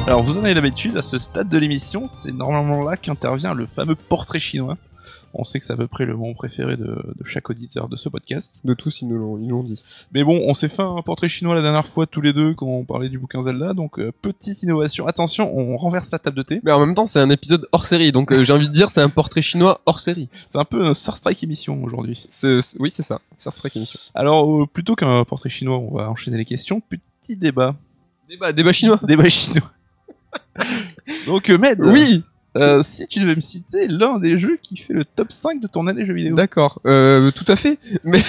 Alors 0.10 0.24
vous 0.24 0.40
en 0.40 0.44
avez 0.44 0.56
l'habitude, 0.56 0.98
à 0.98 1.04
ce 1.04 1.20
stade 1.20 1.50
de 1.50 1.58
l'émission, 1.60 2.08
c'est 2.08 2.32
normalement 2.32 2.84
là 2.84 2.98
qu'intervient 2.98 3.54
le 3.54 3.68
fameux 3.68 3.94
portrait 3.94 4.40
chinois. 4.40 4.76
On 5.36 5.44
sait 5.44 5.60
que 5.60 5.66
c'est 5.66 5.74
à 5.74 5.78
peu 5.78 5.86
près 5.86 6.08
le 6.08 6.18
moment 6.18 6.34
préféré 6.34 6.78
de, 6.78 6.86
de 6.86 7.26
chaque 7.26 7.48
auditeur 7.52 7.88
de 7.88 7.96
ce 7.96 8.10
podcast. 8.10 8.62
De 8.64 8.74
tous, 8.74 9.04
ils 9.04 9.08
nous 9.08 9.38
l'ont, 9.38 9.62
dit. 9.62 9.80
Mais 10.12 10.24
bon, 10.24 10.42
on 10.48 10.56
s'est 10.56 10.68
fait 10.68 10.82
un 10.82 11.04
portrait 11.04 11.30
chinois 11.30 11.54
la 11.54 11.62
dernière 11.62 11.86
fois 11.86 12.08
tous 12.08 12.22
les 12.22 12.34
deux 12.34 12.56
quand 12.56 12.66
on 12.66 12.86
parlait 12.86 13.10
du 13.10 13.20
bouquin 13.20 13.44
Zelda, 13.44 13.74
donc 13.76 14.00
euh, 14.00 14.12
petite 14.24 14.64
innovation. 14.64 15.06
Attention, 15.06 15.56
on 15.56 15.78
renverse 15.78 16.10
la 16.10 16.18
table 16.18 16.38
de 16.38 16.42
thé. 16.42 16.60
Mais 16.64 16.72
en 16.72 16.80
même 16.80 16.96
temps, 16.96 17.06
c'est 17.06 17.20
un 17.20 17.30
épisode 17.30 17.68
hors 17.72 17.86
série, 17.86 18.12
donc 18.12 18.32
euh, 18.32 18.44
j'ai 18.44 18.52
envie 18.52 18.68
de 18.68 18.74
dire, 18.74 18.90
c'est 18.90 19.02
un 19.02 19.10
portrait 19.10 19.44
chinois 19.44 19.80
hors 19.86 20.00
série. 20.00 20.28
C'est 20.48 20.58
un 20.58 20.66
peu 20.66 20.88
un 20.88 20.96
Star 20.96 21.18
Strike 21.18 21.44
émission 21.44 21.84
aujourd'hui. 21.84 22.26
Oui, 22.80 22.90
c'est 22.90 23.04
ça. 23.04 23.22
Star 23.38 23.54
Trek 23.54 23.70
émission. 23.76 24.00
Alors 24.16 24.52
euh, 24.52 24.66
plutôt 24.66 24.96
qu'un 24.96 25.24
portrait 25.24 25.50
chinois, 25.50 25.78
on 25.78 25.94
va 25.94 26.10
enchaîner 26.10 26.40
les 26.40 26.46
questions. 26.46 26.82
Petit 26.82 27.38
débat. 27.38 27.76
Débat, 28.28 28.52
débat 28.52 28.74
chinois. 28.74 29.00
Débat 29.04 29.30
chinois. 29.30 29.72
donc 31.26 31.50
euh, 31.50 31.58
Med, 31.58 31.80
Oui, 31.82 32.24
euh, 32.58 32.82
si 32.82 33.06
tu 33.08 33.20
devais 33.20 33.36
me 33.36 33.42
citer 33.42 33.88
l'un 33.88 34.18
des 34.18 34.40
jeux 34.40 34.58
qui 34.62 34.76
fait 34.78 34.94
le 34.94 35.06
top 35.06 35.32
5 35.32 35.62
de 35.62 35.68
ton 35.68 35.86
année 35.86 36.04
jeux 36.04 36.16
vidéo. 36.16 36.36
d'accord. 36.36 36.82
Euh, 36.88 37.30
tout 37.32 37.46
à 37.48 37.56
fait. 37.56 37.78
Mais, 38.04 38.20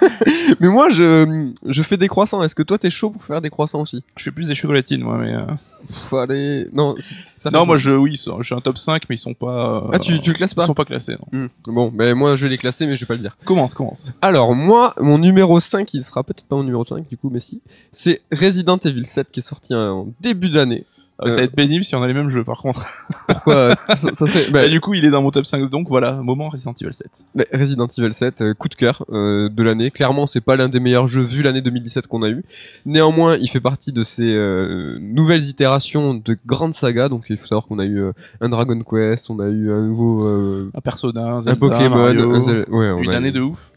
mais 0.60 0.68
moi, 0.68 0.88
je, 0.88 1.52
je 1.66 1.82
fais 1.82 1.98
des 1.98 2.08
croissants. 2.08 2.42
Est-ce 2.42 2.54
que 2.54 2.62
toi, 2.62 2.78
t'es 2.78 2.90
chaud 2.90 3.10
pour 3.10 3.22
faire 3.24 3.40
des 3.42 3.50
croissants 3.50 3.82
aussi? 3.82 4.02
Je 4.16 4.24
fais 4.24 4.30
plus 4.30 4.48
des 4.48 4.54
chocolatines 4.54 5.02
moi, 5.02 5.18
mais... 5.18 5.34
euh, 5.34 5.42
Pff, 5.86 6.12
allez, 6.14 6.66
non. 6.72 6.96
ça 7.24 7.50
Non, 7.50 7.64
moi 7.66 7.76
je, 7.76 7.92
oui, 7.92 8.20
j'ai 8.40 8.54
un 8.54 8.60
top 8.60 8.78
5, 8.78 9.02
mais 9.08 9.16
ils 9.16 9.18
sont 9.20 9.34
pas... 9.34 9.88
Ah, 9.92 9.98
tu, 9.98 10.18
tu 10.20 10.30
le 10.30 10.34
classes 10.36 10.52
Ils 10.52 10.56
pas 10.56 10.66
sont 10.66 10.74
pas 10.74 10.84
classés, 10.86 11.16
non. 11.32 11.44
Hmm. 11.44 11.48
Bon, 11.66 11.92
ben 11.94 12.14
moi, 12.14 12.36
je 12.36 12.44
vais 12.44 12.50
les 12.50 12.58
classer, 12.58 12.86
mais 12.86 12.96
je 12.96 13.02
vais 13.04 13.06
pas 13.06 13.14
le 13.14 13.20
dire. 13.20 13.36
Commence, 13.44 13.74
commence. 13.74 14.12
Alors, 14.22 14.54
moi, 14.54 14.94
mon 14.98 15.18
numéro 15.18 15.60
5, 15.60 15.92
il 15.94 16.02
sera 16.02 16.24
peut-être 16.24 16.44
pas 16.46 16.56
mon 16.56 16.64
numéro 16.64 16.84
5, 16.86 17.06
du 17.06 17.16
coup, 17.18 17.30
mais 17.30 17.40
si. 17.40 17.60
C'est 17.92 18.22
Resident 18.32 18.78
Evil 18.78 19.04
7 19.06 19.30
qui 19.30 19.40
est 19.40 19.42
sorti 19.42 19.74
en 19.74 20.08
début 20.20 20.48
d'année. 20.50 20.84
Euh, 21.20 21.30
Ça 21.30 21.38
va 21.38 21.42
être 21.42 21.54
pénible 21.56 21.84
si 21.84 21.96
on 21.96 22.02
a 22.02 22.06
les 22.06 22.14
mêmes 22.14 22.28
jeux 22.28 22.44
par 22.44 22.58
contre. 22.58 22.86
Pourquoi 23.26 23.54
euh, 23.54 23.74
ça, 23.88 23.96
ça 24.14 24.26
serait, 24.28 24.44
bah, 24.52 24.62
Bah, 24.62 24.68
du 24.68 24.80
coup, 24.80 24.94
il 24.94 25.04
est 25.04 25.10
dans 25.10 25.20
mon 25.20 25.30
top 25.32 25.46
5, 25.46 25.68
donc 25.68 25.88
voilà, 25.88 26.12
moment 26.22 26.48
Resident 26.48 26.72
Evil 26.80 26.92
7. 26.92 27.24
bah, 27.34 27.44
Resident 27.52 27.88
Evil 27.98 28.12
7, 28.14 28.40
euh, 28.42 28.54
coup 28.54 28.68
de 28.68 28.76
cœur 28.76 29.04
euh, 29.10 29.48
de 29.48 29.62
l'année. 29.64 29.90
Clairement, 29.90 30.26
c'est 30.26 30.40
pas 30.40 30.54
l'un 30.54 30.68
des 30.68 30.78
meilleurs 30.78 31.08
jeux 31.08 31.22
vu 31.24 31.42
l'année 31.42 31.60
2017 31.60 32.06
qu'on 32.06 32.22
a 32.22 32.28
eu. 32.28 32.44
Néanmoins, 32.86 33.36
il 33.36 33.48
fait 33.50 33.60
partie 33.60 33.92
de 33.92 34.04
ces 34.04 34.32
euh, 34.32 34.98
nouvelles 35.00 35.44
itérations 35.46 36.14
de 36.14 36.36
grandes 36.46 36.74
sagas. 36.74 37.08
Donc, 37.08 37.24
il 37.30 37.36
faut 37.36 37.46
savoir 37.46 37.66
qu'on 37.66 37.80
a 37.80 37.84
eu 37.84 37.98
euh, 38.00 38.12
un 38.40 38.48
Dragon 38.48 38.80
Quest, 38.88 39.28
on 39.30 39.40
a 39.40 39.48
eu 39.48 39.72
un 39.72 39.82
nouveau, 39.88 40.24
euh, 40.24 40.70
Un 40.76 40.80
Persona, 40.80 41.24
un, 41.32 41.46
un 41.46 41.54
Pokémon, 41.56 41.96
Mario, 41.96 42.30
un 42.32 42.40
ouais, 42.70 42.90
on 42.92 42.98
une 43.02 43.10
a 43.10 43.16
année 43.16 43.30
eu- 43.30 43.32
de 43.32 43.40
ouf. 43.40 43.72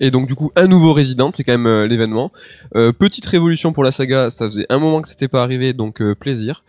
Et 0.00 0.10
donc 0.10 0.26
du 0.28 0.34
coup 0.34 0.50
un 0.56 0.66
nouveau 0.66 0.94
Resident, 0.94 1.32
c'est 1.34 1.44
quand 1.44 1.52
même 1.52 1.66
euh, 1.66 1.86
l'événement. 1.86 2.32
Euh, 2.74 2.92
petite 2.92 3.26
révolution 3.26 3.72
pour 3.72 3.84
la 3.84 3.92
saga, 3.92 4.30
ça 4.30 4.46
faisait 4.46 4.66
un 4.68 4.78
moment 4.78 5.02
que 5.02 5.08
c'était 5.08 5.28
pas 5.28 5.42
arrivé, 5.42 5.72
donc 5.72 6.00
euh, 6.00 6.14
plaisir. 6.14 6.64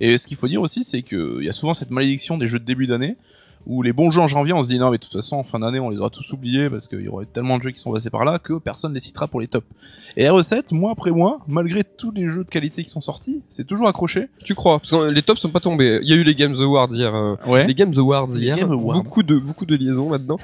Et 0.00 0.16
ce 0.16 0.26
qu'il 0.26 0.36
faut 0.36 0.48
dire 0.48 0.62
aussi, 0.62 0.84
c'est 0.84 1.02
qu'il 1.02 1.42
y 1.42 1.48
a 1.48 1.52
souvent 1.52 1.74
cette 1.74 1.90
malédiction 1.90 2.38
des 2.38 2.46
jeux 2.46 2.58
de 2.58 2.64
début 2.64 2.86
d'année, 2.86 3.16
où 3.68 3.82
les 3.82 3.92
bons 3.92 4.10
jeux 4.10 4.20
en 4.22 4.28
janvier, 4.28 4.52
on 4.54 4.62
se 4.64 4.70
dit 4.70 4.78
non, 4.78 4.90
mais 4.90 4.96
de 4.98 5.02
toute 5.04 5.12
façon, 5.12 5.36
en 5.36 5.42
fin 5.44 5.58
d'année, 5.58 5.78
on 5.78 5.90
les 5.90 5.98
aura 5.98 6.08
tous 6.10 6.32
oubliés, 6.32 6.68
parce 6.70 6.88
qu'il 6.88 7.02
y 7.02 7.08
aurait 7.08 7.26
tellement 7.26 7.58
de 7.58 7.62
jeux 7.62 7.70
qui 7.70 7.78
sont 7.80 7.92
passés 7.92 8.08
par 8.10 8.24
là, 8.24 8.38
que 8.38 8.54
personne 8.54 8.94
les 8.94 9.00
citera 9.00 9.28
pour 9.28 9.40
les 9.40 9.46
tops. 9.46 9.66
Et 10.16 10.24
R7, 10.24 10.74
mois 10.74 10.92
après 10.92 11.10
mois, 11.10 11.40
malgré 11.46 11.84
tous 11.84 12.10
les 12.10 12.28
jeux 12.28 12.44
de 12.44 12.48
qualité 12.50 12.82
qui 12.82 12.90
sont 12.90 13.00
sortis, 13.02 13.42
c'est 13.50 13.66
toujours 13.66 13.86
accroché. 13.86 14.28
Tu 14.42 14.54
crois 14.54 14.78
Parce 14.80 14.90
que 14.90 15.10
les 15.10 15.22
tops 15.22 15.38
sont 15.40 15.50
pas 15.50 15.60
tombés. 15.60 16.00
Il 16.02 16.08
y 16.08 16.12
a 16.12 16.16
eu 16.16 16.24
les 16.24 16.34
Games 16.34 16.56
Awards 16.58 16.88
hier. 16.92 17.14
euh, 17.14 17.36
Ouais. 17.46 17.66
Les 17.66 17.74
Games 17.74 17.94
Awards 17.96 18.28
Les 18.34 18.40
hier. 18.40 18.56
Game 18.56 18.72
Awards. 18.72 19.02
Beaucoup 19.02 19.22
de 19.22 19.38
beaucoup 19.38 19.66
de 19.66 19.76
liaisons 19.76 20.10
là-dedans. 20.10 20.38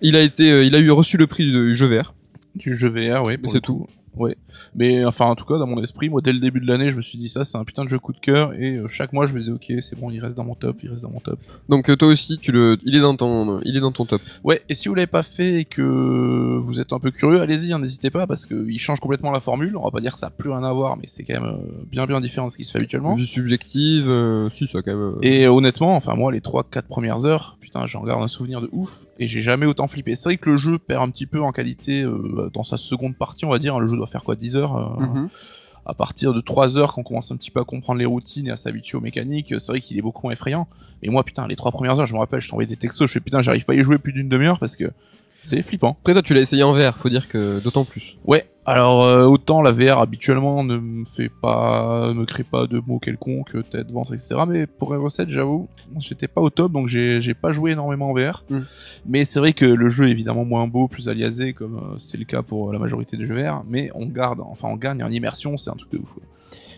Il 0.00 0.16
a 0.16 0.20
été, 0.22 0.50
euh, 0.50 0.64
il 0.64 0.74
a 0.74 0.80
eu 0.80 0.90
reçu 0.90 1.16
le 1.18 1.26
prix 1.26 1.44
du 1.50 1.76
jeu 1.76 1.86
vert. 1.86 2.14
Du 2.54 2.76
jeu 2.76 2.88
VR, 2.88 3.22
oui. 3.24 3.36
c'est 3.48 3.64
coup. 3.64 3.86
Ouais. 4.16 4.36
Mais 4.74 5.04
enfin, 5.04 5.26
en 5.26 5.34
tout 5.34 5.44
cas, 5.44 5.58
dans 5.58 5.66
mon 5.66 5.82
esprit, 5.82 6.10
moi, 6.10 6.20
dès 6.20 6.32
le 6.32 6.38
début 6.38 6.60
de 6.60 6.66
l'année, 6.66 6.90
je 6.90 6.96
me 6.96 7.00
suis 7.00 7.18
dit 7.18 7.28
ça, 7.28 7.44
c'est 7.44 7.56
un 7.56 7.64
putain 7.64 7.84
de 7.84 7.88
jeu 7.88 7.98
coup 7.98 8.12
de 8.12 8.20
cœur, 8.20 8.52
et 8.54 8.76
euh, 8.76 8.88
chaque 8.88 9.12
mois, 9.12 9.26
je 9.26 9.34
me 9.34 9.40
disais, 9.40 9.52
ok, 9.52 9.72
c'est 9.80 9.98
bon, 9.98 10.10
il 10.10 10.20
reste 10.20 10.36
dans 10.36 10.44
mon 10.44 10.54
top, 10.54 10.76
il 10.82 10.90
reste 10.90 11.02
dans 11.02 11.10
mon 11.10 11.20
top. 11.20 11.38
Donc 11.68 11.88
euh, 11.88 11.96
toi 11.96 12.08
aussi, 12.08 12.38
tu 12.38 12.52
le, 12.52 12.78
il 12.84 12.96
est 12.96 13.00
dans 13.00 13.16
ton, 13.16 13.60
il 13.64 13.76
est 13.76 13.80
dans 13.80 13.92
ton 13.92 14.04
top. 14.04 14.20
Ouais, 14.44 14.62
et 14.68 14.74
si 14.74 14.88
vous 14.88 14.94
l'avez 14.94 15.06
pas 15.06 15.22
fait 15.22 15.60
et 15.60 15.64
que 15.64 15.82
vous 16.58 16.80
êtes 16.80 16.92
un 16.92 16.98
peu 16.98 17.10
curieux, 17.10 17.40
allez-y, 17.40 17.72
hein, 17.72 17.78
n'hésitez 17.78 18.10
pas, 18.10 18.26
parce 18.26 18.46
qu'il 18.46 18.78
change 18.78 19.00
complètement 19.00 19.30
la 19.30 19.40
formule. 19.40 19.76
On 19.76 19.84
va 19.84 19.90
pas 19.90 20.00
dire 20.00 20.12
que 20.12 20.18
ça 20.18 20.26
a 20.26 20.30
plus 20.30 20.50
rien 20.50 20.64
à 20.64 20.72
voir, 20.72 20.96
mais 20.96 21.04
c'est 21.06 21.24
quand 21.24 21.40
même 21.40 21.50
euh, 21.50 21.84
bien 21.90 22.06
bien 22.06 22.20
différent 22.20 22.48
de 22.48 22.52
ce 22.52 22.56
qui 22.56 22.64
se 22.64 22.72
fait 22.72 22.78
habituellement. 22.78 23.14
Vue 23.14 23.26
subjective, 23.26 24.08
euh, 24.08 24.50
si 24.50 24.66
ça 24.66 24.82
quand 24.82 24.96
même. 24.96 25.14
Et 25.22 25.46
honnêtement, 25.46 25.96
enfin 25.96 26.14
moi, 26.14 26.32
les 26.32 26.40
3-4 26.40 26.82
premières 26.82 27.24
heures, 27.24 27.56
putain, 27.60 27.86
j'en 27.86 28.02
garde 28.02 28.22
un 28.22 28.28
souvenir 28.28 28.60
de 28.60 28.68
ouf, 28.72 29.06
et 29.18 29.26
j'ai 29.26 29.42
jamais 29.42 29.66
autant 29.66 29.88
flippé. 29.88 30.14
C'est 30.14 30.28
vrai 30.28 30.36
que 30.36 30.50
le 30.50 30.56
jeu 30.56 30.78
perd 30.78 31.02
un 31.02 31.10
petit 31.10 31.26
peu 31.26 31.40
en 31.40 31.52
qualité 31.52 32.04
dans 32.52 32.64
sa 32.64 32.76
seconde 32.76 33.16
partie, 33.16 33.44
on 33.44 33.50
va 33.50 33.58
dire. 33.58 33.78
Le 33.80 33.88
jeu 33.88 33.96
doit 34.02 34.10
faire 34.10 34.24
quoi, 34.24 34.36
10 34.36 34.56
heures 34.56 34.76
euh, 34.76 35.00
mhm. 35.00 35.28
À 35.84 35.94
partir 35.94 36.32
de 36.32 36.40
3 36.40 36.78
heures, 36.78 36.94
quand 36.94 37.00
on 37.00 37.04
commence 37.04 37.32
un 37.32 37.36
petit 37.36 37.50
peu 37.50 37.58
à 37.58 37.64
comprendre 37.64 37.98
les 37.98 38.06
routines 38.06 38.46
et 38.46 38.52
à 38.52 38.56
s'habituer 38.56 38.96
aux 38.96 39.00
mécaniques, 39.00 39.52
c'est 39.58 39.72
vrai 39.72 39.80
qu'il 39.80 39.98
est 39.98 40.02
beaucoup 40.02 40.26
moins 40.26 40.32
effrayant. 40.32 40.68
Mais 41.02 41.08
moi, 41.08 41.24
putain, 41.24 41.48
les 41.48 41.56
3 41.56 41.72
premières 41.72 41.98
heures, 41.98 42.06
je 42.06 42.14
me 42.14 42.20
rappelle, 42.20 42.40
je 42.40 42.48
t'envoyais 42.48 42.68
des 42.68 42.76
textos, 42.76 43.08
je 43.08 43.14
fais 43.14 43.20
putain, 43.20 43.42
j'arrive 43.42 43.64
pas 43.64 43.72
à 43.72 43.76
y 43.76 43.82
jouer 43.82 43.98
plus 43.98 44.12
d'une 44.12 44.28
demi-heure 44.28 44.60
parce 44.60 44.76
que 44.76 44.92
c'est 45.44 45.62
flippant. 45.62 45.96
Après 46.00 46.12
toi, 46.12 46.22
tu 46.22 46.34
l'as 46.34 46.40
essayé 46.40 46.62
en 46.62 46.72
vert. 46.72 46.96
Faut 46.96 47.08
dire 47.08 47.28
que 47.28 47.62
d'autant 47.62 47.84
plus. 47.84 48.16
Ouais, 48.24 48.46
alors 48.64 49.04
euh, 49.04 49.24
autant 49.24 49.60
la 49.60 49.72
VR 49.72 49.98
habituellement 49.98 50.62
ne 50.62 50.76
me 50.76 51.04
fait 51.04 51.28
pas, 51.28 52.12
me 52.14 52.24
crée 52.24 52.44
pas 52.44 52.68
de 52.68 52.80
mots 52.86 53.00
quelconques, 53.00 53.56
tête, 53.70 53.90
ventre, 53.90 54.14
etc. 54.14 54.36
Mais 54.46 54.66
pour 54.66 54.94
R7, 54.94 55.28
j'avoue, 55.28 55.68
j'étais 55.98 56.28
pas 56.28 56.40
au 56.40 56.50
top, 56.50 56.70
donc 56.70 56.86
j'ai 56.86 57.20
j'ai 57.20 57.34
pas 57.34 57.50
joué 57.50 57.72
énormément 57.72 58.10
en 58.10 58.14
VR. 58.14 58.44
Mm. 58.48 58.58
Mais 59.06 59.24
c'est 59.24 59.40
vrai 59.40 59.52
que 59.52 59.64
le 59.64 59.88
jeu 59.88 60.06
est 60.06 60.12
évidemment 60.12 60.44
moins 60.44 60.68
beau, 60.68 60.86
plus 60.86 61.08
aliasé, 61.08 61.54
comme 61.54 61.76
euh, 61.76 61.98
c'est 61.98 62.18
le 62.18 62.24
cas 62.24 62.42
pour 62.42 62.72
la 62.72 62.78
majorité 62.78 63.16
des 63.16 63.26
jeux 63.26 63.34
VR. 63.34 63.64
Mais 63.68 63.90
on 63.94 64.06
garde, 64.06 64.40
enfin 64.40 64.68
on 64.68 64.76
gagne 64.76 65.02
en 65.02 65.10
immersion, 65.10 65.56
c'est 65.56 65.70
un 65.70 65.74
truc 65.74 65.90
de 65.90 65.98
ouf. 65.98 66.16
ouais. 66.16 66.22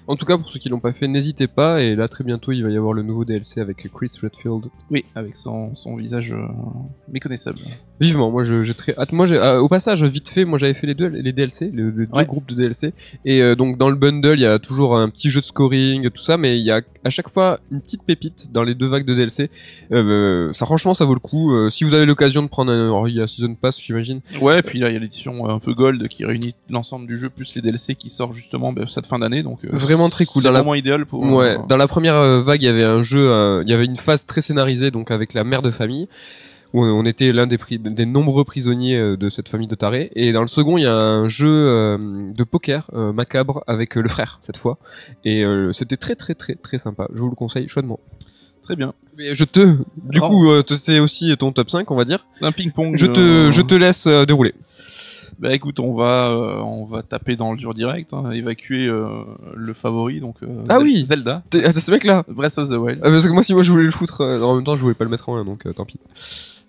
En 0.06 0.16
tout 0.16 0.26
cas, 0.26 0.36
pour 0.36 0.50
ceux 0.50 0.58
qui 0.58 0.68
l'ont 0.68 0.80
pas 0.80 0.92
fait, 0.92 1.08
n'hésitez 1.08 1.46
pas. 1.46 1.80
Et 1.82 1.94
là, 1.96 2.08
très 2.08 2.24
bientôt, 2.24 2.52
il 2.52 2.62
va 2.62 2.70
y 2.70 2.76
avoir 2.76 2.92
le 2.92 3.02
nouveau 3.02 3.24
DLC 3.24 3.60
avec 3.60 3.88
Chris 3.92 4.10
Redfield. 4.22 4.66
Oui, 4.90 5.04
avec 5.14 5.34
son, 5.36 5.74
son 5.76 5.96
visage 5.96 6.32
euh, 6.32 6.46
méconnaissable. 7.10 7.58
Vivement, 8.00 8.30
moi 8.30 8.44
j'ai 8.44 8.74
très 8.74 8.94
hâte. 8.98 9.12
Moi, 9.12 9.30
euh, 9.30 9.58
au 9.60 9.68
passage, 9.68 10.02
vite 10.04 10.28
fait, 10.28 10.44
moi 10.44 10.58
j'avais 10.58 10.74
fait 10.74 10.86
les 10.86 10.94
deux, 10.94 11.06
les 11.08 11.32
DLC, 11.32 11.70
le- 11.72 11.90
les 11.90 12.06
deux 12.06 12.24
groupes 12.24 12.48
de 12.48 12.54
DLC. 12.54 12.92
Et 13.24 13.40
euh, 13.40 13.54
donc 13.54 13.78
dans 13.78 13.88
le 13.88 13.96
bundle, 13.96 14.34
il 14.34 14.40
y 14.40 14.46
a 14.46 14.58
toujours 14.58 14.96
un 14.96 15.08
petit 15.08 15.30
jeu 15.30 15.40
de 15.40 15.46
scoring, 15.46 16.10
tout 16.10 16.20
ça, 16.22 16.36
mais 16.36 16.58
il 16.58 16.64
y 16.64 16.70
a 16.70 16.80
à 17.04 17.10
chaque 17.10 17.28
fois 17.28 17.60
une 17.70 17.80
petite 17.80 18.02
pépite 18.02 18.50
dans 18.52 18.64
les 18.64 18.74
deux 18.74 18.88
vagues 18.88 19.06
de 19.06 19.14
DLC. 19.14 19.48
Euh, 19.92 20.52
ça, 20.54 20.66
franchement, 20.66 20.94
ça 20.94 21.04
vaut 21.04 21.14
le 21.14 21.20
coup. 21.20 21.52
Si 21.70 21.84
vous 21.84 21.94
avez 21.94 22.04
l'occasion 22.06 22.42
de 22.42 22.48
prendre 22.48 22.72
un, 22.72 22.84
alors, 22.86 23.08
il 23.08 23.14
y 23.16 23.20
a 23.20 23.26
Season 23.28 23.54
Pass, 23.54 23.80
j'imagine. 23.80 24.20
Ouais, 24.40 24.60
puis 24.62 24.80
là 24.80 24.88
il 24.90 24.94
y 24.94 24.96
a 24.96 24.98
l'édition 24.98 25.48
un 25.48 25.58
peu 25.60 25.72
gold 25.74 26.08
qui 26.08 26.24
réunit 26.24 26.54
l'ensemble 26.68 27.06
du 27.06 27.18
jeu 27.18 27.30
plus 27.30 27.54
les 27.54 27.62
DLC 27.62 27.94
qui 27.94 28.10
sortent 28.10 28.34
justement 28.34 28.72
ben, 28.72 28.86
cette 28.88 29.06
fin 29.06 29.18
d'année. 29.18 29.42
Donc 29.42 29.64
Vraiment 29.64 29.93
vraiment 29.94 30.10
très 30.10 30.24
cool. 30.26 30.42
C'est 30.42 30.48
Dans 30.48 30.52
la, 30.52 30.60
vraiment 30.60 30.74
idéal 30.74 31.06
pour. 31.06 31.22
ouais, 31.22 31.56
euh, 31.56 31.58
dans 31.68 31.76
la 31.76 31.88
première 31.88 32.16
euh, 32.16 32.42
vague, 32.42 32.62
il 32.62 32.66
y 32.66 32.68
avait 32.68 32.84
un 32.84 33.02
jeu, 33.02 33.30
euh, 33.30 33.62
il 33.64 33.70
y 33.70 33.74
avait 33.74 33.84
une 33.86 33.96
phase 33.96 34.26
très 34.26 34.40
scénarisée, 34.42 34.90
donc 34.90 35.10
avec 35.10 35.34
la 35.34 35.44
mère 35.44 35.62
de 35.62 35.70
famille, 35.70 36.08
où 36.72 36.84
on- 36.84 37.04
était 37.04 37.32
l'un 37.32 37.46
des, 37.46 37.56
nombreux 38.06 38.44
prisonniers 38.44 39.16
de 39.16 39.30
cette 39.30 39.48
famille 39.48 39.68
de 39.68 39.74
tarés. 39.76 40.10
Et 40.16 40.32
dans 40.32 40.42
le 40.42 40.48
second, 40.48 40.76
il 40.76 40.82
y 40.82 40.86
a 40.86 40.94
un 40.96 41.28
jeu 41.28 41.48
euh, 41.48 41.96
de 42.34 42.44
poker 42.44 42.90
euh, 42.94 43.12
macabre 43.12 43.62
avec 43.66 43.94
le 43.94 44.08
frère 44.08 44.40
cette 44.42 44.56
fois, 44.56 44.78
et 45.24 45.44
c'était 45.72 45.96
très 45.96 46.16
très 46.16 46.34
très 46.34 46.54
très 46.56 46.78
sympa. 46.78 47.06
Je 47.14 47.20
vous 47.20 47.28
le 47.30 47.36
conseille 47.36 47.68
chaudement. 47.68 48.00
Très 48.64 48.76
bien. 48.76 48.94
Mais 49.18 49.34
je 49.34 49.44
te, 49.44 49.76
du 49.96 50.20
Oh. 50.22 50.28
coup, 50.28 50.48
c'est 50.76 50.98
aussi 50.98 51.36
ton 51.36 51.52
top 51.52 51.68
5, 51.70 51.90
on 51.90 51.96
va 51.96 52.04
dire. 52.06 52.24
Un 52.40 52.50
ping-pong. 52.50 52.96
Je 52.96 53.06
te, 53.06 53.50
je 53.52 53.60
te 53.60 53.74
laisse 53.74 54.06
dérouler. 54.08 54.54
Bah 55.38 55.52
écoute, 55.54 55.80
on 55.80 55.94
va, 55.94 56.30
euh, 56.30 56.60
on 56.60 56.84
va 56.84 57.02
taper 57.02 57.36
dans 57.36 57.50
le 57.52 57.58
dur 57.58 57.74
direct, 57.74 58.12
hein, 58.12 58.30
évacuer 58.30 58.86
euh, 58.86 59.08
le 59.54 59.72
favori, 59.72 60.20
donc. 60.20 60.36
euh, 60.42 60.64
Ah 60.68 60.78
Zel- 60.78 60.82
oui. 60.84 61.06
Zelda. 61.06 61.42
T'es- 61.50 61.64
ah, 61.64 61.72
c'est 61.72 61.80
ce 61.80 61.90
mec-là. 61.90 62.24
Breath 62.28 62.56
of 62.58 62.68
the 62.70 62.74
Wild. 62.74 63.00
Ah, 63.02 63.10
parce 63.10 63.26
que 63.26 63.32
moi, 63.32 63.42
si 63.42 63.52
moi 63.54 63.62
je 63.62 63.70
voulais 63.72 63.84
le 63.84 63.90
foutre, 63.90 64.20
euh, 64.20 64.40
en 64.42 64.54
même 64.54 64.64
temps, 64.64 64.76
je 64.76 64.82
voulais 64.82 64.94
pas 64.94 65.04
le 65.04 65.10
mettre 65.10 65.28
en 65.28 65.36
1, 65.36 65.44
donc 65.44 65.66
euh, 65.66 65.72
tant 65.72 65.84
pis. 65.84 65.98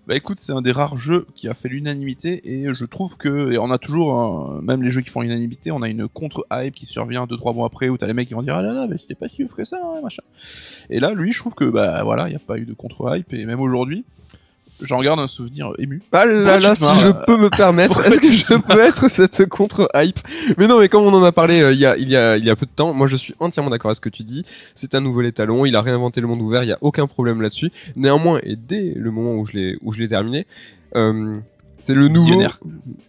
Bah 0.08 0.16
écoute, 0.16 0.38
c'est 0.40 0.52
un 0.52 0.62
des 0.62 0.72
rares 0.72 0.98
jeux 0.98 1.26
qui 1.34 1.48
a 1.48 1.56
fait 1.56 1.68
l'unanimité 1.68 2.42
et 2.44 2.72
je 2.76 2.86
trouve 2.86 3.18
que 3.18 3.52
et 3.54 3.58
on 3.58 3.72
a 3.72 3.80
toujours 3.80 4.62
même 4.62 4.84
les 4.84 4.92
jeux 4.92 5.02
qui 5.02 5.10
font 5.10 5.22
l'unanimité, 5.22 5.72
on 5.72 5.82
a 5.82 5.90
une 5.90 6.08
contre-hype 6.08 6.76
qui 6.76 6.86
survient 6.86 7.26
2 7.26 7.36
3 7.38 7.54
mois 7.54 7.66
après 7.66 7.90
où 7.90 7.98
t'as 7.98 8.06
les 8.06 8.14
mecs 8.14 8.28
qui 8.28 8.36
vont 8.36 8.44
dire 8.44 8.54
ah 8.56 8.62
là 8.62 8.72
là, 8.72 8.86
mais 8.88 9.00
c'était 9.00 9.16
pas 9.16 9.28
si 9.30 9.44
ouf 9.44 9.56
que 9.56 9.64
ça, 9.66 9.80
hein, 9.84 10.02
machin. 10.04 10.22
Et 10.92 11.00
là, 11.00 11.16
lui, 11.16 11.32
je 11.32 11.40
trouve 11.40 11.56
que 11.56 11.66
bah 11.66 12.04
voilà, 12.04 12.30
il 12.30 12.34
y 12.34 12.36
a 12.36 12.40
pas 12.40 12.60
eu 12.60 12.66
de 12.66 12.74
contre-hype 12.76 13.34
et 13.34 13.46
même 13.46 13.60
aujourd'hui, 13.62 14.06
j'en 14.82 15.02
garde 15.02 15.20
un 15.20 15.28
souvenir 15.28 15.72
ému. 15.78 16.02
Ah 16.12 16.26
là 16.26 16.60
là, 16.60 16.76
si 16.76 16.98
je 16.98 17.10
peux 17.26 17.38
me 17.38 17.50
permettre, 17.50 18.00
est-ce 18.08 18.20
que 18.20 18.32
je 18.32 18.60
peux 18.60 18.80
être 18.80 19.10
cette 19.10 19.48
contre-hype? 19.48 20.20
Mais 20.58 20.68
non, 20.68 20.80
mais 20.80 20.90
comme 20.90 21.04
on 21.04 21.14
en 21.14 21.24
a 21.24 21.32
parlé 21.32 21.62
euh, 21.62 21.74
il 21.74 21.80
y, 21.80 21.86
a, 21.86 21.98
il, 21.98 22.10
y 22.10 22.16
a, 22.16 22.38
il 22.38 22.44
y 22.44 22.50
a 22.50 22.56
peu 22.56 22.66
de 22.66 22.72
temps, 22.72 22.94
moi 22.94 23.08
je 23.08 23.16
suis 23.16 23.36
entièrement 23.40 23.70
d'accord 23.70 23.90
avec 23.90 23.98
ce 23.98 24.02
que 24.02 24.10
tu 24.10 24.24
dis. 24.24 24.46
C'est 24.76 24.96
un 24.96 25.02
nouvel 25.02 25.28
étalon, 25.28 25.66
il 25.66 25.76
a 25.76 25.82
réinventé 25.82 26.22
le 26.22 26.28
monde 26.28 26.42
ouvert, 26.42 26.64
il 26.64 26.70
y 26.70 26.74
a 26.74 26.78
aucun 26.82 27.08
problème 27.08 27.42
là-dessus. 27.42 27.72
Néanmoins, 27.96 28.40
et 28.44 28.56
dès 28.56 28.94
le 28.96 29.12
moment 29.12 29.36
où 29.36 29.46
je 29.46 29.54
l'ai 29.54 29.78
où 29.82 29.94
je 29.94 30.00
l'ai 30.00 30.08
terminé, 30.08 30.46
euh, 30.96 31.40
c'est 31.78 31.94
le 31.94 32.08
nouveau. 32.08 32.42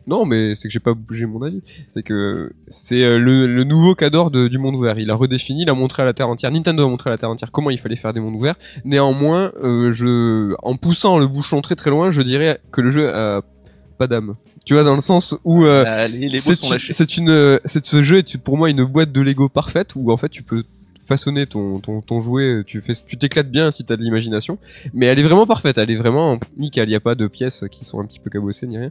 Non, 0.07 0.25
mais 0.25 0.55
c'est 0.55 0.69
que 0.69 0.73
j'ai 0.73 0.81
pas 0.81 0.95
bougé 0.95 1.27
mon 1.27 1.43
avis. 1.43 1.63
C'est 1.89 2.03
que 2.03 2.53
c'est 2.69 3.03
euh, 3.03 3.19
le, 3.19 3.47
le 3.47 3.65
nouveau 3.65 3.95
de- 4.31 4.49
du 4.49 4.59
monde 4.59 4.75
ouvert. 4.77 4.99
Il 4.99 5.11
a 5.11 5.15
redéfini, 5.15 5.63
il 5.63 5.71
a 5.71 5.75
montré 5.75 6.03
à 6.03 6.07
la 6.07 6.13
terre 6.15 6.29
entière. 6.29 6.51
Nintendo 6.51 6.85
a 6.85 6.89
montré 6.89 7.11
à 7.11 7.13
la 7.13 7.19
terre 7.19 7.31
entière 7.31 7.51
comment 7.53 7.71
il 7.71 7.79
fallait 7.79 7.97
faire 7.97 8.13
des 8.13 8.21
mondes 8.21 8.35
ouverts. 8.35 8.57
Néanmoins, 8.85 9.53
euh, 9.63 9.93
je, 9.93 10.55
en 10.63 10.77
poussant 10.77 11.19
le 11.19 11.27
bouchon 11.27 11.61
très 11.61 11.77
très 11.77 11.91
loin, 11.91 12.11
je 12.11 12.23
dirais 12.23 12.61
que 12.73 12.81
le 12.81 12.91
jeu 12.91 13.15
a 13.15 13.43
pas 13.99 14.07
d'âme. 14.07 14.35
Tu 14.65 14.75
vois, 14.75 14.83
dans 14.85 14.95
le 14.95 15.01
sens 15.01 15.35
où 15.45 15.65
euh, 15.65 15.85
c'est 16.39 16.53
une- 16.67 16.73
lâchés. 16.73 16.93
c'est 16.93 17.17
une, 17.17 17.31
euh, 17.31 17.59
c'est 17.65 17.87
ce 17.87 18.03
jeu 18.03 18.19
est 18.19 18.37
pour 18.39 18.59
moi 18.59 18.69
une 18.69 18.85
boîte 18.85 19.13
de 19.13 19.21
Lego 19.21 19.49
parfaite 19.49 19.95
où 19.95 20.11
en 20.11 20.17
fait 20.17 20.29
tu 20.29 20.43
peux 20.43 20.65
façonner 21.07 21.47
ton, 21.47 21.79
ton, 21.79 22.01
ton 22.01 22.21
jouet, 22.21 22.63
tu 22.67 22.81
fais, 22.81 22.95
tu 22.95 23.17
t'éclates 23.17 23.51
bien 23.51 23.71
si 23.71 23.85
t'as 23.85 23.97
de 23.97 24.03
l'imagination, 24.03 24.59
mais 24.93 25.07
elle 25.07 25.19
est 25.19 25.23
vraiment 25.23 25.47
parfaite, 25.47 25.79
elle 25.79 25.91
est 25.91 25.97
vraiment 25.97 26.39
nickel, 26.57 26.89
il 26.89 26.93
y 26.93 26.97
a 26.97 27.01
pas 27.01 27.15
de 27.15 27.27
pièces 27.27 27.65
qui 27.71 27.85
sont 27.85 28.01
un 28.01 28.05
petit 28.05 28.19
peu 28.19 28.31
cabossées 28.31 28.67
ni 28.67 28.79
rien. 28.79 28.91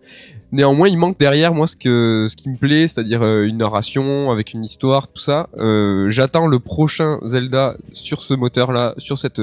Néanmoins, 0.51 0.87
il 0.87 0.97
manque 0.97 1.19
derrière 1.19 1.53
moi 1.53 1.67
ce 1.67 1.75
que, 1.75 2.27
ce 2.29 2.35
qui 2.35 2.49
me 2.49 2.55
plaît, 2.55 2.87
c'est-à-dire 2.87 3.21
euh, 3.21 3.43
une 3.45 3.57
narration 3.57 4.31
avec 4.31 4.53
une 4.53 4.63
histoire, 4.63 5.07
tout 5.07 5.21
ça. 5.21 5.49
Euh, 5.57 6.09
J'attends 6.09 6.47
le 6.47 6.59
prochain 6.59 7.19
Zelda 7.25 7.75
sur 7.93 8.23
ce 8.23 8.33
moteur-là, 8.33 8.93
sur 8.97 9.19
cette, 9.19 9.41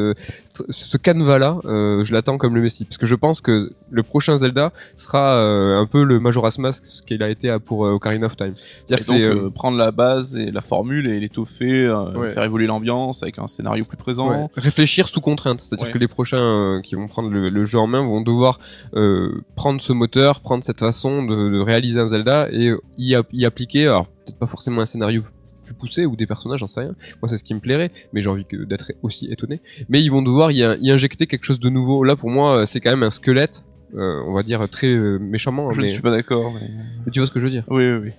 ce 0.69 0.97
canevas-là, 0.99 1.59
euh, 1.65 2.05
je 2.05 2.13
l'attends 2.13 2.37
comme 2.39 2.55
le 2.55 2.61
Messi, 2.61 2.85
parce 2.85 2.99
que 2.99 3.07
je 3.07 3.15
pense 3.15 3.41
que 3.41 3.71
le 3.91 4.03
prochain 4.03 4.37
Zelda 4.39 4.73
sera 4.97 5.37
euh, 5.37 5.81
un 5.81 5.87
peu 5.87 6.05
le 6.05 6.21
Majora's 6.21 6.59
Mask, 6.59 6.85
ce 6.91 7.03
qu'il 7.03 7.23
a 7.23 7.31
été 7.31 7.57
pour 7.65 7.87
euh, 7.87 7.93
Ocarina 7.93 8.27
of 8.27 8.37
Time. 8.37 8.55
C'est-à-dire 8.87 9.07
que 9.07 9.33
donc 9.35 9.43
c'est, 9.51 9.55
prendre 9.55 9.79
la 9.79 9.91
base 9.93 10.37
et 10.37 10.51
la 10.51 10.61
formule 10.61 11.07
et 11.07 11.19
l'étoffer, 11.21 11.89
Ouais. 12.15 12.33
faire 12.33 12.45
évoluer 12.45 12.67
l'ambiance 12.67 13.23
avec 13.23 13.39
un 13.39 13.49
scénario 13.49 13.85
plus 13.85 13.97
présent. 13.97 14.31
Ouais. 14.31 14.47
Réfléchir 14.57 15.09
sous 15.09 15.21
contrainte, 15.21 15.61
c'est-à-dire 15.61 15.87
Ouais. 15.87 15.93
que 15.93 15.99
les 15.99 16.09
prochains 16.09 16.81
qui 16.85 16.95
vont 16.97 17.07
prendre 17.07 17.31
le, 17.31 17.49
le 17.49 17.65
jeu 17.65 17.79
en 17.79 17.87
main 17.87 18.03
vont 18.05 18.21
devoir 18.21 18.59
prendre 19.57 19.81
ce 19.81 19.93
moteur, 19.93 20.41
prendre 20.41 20.63
cette 20.65 20.81
façon 20.81 21.23
de, 21.25 21.51
de 21.51 21.61
réaliser 21.61 22.01
un 22.01 22.09
Zelda 22.09 22.49
et 22.51 22.73
y, 22.99 23.15
a- 23.15 23.23
y 23.33 23.45
appliquer, 23.47 23.87
alors 23.87 24.07
peut-être 24.07 24.39
pas 24.39 24.47
forcément 24.47 24.83
un 24.83 24.87
scénario 24.87 25.23
plus 25.73 25.79
poussé 25.79 26.07
ou 26.07 26.17
des 26.17 26.27
personnages, 26.27 26.61
j'en 26.61 26.69
sais 26.69 26.81
rien. 26.81 26.95
Moi, 27.21 27.29
c'est 27.29 27.39
ce 27.39 27.45
qui 27.45 27.55
me 27.55 27.61
plairait, 27.61 27.91
mais 28.13 28.23
j'ai 28.23 28.29
envie 28.29 28.47
d'être 28.51 28.93
aussi 29.03 29.31
étonné. 29.33 29.61
Mais 29.89 30.03
ils 30.03 30.11
vont 30.11 30.23
devoir 30.23 30.51
y, 30.53 30.59
y 30.59 30.91
injecter 30.91 31.27
quelque 31.27 31.45
chose 31.45 31.61
de 31.61 31.69
nouveau. 31.71 32.05
Là, 32.05 32.17
pour 32.17 32.31
moi, 32.31 32.59
euh, 32.63 32.67
c'est 32.67 32.81
quand 32.81 32.91
même 32.91 33.03
un 33.03 33.11
squelette. 33.11 33.65
euh, 33.95 34.23
on 34.27 34.33
va 34.33 34.43
dire 34.43 34.69
très 34.71 34.89
euh, 34.89 35.19
méchamment, 35.19 35.71
Je 35.73 35.81
mais, 35.81 35.87
ne 35.89 35.93
suis 35.93 36.03
pas 36.03 36.11
d'accord. 36.11 36.53
Mais... 36.55 36.69
mais 37.05 37.13
tu 37.13 37.21
vois 37.21 37.27
ce 37.27 37.33
que 37.33 37.41
je 37.41 37.45
veux 37.45 37.51
dire. 37.51 37.65
Oui, 37.69 37.85
oui, 37.85 37.99
oui. 38.05 38.11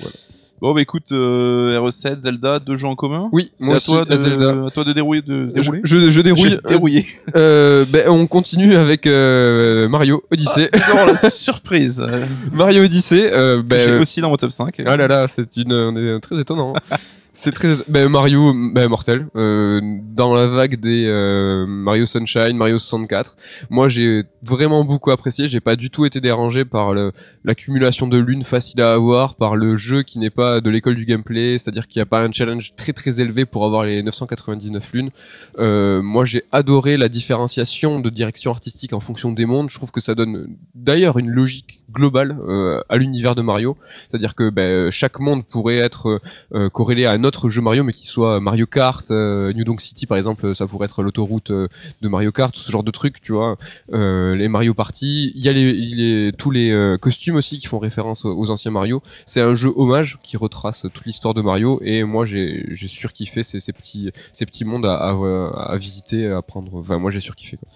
Voilà. 0.00 0.16
Bon, 0.60 0.74
bah 0.74 0.82
écoute, 0.82 1.10
euh, 1.12 1.78
RE7, 1.80 2.20
Zelda, 2.20 2.58
deux 2.58 2.76
jeux 2.76 2.86
en 2.86 2.94
commun. 2.94 3.30
Oui, 3.32 3.50
C'est 3.58 3.64
moi 3.64 3.74
à 3.74 3.76
aussi, 3.78 3.90
toi, 3.90 4.04
de, 4.04 4.10
la 4.10 4.16
Zelda. 4.18 4.66
à 4.66 4.70
toi 4.70 4.84
de 4.84 4.92
dérouiller. 4.92 5.22
De 5.22 5.50
Je, 5.56 5.60
dérouler. 5.62 5.80
je, 5.84 6.10
je 6.10 6.20
dérouille. 6.20 6.42
J'ai 6.50 6.58
dérouillé. 6.68 7.06
Euh, 7.34 7.86
ben, 7.88 8.08
on 8.10 8.26
continue 8.26 8.76
avec 8.76 9.06
euh, 9.06 9.88
Mario 9.88 10.22
Odyssey. 10.30 10.70
Non, 10.94 11.06
la 11.06 11.16
surprise. 11.16 12.04
Euh, 12.06 12.26
Mario 12.52 12.84
Odyssey, 12.84 13.30
euh, 13.32 13.62
ben, 13.64 13.80
J'ai 13.80 13.90
euh, 13.92 14.00
aussi 14.02 14.20
dans 14.20 14.28
mon 14.28 14.36
top 14.36 14.52
5. 14.52 14.82
ah 14.84 14.96
là 14.98 15.08
là, 15.08 15.28
c'est 15.28 15.56
une, 15.56 15.72
on 15.72 15.96
est 15.96 16.20
très 16.20 16.38
étonnant. 16.38 16.74
C'est 17.40 17.52
très, 17.52 17.74
ben 17.88 18.10
Mario, 18.10 18.52
ben 18.74 18.86
mortel, 18.88 19.26
euh, 19.34 19.80
dans 19.80 20.34
la 20.34 20.46
vague 20.46 20.78
des 20.78 21.06
euh, 21.06 21.64
Mario 21.66 22.04
Sunshine, 22.04 22.54
Mario 22.54 22.78
64. 22.78 23.34
Moi, 23.70 23.88
j'ai 23.88 24.24
vraiment 24.42 24.84
beaucoup 24.84 25.10
apprécié. 25.10 25.48
J'ai 25.48 25.60
pas 25.60 25.74
du 25.74 25.88
tout 25.88 26.04
été 26.04 26.20
dérangé 26.20 26.66
par 26.66 26.92
l'accumulation 27.42 28.08
de 28.08 28.18
lunes 28.18 28.44
facile 28.44 28.82
à 28.82 28.92
avoir, 28.92 29.36
par 29.36 29.56
le 29.56 29.78
jeu 29.78 30.02
qui 30.02 30.18
n'est 30.18 30.28
pas 30.28 30.60
de 30.60 30.68
l'école 30.68 30.96
du 30.96 31.06
gameplay, 31.06 31.56
c'est-à-dire 31.56 31.88
qu'il 31.88 32.00
n'y 32.00 32.02
a 32.02 32.06
pas 32.06 32.20
un 32.20 32.30
challenge 32.30 32.74
très 32.76 32.92
très 32.92 33.22
élevé 33.22 33.46
pour 33.46 33.64
avoir 33.64 33.84
les 33.84 34.02
999 34.02 34.92
lunes. 34.92 35.10
Euh, 35.58 36.02
moi, 36.02 36.26
j'ai 36.26 36.42
adoré 36.52 36.98
la 36.98 37.08
différenciation 37.08 38.00
de 38.00 38.10
direction 38.10 38.50
artistique 38.50 38.92
en 38.92 39.00
fonction 39.00 39.32
des 39.32 39.46
mondes. 39.46 39.70
Je 39.70 39.78
trouve 39.78 39.92
que 39.92 40.02
ça 40.02 40.14
donne 40.14 40.56
d'ailleurs 40.74 41.18
une 41.18 41.30
logique 41.30 41.79
globale 41.92 42.36
euh, 42.46 42.80
à 42.88 42.96
l'univers 42.96 43.34
de 43.34 43.42
Mario. 43.42 43.76
C'est-à-dire 44.08 44.34
que 44.34 44.50
ben, 44.50 44.90
chaque 44.90 45.20
monde 45.20 45.44
pourrait 45.44 45.78
être 45.78 46.20
euh, 46.54 46.68
corrélé 46.70 47.06
à 47.06 47.12
un 47.12 47.24
autre 47.24 47.48
jeu 47.48 47.62
Mario, 47.62 47.84
mais 47.84 47.92
qui 47.92 48.06
soit 48.06 48.40
Mario 48.40 48.66
Kart, 48.66 49.10
euh, 49.10 49.52
New 49.52 49.64
Donk 49.64 49.80
City 49.80 50.06
par 50.06 50.18
exemple, 50.18 50.54
ça 50.54 50.66
pourrait 50.66 50.86
être 50.86 51.02
l'autoroute 51.02 51.50
euh, 51.50 51.68
de 52.02 52.08
Mario 52.08 52.32
Kart, 52.32 52.54
ce 52.54 52.70
genre 52.70 52.82
de 52.82 52.90
trucs, 52.90 53.20
tu 53.20 53.32
vois. 53.32 53.56
Euh, 53.92 54.34
les 54.34 54.48
Mario 54.48 54.74
Party, 54.74 55.32
il 55.34 55.42
y 55.42 55.48
a 55.48 55.52
les, 55.52 56.32
tous 56.36 56.50
les 56.50 56.70
euh, 56.70 56.98
costumes 56.98 57.36
aussi 57.36 57.58
qui 57.58 57.66
font 57.66 57.78
référence 57.78 58.24
aux, 58.24 58.50
anciens 58.50 58.70
Mario. 58.70 59.02
C'est 59.26 59.40
un 59.40 59.54
jeu 59.54 59.72
hommage 59.76 60.18
qui 60.22 60.36
retrace 60.36 60.86
toute 60.92 61.06
l'histoire 61.06 61.34
de 61.34 61.42
Mario, 61.42 61.80
et 61.82 62.04
moi 62.04 62.26
j'ai 62.26 62.66
j'ai 62.70 62.88
surkiffé 62.88 63.42
ces, 63.42 63.60
ces 63.60 63.72
petits 63.72 64.10
ces 64.32 64.46
petits 64.46 64.64
mondes 64.64 64.86
à, 64.86 64.94
à, 64.94 65.72
à 65.72 65.76
visiter, 65.76 66.26
à 66.26 66.42
prendre. 66.42 66.74
Enfin, 66.74 66.98
moi 66.98 67.10
j'ai 67.10 67.20
surkiffé. 67.20 67.56
Quoi. 67.56 67.68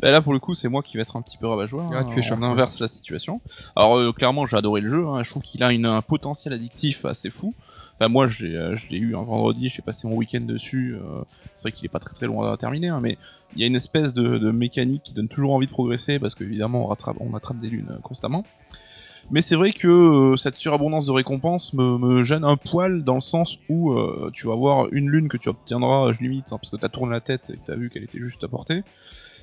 Bah 0.00 0.10
là 0.12 0.22
pour 0.22 0.32
le 0.32 0.38
coup 0.38 0.54
c'est 0.54 0.68
moi 0.68 0.82
qui 0.82 0.96
vais 0.96 1.02
être 1.02 1.16
un 1.16 1.22
petit 1.22 1.36
peu 1.38 1.46
rabat-joie. 1.46 1.86
Ah, 1.92 1.98
hein. 1.98 2.04
tu 2.08 2.14
es 2.20 2.32
On 2.32 2.36
chaud. 2.36 2.44
inverse 2.44 2.78
la 2.80 2.88
situation. 2.88 3.40
Alors 3.74 3.96
euh, 3.96 4.12
clairement 4.12 4.46
j'ai 4.46 4.56
adoré 4.56 4.80
le 4.80 4.88
jeu. 4.88 5.06
hein. 5.06 5.22
Je 5.24 5.30
trouve 5.30 5.42
qu'il 5.42 5.62
a 5.62 5.72
une, 5.72 5.86
un 5.86 6.02
potentiel 6.02 6.54
addictif 6.54 7.04
assez 7.04 7.30
fou. 7.30 7.54
Enfin 7.98 8.08
moi 8.08 8.28
je 8.28 8.46
l'ai 8.46 8.54
euh, 8.54 8.76
je 8.76 8.88
l'ai 8.90 8.98
eu 8.98 9.16
un 9.16 9.22
vendredi. 9.22 9.68
J'ai 9.68 9.82
passé 9.82 10.06
mon 10.06 10.14
week-end 10.14 10.40
dessus. 10.42 10.94
euh, 10.96 11.22
C'est 11.56 11.62
vrai 11.62 11.72
qu'il 11.72 11.84
est 11.84 11.88
pas 11.88 11.98
très 11.98 12.14
très 12.14 12.26
loin 12.26 12.52
à 12.52 12.56
terminer, 12.56 12.88
hein, 12.88 13.00
mais 13.02 13.18
il 13.56 13.60
y 13.60 13.64
a 13.64 13.66
une 13.66 13.74
espèce 13.76 14.14
de, 14.14 14.38
de 14.38 14.50
mécanique 14.52 15.02
qui 15.02 15.14
donne 15.14 15.28
toujours 15.28 15.52
envie 15.54 15.66
de 15.66 15.72
progresser 15.72 16.18
parce 16.20 16.34
qu'évidemment 16.36 16.82
on 16.82 16.86
rattrape 16.86 17.16
on 17.20 17.34
attrape 17.34 17.58
des 17.58 17.68
lunes 17.68 17.88
euh, 17.90 17.98
constamment. 18.00 18.44
Mais 19.30 19.42
c'est 19.42 19.56
vrai 19.56 19.72
que 19.72 19.88
euh, 19.88 20.36
cette 20.36 20.56
surabondance 20.56 21.04
de 21.04 21.10
récompenses 21.12 21.74
me, 21.74 21.98
me 21.98 22.22
gêne 22.22 22.44
un 22.44 22.56
poil 22.56 23.04
dans 23.04 23.16
le 23.16 23.20
sens 23.20 23.58
où 23.68 23.92
euh, 23.92 24.30
tu 24.32 24.46
vas 24.46 24.54
avoir 24.54 24.90
une 24.92 25.10
lune 25.10 25.28
que 25.28 25.36
tu 25.36 25.50
obtiendras, 25.50 26.12
je 26.12 26.20
limite, 26.20 26.46
hein, 26.52 26.56
parce 26.58 26.70
que 26.70 26.76
t'as 26.76 26.88
tourné 26.88 27.12
la 27.12 27.20
tête 27.20 27.50
et 27.50 27.54
que 27.58 27.64
t'as 27.66 27.74
vu 27.74 27.90
qu'elle 27.90 28.04
était 28.04 28.20
juste 28.20 28.42
à 28.44 28.48
portée, 28.48 28.84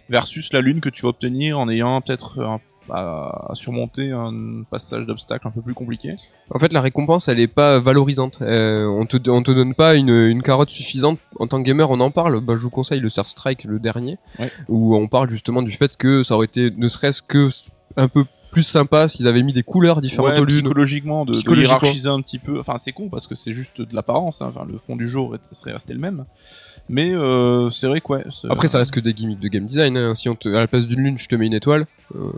versus 0.09 0.51
la 0.53 0.61
lune 0.61 0.81
que 0.81 0.89
tu 0.89 1.03
vas 1.03 1.09
obtenir 1.09 1.59
en 1.59 1.69
ayant 1.69 1.99
peut-être 2.01 2.39
un- 2.41 2.59
à, 2.87 3.49
surmonter 3.55 4.11
un 4.11 4.61
passage 4.69 5.07
d'obstacle 5.07 5.47
un 5.47 5.51
peu 5.51 5.61
plus 5.61 5.73
compliqué. 5.73 6.15
En 6.51 6.59
fait, 6.59 6.71
la 6.71 6.81
récompense, 6.81 7.27
elle 7.27 7.39
est 7.39 7.47
pas 7.47 7.79
valorisante. 7.79 8.39
Euh, 8.43 8.85
on 8.85 9.07
te 9.07 9.17
on 9.29 9.41
te 9.41 9.49
donne 9.49 9.73
pas 9.73 9.95
une, 9.95 10.09
une 10.09 10.43
carotte 10.43 10.69
suffisante 10.69 11.17
en 11.39 11.47
tant 11.47 11.57
que 11.63 11.67
gamer. 11.67 11.89
On 11.89 11.99
en 11.99 12.11
parle. 12.11 12.39
Bah, 12.41 12.53
je 12.57 12.61
vous 12.61 12.69
conseille 12.69 12.99
le 12.99 13.09
Star 13.09 13.27
Strike, 13.27 13.63
le 13.63 13.79
dernier, 13.79 14.19
Ouais. 14.37 14.51
où 14.69 14.95
on 14.95 15.07
parle 15.07 15.31
justement 15.31 15.63
du 15.63 15.71
fait 15.71 15.97
que 15.97 16.23
ça 16.23 16.35
aurait 16.35 16.45
été 16.45 16.69
ne 16.77 16.87
serait-ce 16.87 17.23
que 17.23 17.49
un 17.97 18.07
peu 18.07 18.23
plus 18.51 18.61
sympa 18.63 19.07
s'ils 19.09 19.27
avaient 19.27 19.41
mis 19.43 19.51
des 19.51 19.63
couleurs 19.63 19.99
différentes 19.99 20.31
Ouais, 20.33 20.39
aux 20.39 20.45
lunes. 20.45 20.59
psychologiquement, 20.63 21.25
de, 21.25 21.31
de 21.31 21.37
Psychologiquement. 21.37 21.77
hiérarchiser 21.79 22.07
un 22.09 22.21
petit 22.21 22.39
peu. 22.39 22.59
Enfin, 22.59 22.77
c'est 22.77 22.91
con 22.93 23.09
parce 23.09 23.25
que 23.27 23.33
c'est 23.35 23.53
juste 23.53 23.81
de 23.81 23.95
l'apparence. 23.95 24.41
hein. 24.43 24.51
Enfin, 24.55 24.65
le 24.71 24.77
fond 24.77 24.95
du 24.95 25.09
jeu 25.09 25.17
aurait- 25.19 25.39
serait 25.53 25.73
resté 25.73 25.93
le 25.93 25.99
même. 25.99 26.25
Mais 26.89 27.11
euh, 27.13 27.69
c'est 27.71 27.87
vrai 27.87 27.99
que 28.01 28.07
ouais. 28.13 28.23
Après, 28.49 28.67
ça 28.67 28.77
reste 28.77 28.91
que 28.91 28.99
des 28.99 29.13
gimmicks 29.13 29.39
de 29.39 29.47
game 29.47 29.65
design. 29.65 29.97
hein. 29.97 30.13
Si 30.15 30.29
on 30.29 30.35
te, 30.35 30.49
à 30.49 30.59
la 30.59 30.67
place 30.67 30.85
d'une 30.85 30.99
lune, 31.01 31.17
je 31.17 31.27
te 31.27 31.35
mets 31.35 31.47
une 31.47 31.53
étoile. 31.53 31.87
Euh, 32.15 32.31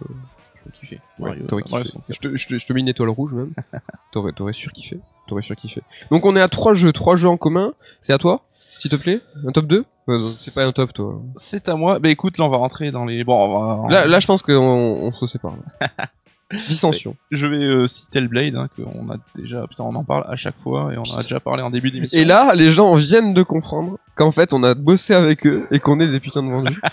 J'aurais 0.64 0.72
kiffé. 0.74 0.96
ouais, 1.20 1.30
Mario- 1.32 1.46
t'aurais 1.48 1.64
Mario 1.70 1.84
kiffé. 1.84 1.92
64. 1.92 2.06
Je 2.10 2.20
te, 2.30 2.36
je, 2.38 2.48
te, 2.48 2.58
je 2.60 2.66
te 2.68 2.74
mets 2.74 2.80
une 2.80 2.88
étoile 2.88 3.10
rouge 3.10 3.34
même. 3.34 3.52
t'aurais, 4.14 4.32
t'aurais 4.32 4.54
surkiffé. 4.54 5.00
T'aurais 5.28 5.42
surkiffé. 5.44 5.82
Donc 6.12 6.26
on 6.26 6.36
est 6.36 6.42
à 6.42 6.48
trois 6.48 6.74
jeux, 6.74 6.94
trois 6.94 7.18
jeux 7.18 7.28
en 7.30 7.36
commun. 7.38 7.74
C'est 8.02 8.14
à 8.14 8.18
toi, 8.18 8.42
s'il 8.80 8.90
te 8.90 8.96
plaît. 8.96 9.20
Un 9.46 9.52
top 9.52 9.68
2 9.68 9.84
Euh, 10.10 10.16
C'est 10.16 10.56
pas 10.56 10.66
un 10.66 10.72
top, 10.72 10.94
toi. 10.94 11.22
C'est 11.36 11.68
à 11.68 11.76
moi. 11.76 12.00
Bah 12.00 12.08
écoute, 12.10 12.38
là 12.38 12.46
on 12.46 12.50
va 12.50 12.56
rentrer 12.58 12.92
dans 12.92 13.04
les. 13.04 13.26
Bon, 13.26 13.36
on 13.36 13.84
va. 13.84 13.90
Là, 13.94 14.06
là, 14.06 14.20
je 14.20 14.28
pense 14.28 14.42
qu'on 14.42 14.54
on 14.56 15.12
se 15.12 15.28
sépare. 15.28 15.56
Dissension. 16.68 17.16
Je 17.30 17.46
vais 17.46 17.58
euh, 17.58 17.88
citer 17.88 18.22
le 18.22 18.28
Blade, 18.30 18.56
hein, 18.56 18.70
qu'on 18.76 19.10
a 19.12 19.18
déjà, 19.36 19.68
putain, 19.68 19.84
on 19.84 19.96
en 19.96 20.04
parle 20.04 20.26
à 20.30 20.36
chaque 20.38 20.58
fois 20.58 20.94
et 20.94 20.98
on 20.98 21.02
en 21.02 21.18
a 21.18 21.22
déjà 21.22 21.40
parlé 21.42 21.62
en 21.62 21.70
début 21.70 21.92
d'émission. 21.92 22.18
Et 22.18 22.24
là, 22.24 22.54
les 22.56 22.72
gens 22.72 22.96
viennent 22.96 23.34
de 23.34 23.44
comprendre 23.44 23.98
qu'en 24.16 24.32
fait, 24.32 24.54
on 24.54 24.64
a 24.64 24.74
bossé 24.74 25.14
avec 25.14 25.46
eux 25.46 25.68
et 25.72 25.80
qu'on 25.80 26.00
est 26.00 26.08
des 26.08 26.20
putains 26.22 26.44
de 26.44 26.50
vendus. 26.50 26.80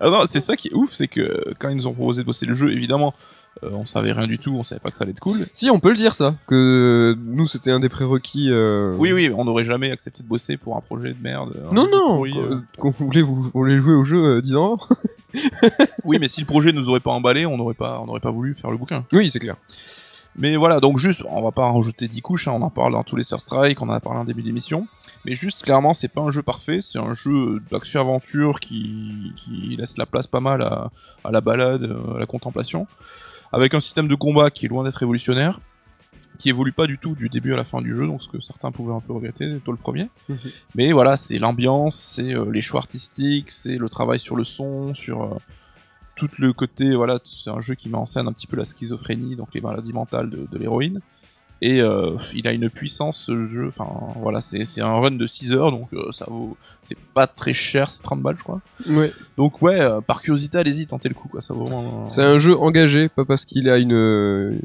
Ah 0.00 0.10
non, 0.10 0.22
c'est 0.26 0.40
ça 0.40 0.56
qui 0.56 0.68
est 0.68 0.74
ouf, 0.74 0.92
c'est 0.92 1.08
que 1.08 1.54
quand 1.58 1.68
ils 1.68 1.76
nous 1.76 1.86
ont 1.86 1.92
proposé 1.92 2.22
de 2.22 2.26
bosser 2.26 2.46
le 2.46 2.54
jeu, 2.54 2.72
évidemment, 2.72 3.14
euh, 3.62 3.70
on 3.72 3.86
savait 3.86 4.12
rien 4.12 4.26
du 4.26 4.38
tout, 4.38 4.50
on 4.52 4.64
savait 4.64 4.80
pas 4.80 4.90
que 4.90 4.96
ça 4.96 5.04
allait 5.04 5.12
être 5.12 5.20
cool. 5.20 5.46
si, 5.52 5.70
on 5.70 5.78
peut 5.78 5.90
le 5.90 5.96
dire 5.96 6.14
ça, 6.14 6.34
que 6.46 7.16
nous, 7.24 7.46
c'était 7.46 7.70
un 7.70 7.78
des 7.80 7.88
prérequis. 7.88 8.50
euh, 8.50 8.94
Oui, 8.98 9.12
oui, 9.12 9.30
on 9.34 9.44
n'aurait 9.44 9.64
jamais 9.64 9.90
accepté 9.90 10.22
de 10.22 10.28
bosser 10.28 10.56
pour 10.56 10.76
un 10.76 10.80
projet 10.80 11.10
de 11.14 11.22
merde. 11.22 11.54
Non, 11.72 11.88
non, 11.90 12.24
euh. 12.26 12.60
qu'on 12.78 12.90
voulait, 12.90 13.22
vous 13.22 13.42
voulez 13.54 13.78
jouer 13.78 13.94
au 13.94 14.04
jeu 14.04 14.36
euh, 14.36 14.42
10 14.42 14.56
ans. 14.56 14.78
Oui, 16.04 16.18
mais 16.20 16.28
si 16.28 16.40
le 16.40 16.46
projet 16.46 16.72
nous 16.72 16.88
aurait 16.88 17.00
pas 17.00 17.10
emballé, 17.10 17.46
on 17.46 17.56
n'aurait 17.56 17.74
pas, 17.74 18.00
on 18.00 18.06
n'aurait 18.06 18.20
pas 18.20 18.30
voulu 18.30 18.54
faire 18.54 18.70
le 18.70 18.76
bouquin. 18.76 19.04
Oui, 19.12 19.30
c'est 19.30 19.40
clair. 19.40 19.56
Mais 20.36 20.56
voilà, 20.56 20.80
donc 20.80 20.98
juste, 20.98 21.22
on 21.28 21.42
va 21.42 21.52
pas 21.52 21.62
en 21.62 21.74
rajouter 21.74 22.08
10 22.08 22.20
couches, 22.20 22.48
hein, 22.48 22.52
on 22.56 22.62
en 22.62 22.70
parle 22.70 22.92
dans 22.92 23.04
tous 23.04 23.14
les 23.14 23.22
Sur 23.22 23.40
Strike, 23.40 23.80
on 23.80 23.88
en 23.88 23.92
a 23.92 24.00
parlé 24.00 24.18
en 24.18 24.24
début 24.24 24.42
d'émission. 24.42 24.88
Mais 25.24 25.34
juste, 25.34 25.62
clairement, 25.62 25.94
c'est 25.94 26.08
pas 26.08 26.22
un 26.22 26.32
jeu 26.32 26.42
parfait, 26.42 26.80
c'est 26.80 26.98
un 26.98 27.14
jeu 27.14 27.62
d'action-aventure 27.70 28.58
qui, 28.58 29.32
qui 29.36 29.76
laisse 29.76 29.96
la 29.96 30.06
place 30.06 30.26
pas 30.26 30.40
mal 30.40 30.62
à, 30.62 30.90
à 31.22 31.30
la 31.30 31.40
balade, 31.40 31.84
euh, 31.84 32.16
à 32.16 32.18
la 32.18 32.26
contemplation. 32.26 32.88
Avec 33.52 33.74
un 33.74 33.80
système 33.80 34.08
de 34.08 34.14
combat 34.16 34.50
qui 34.50 34.66
est 34.66 34.68
loin 34.68 34.82
d'être 34.82 34.96
révolutionnaire, 34.96 35.60
qui 36.38 36.48
évolue 36.48 36.72
pas 36.72 36.86
du 36.86 36.98
tout 36.98 37.14
du 37.14 37.28
début 37.28 37.52
à 37.52 37.56
la 37.56 37.64
fin 37.64 37.80
du 37.80 37.94
jeu, 37.94 38.06
donc 38.06 38.22
ce 38.22 38.28
que 38.28 38.40
certains 38.40 38.72
pouvaient 38.72 38.94
un 38.94 39.00
peu 39.00 39.12
regretter, 39.12 39.60
toi 39.64 39.72
le 39.72 39.78
premier. 39.78 40.08
Mhm. 40.28 40.38
Mais 40.74 40.92
voilà, 40.92 41.16
c'est 41.16 41.38
l'ambiance, 41.38 41.94
c'est 41.94 42.34
euh, 42.34 42.50
les 42.50 42.60
choix 42.60 42.80
artistiques, 42.80 43.50
c'est 43.50 43.76
le 43.76 43.88
travail 43.88 44.18
sur 44.18 44.34
le 44.34 44.44
son, 44.44 44.94
sur 44.94 45.22
euh, 45.22 45.36
tout 46.16 46.28
le 46.38 46.52
côté, 46.52 46.94
voilà, 46.94 47.18
c'est 47.24 47.50
un 47.50 47.60
jeu 47.60 47.74
qui 47.74 47.88
met 47.88 47.96
en 47.96 48.06
scène 48.06 48.28
un 48.28 48.32
petit 48.32 48.46
peu 48.46 48.56
la 48.56 48.64
schizophrénie, 48.64 49.36
donc 49.36 49.48
les 49.54 49.60
maladies 49.60 49.92
mentales 49.92 50.30
de, 50.30 50.46
de 50.50 50.58
l'héroïne. 50.58 51.00
Et 51.62 51.80
euh, 51.80 52.16
il 52.34 52.46
a 52.46 52.52
une 52.52 52.68
puissance 52.68 53.24
ce 53.26 53.48
jeu, 53.48 53.68
enfin 53.68 53.86
voilà, 54.20 54.40
c'est 54.40 54.80
un 54.82 54.92
run 54.92 55.12
de 55.12 55.26
6 55.26 55.52
heures, 55.52 55.70
donc 55.70 55.88
euh, 55.94 56.12
ça 56.12 56.26
vaut, 56.28 56.56
c'est 56.82 56.98
pas 57.14 57.26
très 57.26 57.54
cher, 57.54 57.90
c'est 57.90 58.02
30 58.02 58.20
balles 58.20 58.36
je 58.36 58.42
crois. 58.42 58.60
Ouais. 58.86 59.12
Donc 59.38 59.62
ouais, 59.62 59.80
euh, 59.80 60.00
par 60.00 60.20
curiosité, 60.20 60.58
allez-y, 60.58 60.86
tentez 60.86 61.08
le 61.08 61.14
coup 61.14 61.28
quoi, 61.28 61.40
ça 61.40 61.54
vaut 61.54 61.64
vraiment... 61.64 62.10
C'est 62.10 62.22
un 62.22 62.38
jeu 62.38 62.54
engagé, 62.54 63.08
pas 63.08 63.24
parce 63.24 63.44
qu'il 63.44 63.70
a 63.70 63.78
une 63.78 64.60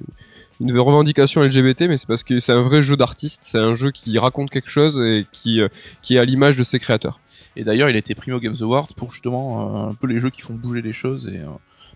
une 0.59 0.77
revendication 0.77 1.41
LGBT, 1.41 1.83
mais 1.83 1.97
c'est 1.97 2.07
parce 2.07 2.23
que 2.23 2.41
c'est 2.41 2.51
un 2.51 2.63
vrai 2.63 2.83
jeu 2.83 2.97
d'artiste. 2.97 3.43
C'est 3.43 3.59
un 3.59 3.75
jeu 3.75 3.91
qui 3.91 4.19
raconte 4.19 4.49
quelque 4.49 4.69
chose 4.69 4.99
et 4.99 5.25
qui 5.31 5.61
qui 6.01 6.15
est 6.17 6.19
à 6.19 6.25
l'image 6.25 6.57
de 6.57 6.63
ses 6.63 6.79
créateurs. 6.79 7.21
Et 7.55 7.63
d'ailleurs, 7.63 7.89
il 7.89 7.95
a 7.95 7.99
été 7.99 8.15
primé 8.15 8.35
au 8.35 8.39
Games 8.39 8.55
Award 8.61 8.93
pour 8.93 9.11
justement 9.11 9.87
euh, 9.87 9.89
un 9.89 9.93
peu 9.93 10.07
les 10.07 10.19
jeux 10.19 10.29
qui 10.29 10.41
font 10.41 10.53
bouger 10.53 10.81
les 10.81 10.93
choses 10.93 11.27
et 11.27 11.39
euh, 11.39 11.47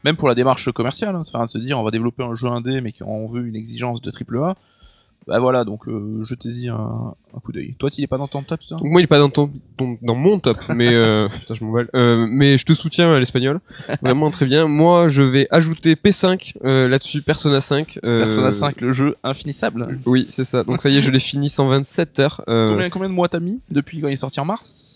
même 0.03 0.15
pour 0.17 0.27
la 0.27 0.35
démarche 0.35 0.71
commerciale, 0.71 1.15
hein, 1.15 1.21
de 1.43 1.47
se 1.49 1.57
dire 1.57 1.79
on 1.79 1.83
va 1.83 1.91
développer 1.91 2.23
un 2.23 2.35
jeu 2.35 2.47
indé 2.47 2.81
mais 2.81 2.91
qu'on 2.91 3.27
veut 3.27 3.45
une 3.45 3.55
exigence 3.55 4.01
de 4.01 4.11
triple 4.11 4.37
A. 4.39 4.55
Bah 5.25 5.39
voilà, 5.39 5.63
donc 5.63 5.87
euh, 5.87 6.25
jetez-y 6.25 6.67
un, 6.67 6.75
un 7.33 7.39
coup 7.39 7.53
d'œil. 7.53 7.75
Toi, 7.79 7.89
tu 7.89 8.01
es 8.01 8.07
pas 8.07 8.17
dans 8.17 8.27
ton 8.27 8.43
top, 8.43 8.59
ça? 8.67 8.75
Moi, 8.81 8.99
il 8.99 9.05
est 9.05 9.07
pas 9.07 9.19
dans 9.19 9.29
ton, 9.29 9.49
ton- 9.77 9.97
dans 10.01 10.15
mon 10.15 10.37
top, 10.39 10.57
mais 10.75 10.93
euh, 10.93 11.29
putain, 11.29 11.55
je 11.55 11.63
m'emballe. 11.63 11.87
Euh, 11.95 12.25
mais 12.29 12.57
je 12.57 12.65
te 12.65 12.73
soutiens 12.73 13.13
à 13.13 13.19
l'espagnol, 13.21 13.61
vraiment 14.01 14.31
très 14.31 14.45
bien. 14.45 14.67
Moi, 14.67 15.07
je 15.07 15.21
vais 15.21 15.47
ajouter 15.49 15.95
P5 15.95 16.55
euh, 16.65 16.89
là-dessus, 16.89 17.21
Persona 17.21 17.61
5. 17.61 17.99
euh, 18.03 18.19
Persona 18.19 18.51
5, 18.51 18.81
le 18.81 18.91
jeu 18.91 19.15
infinissable. 19.23 19.97
Oui, 20.05 20.27
c'est 20.29 20.43
ça. 20.43 20.65
Donc 20.65 20.81
ça 20.81 20.89
y 20.89 20.97
est, 20.97 21.01
je 21.01 21.09
l'ai 21.09 21.19
fini 21.21 21.47
127 21.49 22.19
heures. 22.19 22.43
Combien, 22.45 22.89
combien 22.89 23.07
de 23.07 23.13
mois 23.13 23.29
t'as 23.29 23.39
mis 23.39 23.61
depuis 23.71 24.01
quand 24.01 24.09
il 24.09 24.13
est 24.13 24.17
sorti? 24.17 24.41
En 24.41 24.45
mars? 24.45 24.92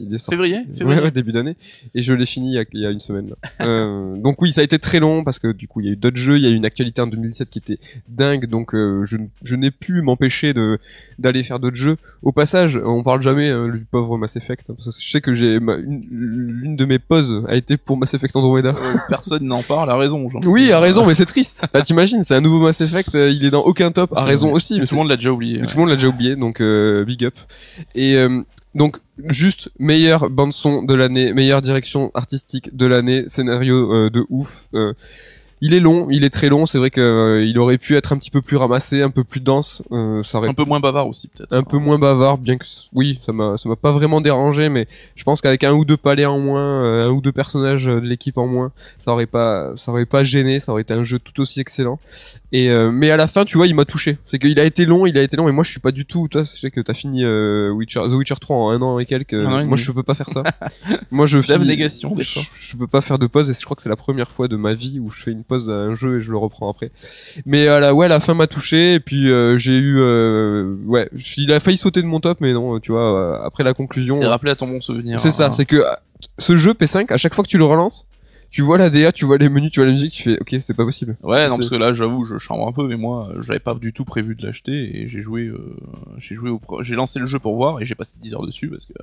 Il 0.00 0.14
est 0.14 0.18
sorti- 0.18 0.30
Février 0.36 0.60
Février 0.76 0.98
Ouais, 0.98 1.04
ouais, 1.04 1.10
début 1.10 1.32
d'année. 1.32 1.56
Et 1.94 2.02
je 2.02 2.12
l'ai 2.14 2.26
fini 2.26 2.52
il 2.52 2.54
y 2.54 2.58
a, 2.58 2.64
il 2.72 2.80
y 2.80 2.86
a 2.86 2.90
une 2.90 3.00
semaine. 3.00 3.28
là. 3.30 3.36
Euh, 3.66 4.16
donc 4.16 4.40
oui, 4.40 4.52
ça 4.52 4.62
a 4.62 4.64
été 4.64 4.78
très 4.78 5.00
long 5.00 5.22
parce 5.22 5.38
que 5.38 5.52
du 5.52 5.68
coup, 5.68 5.80
il 5.80 5.86
y 5.86 5.90
a 5.90 5.92
eu 5.92 5.96
d'autres 5.96 6.16
jeux. 6.16 6.36
Il 6.38 6.42
y 6.42 6.46
a 6.46 6.50
eu 6.50 6.54
une 6.54 6.64
actualité 6.64 7.02
en 7.02 7.06
2017 7.06 7.50
qui 7.50 7.58
était 7.58 7.78
dingue. 8.08 8.46
Donc 8.46 8.74
euh, 8.74 9.04
je, 9.04 9.18
je 9.42 9.54
n'ai 9.56 9.70
pu 9.70 10.00
m'empêcher 10.02 10.54
de 10.54 10.78
d'aller 11.18 11.44
faire 11.44 11.60
d'autres 11.60 11.76
jeux. 11.76 11.98
Au 12.22 12.32
passage, 12.32 12.80
on 12.82 13.02
parle 13.02 13.20
jamais 13.22 13.50
euh, 13.50 13.70
du 13.70 13.80
pauvre 13.84 14.16
Mass 14.16 14.36
Effect. 14.36 14.70
hein, 14.70 14.74
parce 14.76 14.96
que 14.96 15.02
je 15.04 15.10
sais 15.10 15.20
que 15.20 15.34
j'ai 15.34 15.58
l'une 15.58 16.76
de 16.76 16.84
mes 16.84 16.98
pauses 16.98 17.44
a 17.48 17.54
été 17.56 17.76
pour 17.76 17.96
Mass 17.98 18.14
Effect 18.14 18.34
Andromeda. 18.36 18.70
Euh, 18.70 18.94
Personne 19.08 19.44
n'en 19.44 19.62
parle, 19.62 19.90
a 19.90 19.96
raison. 19.96 20.28
Genre. 20.30 20.40
Oui, 20.46 20.72
a 20.72 20.80
raison, 20.80 21.06
mais 21.06 21.14
c'est 21.14 21.26
triste. 21.26 21.66
Bah, 21.72 21.82
t'imagines, 21.82 22.22
c'est 22.22 22.34
un 22.34 22.40
nouveau 22.40 22.60
Mass 22.60 22.80
Effect. 22.80 23.14
euh, 23.14 23.30
il 23.30 23.44
est 23.44 23.50
dans 23.50 23.62
aucun 23.62 23.90
top. 23.92 24.12
A 24.16 24.20
C'est 24.22 24.26
raison 24.28 24.48
vrai. 24.48 24.56
aussi. 24.56 24.74
Mais 24.74 24.80
mais 24.80 24.86
tout 24.86 24.94
le 24.94 24.98
monde 25.00 25.08
l'a 25.10 25.16
déjà 25.16 25.30
oublié. 25.32 25.60
tout 25.60 25.68
le 25.74 25.80
monde 25.80 25.88
l'a 25.90 25.96
déjà 25.96 26.08
oublié, 26.08 26.36
donc 26.36 26.60
euh, 26.60 27.04
big 27.04 27.24
up. 27.24 27.34
Et 27.94 28.14
euh, 28.16 28.42
donc 28.74 28.98
juste 29.28 29.70
meilleure 29.78 30.30
bande 30.30 30.52
son 30.52 30.82
de 30.82 30.94
l'année, 30.94 31.32
meilleure 31.32 31.62
direction 31.62 32.10
artistique 32.14 32.74
de 32.76 32.86
l'année, 32.86 33.24
scénario 33.26 33.92
euh, 33.92 34.10
de 34.10 34.24
ouf. 34.28 34.68
euh, 34.74 34.94
il 35.60 35.74
est 35.74 35.80
long, 35.80 36.08
il 36.10 36.24
est 36.24 36.30
très 36.30 36.48
long. 36.48 36.66
C'est 36.66 36.78
vrai 36.78 36.90
que 36.90 37.00
euh, 37.00 37.58
aurait 37.60 37.78
pu 37.78 37.96
être 37.96 38.12
un 38.12 38.16
petit 38.16 38.30
peu 38.30 38.40
plus 38.40 38.56
ramassé, 38.56 39.02
un 39.02 39.10
peu 39.10 39.24
plus 39.24 39.40
dense. 39.40 39.82
euh, 39.92 40.22
ça 40.22 40.38
aurait 40.38 40.48
Un 40.48 40.54
peu 40.54 40.64
moins 40.64 40.80
bavard 40.80 41.06
aussi, 41.06 41.28
peut-être. 41.28 41.52
un 41.52 41.62
peu 41.62 41.78
moins 41.78 41.98
bavard, 41.98 42.38
bien 42.38 42.56
que 42.56 42.64
oui, 42.92 43.20
ça 43.24 43.32
m'a 43.32 43.56
ça 43.56 43.68
m'a 43.68 43.76
pas 43.76 43.92
vraiment 43.92 44.20
dérangé, 44.20 44.68
mais 44.68 44.88
je 45.16 45.24
pense 45.24 45.40
qu'avec 45.40 45.64
un 45.64 45.72
ou 45.72 45.84
deux 45.84 45.96
palais 45.96 46.24
en 46.26 46.38
moins, 46.38 46.84
euh, 46.84 47.08
un 47.08 47.10
ou 47.10 47.20
deux 47.20 47.32
personnages 47.32 47.86
de 47.86 47.98
l'équipe 47.98 48.38
en 48.38 48.46
moins, 48.46 48.72
ça 48.98 49.12
aurait 49.12 49.26
pas 49.26 49.72
ça 49.76 49.92
aurait 49.92 50.06
pas 50.06 50.24
gêné, 50.24 50.60
ça 50.60 50.72
aurait 50.72 50.82
été 50.82 50.94
un 50.94 51.04
jeu 51.04 51.18
tout 51.18 51.40
aussi 51.40 51.60
excellent. 51.60 51.98
Et 52.52 52.70
euh, 52.70 52.90
mais 52.90 53.10
à 53.10 53.16
la 53.16 53.26
fin, 53.26 53.44
tu 53.44 53.56
vois, 53.56 53.66
il 53.66 53.74
m'a 53.74 53.84
touché. 53.84 54.18
C'est 54.26 54.38
qu'il 54.38 54.58
a 54.58 54.64
été 54.64 54.86
long, 54.86 55.06
il 55.06 55.16
a 55.18 55.22
été 55.22 55.36
long, 55.36 55.44
mais 55.44 55.52
moi 55.52 55.64
je 55.64 55.70
suis 55.70 55.80
pas 55.80 55.92
du 55.92 56.06
tout. 56.06 56.28
Toi, 56.28 56.42
je 56.44 56.60
sais 56.60 56.70
que 56.70 56.80
t'as 56.80 56.94
fini 56.94 57.24
euh, 57.24 57.70
Witcher, 57.70 58.00
The 58.00 58.12
Witcher 58.12 58.36
3 58.40 58.56
en 58.56 58.70
un 58.70 58.82
an 58.82 58.98
et 58.98 59.06
quelques. 59.06 59.34
An 59.34 59.60
et 59.60 59.64
moi, 59.64 59.76
demi. 59.76 59.78
je 59.78 59.92
peux 59.92 60.02
pas 60.02 60.14
faire 60.14 60.30
ça. 60.30 60.42
moi, 61.10 61.26
je 61.26 61.40
finis. 61.42 61.58
L'abnégation, 61.58 62.14
des 62.14 62.22
Je, 62.22 62.40
je 62.58 62.76
peux 62.76 62.86
pas 62.86 63.00
faire 63.00 63.18
de 63.18 63.26
pause 63.26 63.50
et 63.50 63.54
je 63.54 63.64
crois 63.64 63.76
que 63.76 63.82
c'est 63.82 63.88
la 63.88 63.96
première 63.96 64.30
fois 64.30 64.48
de 64.48 64.56
ma 64.56 64.74
vie 64.74 64.98
où 65.00 65.10
je 65.10 65.22
fais 65.22 65.32
une 65.32 65.44
pause 65.50 65.68
à 65.68 65.74
un 65.74 65.94
jeu 65.94 66.18
et 66.18 66.22
je 66.22 66.30
le 66.30 66.38
reprends 66.38 66.70
après. 66.70 66.90
Mais 67.44 67.68
à 67.68 67.80
la 67.80 67.94
ouais, 67.94 68.08
la 68.08 68.20
fin 68.20 68.34
m'a 68.34 68.46
touché 68.46 68.94
et 68.94 69.00
puis 69.00 69.30
euh, 69.30 69.58
j'ai 69.58 69.76
eu 69.76 69.98
euh, 69.98 70.74
ouais, 70.86 71.10
il 71.36 71.52
a 71.52 71.60
failli 71.60 71.76
sauter 71.76 72.00
de 72.00 72.06
mon 72.06 72.20
top 72.20 72.38
mais 72.40 72.52
non, 72.52 72.80
tu 72.80 72.92
vois, 72.92 73.20
euh, 73.20 73.44
après 73.44 73.64
la 73.64 73.74
conclusion. 73.74 74.16
C'est 74.16 74.26
rappelé 74.26 74.52
à 74.52 74.54
ton 74.54 74.68
bon 74.68 74.80
souvenir. 74.80 75.20
C'est 75.20 75.30
ça, 75.30 75.46
hein. 75.46 75.52
c'est 75.52 75.66
que 75.66 75.76
euh, 75.76 75.94
ce 76.38 76.56
jeu 76.56 76.72
P5 76.72 77.12
à 77.12 77.18
chaque 77.18 77.34
fois 77.34 77.44
que 77.44 77.50
tu 77.50 77.58
le 77.58 77.64
relances, 77.64 78.06
tu 78.50 78.62
vois 78.62 78.78
la 78.78 78.90
DA, 78.90 79.12
tu 79.12 79.24
vois 79.24 79.38
les 79.38 79.48
menus, 79.48 79.70
tu 79.70 79.80
vois 79.80 79.86
la 79.86 79.92
musique, 79.92 80.12
tu 80.12 80.22
fais 80.24 80.38
OK, 80.40 80.56
c'est 80.60 80.76
pas 80.76 80.84
possible. 80.84 81.16
Ouais, 81.22 81.46
non, 81.46 81.56
parce 81.56 81.70
que 81.70 81.76
là, 81.76 81.94
j'avoue, 81.94 82.24
je 82.24 82.36
chambre 82.38 82.66
un 82.66 82.72
peu, 82.72 82.86
mais 82.88 82.96
moi, 82.96 83.28
euh, 83.30 83.42
j'avais 83.42 83.60
pas 83.60 83.74
du 83.74 83.92
tout 83.92 84.04
prévu 84.04 84.34
de 84.34 84.44
l'acheter 84.44 85.00
et 85.00 85.08
j'ai 85.08 85.20
joué, 85.20 85.42
euh, 85.42 85.76
j'ai 86.18 86.34
joué 86.34 86.50
au, 86.50 86.60
j'ai 86.80 86.96
lancé 86.96 87.20
le 87.20 87.26
jeu 87.26 87.38
pour 87.38 87.54
voir 87.54 87.80
et 87.80 87.84
j'ai 87.84 87.94
passé 87.94 88.18
10 88.20 88.34
heures 88.34 88.46
dessus 88.46 88.68
parce 88.68 88.86
que 88.86 88.94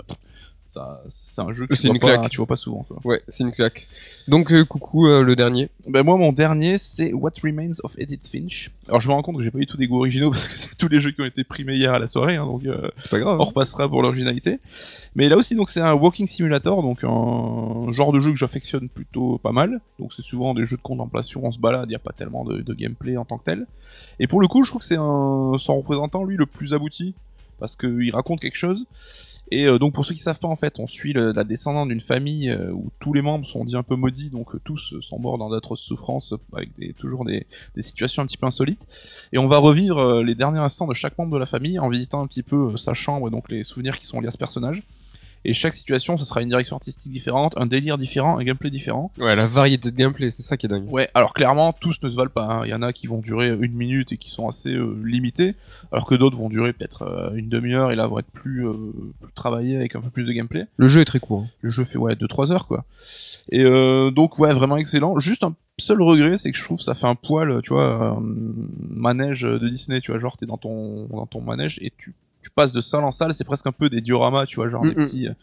c'est 1.09 1.41
un 1.41 1.53
jeu 1.53 1.65
que 1.67 1.73
tu 1.73 1.81
C'est 1.81 1.87
vois, 1.87 1.95
une 1.95 2.01
pas, 2.01 2.17
claque. 2.17 2.29
tu 2.29 2.37
vois 2.37 2.45
pas 2.45 2.55
souvent. 2.55 2.83
Quoi. 2.87 2.97
Ouais, 3.05 3.21
c'est 3.29 3.43
une 3.43 3.51
claque. 3.51 3.87
Donc 4.27 4.51
euh, 4.51 4.65
coucou 4.65 5.07
euh, 5.07 5.23
le 5.23 5.35
dernier. 5.35 5.69
Ben 5.87 6.03
moi, 6.03 6.17
mon 6.17 6.31
dernier, 6.33 6.77
c'est 6.77 7.13
What 7.13 7.31
Remains 7.43 7.71
of 7.83 7.93
Edith 7.97 8.27
Finch. 8.27 8.71
Alors, 8.89 8.99
je 9.01 9.07
me 9.07 9.13
rends 9.13 9.21
compte 9.21 9.37
que 9.37 9.43
j'ai 9.43 9.51
pas 9.51 9.59
eu 9.59 9.65
tout 9.65 9.77
des 9.77 9.87
goûts 9.87 9.97
originaux 9.99 10.29
parce 10.31 10.47
que 10.47 10.57
c'est 10.57 10.75
tous 10.77 10.87
les 10.89 10.99
jeux 10.99 11.11
qui 11.11 11.21
ont 11.21 11.25
été 11.25 11.43
primés 11.43 11.75
hier 11.75 11.93
à 11.93 11.99
la 11.99 12.07
soirée, 12.07 12.35
hein, 12.35 12.45
donc. 12.45 12.65
euh, 12.65 12.89
C'est 12.97 13.09
pas 13.11 13.19
grave. 13.19 13.39
on 13.39 13.43
repassera 13.43 13.87
pour 13.87 14.01
l'originalité. 14.01 14.59
Mais 15.15 15.29
là 15.29 15.37
aussi, 15.37 15.55
donc 15.55 15.69
c'est 15.69 15.81
un 15.81 15.93
walking 15.93 16.27
simulator, 16.27 16.81
donc 16.83 17.03
un 17.03 17.91
genre 17.93 18.11
de 18.11 18.19
jeu 18.19 18.31
que 18.31 18.37
j'affectionne 18.37 18.89
plutôt 18.89 19.37
pas 19.39 19.51
mal. 19.51 19.79
Donc 19.99 20.13
c'est 20.13 20.21
souvent 20.23 20.53
des 20.53 20.65
jeux 20.65 20.77
de 20.77 20.81
contemplation, 20.81 21.41
on 21.43 21.51
se 21.51 21.59
balade, 21.59 21.85
il 21.85 21.89
n'y 21.89 21.95
a 21.95 21.99
pas 21.99 22.13
tellement 22.13 22.43
de, 22.43 22.61
de 22.61 22.73
gameplay 22.73 23.17
en 23.17 23.25
tant 23.25 23.37
que 23.37 23.45
tel. 23.45 23.65
Et 24.19 24.27
pour 24.27 24.41
le 24.41 24.47
coup, 24.47 24.63
je 24.63 24.69
trouve 24.71 24.81
que 24.81 24.87
c'est 24.87 24.97
un 24.97 25.53
son 25.57 25.77
représentant 25.77 26.23
lui 26.25 26.35
le 26.37 26.45
plus 26.45 26.73
abouti 26.73 27.13
parce 27.59 27.75
qu'il 27.75 28.11
raconte 28.13 28.39
quelque 28.41 28.57
chose. 28.57 28.85
Et 29.49 29.65
euh, 29.65 29.79
donc 29.79 29.93
pour 29.93 30.03
ceux 30.03 30.13
qui 30.13 30.19
savent 30.19 30.39
pas 30.39 30.47
en 30.47 30.55
fait, 30.55 30.79
on 30.79 30.87
suit 30.87 31.13
la 31.13 31.43
descendante 31.43 31.89
d'une 31.89 32.01
famille 32.01 32.49
euh, 32.49 32.71
où 32.71 32.91
tous 32.99 33.13
les 33.13 33.21
membres 33.21 33.45
sont 33.45 33.63
dits 33.63 33.77
un 33.77 33.83
peu 33.83 33.95
maudits, 33.95 34.29
donc 34.29 34.53
euh, 34.53 34.61
tous 34.63 34.93
euh, 34.93 35.01
sont 35.01 35.19
morts 35.19 35.37
dans 35.37 35.49
d'atroces 35.49 35.81
souffrances 35.81 36.33
avec 36.53 36.77
des, 36.77 36.93
toujours 36.93 37.23
des, 37.23 37.47
des 37.75 37.81
situations 37.81 38.23
un 38.23 38.25
petit 38.25 38.37
peu 38.37 38.45
insolites. 38.45 38.87
Et 39.31 39.37
on 39.37 39.47
va 39.47 39.57
revivre 39.57 40.21
les 40.21 40.35
derniers 40.35 40.59
instants 40.59 40.87
de 40.87 40.93
chaque 40.93 41.17
membre 41.17 41.33
de 41.33 41.39
la 41.39 41.45
famille 41.45 41.79
en 41.79 41.89
visitant 41.89 42.21
un 42.21 42.27
petit 42.27 42.43
peu 42.43 42.75
sa 42.75 42.93
chambre 42.93 43.27
et 43.27 43.31
donc 43.31 43.49
les 43.49 43.63
souvenirs 43.63 43.97
qui 43.99 44.05
sont 44.05 44.19
liés 44.19 44.27
à 44.27 44.31
ce 44.31 44.37
personnage. 44.37 44.83
Et 45.45 45.53
chaque 45.53 45.73
situation, 45.73 46.17
ce 46.17 46.25
sera 46.25 46.41
une 46.41 46.49
direction 46.49 46.75
artistique 46.75 47.11
différente, 47.11 47.53
un 47.57 47.65
délire 47.65 47.97
différent, 47.97 48.37
un 48.37 48.43
gameplay 48.43 48.69
différent. 48.69 49.11
Ouais, 49.17 49.35
la 49.35 49.47
variété 49.47 49.91
de 49.91 49.95
gameplay, 49.95 50.29
c'est 50.31 50.41
ça 50.43 50.57
qui 50.57 50.65
est 50.65 50.69
dingue. 50.69 50.91
Ouais, 50.91 51.09
alors 51.13 51.33
clairement, 51.33 51.73
tous 51.73 52.01
ne 52.03 52.09
se 52.09 52.15
valent 52.15 52.29
pas. 52.33 52.43
hein. 52.45 52.61
Il 52.65 52.69
y 52.69 52.73
en 52.73 52.81
a 52.81 52.91
qui 52.91 53.07
vont 53.07 53.19
durer 53.19 53.49
une 53.49 53.73
minute 53.73 54.11
et 54.11 54.17
qui 54.17 54.29
sont 54.29 54.47
assez 54.47 54.73
euh, 54.73 54.95
limités, 55.05 55.55
alors 55.91 56.05
que 56.05 56.15
d'autres 56.15 56.37
vont 56.37 56.49
durer 56.49 56.73
peut-être 56.73 57.03
euh, 57.03 57.31
une 57.35 57.49
demi-heure 57.49 57.91
et 57.91 57.95
là 57.95 58.07
vont 58.07 58.19
être 58.19 58.31
plus, 58.31 58.67
euh, 58.67 58.73
plus 59.21 59.31
travaillés 59.33 59.77
avec 59.77 59.95
un 59.95 60.01
peu 60.01 60.09
plus 60.09 60.25
de 60.25 60.31
gameplay. 60.33 60.65
Le 60.77 60.87
jeu 60.87 61.01
est 61.01 61.05
très 61.05 61.19
court. 61.19 61.43
hein. 61.43 61.49
Le 61.61 61.69
jeu 61.69 61.83
fait 61.83 61.97
ouais 61.97 62.15
2-3 62.15 62.51
heures 62.51 62.67
quoi. 62.67 62.83
Et 63.51 63.63
euh, 63.63 64.11
donc 64.11 64.39
ouais 64.39 64.53
vraiment 64.53 64.77
excellent. 64.77 65.17
Juste 65.19 65.43
un 65.43 65.55
seul 65.79 66.01
regret 66.01 66.37
c'est 66.37 66.51
que 66.51 66.57
je 66.57 66.63
trouve 66.63 66.79
que 66.79 66.83
ça 66.83 66.95
fait 66.95 67.05
un 67.07 67.15
poil 67.15 67.61
tu 67.61 67.69
vois 67.73 68.17
euh, 68.17 68.19
manège 68.89 69.43
de 69.43 69.69
Disney 69.69 70.01
tu 70.01 70.11
vois 70.11 70.19
genre 70.19 70.35
t'es 70.35 70.45
dans 70.47 70.57
ton 70.57 71.05
dans 71.11 71.27
ton 71.27 71.39
manège 71.41 71.77
et 71.83 71.93
tu 71.97 72.13
tu 72.47 72.51
passes 72.55 72.71
de 72.73 72.81
salle 72.81 73.03
en 73.03 73.11
salle 73.11 73.33
c'est 73.33 73.43
presque 73.43 73.67
un 73.67 73.71
peu 73.71 73.89
des 73.89 74.01
dioramas 74.01 74.45
tu 74.45 74.55
vois 74.57 74.69
genre 74.69 74.83
des 74.83 74.89
Mhm. 74.89 74.95
petits 74.95 75.27
euh, 75.27 75.33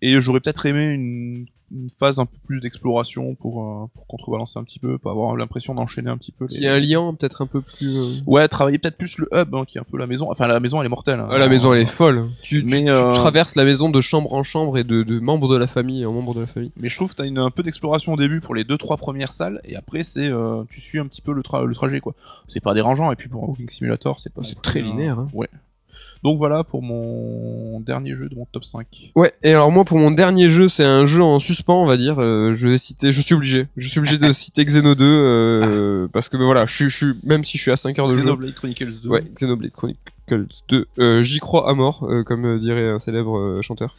Et 0.00 0.20
j'aurais 0.20 0.38
peut-être 0.38 0.64
aimé 0.64 0.86
une, 0.90 1.46
une 1.72 1.90
phase 1.90 2.20
un 2.20 2.24
peu 2.26 2.36
plus 2.46 2.60
d'exploration 2.60 3.34
pour, 3.34 3.54
euh, 3.64 3.86
pour 3.92 4.06
contrebalancer 4.06 4.56
un 4.56 4.62
petit 4.62 4.78
peu, 4.78 4.96
pour 4.96 5.10
avoir 5.10 5.34
l'impression 5.34 5.74
d'enchaîner 5.74 6.08
un 6.08 6.16
petit 6.16 6.30
peu. 6.30 6.46
Il 6.50 6.62
y 6.62 6.68
a 6.68 6.72
un 6.74 6.78
lien 6.78 7.12
peut-être 7.18 7.42
un 7.42 7.46
peu 7.48 7.60
plus. 7.62 7.96
euh, 7.98 8.14
Ouais, 8.24 8.46
travailler 8.46 8.78
peut-être 8.78 8.96
plus 8.96 9.18
le 9.18 9.26
hub, 9.32 9.52
hein, 9.56 9.64
qui 9.66 9.76
est 9.76 9.80
un 9.80 9.84
peu 9.90 9.98
la 9.98 10.06
maison. 10.06 10.30
Enfin, 10.30 10.46
la 10.46 10.60
maison, 10.60 10.80
elle 10.80 10.86
est 10.86 10.88
mortelle. 10.88 11.18
hein. 11.18 11.26
Ah, 11.32 11.38
la 11.38 11.48
maison 11.48 11.74
elle 11.74 11.82
est 11.82 11.86
folle. 11.86 12.28
Tu, 12.42 12.62
Mais, 12.62 12.84
tu 12.84 12.90
euh, 12.90 13.10
traverses 13.12 13.56
la 13.56 13.64
maison 13.64 13.90
de 13.90 14.00
chambre 14.00 14.32
en 14.34 14.44
chambre 14.44 14.78
et 14.78 14.84
de, 14.84 15.02
de 15.02 15.18
membres 15.18 15.48
de 15.48 15.56
la 15.56 15.66
famille 15.66 16.06
en 16.06 16.12
membres 16.12 16.32
de 16.34 16.40
la 16.42 16.46
famille. 16.46 16.70
Mais 16.76 16.88
je 16.88 16.94
trouve 16.94 17.10
que 17.10 17.16
t'as 17.16 17.26
une, 17.26 17.38
un 17.38 17.50
peu 17.50 17.64
d'exploration 17.64 18.12
au 18.12 18.16
début 18.16 18.40
pour 18.40 18.54
les 18.54 18.62
deux 18.62 18.78
trois 18.78 18.98
premières 18.98 19.32
salles, 19.32 19.60
et 19.64 19.74
après 19.74 20.04
c'est 20.04 20.30
tu 20.70 20.80
suis 20.80 21.00
un 21.00 21.06
petit 21.08 21.22
peu 21.22 21.32
le, 21.32 21.42
tra- 21.42 21.64
le 21.64 21.74
trajet 21.74 21.98
quoi. 21.98 22.14
C'est 22.46 22.62
pas 22.62 22.72
dérangeant, 22.72 23.10
et 23.10 23.16
puis 23.16 23.28
pour 23.28 23.42
un 23.42 23.46
Walking 23.48 23.68
Simulator, 23.68 24.20
c'est 24.20 24.32
pas. 24.32 24.44
C'est 24.44 24.62
très 24.62 24.80
linéaire, 24.80 25.18
hein. 25.18 25.28
Ouais. 25.34 25.48
Donc 26.22 26.38
voilà 26.38 26.64
pour 26.64 26.82
mon 26.82 27.80
dernier 27.80 28.14
jeu 28.16 28.28
de 28.28 28.34
mon 28.34 28.46
top 28.50 28.64
5. 28.64 29.12
Ouais, 29.14 29.32
et 29.42 29.50
alors 29.52 29.70
moi 29.70 29.84
pour 29.84 29.98
mon 29.98 30.10
dernier 30.10 30.48
jeu, 30.50 30.68
c'est 30.68 30.84
un 30.84 31.06
jeu 31.06 31.22
en 31.22 31.38
suspens, 31.38 31.82
on 31.82 31.86
va 31.86 31.96
dire. 31.96 32.18
euh, 32.20 32.54
je 32.54 32.68
vais 32.68 32.78
citer, 32.78 33.12
je 33.12 33.20
suis 33.20 33.34
obligé, 33.34 33.66
je 33.76 33.88
suis 33.88 33.98
obligé 33.98 34.18
de 34.18 34.32
citer 34.32 34.64
Xeno 34.64 34.94
2 34.94 35.04
euh, 35.04 36.08
parce 36.12 36.28
que 36.28 36.36
ben, 36.36 36.44
voilà, 36.44 36.66
je 36.66 36.74
suis, 36.74 36.90
je 36.90 36.96
suis, 36.96 37.12
même 37.22 37.44
si 37.44 37.56
je 37.58 37.62
suis 37.62 37.70
à 37.70 37.76
5 37.76 37.98
heures 37.98 38.08
de 38.08 38.12
jeu, 38.12 38.20
Xenoblade 38.20 38.54
Chronicles 38.54 38.92
2. 39.02 39.08
ouais, 39.08 39.24
Xenoblade 39.34 39.72
Chronicles 39.72 40.00
2, 40.36 40.86
euh, 40.98 41.22
j'y 41.22 41.38
crois 41.38 41.68
à 41.68 41.74
mort, 41.74 42.06
euh, 42.08 42.22
comme 42.22 42.44
euh, 42.44 42.58
dirait 42.58 42.88
un 42.88 42.98
célèbre 42.98 43.38
euh, 43.38 43.62
chanteur 43.62 43.96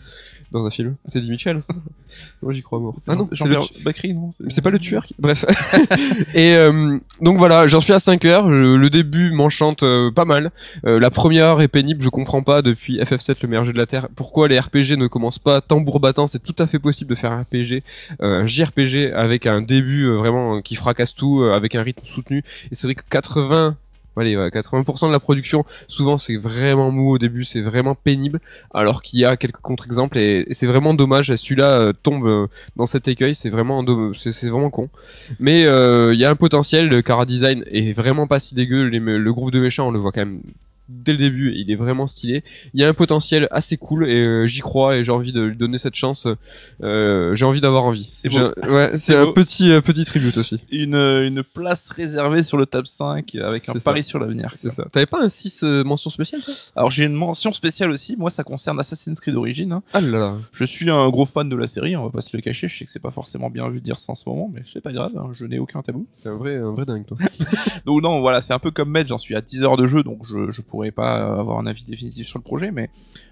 dans 0.51 0.65
un 0.65 0.69
film. 0.69 0.95
C'est 1.07 1.21
dit 1.21 1.29
Mitchell. 1.29 1.59
Moi 2.41 2.53
j'y 2.53 2.61
crois 2.61 2.79
à 2.79 2.81
mort. 2.81 2.95
C'est 2.97 3.11
Ah 3.11 3.15
non, 3.15 3.29
c'est 3.33 3.83
Bacri, 3.83 4.13
non 4.13 4.31
pas 4.63 4.69
le 4.69 4.79
tueur 4.79 5.05
qui... 5.05 5.15
Bref. 5.19 5.45
et 6.35 6.55
donc 7.21 7.37
voilà, 7.37 7.67
j'en 7.67 7.81
suis 7.81 7.93
à 7.93 7.99
5 7.99 8.25
heures. 8.25 8.49
Le, 8.49 8.77
le 8.77 8.89
début 8.89 9.31
m'enchante 9.31 9.83
pas 10.15 10.25
mal. 10.25 10.51
La 10.83 11.09
première 11.11 11.45
heure 11.45 11.61
est 11.61 11.67
pénible, 11.67 12.01
je 12.01 12.09
comprends 12.09 12.43
pas 12.43 12.61
depuis 12.61 12.99
FF7 12.99 13.37
le 13.41 13.47
meilleur 13.47 13.65
jeu 13.65 13.73
de 13.73 13.77
la 13.77 13.85
Terre. 13.85 14.07
Pourquoi 14.15 14.47
les 14.47 14.59
RPG 14.59 14.97
ne 14.97 15.07
commencent 15.07 15.39
pas 15.39 15.61
tambour 15.61 15.99
battant? 15.99 16.27
C'est 16.27 16.43
tout 16.43 16.55
à 16.59 16.67
fait 16.67 16.79
possible 16.79 17.09
de 17.09 17.15
faire 17.15 17.31
un 17.31 17.41
RPG, 17.41 17.83
un 18.19 18.45
JRPG 18.45 19.13
avec 19.13 19.45
un 19.45 19.61
début 19.61 20.07
vraiment 20.07 20.61
qui 20.61 20.75
fracasse 20.75 21.13
tout, 21.15 21.43
avec 21.43 21.75
un 21.75 21.83
rythme 21.83 22.05
soutenu. 22.05 22.43
Et 22.71 22.75
c'est 22.75 22.87
vrai 22.87 22.95
que 22.95 23.03
80... 23.09 23.77
Allez, 24.19 24.37
ouais, 24.37 24.49
80% 24.49 25.07
de 25.07 25.11
la 25.11 25.19
production, 25.19 25.65
souvent 25.87 26.17
c'est 26.17 26.35
vraiment 26.35 26.91
mou 26.91 27.11
au 27.11 27.17
début, 27.17 27.45
c'est 27.45 27.61
vraiment 27.61 27.95
pénible, 27.95 28.39
alors 28.73 29.01
qu'il 29.01 29.19
y 29.19 29.25
a 29.25 29.37
quelques 29.37 29.61
contre-exemples 29.61 30.17
et, 30.17 30.45
c'est 30.51 30.67
vraiment 30.67 30.93
dommage. 30.93 31.35
Celui-là 31.35 31.79
euh, 31.79 31.93
tombe 31.93 32.27
euh, 32.27 32.47
dans 32.75 32.85
cet 32.85 33.07
écueil, 33.07 33.35
c'est 33.35 33.49
vraiment 33.49 33.83
vraiment 33.83 34.69
con. 34.69 34.89
Mais 35.39 35.65
euh, 35.65 36.13
il 36.13 36.19
y 36.19 36.25
a 36.25 36.29
un 36.29 36.35
potentiel, 36.35 36.87
le 36.87 37.01
Cara 37.01 37.25
Design 37.25 37.63
est 37.71 37.93
vraiment 37.93 38.27
pas 38.27 38.39
si 38.39 38.55
dégueu, 38.55 38.83
le 38.83 39.33
groupe 39.33 39.51
de 39.51 39.59
méchants 39.59 39.87
on 39.87 39.91
le 39.91 39.99
voit 39.99 40.11
quand 40.11 40.21
même 40.21 40.41
dès 40.89 41.11
le 41.13 41.17
début, 41.19 41.53
il 41.55 41.71
est 41.71 41.75
vraiment 41.75 42.07
stylé. 42.07 42.43
Il 42.73 42.81
y 42.81 42.83
a 42.83 42.89
un 42.89 42.93
potentiel 42.93 43.47
assez 43.51 43.77
cool 43.77 44.09
et 44.09 44.15
euh, 44.15 44.45
j'y 44.47 44.59
crois 44.61 44.97
et 44.97 45.03
j'ai 45.05 45.11
envie 45.11 45.31
de 45.31 45.41
lui 45.41 45.55
donner 45.55 45.77
cette 45.77 45.95
chance. 45.95 46.27
Euh, 46.83 47.35
j'ai 47.35 47.45
envie 47.45 47.61
d'avoir 47.61 47.83
envie. 47.83 48.07
C'est. 48.09 48.29
Ouais, 48.67 48.91
C'est 48.93 49.15
un 49.15 49.31
petit 49.31 49.71
euh, 49.71 49.81
petit 49.81 50.05
tribute 50.05 50.37
aussi. 50.37 50.59
Une, 50.71 50.95
une 50.95 51.43
place 51.43 51.89
réservée 51.89 52.43
sur 52.43 52.57
le 52.57 52.65
top 52.65 52.87
5 52.87 53.35
avec 53.35 53.69
un 53.69 53.73
pari 53.73 54.03
sur 54.03 54.19
l'avenir. 54.19 54.51
C'est 54.55 54.71
ça. 54.71 54.85
T'avais 54.91 55.05
pas 55.05 55.21
un 55.21 55.29
6 55.29 55.63
euh, 55.63 55.83
mention 55.83 56.09
spéciale 56.09 56.41
toi? 56.41 56.53
Alors 56.75 56.91
j'ai 56.91 57.05
une 57.05 57.13
mention 57.13 57.53
spéciale 57.53 57.91
aussi, 57.91 58.15
moi 58.17 58.29
ça 58.29 58.43
concerne 58.43 58.79
Assassin's 58.79 59.19
Creed 59.19 59.35
Origins. 59.35 59.71
hein. 59.71 59.83
Ah 59.93 60.01
là 60.01 60.17
là. 60.17 60.33
Je 60.51 60.65
suis 60.65 60.89
un 60.89 61.09
gros 61.09 61.25
fan 61.25 61.49
de 61.49 61.55
la 61.55 61.67
série, 61.67 61.95
on 61.95 62.03
va 62.05 62.09
pas 62.09 62.21
se 62.21 62.35
le 62.35 62.41
cacher, 62.41 62.67
je 62.67 62.77
sais 62.77 62.85
que 62.85 62.91
c'est 62.91 62.99
pas 63.01 63.11
forcément 63.11 63.49
bien 63.49 63.69
vu 63.69 63.79
de 63.79 63.85
dire 63.85 63.99
ça 63.99 64.11
en 64.11 64.15
ce 64.15 64.27
moment, 64.27 64.49
mais 64.53 64.61
c'est 64.71 64.81
pas 64.81 64.91
grave, 64.91 65.11
hein, 65.17 65.29
je 65.37 65.45
n'ai 65.45 65.59
aucun 65.59 65.81
tabou. 65.81 66.07
C'est 66.23 66.29
un 66.29 66.35
vrai 66.35 66.55
un 66.57 66.71
vrai 66.71 66.85
dingue 66.85 67.05
toi. 67.05 67.17
Donc 67.85 68.01
non, 68.01 68.21
voilà, 68.21 68.41
c'est 68.41 68.53
un 68.53 68.59
peu 68.59 68.71
comme 68.71 68.89
Med, 68.89 69.07
j'en 69.07 69.17
suis 69.17 69.35
à 69.35 69.41
10 69.41 69.63
heures 69.63 69.77
de 69.77 69.87
jeu, 69.87 70.01
donc 70.03 70.21
je, 70.27 70.51
je 70.51 70.61
pourrais 70.61 70.78
pas 70.91 71.19
euh, 71.19 71.39
avoir 71.39 71.59
un 71.59 71.65
avis 71.65 71.83
définitif 71.83 72.27
sur 72.27 72.39
le 72.39 72.43
projet, 72.43 72.71
mais 72.71 72.89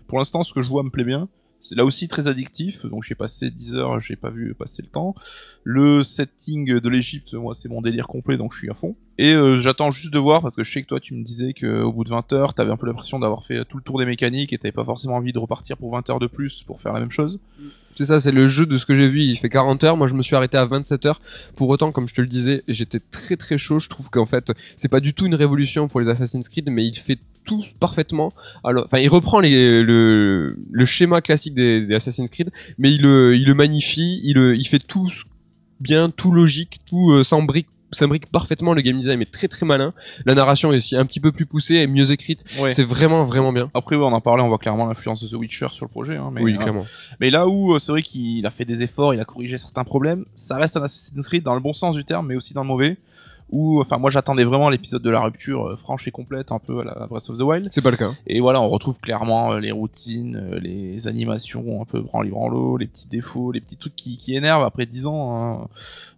pour 0.07 0.17
l'instant, 0.17 0.43
ce 0.43 0.53
que 0.53 0.61
je 0.61 0.69
vois 0.69 0.83
me 0.83 0.89
plaît 0.89 1.03
bien. 1.03 1.27
C'est 1.59 1.75
là 1.75 1.83
aussi 1.83 2.07
très 2.07 2.27
addictif, 2.27 2.85
donc 2.85 3.03
j'ai 3.03 3.15
passé 3.15 3.49
10 3.49 3.75
heures, 3.75 3.99
j'ai 3.99 4.15
pas 4.15 4.29
vu 4.29 4.53
passer 4.53 4.83
le 4.83 4.87
temps. 4.87 5.15
Le 5.63 6.03
setting 6.03 6.79
de 6.79 6.89
l'Egypte, 6.89 7.33
moi, 7.33 7.55
c'est 7.55 7.67
mon 7.67 7.81
délire 7.81 8.07
complet, 8.07 8.37
donc 8.37 8.53
je 8.53 8.59
suis 8.59 8.69
à 8.69 8.73
fond. 8.73 8.95
Et 9.17 9.33
euh, 9.33 9.59
j'attends 9.59 9.91
juste 9.91 10.13
de 10.13 10.19
voir, 10.19 10.41
parce 10.41 10.55
que 10.55 10.63
je 10.63 10.71
sais 10.71 10.83
que 10.83 10.87
toi, 10.87 10.99
tu 10.99 11.13
me 11.15 11.23
disais 11.23 11.53
qu'au 11.53 11.91
bout 11.91 12.03
de 12.03 12.09
20 12.09 12.31
heures, 12.31 12.53
t'avais 12.53 12.71
un 12.71 12.77
peu 12.77 12.85
l'impression 12.85 13.19
d'avoir 13.19 13.43
fait 13.45 13.65
tout 13.65 13.77
le 13.77 13.83
tour 13.83 13.97
des 13.97 14.05
mécaniques 14.05 14.53
et 14.53 14.57
t'avais 14.57 14.71
pas 14.71 14.85
forcément 14.85 15.15
envie 15.15 15.33
de 15.33 15.39
repartir 15.39 15.77
pour 15.77 15.91
20 15.91 16.09
heures 16.11 16.19
de 16.19 16.27
plus 16.27 16.63
pour 16.63 16.79
faire 16.79 16.93
la 16.93 16.99
même 16.99 17.11
chose. 17.11 17.39
C'est 17.97 18.05
ça, 18.05 18.19
c'est 18.19 18.31
le 18.31 18.47
jeu 18.47 18.67
de 18.67 18.77
ce 18.77 18.85
que 18.85 18.95
j'ai 18.95 19.09
vu, 19.09 19.21
il 19.21 19.35
fait 19.37 19.49
40 19.49 19.83
heures, 19.83 19.97
moi 19.97 20.07
je 20.07 20.13
me 20.13 20.21
suis 20.21 20.35
arrêté 20.35 20.55
à 20.55 20.65
27 20.65 21.07
heures. 21.07 21.19
Pour 21.55 21.67
autant, 21.69 21.91
comme 21.91 22.07
je 22.07 22.13
te 22.13 22.21
le 22.21 22.27
disais, 22.27 22.63
j'étais 22.67 22.99
très 22.99 23.37
très 23.37 23.57
chaud, 23.57 23.79
je 23.79 23.89
trouve 23.89 24.11
qu'en 24.11 24.27
fait, 24.27 24.51
c'est 24.75 24.87
pas 24.87 24.99
du 24.99 25.15
tout 25.15 25.25
une 25.25 25.33
révolution 25.33 25.87
pour 25.87 25.99
les 25.99 26.07
Assassin's 26.07 26.47
Creed, 26.47 26.69
mais 26.69 26.85
il 26.85 26.95
fait 26.95 27.17
tout 27.43 27.65
parfaitement. 27.79 28.31
Alors, 28.63 28.85
enfin, 28.85 28.99
il 28.99 29.07
reprend 29.07 29.39
le, 29.41 30.55
schéma 30.85 31.21
classique 31.21 31.55
des, 31.55 31.91
Assassin's 31.95 32.29
Creed, 32.29 32.51
mais 32.77 32.91
il 32.91 33.01
le, 33.01 33.35
il 33.35 33.45
le 33.45 33.55
magnifie, 33.55 34.21
il, 34.23 34.35
le- 34.35 34.55
il 34.55 34.67
fait 34.67 34.77
tout 34.77 35.11
bien, 35.79 36.11
tout 36.11 36.31
logique, 36.31 36.77
tout 36.85 37.11
euh, 37.13 37.23
s'embrique 37.23 37.67
s'imbrique 37.91 38.29
parfaitement, 38.31 38.73
le 38.73 38.81
game 38.81 38.99
design 38.99 39.21
est 39.21 39.31
très 39.31 39.47
très 39.47 39.65
malin, 39.65 39.93
la 40.25 40.35
narration 40.35 40.73
est 40.73 40.77
aussi 40.77 40.95
un 40.95 41.05
petit 41.05 41.19
peu 41.19 41.31
plus 41.31 41.45
poussée 41.45 41.75
et 41.75 41.87
mieux 41.87 42.11
écrite, 42.11 42.43
Ouais. 42.59 42.73
c'est 42.73 42.83
vraiment 42.83 43.23
vraiment 43.23 43.53
bien. 43.53 43.69
Après, 43.73 43.95
ouais, 43.95 44.03
on 44.03 44.13
en 44.13 44.21
parlait, 44.21 44.43
on 44.43 44.47
voit 44.49 44.57
clairement 44.57 44.87
l'influence 44.87 45.21
de 45.23 45.27
The 45.27 45.33
Witcher 45.33 45.67
sur 45.69 45.85
le 45.85 45.89
projet. 45.89 46.17
Hein, 46.17 46.29
mais, 46.33 46.41
oui, 46.41 46.55
euh, 46.55 46.57
clairement. 46.57 46.85
Mais 47.19 47.29
là 47.29 47.47
où 47.47 47.73
euh, 47.73 47.79
c'est 47.79 47.91
vrai 47.91 48.01
qu'il 48.01 48.45
a 48.45 48.51
fait 48.51 48.65
des 48.65 48.83
efforts, 48.83 49.13
il 49.13 49.19
a 49.19 49.25
corrigé 49.25 49.57
certains 49.57 49.83
problèmes, 49.83 50.25
ça 50.35 50.57
reste 50.57 50.77
un 50.77 50.83
Assassin's 50.83 51.27
Creed 51.27 51.43
dans 51.43 51.53
le 51.53 51.59
bon 51.61 51.73
sens 51.73 51.95
du 51.95 52.03
terme, 52.05 52.27
mais 52.27 52.35
aussi 52.35 52.53
dans 52.53 52.61
le 52.61 52.67
mauvais. 52.67 52.97
Où, 53.49 53.79
enfin, 53.79 53.97
moi 53.97 54.09
j'attendais 54.09 54.43
vraiment 54.43 54.69
l'épisode 54.69 55.01
de 55.01 55.09
la 55.09 55.21
rupture 55.21 55.67
euh, 55.69 55.75
franche 55.77 56.05
et 56.07 56.11
complète, 56.11 56.51
un 56.51 56.59
peu 56.59 56.81
à 56.81 56.83
la 56.83 57.07
Breath 57.07 57.29
of 57.29 57.37
the 57.37 57.41
Wild. 57.41 57.67
C'est 57.71 57.81
pas 57.81 57.91
le 57.91 57.97
cas. 57.97 58.11
Et 58.27 58.41
voilà, 58.41 58.61
on 58.61 58.67
retrouve 58.67 58.99
clairement 58.99 59.53
euh, 59.53 59.59
les 59.61 59.71
routines, 59.71 60.35
euh, 60.35 60.59
les 60.59 61.07
animations 61.07 61.81
un 61.81 61.85
peu 61.85 62.01
branli 62.01 62.29
branlo, 62.29 62.75
les 62.75 62.87
petits 62.87 63.07
défauts, 63.07 63.51
les 63.53 63.61
petits 63.61 63.77
trucs 63.77 63.95
qui, 63.95 64.17
qui 64.17 64.35
énervent 64.35 64.63
après 64.63 64.85
10 64.85 65.07
ans. 65.07 65.39
hein. 65.61 65.67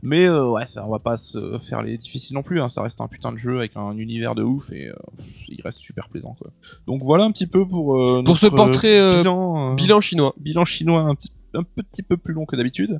Mais 0.01 0.27
ouais, 0.29 0.65
ça, 0.65 0.85
on 0.87 0.91
va 0.91 0.97
pas 0.99 1.17
se 1.17 1.59
faire 1.59 1.83
les 1.83 1.97
difficiles 1.97 2.35
non 2.35 2.41
plus. 2.41 2.61
Hein. 2.61 2.69
Ça 2.69 2.81
reste 2.81 2.99
un 3.01 3.07
putain 3.07 3.31
de 3.31 3.37
jeu 3.37 3.57
avec 3.59 3.77
un 3.77 3.95
univers 3.97 4.33
de 4.33 4.41
ouf 4.43 4.71
et 4.71 4.91
il 5.49 5.61
reste 5.61 5.79
super 5.81 6.09
plaisant 6.09 6.35
quoi. 6.39 6.49
Donc 6.87 7.03
voilà 7.03 7.25
un 7.25 7.31
petit 7.31 7.47
peu 7.47 7.67
pour 7.67 7.95
euh, 8.03 8.23
Pour 8.23 8.37
ce 8.37 8.47
portrait 8.47 9.17
bilan, 9.19 9.75
bilan 9.75 10.01
chinois. 10.01 10.33
bilan 10.39 10.65
chinois 10.65 11.01
un 11.01 11.15
petit, 11.15 11.31
un 11.53 11.63
petit 11.63 12.03
peu 12.03 12.17
plus 12.17 12.33
long 12.33 12.45
que 12.45 12.55
d'habitude. 12.55 12.99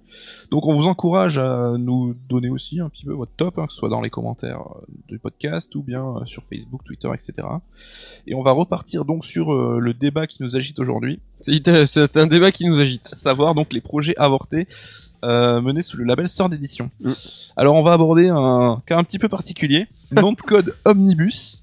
Donc 0.52 0.66
on 0.66 0.74
vous 0.74 0.88
encourage 0.88 1.38
à 1.38 1.76
nous 1.78 2.16
donner 2.30 2.50
aussi 2.50 2.80
un 2.80 2.89
petit 2.89 3.06
peu 3.06 3.14
votre 3.14 3.32
top, 3.36 3.60
hein, 3.60 3.68
que 3.68 3.74
ce 3.74 3.80
soit 3.80 3.89
dans 3.89 4.02
les 4.02 4.10
commentaires 4.10 4.62
euh, 4.62 4.86
du 5.08 5.20
podcast 5.20 5.74
ou 5.76 5.82
bien 5.82 6.04
euh, 6.04 6.26
sur 6.26 6.43
Facebook, 6.43 6.84
Twitter, 6.84 7.10
etc. 7.14 7.47
Et 8.28 8.36
on 8.36 8.43
va 8.43 8.52
repartir 8.52 9.06
donc 9.06 9.26
sur 9.26 9.54
euh, 9.54 9.80
le 9.80 9.93
débat 9.93 10.28
qui 10.28 10.43
nous 10.43 10.56
agite 10.56 10.80
aujourd'hui, 10.80 11.20
C'est 11.41 12.18
un 12.18 12.28
débat 12.28 12.52
qui 12.52 12.66
nous 12.66 12.80
agite. 12.80 13.10
à 13.12 13.16
savoir 13.16 13.56
donc 13.56 13.74
les 13.74 13.82
projets 13.82 14.16
avortés 14.18 14.68
euh, 15.24 15.60
menés 15.60 15.82
sous 15.82 15.97
le 15.97 16.06
label 16.06 16.30
Sort 16.30 16.50
d'édition. 16.50 16.89
Mm. 17.02 17.12
Alors 17.58 17.76
on 17.76 17.84
va 17.84 17.93
aborder 17.93 18.30
un 18.30 18.82
cas 18.86 18.97
un 18.97 19.04
petit 19.04 19.20
peu 19.20 19.28
particulier, 19.28 19.88
nom 20.12 20.32
de 20.32 20.41
code 20.41 20.74
Omnibus. 20.86 21.59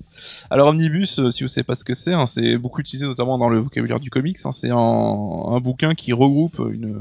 Alors 0.51 0.69
Omnibus, 0.69 1.19
euh, 1.19 1.31
si 1.31 1.43
vous 1.43 1.49
savez 1.49 1.65
pas 1.65 1.75
ce 1.75 1.85
que 1.85 1.95
c'est, 1.95 2.13
hein, 2.13 2.27
c'est 2.27 2.57
beaucoup 2.59 2.81
utilisé 2.81 3.07
notamment 3.07 3.39
dans 3.39 3.49
le 3.49 3.59
vocabulaire 3.59 4.01
du 4.01 4.11
comics. 4.11 4.39
hein, 4.45 4.53
c'est 4.53 4.71
un, 4.71 4.77
un 4.77 5.61
bouquin 5.61 5.95
qui 5.95 6.13
regroupe 6.13 6.61
une, 6.73 6.97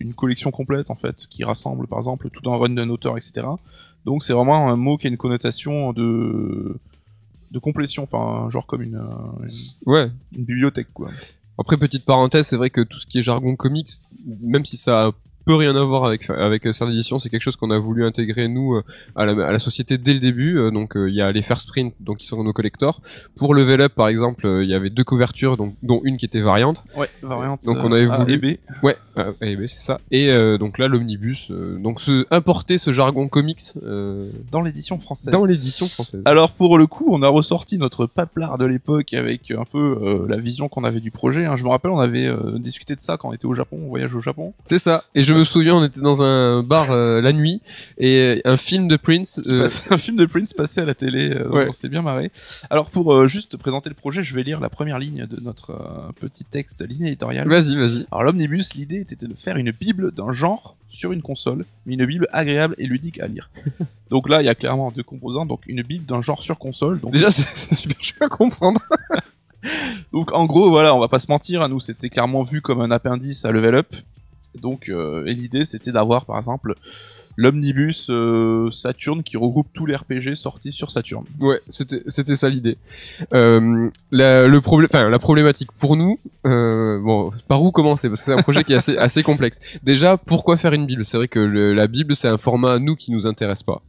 une 0.00 0.14
collection 0.14 0.50
complète 0.50 0.90
en 0.90 0.94
fait, 0.94 1.26
qui 1.30 1.44
rassemble 1.44 1.86
par 1.86 1.98
exemple 1.98 2.28
tout 2.30 2.50
un 2.50 2.56
run 2.56 2.70
d'un 2.70 2.88
auteur, 2.90 3.16
etc. 3.16 3.46
Donc 4.04 4.24
c'est 4.24 4.32
vraiment 4.32 4.68
un 4.68 4.76
mot 4.76 4.96
qui 4.96 5.06
a 5.06 5.10
une 5.10 5.16
connotation 5.16 5.92
de 5.92 6.76
de 7.52 7.58
complétion, 7.58 8.02
enfin 8.04 8.48
genre 8.50 8.66
comme 8.66 8.80
une, 8.82 8.96
une, 9.40 9.46
Ouais. 9.92 10.10
une 10.36 10.44
bibliothèque 10.44 10.88
quoi. 10.94 11.10
Après, 11.58 11.76
petite 11.76 12.06
parenthèse, 12.06 12.46
c'est 12.46 12.56
vrai 12.56 12.70
que 12.70 12.80
tout 12.80 12.98
ce 12.98 13.06
qui 13.06 13.18
est 13.18 13.22
jargon 13.22 13.56
comics, 13.56 13.90
même 14.40 14.64
si 14.64 14.78
ça 14.78 15.12
peut 15.44 15.54
rien 15.54 15.74
avoir 15.76 16.04
avec 16.04 16.28
avec 16.30 16.66
euh, 16.66 16.72
Sœur 16.72 16.88
d'édition, 16.88 17.18
c'est 17.18 17.28
quelque 17.28 17.42
chose 17.42 17.56
qu'on 17.56 17.70
a 17.70 17.78
voulu 17.78 18.04
intégrer 18.04 18.48
nous 18.48 18.74
euh, 18.74 18.82
à 19.16 19.24
la, 19.26 19.46
à 19.48 19.52
la 19.52 19.58
société 19.58 19.98
dès 19.98 20.14
le 20.14 20.20
début. 20.20 20.58
Euh, 20.58 20.70
Donc 20.70 20.96
euh, 20.96 21.08
il 21.08 21.14
y 21.14 21.22
a 21.22 21.30
les 21.32 21.42
first 21.42 21.68
print, 21.68 21.94
donc 22.00 22.18
qui 22.18 22.26
sont 22.26 22.42
nos 22.42 22.52
collectors. 22.52 23.00
Pour 23.36 23.54
Level 23.54 23.80
Up, 23.80 23.92
par 23.94 24.08
exemple, 24.08 24.46
euh, 24.46 24.64
il 24.64 24.70
y 24.70 24.74
avait 24.74 24.90
deux 24.90 25.04
couvertures, 25.04 25.56
donc 25.56 25.74
dont 25.82 26.00
une 26.04 26.16
qui 26.16 26.24
était 26.26 26.40
variante. 26.40 26.84
Ouais, 26.96 27.08
variante. 27.22 27.60
Donc, 27.64 27.78
on 27.82 27.92
avait 27.92 28.08
A 28.10 28.18
voulu- 28.18 28.34
et 28.34 28.38
B. 28.38 28.56
Ouais, 28.82 28.96
euh, 29.18 29.32
eh 29.40 29.56
ben, 29.56 29.66
c'est 29.68 29.80
ça. 29.82 30.00
Et 30.10 30.28
euh, 30.30 30.58
donc 30.58 30.78
là, 30.78 30.88
l'omnibus. 30.88 31.50
euh, 31.50 31.78
donc 31.78 32.00
ce, 32.00 32.26
importer 32.30 32.78
ce 32.78 32.92
jargon 32.92 33.28
comics 33.28 33.60
euh, 33.82 34.30
dans 34.50 34.60
l'édition 34.62 34.98
française. 34.98 35.32
dans 35.32 35.44
l'édition 35.44 35.86
française. 35.86 36.22
Alors 36.24 36.52
pour 36.52 36.78
le 36.78 36.86
coup, 36.86 37.06
on 37.10 37.22
a 37.22 37.28
ressorti 37.28 37.78
notre 37.78 38.06
paplard 38.06 38.58
de 38.58 38.64
l'époque 38.66 39.12
avec 39.14 39.50
un 39.50 39.64
peu 39.64 39.98
euh, 40.02 40.26
la 40.28 40.36
vision 40.36 40.68
qu'on 40.68 40.84
avait 40.84 41.00
du 41.00 41.10
projet. 41.10 41.44
hein. 41.46 41.56
Je 41.56 41.64
me 41.64 41.68
rappelle, 41.68 41.90
on 41.90 41.98
avait 42.00 42.26
euh, 42.26 42.58
discuté 42.58 42.94
de 42.94 43.00
ça 43.00 43.16
quand 43.16 43.28
on 43.28 43.32
était 43.32 43.46
au 43.46 43.54
Japon, 43.54 43.78
on 43.84 43.88
voyage 43.88 44.14
au 44.14 44.20
Japon. 44.20 44.52
C'est 44.66 44.78
ça. 44.78 45.04
Et 45.14 45.24
je 45.24 45.31
me 45.34 45.44
souviens, 45.44 45.74
on 45.76 45.84
était 45.84 46.00
dans 46.00 46.22
un 46.22 46.62
bar 46.62 46.90
euh, 46.90 47.20
la 47.20 47.32
nuit 47.32 47.60
et 47.98 48.40
un 48.44 48.56
film 48.56 48.88
de 48.88 48.96
Prince. 48.96 49.40
euh, 49.46 49.68
un 49.90 49.98
film 49.98 50.16
de 50.16 50.26
Prince 50.26 50.52
passé 50.54 50.80
à 50.80 50.84
la 50.84 50.94
télé, 50.94 51.30
euh, 51.34 51.48
Ouais. 51.48 51.66
on 51.68 51.72
s'est 51.72 51.88
bien 51.88 52.02
marré. 52.02 52.30
Alors 52.70 52.90
pour 52.90 53.12
euh, 53.12 53.26
juste 53.26 53.56
présenter 53.56 53.88
le 53.88 53.94
projet, 53.94 54.22
je 54.22 54.34
vais 54.34 54.42
lire 54.42 54.60
la 54.60 54.68
première 54.70 54.98
ligne 54.98 55.26
de 55.26 55.40
notre 55.40 55.70
euh, 55.72 56.12
petit 56.20 56.44
texte, 56.44 56.86
ligne 56.86 57.06
éditoriale. 57.06 57.48
Vas-y, 57.48 57.76
vas-y. 57.76 58.06
Alors 58.10 58.24
l'omnibus, 58.24 58.74
l'idée 58.74 59.00
était 59.00 59.16
de 59.16 59.34
faire 59.34 59.56
une 59.56 59.70
bible 59.70 60.12
d'un 60.12 60.32
genre 60.32 60.76
sur 60.88 61.12
une 61.12 61.22
console, 61.22 61.64
mais 61.86 61.94
une 61.94 62.04
bible 62.04 62.26
agréable 62.32 62.74
et 62.78 62.86
ludique 62.86 63.18
à 63.20 63.26
lire. 63.26 63.50
donc 64.10 64.28
là, 64.28 64.42
il 64.42 64.44
y 64.44 64.48
a 64.50 64.54
clairement 64.54 64.90
deux 64.90 65.02
composants, 65.02 65.46
donc 65.46 65.60
une 65.66 65.82
bible 65.82 66.04
d'un 66.04 66.20
genre 66.20 66.42
sur 66.42 66.58
console. 66.58 67.00
Donc 67.00 67.12
Déjà, 67.12 67.30
c'est 67.30 67.74
super 67.74 67.96
chaud 68.02 68.14
à 68.20 68.28
comprendre. 68.28 68.80
Donc 70.12 70.32
en 70.32 70.44
gros, 70.46 70.70
voilà, 70.70 70.92
on 70.94 70.98
va 70.98 71.06
pas 71.06 71.20
se 71.20 71.30
mentir, 71.30 71.62
à 71.62 71.68
nous 71.68 71.78
c'était 71.78 72.10
clairement 72.10 72.42
vu 72.42 72.60
comme 72.60 72.80
un 72.80 72.90
appendice 72.90 73.44
à 73.44 73.52
level 73.52 73.76
up. 73.76 73.94
Donc 74.60 74.88
euh, 74.88 75.24
et 75.26 75.34
l'idée 75.34 75.64
c'était 75.64 75.92
d'avoir 75.92 76.24
par 76.24 76.38
exemple 76.38 76.74
l'omnibus 77.36 78.08
euh, 78.10 78.70
Saturn 78.70 79.22
qui 79.22 79.36
regroupe 79.36 79.68
tous 79.72 79.86
les 79.86 79.96
RPG 79.96 80.34
sortis 80.36 80.72
sur 80.72 80.90
Saturn. 80.90 81.24
Ouais, 81.40 81.60
c'était 81.70 82.02
c'était 82.08 82.36
ça 82.36 82.48
l'idée. 82.48 82.76
Euh, 83.32 83.88
la, 84.10 84.46
le 84.46 84.60
problème, 84.60 84.88
enfin 84.92 85.08
la 85.08 85.18
problématique 85.18 85.70
pour 85.78 85.96
nous, 85.96 86.18
euh, 86.46 86.98
bon, 87.00 87.30
par 87.48 87.62
où 87.62 87.70
commencer? 87.72 88.08
Parce 88.08 88.20
que 88.20 88.26
c'est 88.26 88.32
un 88.38 88.42
projet 88.42 88.64
qui 88.64 88.72
est 88.72 88.76
assez 88.76 88.96
assez 88.98 89.22
complexe. 89.22 89.60
Déjà, 89.82 90.16
pourquoi 90.16 90.56
faire 90.56 90.72
une 90.72 90.86
bible? 90.86 91.04
C'est 91.04 91.16
vrai 91.16 91.28
que 91.28 91.38
le- 91.40 91.72
la 91.74 91.86
bible 91.86 92.14
c'est 92.16 92.28
un 92.28 92.38
format 92.38 92.78
nous 92.78 92.96
qui 92.96 93.12
nous 93.12 93.26
intéresse 93.26 93.62
pas. 93.62 93.82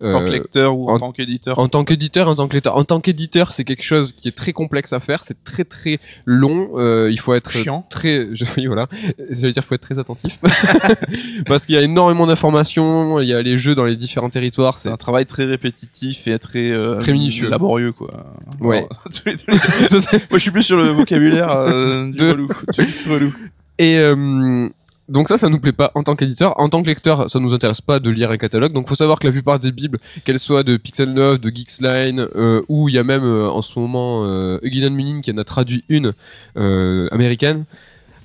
En 0.00 0.12
tant 0.12 0.20
que 0.20 0.26
Euh, 0.26 0.30
lecteur 0.30 0.76
ou 0.76 0.90
en, 0.90 0.94
en- 0.94 0.98
tant 0.98 1.12
qu'éditeur? 1.12 1.58
En 1.58 1.68
tant 1.68 1.84
qu'éditeur, 1.84 2.28
en 2.28 2.34
tant 2.34 2.48
que 2.48 2.54
lecteur, 2.54 2.76
en 2.76 2.84
tant 2.84 3.00
qu'éditeur, 3.00 3.52
c'est 3.52 3.64
quelque 3.64 3.84
chose 3.84 4.12
qui 4.12 4.28
est 4.28 4.36
très 4.36 4.52
complexe 4.52 4.92
à 4.92 5.00
faire. 5.00 5.22
C'est 5.24 5.42
très 5.44 5.64
très 5.64 5.98
long. 6.26 6.70
euh, 6.76 7.08
il 7.10 7.18
faut 7.20 7.34
être 7.34 7.50
Chiant. 7.50 7.86
très, 7.90 8.28
je, 8.32 8.44
oui 8.56 8.66
voilà, 8.66 8.88
j'allais 9.30 9.52
dire 9.52 9.64
faut 9.64 9.74
être 9.74 9.80
très 9.82 9.98
attentif 9.98 10.38
parce 11.46 11.66
qu'il 11.66 11.74
y 11.74 11.78
a 11.78 11.82
énormément 11.82 12.26
d'informations. 12.26 12.89
Il 13.20 13.28
y 13.28 13.34
a 13.34 13.42
les 13.42 13.58
jeux 13.58 13.74
dans 13.74 13.84
les 13.84 13.96
différents 13.96 14.30
territoires. 14.30 14.78
C'est 14.78 14.88
un 14.90 14.96
travail 14.96 15.26
très 15.26 15.44
répétitif 15.44 16.26
et 16.28 16.38
très, 16.38 16.70
euh, 16.70 16.98
Très 16.98 17.12
minutieux. 17.12 17.48
laborieux 17.48 17.92
quoi. 17.92 18.26
Ouais. 18.60 18.78
Alors, 18.78 19.04
tous 19.12 19.22
les- 19.26 19.36
tous 19.36 19.50
les- 19.50 19.56
Moi 20.30 20.38
je 20.38 20.38
suis 20.38 20.50
plus 20.50 20.62
sur 20.62 20.76
le 20.76 20.84
vocabulaire 20.88 21.50
euh, 21.50 22.04
du 22.10 22.18
De- 22.18 22.30
relou. 22.30 22.48
Du 22.78 23.10
relou. 23.12 23.32
Et 23.78 23.98
euh, 23.98 24.68
donc 25.08 25.28
ça, 25.28 25.38
ça 25.38 25.48
nous 25.48 25.58
plaît 25.58 25.72
pas 25.72 25.90
en 25.94 26.02
tant 26.04 26.14
qu'éditeur. 26.14 26.54
En 26.60 26.68
tant 26.68 26.82
que 26.82 26.86
lecteur, 26.86 27.28
ça 27.30 27.40
nous 27.40 27.52
intéresse 27.52 27.80
pas 27.80 27.98
de 27.98 28.10
lire 28.10 28.30
un 28.30 28.36
catalogue. 28.36 28.72
Donc 28.72 28.88
faut 28.88 28.94
savoir 28.94 29.18
que 29.18 29.26
la 29.26 29.32
plupart 29.32 29.58
des 29.58 29.72
bibles, 29.72 29.98
qu'elles 30.24 30.38
soient 30.38 30.62
de 30.62 30.76
Pixel 30.76 31.12
9, 31.14 31.40
de 31.40 31.50
Geeksline, 31.50 32.28
euh, 32.36 32.62
ou 32.68 32.88
il 32.88 32.94
y 32.94 32.98
a 32.98 33.02
même 33.04 33.24
euh, 33.24 33.48
en 33.50 33.62
ce 33.62 33.76
moment 33.78 34.22
euh, 34.24 34.58
Hugin 34.62 34.90
Munin 34.90 35.20
qui 35.20 35.32
en 35.32 35.38
a 35.38 35.44
traduit 35.44 35.82
une 35.88 36.12
euh, 36.56 37.08
américaine. 37.10 37.64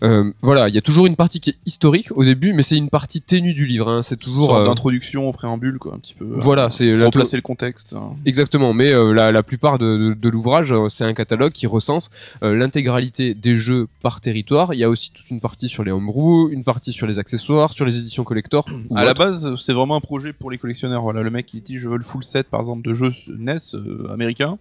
Euh, 0.06 0.32
voilà, 0.42 0.70
il 0.70 0.76
y 0.76 0.78
a 0.78 0.82
toujours 0.82 1.06
une 1.08 1.16
partie 1.16 1.40
qui 1.40 1.50
est 1.50 1.58
historique 1.66 2.10
au 2.16 2.24
début, 2.24 2.54
mais 2.54 2.64
c'est 2.64 2.78
une 2.78 2.90
partie 2.90 3.22
ténue 3.22 3.54
du 3.54 3.66
livre. 3.66 3.90
hein. 3.90 4.04
C'est 4.04 4.16
Une 4.16 4.20
toujours 4.32 4.46
sorte 4.46 4.62
euh, 4.62 4.66
d'introduction 4.68 5.28
au 5.28 5.32
préambule 5.32 5.80
quoi 5.80 5.94
un 5.96 6.00
petit 6.00 6.14
peu. 6.14 6.26
Voilà, 6.42 6.70
c'est 6.70 6.96
la- 6.96 7.06
replacer 7.06 7.36
le 7.38 7.42
contexte. 7.42 7.94
hein. 7.94 8.14
Exactement, 8.26 8.74
mais 8.74 8.92
euh, 8.94 9.12
la, 9.14 9.32
la 9.32 9.44
plupart 9.44 9.80
de, 9.80 9.98
de- 9.98 10.14
de 10.14 10.30
l'ouvrage, 10.30 10.72
euh, 10.72 10.90
c'est 10.90 11.04
un 11.04 11.14
catalogue 11.14 11.52
qui 11.52 11.68
recense 11.68 12.12
euh, 12.44 12.56
l'intégralité 12.56 13.34
des 13.34 13.58
jeux 13.58 13.88
par 14.02 14.22
territoire. 14.22 14.74
Il 14.74 14.80
y 14.80 14.84
a 14.84 14.90
aussi 14.90 15.12
toute 15.12 15.30
une 15.32 15.40
partie 15.40 15.70
sur 15.70 15.84
les 15.84 15.92
homebrew, 15.92 16.50
une 16.52 16.64
partie 16.64 16.94
sur 16.94 17.08
les 17.08 17.20
accessoires, 17.20 17.74
sur 17.74 17.86
les 17.86 17.98
éditions 18.00 18.24
collector. 18.24 18.66
ou 18.90 18.98
À 18.98 19.04
la 19.06 19.14
base, 19.14 19.56
c'est 19.58 19.74
vraiment 19.74 19.96
un 19.96 20.02
projet 20.02 20.34
pour 20.34 20.52
les 20.52 20.58
collectionneurs. 20.58 21.02
Voilà, 21.02 21.22
le 21.24 21.30
mec 21.32 21.46
qui 21.46 21.62
dit 21.62 21.78
je 21.78 21.90
veux 21.90 21.98
le 21.98 22.04
full 22.04 22.24
set 22.24 22.48
par 22.50 22.60
exemple 22.60 22.82
de 22.88 22.94
jeux 22.94 23.12
NES 23.38 23.56
euh, 23.74 24.08
américain. 24.14 24.58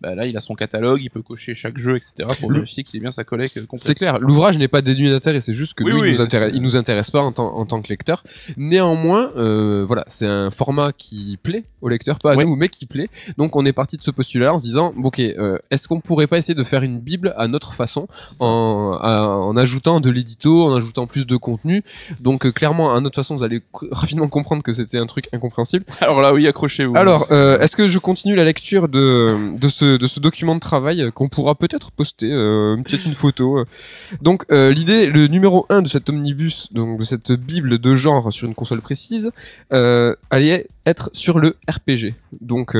Bah 0.00 0.14
là, 0.14 0.26
il 0.26 0.36
a 0.36 0.40
son 0.40 0.54
catalogue, 0.54 1.00
il 1.02 1.10
peut 1.10 1.22
cocher 1.22 1.54
chaque 1.54 1.78
jeu, 1.78 1.96
etc. 1.96 2.28
pour 2.40 2.50
Le- 2.50 2.56
vérifier 2.56 2.84
qu'il 2.84 2.98
est 2.98 3.00
bien 3.00 3.12
sa 3.12 3.24
collecte 3.24 3.58
complète. 3.66 3.86
C'est 3.86 3.94
clair, 3.94 4.18
l'ouvrage 4.18 4.58
n'est 4.58 4.68
pas 4.68 4.82
dénué 4.82 5.10
d'intérêt, 5.10 5.40
c'est 5.40 5.54
juste 5.54 5.74
que 5.74 5.84
Oui, 5.84 5.92
nous, 5.92 6.00
oui, 6.00 6.08
il, 6.10 6.14
nous 6.14 6.20
intéresse, 6.20 6.50
c'est- 6.50 6.56
il 6.56 6.62
nous 6.62 6.76
intéresse 6.76 7.10
pas 7.10 7.20
en 7.20 7.32
tant, 7.32 7.56
en 7.56 7.64
tant 7.66 7.80
que 7.80 7.88
lecteur. 7.88 8.22
Néanmoins, 8.56 9.30
euh, 9.36 9.84
voilà, 9.86 10.04
c'est 10.08 10.26
un 10.26 10.50
format 10.50 10.92
qui 10.92 11.38
plaît 11.42 11.64
au 11.80 11.88
lecteur, 11.88 12.18
pas 12.18 12.32
à 12.32 12.36
Ouais. 12.36 12.44
nous, 12.44 12.56
mais 12.56 12.68
qui 12.68 12.84
plaît. 12.86 13.08
Donc 13.38 13.54
on 13.56 13.64
est 13.64 13.72
parti 13.72 13.96
de 13.96 14.02
ce 14.02 14.10
postulat 14.10 14.52
en 14.52 14.58
se 14.58 14.64
disant, 14.64 14.92
ok, 15.02 15.20
euh, 15.20 15.58
est-ce 15.70 15.86
qu'on 15.88 16.00
pourrait 16.00 16.26
pas 16.26 16.38
essayer 16.38 16.54
de 16.54 16.64
faire 16.64 16.82
une 16.82 16.98
bible 17.00 17.32
à 17.36 17.46
notre 17.48 17.72
façon, 17.74 18.08
en, 18.40 18.98
à- 19.00 19.22
en 19.28 19.56
ajoutant 19.56 20.00
de 20.00 20.10
l'édito, 20.10 20.64
en 20.64 20.76
ajoutant 20.76 21.06
plus 21.06 21.26
de 21.26 21.36
contenu. 21.36 21.82
Donc 22.20 22.44
euh, 22.46 22.52
clairement, 22.52 22.94
à 22.94 23.00
notre 23.00 23.16
façon, 23.16 23.36
vous 23.36 23.44
allez 23.44 23.62
rapidement 23.92 24.28
comprendre 24.28 24.62
que 24.62 24.72
c'était 24.72 24.98
un 24.98 25.06
truc 25.06 25.28
incompréhensible. 25.32 25.84
Alors 26.00 26.20
là, 26.20 26.34
oui, 26.34 26.46
accrochez-vous. 26.48 26.96
Alors, 26.96 27.26
euh, 27.30 27.58
est-ce 27.60 27.76
que 27.76 27.88
je 27.88 27.98
continue 27.98 28.34
la 28.34 28.44
lecture 28.44 28.88
de, 28.88 29.56
de, 29.58 29.68
ce, 29.68 29.84
de 29.86 30.06
ce 30.06 30.20
document 30.20 30.54
de 30.54 30.60
travail 30.60 31.02
euh, 31.02 31.10
qu'on 31.10 31.28
pourra 31.28 31.54
peut-être 31.54 31.92
poster, 31.92 32.30
euh, 32.30 32.76
peut-être 32.82 33.06
une 33.06 33.14
photo. 33.14 33.58
euh. 33.58 33.64
Donc, 34.20 34.44
l'idée, 34.50 35.06
le 35.06 35.26
numéro 35.28 35.66
1 35.68 35.82
de 35.82 35.88
cet 35.88 36.10
omnibus, 36.10 36.72
donc 36.72 36.98
de 36.98 37.04
cette 37.04 37.32
bible 37.32 37.78
de 37.78 37.94
genre 37.94 38.32
sur 38.32 38.46
une 38.46 38.54
console 38.54 38.80
précise, 38.80 39.30
allait 39.70 40.66
être 40.84 41.10
sur 41.12 41.38
le 41.38 41.56
RPG. 41.68 42.14
Donc, 42.40 42.76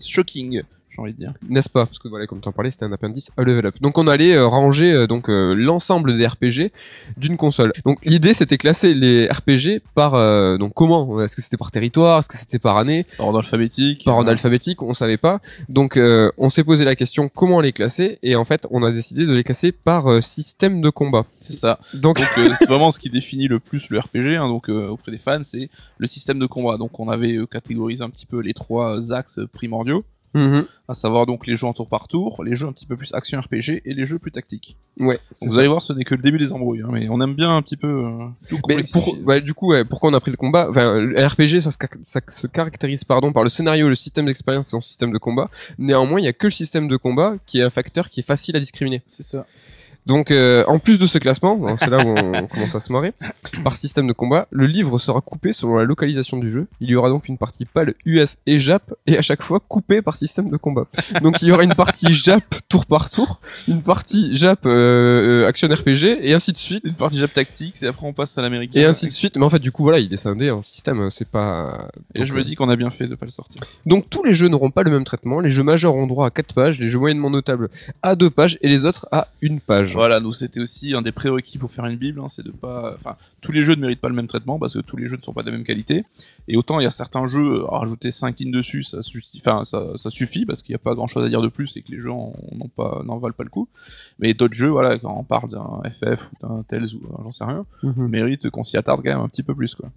shocking, 0.00 0.62
j'ai 0.96 1.02
envie 1.02 1.12
de 1.12 1.18
dire. 1.18 1.30
n'est-ce 1.48 1.68
pas? 1.70 1.86
Parce 1.86 1.98
que 1.98 2.08
voilà, 2.08 2.26
comme 2.26 2.40
tu 2.40 2.48
en 2.48 2.52
parlais, 2.52 2.70
c'était 2.70 2.84
un 2.84 2.92
appendice 2.92 3.30
à 3.36 3.42
level 3.42 3.66
up. 3.66 3.74
Donc 3.80 3.98
on 3.98 4.06
allait 4.08 4.32
euh, 4.34 4.46
ranger 4.46 4.92
euh, 4.92 5.06
donc 5.06 5.28
euh, 5.28 5.54
l'ensemble 5.54 6.16
des 6.16 6.26
RPG 6.26 6.72
d'une 7.16 7.36
console. 7.36 7.72
Donc 7.84 7.98
l'idée 8.04 8.34
c'était 8.34 8.58
classer 8.58 8.94
les 8.94 9.26
RPG 9.28 9.82
par 9.94 10.14
euh, 10.14 10.58
donc 10.58 10.72
comment? 10.74 11.20
Est-ce 11.22 11.36
que 11.36 11.42
c'était 11.42 11.56
par 11.56 11.70
territoire? 11.70 12.18
Est-ce 12.18 12.28
que 12.28 12.36
c'était 12.36 12.58
par 12.58 12.76
année? 12.78 13.06
Par 13.18 13.26
ordre 13.26 13.38
alphabétique. 13.38 14.04
Par 14.04 14.16
ordre 14.16 14.30
alphabétique 14.30 14.82
On 14.82 14.94
savait 14.94 15.16
pas. 15.18 15.40
Donc 15.68 15.96
euh, 15.96 16.30
on 16.38 16.48
s'est 16.48 16.64
posé 16.64 16.84
la 16.84 16.96
question 16.96 17.28
comment 17.28 17.60
les 17.60 17.72
classer? 17.72 18.18
Et 18.22 18.36
en 18.36 18.44
fait 18.44 18.66
on 18.70 18.82
a 18.82 18.90
décidé 18.92 19.26
de 19.26 19.32
les 19.34 19.44
classer 19.44 19.72
par 19.72 20.10
euh, 20.10 20.20
système 20.20 20.80
de 20.80 20.90
combat. 20.90 21.24
C'est 21.42 21.54
ça. 21.54 21.78
Donc 21.94 22.20
euh, 22.38 22.52
c'est 22.54 22.68
vraiment 22.68 22.90
ce 22.90 22.98
qui 22.98 23.10
définit 23.10 23.48
le 23.48 23.60
plus 23.60 23.90
le 23.90 23.98
RPG. 23.98 24.36
hein, 24.36 24.48
donc 24.48 24.68
euh, 24.68 24.88
auprès 24.88 25.12
des 25.12 25.18
fans, 25.18 25.42
c'est 25.42 25.68
le 25.98 26.06
système 26.06 26.38
de 26.38 26.46
combat. 26.46 26.76
Donc 26.76 26.98
on 26.98 27.08
avait 27.08 27.34
euh, 27.36 27.46
catégorisé 27.46 28.02
un 28.02 28.10
petit 28.10 28.26
peu 28.26 28.40
les 28.40 28.54
trois 28.54 29.12
axes 29.12 29.40
primordiaux, 29.52 30.04
Mhm. 30.36 30.66
à 30.88 30.94
savoir 30.94 31.24
donc 31.26 31.46
les 31.46 31.56
jeux 31.56 31.66
en 31.66 31.72
tour 31.72 31.88
par 31.88 32.08
tour, 32.08 32.44
les 32.44 32.54
jeux 32.54 32.66
un 32.68 32.72
petit 32.72 32.86
peu 32.86 32.96
plus 32.96 33.12
action 33.14 33.40
RPG 33.40 33.82
et 33.84 33.94
les 33.94 34.04
jeux 34.06 34.18
plus 34.18 34.30
tactiques. 34.30 34.76
ouais. 35.00 35.18
c'est 35.32 35.46
Donc, 35.46 35.48
vous 35.48 35.54
ça. 35.54 35.60
allez 35.60 35.68
voir, 35.68 35.82
ce 35.82 35.92
n'est 35.94 36.04
que 36.04 36.14
le 36.14 36.22
début 36.22 36.38
des 36.38 36.52
embrouilles, 36.52 36.82
hein, 36.82 36.90
mais 36.92 37.08
on 37.08 37.20
aime 37.22 37.34
bien 37.34 37.56
un 37.56 37.62
petit 37.62 37.76
peu 37.76 37.86
euh, 37.88 38.26
tout 38.48 38.56
Mais 38.56 38.60
complexifier. 38.60 39.00
pour, 39.14 39.26
ouais, 39.26 39.40
du 39.40 39.54
coup, 39.54 39.70
ouais, 39.72 39.84
pourquoi 39.84 40.10
on 40.10 40.14
a 40.14 40.20
pris 40.20 40.30
le 40.30 40.36
combat? 40.36 40.68
Enfin, 40.70 40.98
le 41.00 41.26
RPG, 41.26 41.60
ça 41.62 41.70
se, 41.70 41.78
ca- 41.80 41.88
ça 42.02 42.20
se 42.30 42.46
caractérise 42.46 43.02
pardon 43.04 43.32
par 43.32 43.42
le 43.42 43.48
scénario, 43.48 43.88
le 43.88 43.94
système 43.94 44.26
d'expérience 44.26 44.68
et 44.68 44.70
son 44.72 44.80
système 44.82 45.10
de 45.12 45.18
combat. 45.18 45.50
Néanmoins, 45.78 46.20
il 46.20 46.24
y 46.24 46.28
a 46.28 46.32
que 46.32 46.46
le 46.48 46.50
système 46.52 46.86
de 46.88 46.96
combat 46.96 47.36
qui 47.46 47.58
est 47.60 47.62
un 47.62 47.70
facteur 47.70 48.10
qui 48.10 48.20
est 48.20 48.26
facile 48.26 48.54
à 48.56 48.60
discriminer. 48.60 49.02
C'est 49.08 49.22
ça. 49.24 49.46
Donc, 50.06 50.30
euh, 50.30 50.64
en 50.66 50.78
plus 50.78 50.98
de 50.98 51.06
ce 51.06 51.18
classement, 51.18 51.56
donc 51.56 51.78
c'est 51.80 51.90
là 51.90 51.98
où 52.04 52.14
on 52.16 52.46
commence 52.52 52.74
à 52.74 52.80
se 52.80 52.92
marrer, 52.92 53.12
par 53.64 53.76
système 53.76 54.06
de 54.06 54.12
combat, 54.12 54.46
le 54.50 54.66
livre 54.66 54.98
sera 54.98 55.20
coupé 55.20 55.52
selon 55.52 55.76
la 55.76 55.84
localisation 55.84 56.36
du 56.36 56.52
jeu. 56.52 56.66
Il 56.80 56.88
y 56.88 56.94
aura 56.94 57.08
donc 57.08 57.28
une 57.28 57.38
partie 57.38 57.64
PAL 57.64 57.94
US 58.04 58.36
et 58.46 58.60
JAP, 58.60 58.94
et 59.06 59.18
à 59.18 59.22
chaque 59.22 59.42
fois 59.42 59.60
coupé 59.60 60.02
par 60.02 60.16
système 60.16 60.48
de 60.50 60.56
combat. 60.56 60.86
Donc, 61.22 61.42
il 61.42 61.48
y 61.48 61.52
aura 61.52 61.64
une 61.64 61.74
partie 61.74 62.12
JAP 62.14 62.44
tour 62.68 62.86
par 62.86 63.10
tour, 63.10 63.40
une 63.66 63.82
partie 63.82 64.34
JAP 64.36 64.64
euh, 64.64 65.42
euh, 65.44 65.48
action 65.48 65.68
RPG, 65.68 66.18
et 66.20 66.34
ainsi 66.34 66.52
de 66.52 66.58
suite. 66.58 66.84
Une 66.84 66.96
partie 66.96 67.18
jab 67.18 67.32
tactique, 67.32 67.74
et 67.82 67.86
après 67.86 68.06
on 68.06 68.12
passe 68.12 68.38
à 68.38 68.42
l'américain. 68.42 68.80
Et 68.80 68.84
ainsi 68.84 69.08
de 69.08 69.12
suite. 69.12 69.36
Mais 69.36 69.44
en 69.44 69.50
fait, 69.50 69.58
du 69.58 69.72
coup, 69.72 69.82
voilà, 69.82 69.98
il 69.98 70.12
est 70.12 70.18
scindé 70.18 70.50
en 70.50 70.62
système, 70.62 71.10
c'est 71.10 71.28
pas... 71.28 71.88
Et 72.14 72.20
Donc, 72.20 72.28
je 72.28 72.32
euh, 72.32 72.36
me 72.36 72.44
dis 72.44 72.54
qu'on 72.54 72.68
a 72.68 72.76
bien 72.76 72.90
fait 72.90 73.08
de 73.08 73.14
pas 73.14 73.26
le 73.26 73.32
sortir. 73.32 73.60
Donc 73.84 74.08
tous 74.08 74.22
les 74.24 74.32
jeux 74.32 74.48
n'auront 74.48 74.70
pas 74.70 74.82
le 74.82 74.90
même 74.90 75.04
traitement. 75.04 75.40
Les 75.40 75.50
jeux 75.50 75.62
majeurs 75.62 75.94
auront 75.94 76.06
droit 76.06 76.26
à 76.26 76.30
4 76.30 76.54
pages, 76.54 76.80
les 76.80 76.88
jeux 76.88 76.98
moyennement 76.98 77.30
notables 77.30 77.70
à 78.02 78.14
2 78.14 78.30
pages 78.30 78.58
et 78.60 78.68
les 78.68 78.86
autres 78.86 79.08
à 79.10 79.28
une 79.42 79.60
page. 79.60 79.95
Voilà, 79.96 80.20
nous 80.20 80.32
c'était 80.32 80.60
aussi 80.60 80.94
un 80.94 81.02
des 81.02 81.12
prérequis 81.12 81.58
pour 81.58 81.70
faire 81.70 81.86
une 81.86 81.96
bible, 81.96 82.20
hein, 82.20 82.26
c'est 82.28 82.44
de 82.44 82.50
pas, 82.52 82.94
enfin, 82.94 83.16
tous 83.40 83.52
les 83.52 83.62
jeux 83.62 83.74
ne 83.74 83.80
méritent 83.80 84.00
pas 84.00 84.08
le 84.08 84.14
même 84.14 84.26
traitement 84.28 84.58
parce 84.58 84.74
que 84.74 84.78
tous 84.80 84.96
les 84.96 85.08
jeux 85.08 85.16
ne 85.16 85.22
sont 85.22 85.32
pas 85.32 85.42
de 85.42 85.50
la 85.50 85.56
même 85.56 85.64
qualité. 85.64 86.04
Et 86.48 86.56
autant 86.56 86.78
il 86.80 86.84
y 86.84 86.86
a 86.86 86.90
certains 86.90 87.26
jeux, 87.26 87.64
à 87.70 87.78
rajouter 87.78 88.12
5 88.12 88.38
lignes 88.38 88.52
dessus, 88.52 88.82
ça, 88.84 89.02
suffit- 89.02 89.40
enfin, 89.44 89.64
ça, 89.64 89.84
ça 89.96 90.10
suffit 90.10 90.46
parce 90.46 90.62
qu'il 90.62 90.72
n'y 90.72 90.76
a 90.76 90.78
pas 90.78 90.94
grand 90.94 91.06
chose 91.08 91.24
à 91.24 91.28
dire 91.28 91.42
de 91.42 91.48
plus 91.48 91.76
et 91.76 91.82
que 91.82 91.90
les 91.92 91.98
pas, 92.76 93.02
n'en 93.04 93.18
valent 93.18 93.34
pas 93.34 93.42
le 93.44 93.50
coup. 93.50 93.68
Mais 94.18 94.32
d'autres 94.34 94.54
jeux, 94.54 94.68
voilà, 94.68 94.98
quand 94.98 95.14
on 95.18 95.24
parle 95.24 95.50
d'un 95.50 95.80
FF 95.90 96.30
ou 96.32 96.46
d'un 96.46 96.62
Tales 96.62 96.88
ou 96.94 96.98
euh, 97.06 97.22
j'en 97.24 97.32
sais 97.32 97.44
rien, 97.44 97.64
Mhm. 97.82 98.06
méritent 98.08 98.50
qu'on 98.50 98.64
s'y 98.64 98.76
attarde 98.76 99.00
quand 99.02 99.10
même 99.10 99.20
un 99.20 99.28
petit 99.28 99.42
peu 99.42 99.54
plus, 99.54 99.74
quoi. 99.74 99.88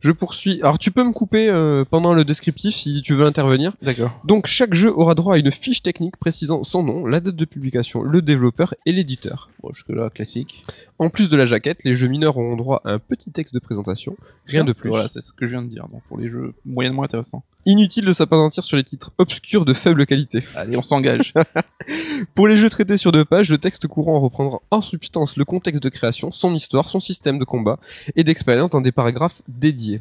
Je 0.00 0.12
poursuis. 0.12 0.60
Alors 0.62 0.78
tu 0.78 0.90
peux 0.90 1.04
me 1.04 1.12
couper 1.12 1.48
euh, 1.48 1.84
pendant 1.88 2.14
le 2.14 2.24
descriptif 2.24 2.74
si 2.74 3.02
tu 3.02 3.14
veux 3.14 3.24
intervenir. 3.26 3.72
D'accord. 3.82 4.10
Donc 4.24 4.46
chaque 4.46 4.74
jeu 4.74 4.92
aura 4.92 5.14
droit 5.14 5.34
à 5.34 5.38
une 5.38 5.52
fiche 5.52 5.82
technique 5.82 6.16
précisant 6.16 6.64
son 6.64 6.82
nom, 6.82 7.06
la 7.06 7.20
date 7.20 7.36
de 7.36 7.44
publication, 7.44 8.02
le 8.02 8.22
développeur 8.22 8.74
et 8.86 8.92
l'éditeur. 8.92 9.19
Bon, 9.62 9.72
jusque 9.72 9.88
là, 9.90 10.10
classique. 10.10 10.62
En 10.98 11.10
plus 11.10 11.28
de 11.28 11.36
la 11.36 11.46
jaquette, 11.46 11.84
les 11.84 11.94
jeux 11.96 12.08
mineurs 12.08 12.36
auront 12.36 12.56
droit 12.56 12.80
à 12.84 12.90
un 12.92 12.98
petit 12.98 13.30
texte 13.30 13.54
de 13.54 13.58
présentation, 13.58 14.16
rien 14.46 14.64
de 14.64 14.72
plus. 14.72 14.88
Voilà, 14.88 15.08
c'est 15.08 15.22
ce 15.22 15.32
que 15.32 15.46
je 15.46 15.52
viens 15.52 15.62
de 15.62 15.68
dire. 15.68 15.86
Donc 15.92 16.02
pour 16.08 16.18
les 16.18 16.28
jeux 16.28 16.54
moyennement 16.64 17.02
intéressants. 17.02 17.42
Inutile 17.66 18.06
de 18.06 18.12
s'apesantir 18.12 18.64
sur 18.64 18.76
les 18.78 18.84
titres 18.84 19.12
obscurs 19.18 19.64
de 19.66 19.74
faible 19.74 20.06
qualité. 20.06 20.42
Allez, 20.56 20.76
on 20.78 20.82
s'engage. 20.82 21.34
Pour 22.34 22.48
les 22.48 22.56
jeux 22.56 22.70
traités 22.70 22.96
sur 22.96 23.12
deux 23.12 23.24
pages, 23.26 23.50
le 23.50 23.58
texte 23.58 23.86
courant 23.86 24.18
reprendra 24.20 24.60
en 24.70 24.80
substance 24.80 25.36
le 25.36 25.44
contexte 25.44 25.82
de 25.82 25.88
création, 25.90 26.30
son 26.32 26.54
histoire, 26.54 26.88
son 26.88 27.00
système 27.00 27.38
de 27.38 27.44
combat 27.44 27.78
et 28.16 28.24
d'expérience 28.24 28.70
dans 28.70 28.80
des 28.80 28.92
paragraphes 28.92 29.42
dédiés. 29.48 30.00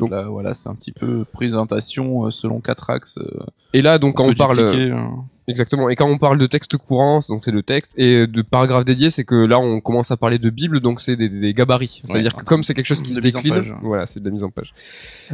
Donc 0.00 0.10
là, 0.10 0.22
voilà, 0.24 0.54
c'est 0.54 0.68
un 0.68 0.74
petit 0.74 0.90
peu 0.90 1.24
présentation 1.24 2.26
euh, 2.26 2.30
selon 2.32 2.60
quatre 2.60 2.90
axes. 2.90 3.18
euh, 3.18 3.44
Et 3.72 3.82
là, 3.82 3.98
donc, 3.98 4.16
quand 4.16 4.24
on 4.28 4.34
parle, 4.34 4.56
dupliquer, 4.66 4.90
euh, 4.90 5.06
exactement, 5.48 5.88
et 5.88 5.96
quand 5.96 6.08
on 6.08 6.18
parle 6.18 6.38
de 6.38 6.46
texte 6.46 6.76
courant, 6.76 7.20
donc 7.28 7.44
c'est 7.44 7.50
le 7.52 7.62
texte, 7.62 7.94
et 7.98 8.26
de 8.26 8.42
paragraphes 8.42 8.84
dédiés, 8.84 9.10
c'est 9.10 9.24
que 9.24 9.34
là, 9.34 9.58
on 9.58 9.80
commence 9.80 10.10
à 10.10 10.16
parler 10.16 10.38
de 10.38 10.50
Bible, 10.50 10.80
donc 10.80 11.00
c'est 11.00 11.16
des, 11.16 11.28
des 11.28 11.54
gabarits. 11.54 12.02
C'est-à-dire 12.04 12.34
Ouais. 12.34 12.40
que 12.42 12.44
comme 12.46 12.62
c'est 12.62 12.74
quelque 12.74 12.86
chose 12.86 13.02
qui 13.02 13.12
se 13.12 13.20
décline, 13.20 13.54
page. 13.54 13.74
voilà, 13.82 14.06
c'est 14.06 14.20
de 14.20 14.24
la 14.24 14.30
mise 14.32 14.44
en 14.44 14.50
page. 14.50 14.74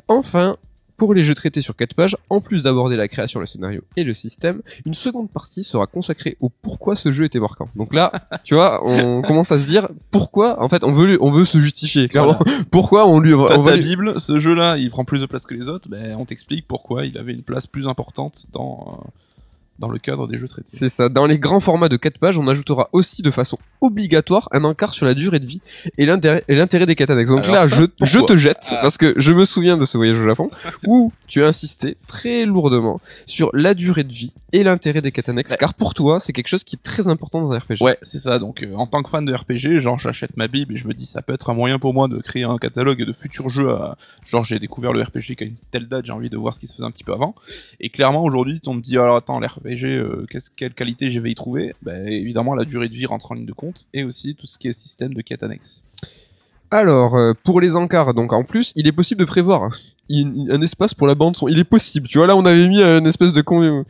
Enfin, 0.08 0.56
pour 0.98 1.14
les 1.14 1.24
jeux 1.24 1.34
traités 1.34 1.62
sur 1.62 1.74
quatre 1.74 1.94
pages, 1.94 2.16
en 2.30 2.40
plus 2.40 2.62
d'aborder 2.62 2.94
la 2.96 3.08
création, 3.08 3.40
le 3.40 3.46
scénario 3.46 3.82
et 3.96 4.04
le 4.04 4.14
système, 4.14 4.60
une 4.86 4.94
seconde 4.94 5.28
partie 5.30 5.64
sera 5.64 5.86
consacrée 5.86 6.36
au 6.40 6.48
pourquoi 6.48 6.94
ce 6.94 7.10
jeu 7.10 7.24
était 7.24 7.40
marquant. 7.40 7.68
Donc 7.74 7.92
là, 7.92 8.12
tu 8.44 8.54
vois, 8.54 8.86
on 8.86 9.20
commence 9.22 9.50
à 9.50 9.58
se 9.58 9.66
dire 9.66 9.88
pourquoi, 10.12 10.62
en 10.62 10.68
fait, 10.68 10.84
on 10.84 10.92
veut, 10.92 11.18
on 11.20 11.32
veut 11.32 11.44
se 11.46 11.58
justifier, 11.58 12.08
clairement. 12.08 12.38
Pourquoi 12.70 13.08
on 13.08 13.18
lui, 13.18 13.34
on 13.34 13.42
va 13.42 13.70
ta 13.72 13.76
lui- 13.76 13.82
Bible, 13.84 14.20
ce 14.20 14.38
jeu-là, 14.38 14.76
il 14.78 14.90
prend 14.90 15.04
plus 15.04 15.20
de 15.22 15.26
place 15.26 15.44
que 15.46 15.54
les 15.54 15.68
autres, 15.68 15.88
ben, 15.88 16.14
on 16.18 16.24
t'explique 16.24 16.68
pourquoi 16.68 17.04
il 17.06 17.18
avait 17.18 17.32
une 17.32 17.42
place 17.42 17.66
plus 17.66 17.88
importante 17.88 18.46
dans, 18.52 19.00
euh, 19.04 19.08
dans 19.82 19.88
le 19.90 19.98
cadre 19.98 20.28
des 20.28 20.38
jeux 20.38 20.48
traités. 20.48 20.68
C'est 20.72 20.88
ça. 20.88 21.08
Dans 21.08 21.26
les 21.26 21.38
grands 21.38 21.60
formats 21.60 21.88
de 21.88 21.96
4 21.96 22.18
pages, 22.18 22.38
on 22.38 22.46
ajoutera 22.48 22.88
aussi 22.92 23.20
de 23.22 23.30
façon 23.30 23.58
obligatoire 23.80 24.48
un 24.52 24.62
encart 24.64 24.94
sur 24.94 25.06
la 25.06 25.14
durée 25.14 25.40
de 25.40 25.46
vie 25.46 25.60
et 25.98 26.06
l'intérêt 26.06 26.44
des 26.86 26.96
annexes. 27.10 27.30
Donc 27.30 27.42
Alors 27.44 27.54
là, 27.56 27.66
ça, 27.66 27.76
je, 27.76 27.84
je 28.06 28.18
te 28.20 28.36
jette 28.36 28.68
Ah. 28.70 28.78
parce 28.80 28.96
que 28.96 29.12
je 29.16 29.32
me 29.32 29.44
souviens 29.44 29.76
de 29.76 29.84
ce 29.84 29.96
voyage 29.96 30.18
au 30.18 30.24
Japon 30.24 30.50
où 30.86 31.12
tu 31.26 31.42
as 31.42 31.48
insisté 31.48 31.96
très 32.06 32.44
lourdement 32.46 33.00
sur 33.26 33.50
la 33.54 33.74
durée 33.74 34.04
de 34.04 34.12
vie 34.12 34.32
et 34.52 34.62
l'intérêt 34.62 35.00
des 35.02 35.10
Ouais. 35.50 35.56
car 35.58 35.74
pour 35.74 35.94
toi, 35.94 36.20
c'est 36.20 36.32
quelque 36.32 36.48
chose 36.48 36.64
qui 36.64 36.76
est 36.76 36.82
très 36.82 37.08
important 37.08 37.40
dans 37.42 37.52
un 37.52 37.58
RPG. 37.58 37.80
Ouais, 37.80 37.96
c'est 38.02 38.18
ça. 38.18 38.38
Donc, 38.38 38.62
euh, 38.62 38.74
en 38.74 38.86
tant 38.86 39.02
que 39.02 39.08
fan 39.10 39.24
de 39.24 39.32
RPG, 39.34 39.78
genre, 39.78 39.98
j'achète 39.98 40.36
ma 40.36 40.48
Bible 40.48 40.74
et 40.74 40.76
je 40.76 40.86
me 40.86 40.94
dis, 40.94 41.06
ça 41.06 41.22
peut 41.22 41.32
être 41.32 41.50
un 41.50 41.54
moyen 41.54 41.78
pour 41.78 41.94
moi 41.94 42.08
de 42.08 42.18
créer 42.18 42.44
un 42.44 42.58
catalogue 42.58 43.02
de 43.04 43.12
futurs 43.12 43.48
jeux. 43.48 43.70
À... 43.70 43.96
Genre, 44.26 44.44
j'ai 44.44 44.58
découvert 44.58 44.92
le 44.92 45.02
RPG 45.02 45.36
qu'à 45.36 45.44
une 45.44 45.54
telle 45.70 45.88
date, 45.88 46.06
j'ai 46.06 46.12
envie 46.12 46.30
de 46.30 46.36
voir 46.36 46.52
ce 46.54 46.60
qui 46.60 46.66
se 46.66 46.74
faisait 46.74 46.84
un 46.84 46.90
petit 46.90 47.04
peu 47.04 47.12
avant. 47.12 47.34
Et 47.80 47.88
clairement, 47.88 48.22
aujourd'hui, 48.24 48.60
on 48.66 48.74
me 48.74 48.80
dit, 48.80 48.96
alors 48.98 49.16
attends, 49.16 49.38
l'RPG, 49.40 49.71
euh, 49.98 50.26
qu'est-ce, 50.30 50.50
quelle 50.50 50.74
qualité 50.74 51.10
je 51.10 51.20
vais 51.20 51.30
y 51.30 51.34
trouver? 51.34 51.74
Ben, 51.82 52.06
évidemment, 52.06 52.54
la 52.54 52.64
durée 52.64 52.88
de 52.88 52.94
vie 52.94 53.06
rentre 53.06 53.32
en 53.32 53.34
ligne 53.34 53.46
de 53.46 53.52
compte 53.52 53.86
et 53.94 54.04
aussi 54.04 54.34
tout 54.34 54.46
ce 54.46 54.58
qui 54.58 54.68
est 54.68 54.72
système 54.72 55.14
de 55.14 55.22
quête 55.22 55.42
annexe. 55.42 55.82
Alors, 56.70 57.16
euh, 57.16 57.34
pour 57.44 57.60
les 57.60 57.76
encarts, 57.76 58.14
donc 58.14 58.32
en 58.32 58.44
plus, 58.44 58.72
il 58.76 58.86
est 58.86 58.92
possible 58.92 59.20
de 59.20 59.26
prévoir 59.26 59.70
une- 60.08 60.50
un 60.50 60.60
espace 60.62 60.94
pour 60.94 61.06
la 61.06 61.14
bande 61.14 61.36
son. 61.36 61.48
Il 61.48 61.58
est 61.58 61.64
possible, 61.64 62.08
tu 62.08 62.18
vois, 62.18 62.26
là 62.26 62.34
on 62.36 62.46
avait 62.46 62.68
mis 62.68 62.82
un 62.82 63.04
espèce 63.04 63.32
de 63.32 63.42
con... 63.42 63.84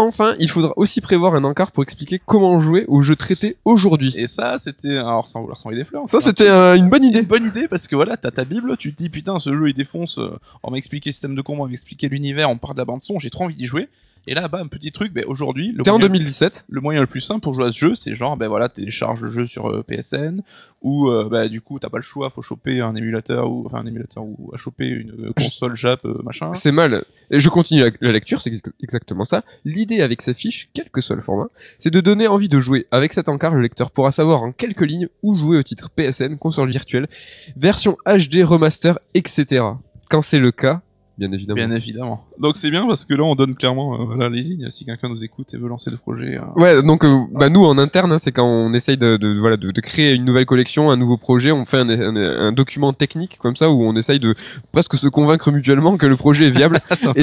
Enfin, 0.00 0.36
il 0.38 0.48
faudra 0.48 0.72
aussi 0.76 1.00
prévoir 1.00 1.34
un 1.34 1.42
encart 1.42 1.72
pour 1.72 1.82
expliquer 1.82 2.20
comment 2.24 2.60
jouer 2.60 2.84
au 2.86 3.02
jeu 3.02 3.16
traité 3.16 3.56
aujourd'hui. 3.64 4.14
Et 4.16 4.28
ça, 4.28 4.56
c'était, 4.56 4.96
alors 4.96 5.26
sans 5.26 5.40
vouloir 5.40 5.58
s'envoyer 5.58 5.80
des 5.80 5.84
fleurs, 5.84 6.08
Ça, 6.08 6.18
un 6.18 6.20
c'était 6.20 6.48
euh, 6.48 6.76
une 6.76 6.88
bonne 6.88 7.04
idée. 7.04 7.18
Une 7.18 7.26
bonne 7.26 7.46
idée 7.46 7.66
parce 7.66 7.88
que 7.88 7.96
voilà, 7.96 8.16
t'as 8.16 8.30
ta 8.30 8.44
Bible, 8.44 8.76
tu 8.78 8.94
te 8.94 9.02
dis 9.02 9.08
putain, 9.08 9.40
ce 9.40 9.52
jeu 9.52 9.68
il 9.68 9.74
défonce, 9.74 10.18
euh, 10.18 10.30
on 10.62 10.70
m'a 10.70 10.78
expliqué 10.78 11.10
le 11.10 11.12
système 11.12 11.34
de 11.34 11.42
combat, 11.42 11.64
on 11.64 11.66
m'a 11.66 11.72
expliqué 11.72 12.08
l'univers, 12.08 12.48
on 12.48 12.56
parle 12.56 12.74
de 12.74 12.78
la 12.80 12.84
bande 12.84 13.02
son, 13.02 13.18
j'ai 13.18 13.28
trop 13.30 13.42
envie 13.42 13.56
d'y 13.56 13.66
jouer. 13.66 13.88
Et 14.30 14.34
là, 14.34 14.46
bah, 14.48 14.60
un 14.62 14.66
petit 14.66 14.92
truc, 14.92 15.12
ben 15.12 15.24
aujourd'hui, 15.26 15.74
T'es 15.82 15.90
en 15.90 15.94
moyen- 15.98 16.08
2017. 16.08 16.66
le 16.68 16.80
moyen 16.80 17.00
le 17.00 17.06
plus 17.06 17.20
simple 17.22 17.40
pour 17.40 17.54
jouer 17.54 17.64
à 17.66 17.72
ce 17.72 17.78
jeu, 17.78 17.94
c'est 17.94 18.14
genre, 18.14 18.36
ben 18.36 18.46
voilà, 18.48 18.68
télécharge 18.68 19.22
le 19.22 19.30
jeu 19.30 19.46
sur 19.46 19.70
euh, 19.70 19.82
PSN, 19.82 20.42
ou 20.82 21.08
euh, 21.08 21.28
bah, 21.30 21.48
du 21.48 21.60
coup, 21.60 21.78
t'as 21.78 21.88
pas 21.88 21.96
le 21.96 22.02
choix, 22.02 22.28
faut 22.30 22.42
choper 22.42 22.80
un 22.80 22.94
émulateur, 22.94 23.50
ou 23.50 23.64
enfin 23.66 23.78
un 23.78 23.86
émulateur, 23.86 24.22
ou 24.24 24.50
à 24.54 24.58
choper 24.58 24.86
une 24.86 25.10
euh, 25.28 25.32
console 25.32 25.74
Jap, 25.76 26.04
euh, 26.04 26.20
machin. 26.24 26.52
C'est 26.54 26.72
mal. 26.72 27.04
Et 27.30 27.40
je 27.40 27.48
continue 27.48 27.80
la, 27.82 27.90
la 28.00 28.12
lecture, 28.12 28.42
c'est 28.42 28.50
ex- 28.50 28.60
exactement 28.82 29.24
ça. 29.24 29.42
L'idée 29.64 30.02
avec 30.02 30.20
sa 30.22 30.34
fiche, 30.34 30.68
quel 30.74 30.90
que 30.90 31.00
soit 31.00 31.16
le 31.16 31.22
format, 31.22 31.48
c'est 31.78 31.90
de 31.92 32.00
donner 32.00 32.28
envie 32.28 32.48
de 32.50 32.60
jouer. 32.60 32.86
Avec 32.90 33.14
cet 33.14 33.28
encart, 33.28 33.54
le 33.54 33.62
lecteur 33.62 33.90
pourra 33.90 34.10
savoir 34.10 34.42
en 34.42 34.52
quelques 34.52 34.82
lignes 34.82 35.08
où 35.22 35.34
jouer 35.36 35.56
au 35.58 35.62
titre 35.62 35.88
PSN, 35.90 36.36
console 36.36 36.70
virtuelle, 36.70 37.08
version 37.56 37.96
HD, 38.06 38.42
remaster, 38.44 38.98
etc. 39.14 39.64
Quand 40.10 40.22
c'est 40.22 40.38
le 40.38 40.52
cas, 40.52 40.82
bien 41.18 41.32
évidemment. 41.32 41.56
Bien 41.56 41.70
évidemment. 41.74 42.24
Donc 42.38 42.56
c'est 42.56 42.70
bien 42.70 42.86
parce 42.86 43.04
que 43.04 43.12
là, 43.14 43.24
on 43.24 43.34
donne 43.34 43.54
clairement 43.54 43.94
euh, 44.00 44.04
voilà, 44.04 44.28
les 44.28 44.42
lignes. 44.42 44.70
Si 44.70 44.84
quelqu'un 44.84 45.08
nous 45.08 45.24
écoute 45.24 45.52
et 45.52 45.56
veut 45.56 45.68
lancer 45.68 45.90
le 45.90 45.96
projet, 45.96 46.38
euh, 46.38 46.42
Ouais, 46.60 46.82
donc 46.82 47.04
euh, 47.04 47.18
bah, 47.32 47.48
nous 47.48 47.64
en 47.64 47.76
interne, 47.78 48.12
hein, 48.12 48.18
c'est 48.18 48.32
quand 48.32 48.46
on 48.46 48.72
essaye 48.72 48.96
de, 48.96 49.16
de 49.16 49.38
voilà 49.38 49.56
de, 49.56 49.70
de 49.70 49.80
créer 49.80 50.14
une 50.14 50.24
nouvelle 50.24 50.46
collection, 50.46 50.90
un 50.90 50.96
nouveau 50.96 51.16
projet, 51.16 51.50
on 51.52 51.64
fait 51.64 51.78
un, 51.78 51.88
un- 51.90 52.16
un 52.16 52.52
document 52.52 52.92
technique 52.92 53.38
comme 53.38 53.56
ça 53.56 53.70
où 53.70 53.82
on 53.84 53.96
essaye 53.96 54.20
de 54.20 54.34
presque 54.72 54.96
se 54.96 55.08
convaincre 55.08 55.50
mutuellement 55.50 55.96
que 55.96 56.06
le 56.06 56.16
projet 56.16 56.46
est 56.46 56.50
viable. 56.50 56.78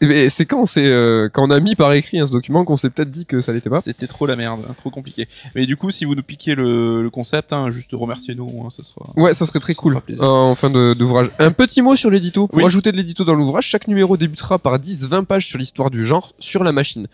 et 0.00 0.28
c'est 0.28 0.46
quand 0.46 0.60
on 0.62 0.66
s'est 0.66 0.86
euh, 0.86 1.28
quand 1.32 1.46
on 1.46 1.50
a 1.50 1.60
mis 1.60 1.74
par 1.76 1.92
écrit 1.92 2.18
hein, 2.20 2.26
ce 2.26 2.32
document 2.32 2.64
qu'on 2.64 2.76
s'est 2.76 2.90
peut-être 2.90 3.10
dit 3.10 3.26
que 3.26 3.40
ça 3.40 3.52
l'était 3.52 3.70
pas. 3.70 3.80
C'était 3.80 4.06
trop 4.06 4.26
la 4.26 4.36
merde, 4.36 4.60
hein, 4.68 4.74
trop 4.76 4.90
compliqué. 4.90 5.28
Mais 5.54 5.66
du 5.66 5.76
coup, 5.76 5.90
si 5.90 6.04
vous 6.04 6.14
nous 6.14 6.22
piquez 6.22 6.54
le, 6.54 7.02
le 7.02 7.10
concept, 7.10 7.52
hein, 7.52 7.70
juste 7.70 7.90
remerciez-nous, 7.92 8.48
ce 8.70 8.82
sera. 8.82 9.06
Ouais, 9.16 9.34
ça 9.34 9.46
serait 9.46 9.60
très 9.60 9.74
Ça 9.74 9.80
cool. 9.80 10.00
en 10.20 10.54
fin 10.54 10.70
de- 10.70 10.94
d'ouvrage. 10.94 11.30
Un 11.38 11.50
petit 11.52 11.82
mot 11.82 11.96
sur 11.96 12.10
l'édito. 12.10 12.46
Pour 12.48 12.58
Oui. 12.58 12.64
ajouter 12.64 12.92
de 12.92 12.96
l'édito 12.96 13.23
dans 13.24 13.34
l'ouvrage, 13.34 13.66
chaque 13.66 13.88
numéro 13.88 14.16
débutera 14.16 14.58
par 14.58 14.78
10-20 14.78 15.24
pages 15.24 15.46
sur 15.46 15.58
l'histoire 15.58 15.90
du 15.90 16.06
genre 16.06 16.32
sur 16.38 16.64
la 16.64 16.72
machine. 16.72 17.08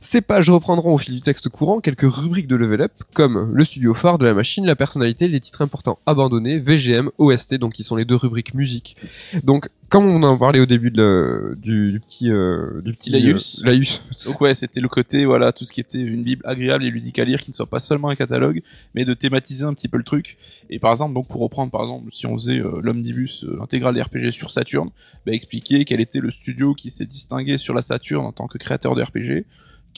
Ces 0.00 0.20
pages 0.20 0.48
reprendront 0.50 0.94
au 0.94 0.98
fil 0.98 1.14
du 1.14 1.20
texte 1.20 1.48
courant 1.48 1.80
quelques 1.80 2.02
rubriques 2.12 2.46
de 2.46 2.54
level 2.56 2.82
up, 2.82 2.92
comme 3.14 3.50
le 3.52 3.64
studio 3.64 3.94
phare 3.94 4.18
de 4.18 4.26
la 4.26 4.34
machine, 4.34 4.64
la 4.64 4.76
personnalité, 4.76 5.26
les 5.28 5.40
titres 5.40 5.62
importants 5.62 5.98
abandonnés, 6.06 6.58
VGM, 6.60 7.10
OST, 7.18 7.56
donc 7.56 7.72
qui 7.74 7.82
sont 7.84 7.96
les 7.96 8.04
deux 8.04 8.14
rubriques 8.14 8.54
musique. 8.54 8.96
Donc, 9.42 9.68
comme 9.88 10.04
on 10.06 10.22
en 10.22 10.36
parlait 10.38 10.60
au 10.60 10.66
début 10.66 10.90
de 10.90 10.98
le- 10.98 11.54
du, 11.56 11.92
du 11.92 12.00
petit, 12.00 12.30
euh, 12.30 12.80
du 12.82 12.92
petit 12.92 13.10
Laïus. 13.10 13.62
euh, 13.62 13.66
Laïus. 13.66 14.02
Donc 14.26 14.40
ouais, 14.40 14.54
c'était 14.54 14.80
le 14.80 14.88
côté, 14.88 15.24
voilà, 15.24 15.50
tout 15.52 15.64
ce 15.64 15.72
qui 15.72 15.80
était 15.80 15.98
une 16.00 16.22
bible 16.22 16.42
agréable 16.46 16.84
et 16.84 16.90
ludique 16.90 17.18
à 17.18 17.24
lire, 17.24 17.38
qui 17.42 17.50
ne 17.50 17.54
soit 17.54 17.66
pas 17.66 17.80
seulement 17.80 18.08
un 18.10 18.14
catalogue, 18.14 18.62
mais 18.94 19.04
de 19.04 19.14
thématiser 19.14 19.64
un 19.64 19.74
petit 19.74 19.88
peu 19.88 19.96
le 19.98 20.04
truc. 20.04 20.36
Et 20.70 20.78
par 20.78 20.90
exemple, 20.92 21.14
donc 21.14 21.26
pour 21.26 21.40
reprendre, 21.40 21.72
par 21.72 21.82
exemple, 21.82 22.10
si 22.12 22.26
on 22.26 22.34
faisait 22.34 22.60
euh, 22.60 22.80
l'omnibus 22.82 23.44
euh, 23.44 23.60
intégral 23.62 23.94
des 23.94 24.02
RPG 24.02 24.30
sur 24.32 24.50
Saturn, 24.50 24.90
bah, 25.26 25.32
expliquer 25.32 25.84
quel 25.84 26.00
était 26.00 26.20
le 26.20 26.30
studio 26.30 26.74
qui 26.74 26.90
s'est 26.90 27.06
distingué 27.06 27.56
sur 27.58 27.74
la 27.74 27.82
Saturn 27.82 28.24
en 28.26 28.32
tant 28.32 28.46
que 28.46 28.58
créateur 28.58 28.94
de 28.94 29.02
RPG, 29.02 29.46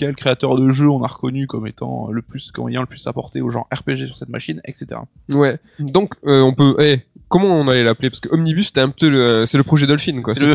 quel 0.00 0.16
créateur 0.16 0.56
de 0.56 0.70
jeu 0.70 0.88
on 0.88 1.04
a 1.04 1.06
reconnu 1.06 1.46
comme 1.46 1.66
étant 1.66 2.08
le 2.10 2.22
plus, 2.22 2.50
comme 2.52 2.70
ayant 2.70 2.80
le 2.80 2.86
plus 2.86 3.06
apporté 3.06 3.42
au 3.42 3.50
genre 3.50 3.68
RPG 3.70 4.06
sur 4.06 4.16
cette 4.16 4.30
machine, 4.30 4.62
etc. 4.64 4.86
Ouais. 5.28 5.58
Donc, 5.78 6.14
euh, 6.24 6.40
on 6.40 6.54
peut, 6.54 6.74
eh, 6.78 7.00
comment 7.28 7.48
on 7.60 7.68
allait 7.68 7.84
l'appeler? 7.84 8.08
Parce 8.08 8.20
que 8.20 8.30
Omnibus, 8.32 8.68
c'était 8.68 8.80
un 8.80 8.88
peu 8.88 9.10
le, 9.10 9.44
c'est 9.46 9.58
le 9.58 9.62
projet 9.62 9.86
Dolphin, 9.86 10.22
quoi. 10.22 10.32
C'était 10.32 10.46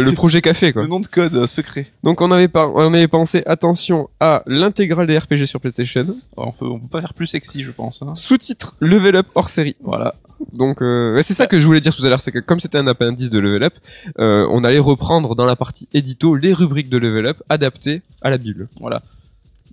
le- 0.00 0.12
projet 0.14 0.40
café, 0.40 0.72
quoi. 0.72 0.82
Le 0.82 0.88
nom 0.88 1.00
de 1.00 1.06
code 1.06 1.34
euh, 1.36 1.46
secret. 1.46 1.86
Donc 2.02 2.22
on 2.22 2.30
avait, 2.30 2.48
pas, 2.48 2.66
on 2.66 2.94
avait 2.94 3.08
pensé, 3.08 3.42
attention, 3.44 4.08
à 4.20 4.42
l'intégrale 4.46 5.06
des 5.06 5.18
RPG 5.18 5.44
sur 5.44 5.60
PlayStation. 5.60 6.06
Alors, 6.38 6.48
on, 6.48 6.52
peut, 6.52 6.66
on 6.66 6.80
peut 6.80 6.88
pas 6.88 7.00
faire 7.02 7.12
plus 7.12 7.26
sexy, 7.26 7.62
je 7.62 7.72
pense. 7.72 8.00
Hein. 8.00 8.14
Sous-titre 8.14 8.74
Level 8.80 9.16
Up 9.16 9.26
hors 9.34 9.50
série. 9.50 9.76
Voilà. 9.82 10.14
Donc 10.52 10.82
euh, 10.82 11.20
c'est 11.22 11.34
ça 11.34 11.46
que 11.46 11.60
je 11.60 11.66
voulais 11.66 11.80
dire 11.80 11.94
tout 11.94 12.04
à 12.04 12.08
l'heure, 12.08 12.20
c'est 12.20 12.32
que 12.32 12.38
comme 12.38 12.60
c'était 12.60 12.78
un 12.78 12.86
appendice 12.86 13.30
de 13.30 13.38
Level 13.38 13.62
Up, 13.64 13.74
euh, 14.18 14.46
on 14.50 14.64
allait 14.64 14.78
reprendre 14.78 15.34
dans 15.34 15.46
la 15.46 15.56
partie 15.56 15.88
édito 15.92 16.34
les 16.36 16.52
rubriques 16.52 16.88
de 16.88 16.98
Level 16.98 17.26
Up 17.26 17.42
adaptées 17.48 18.02
à 18.22 18.30
la 18.30 18.38
Bible. 18.38 18.68
Voilà. 18.80 19.02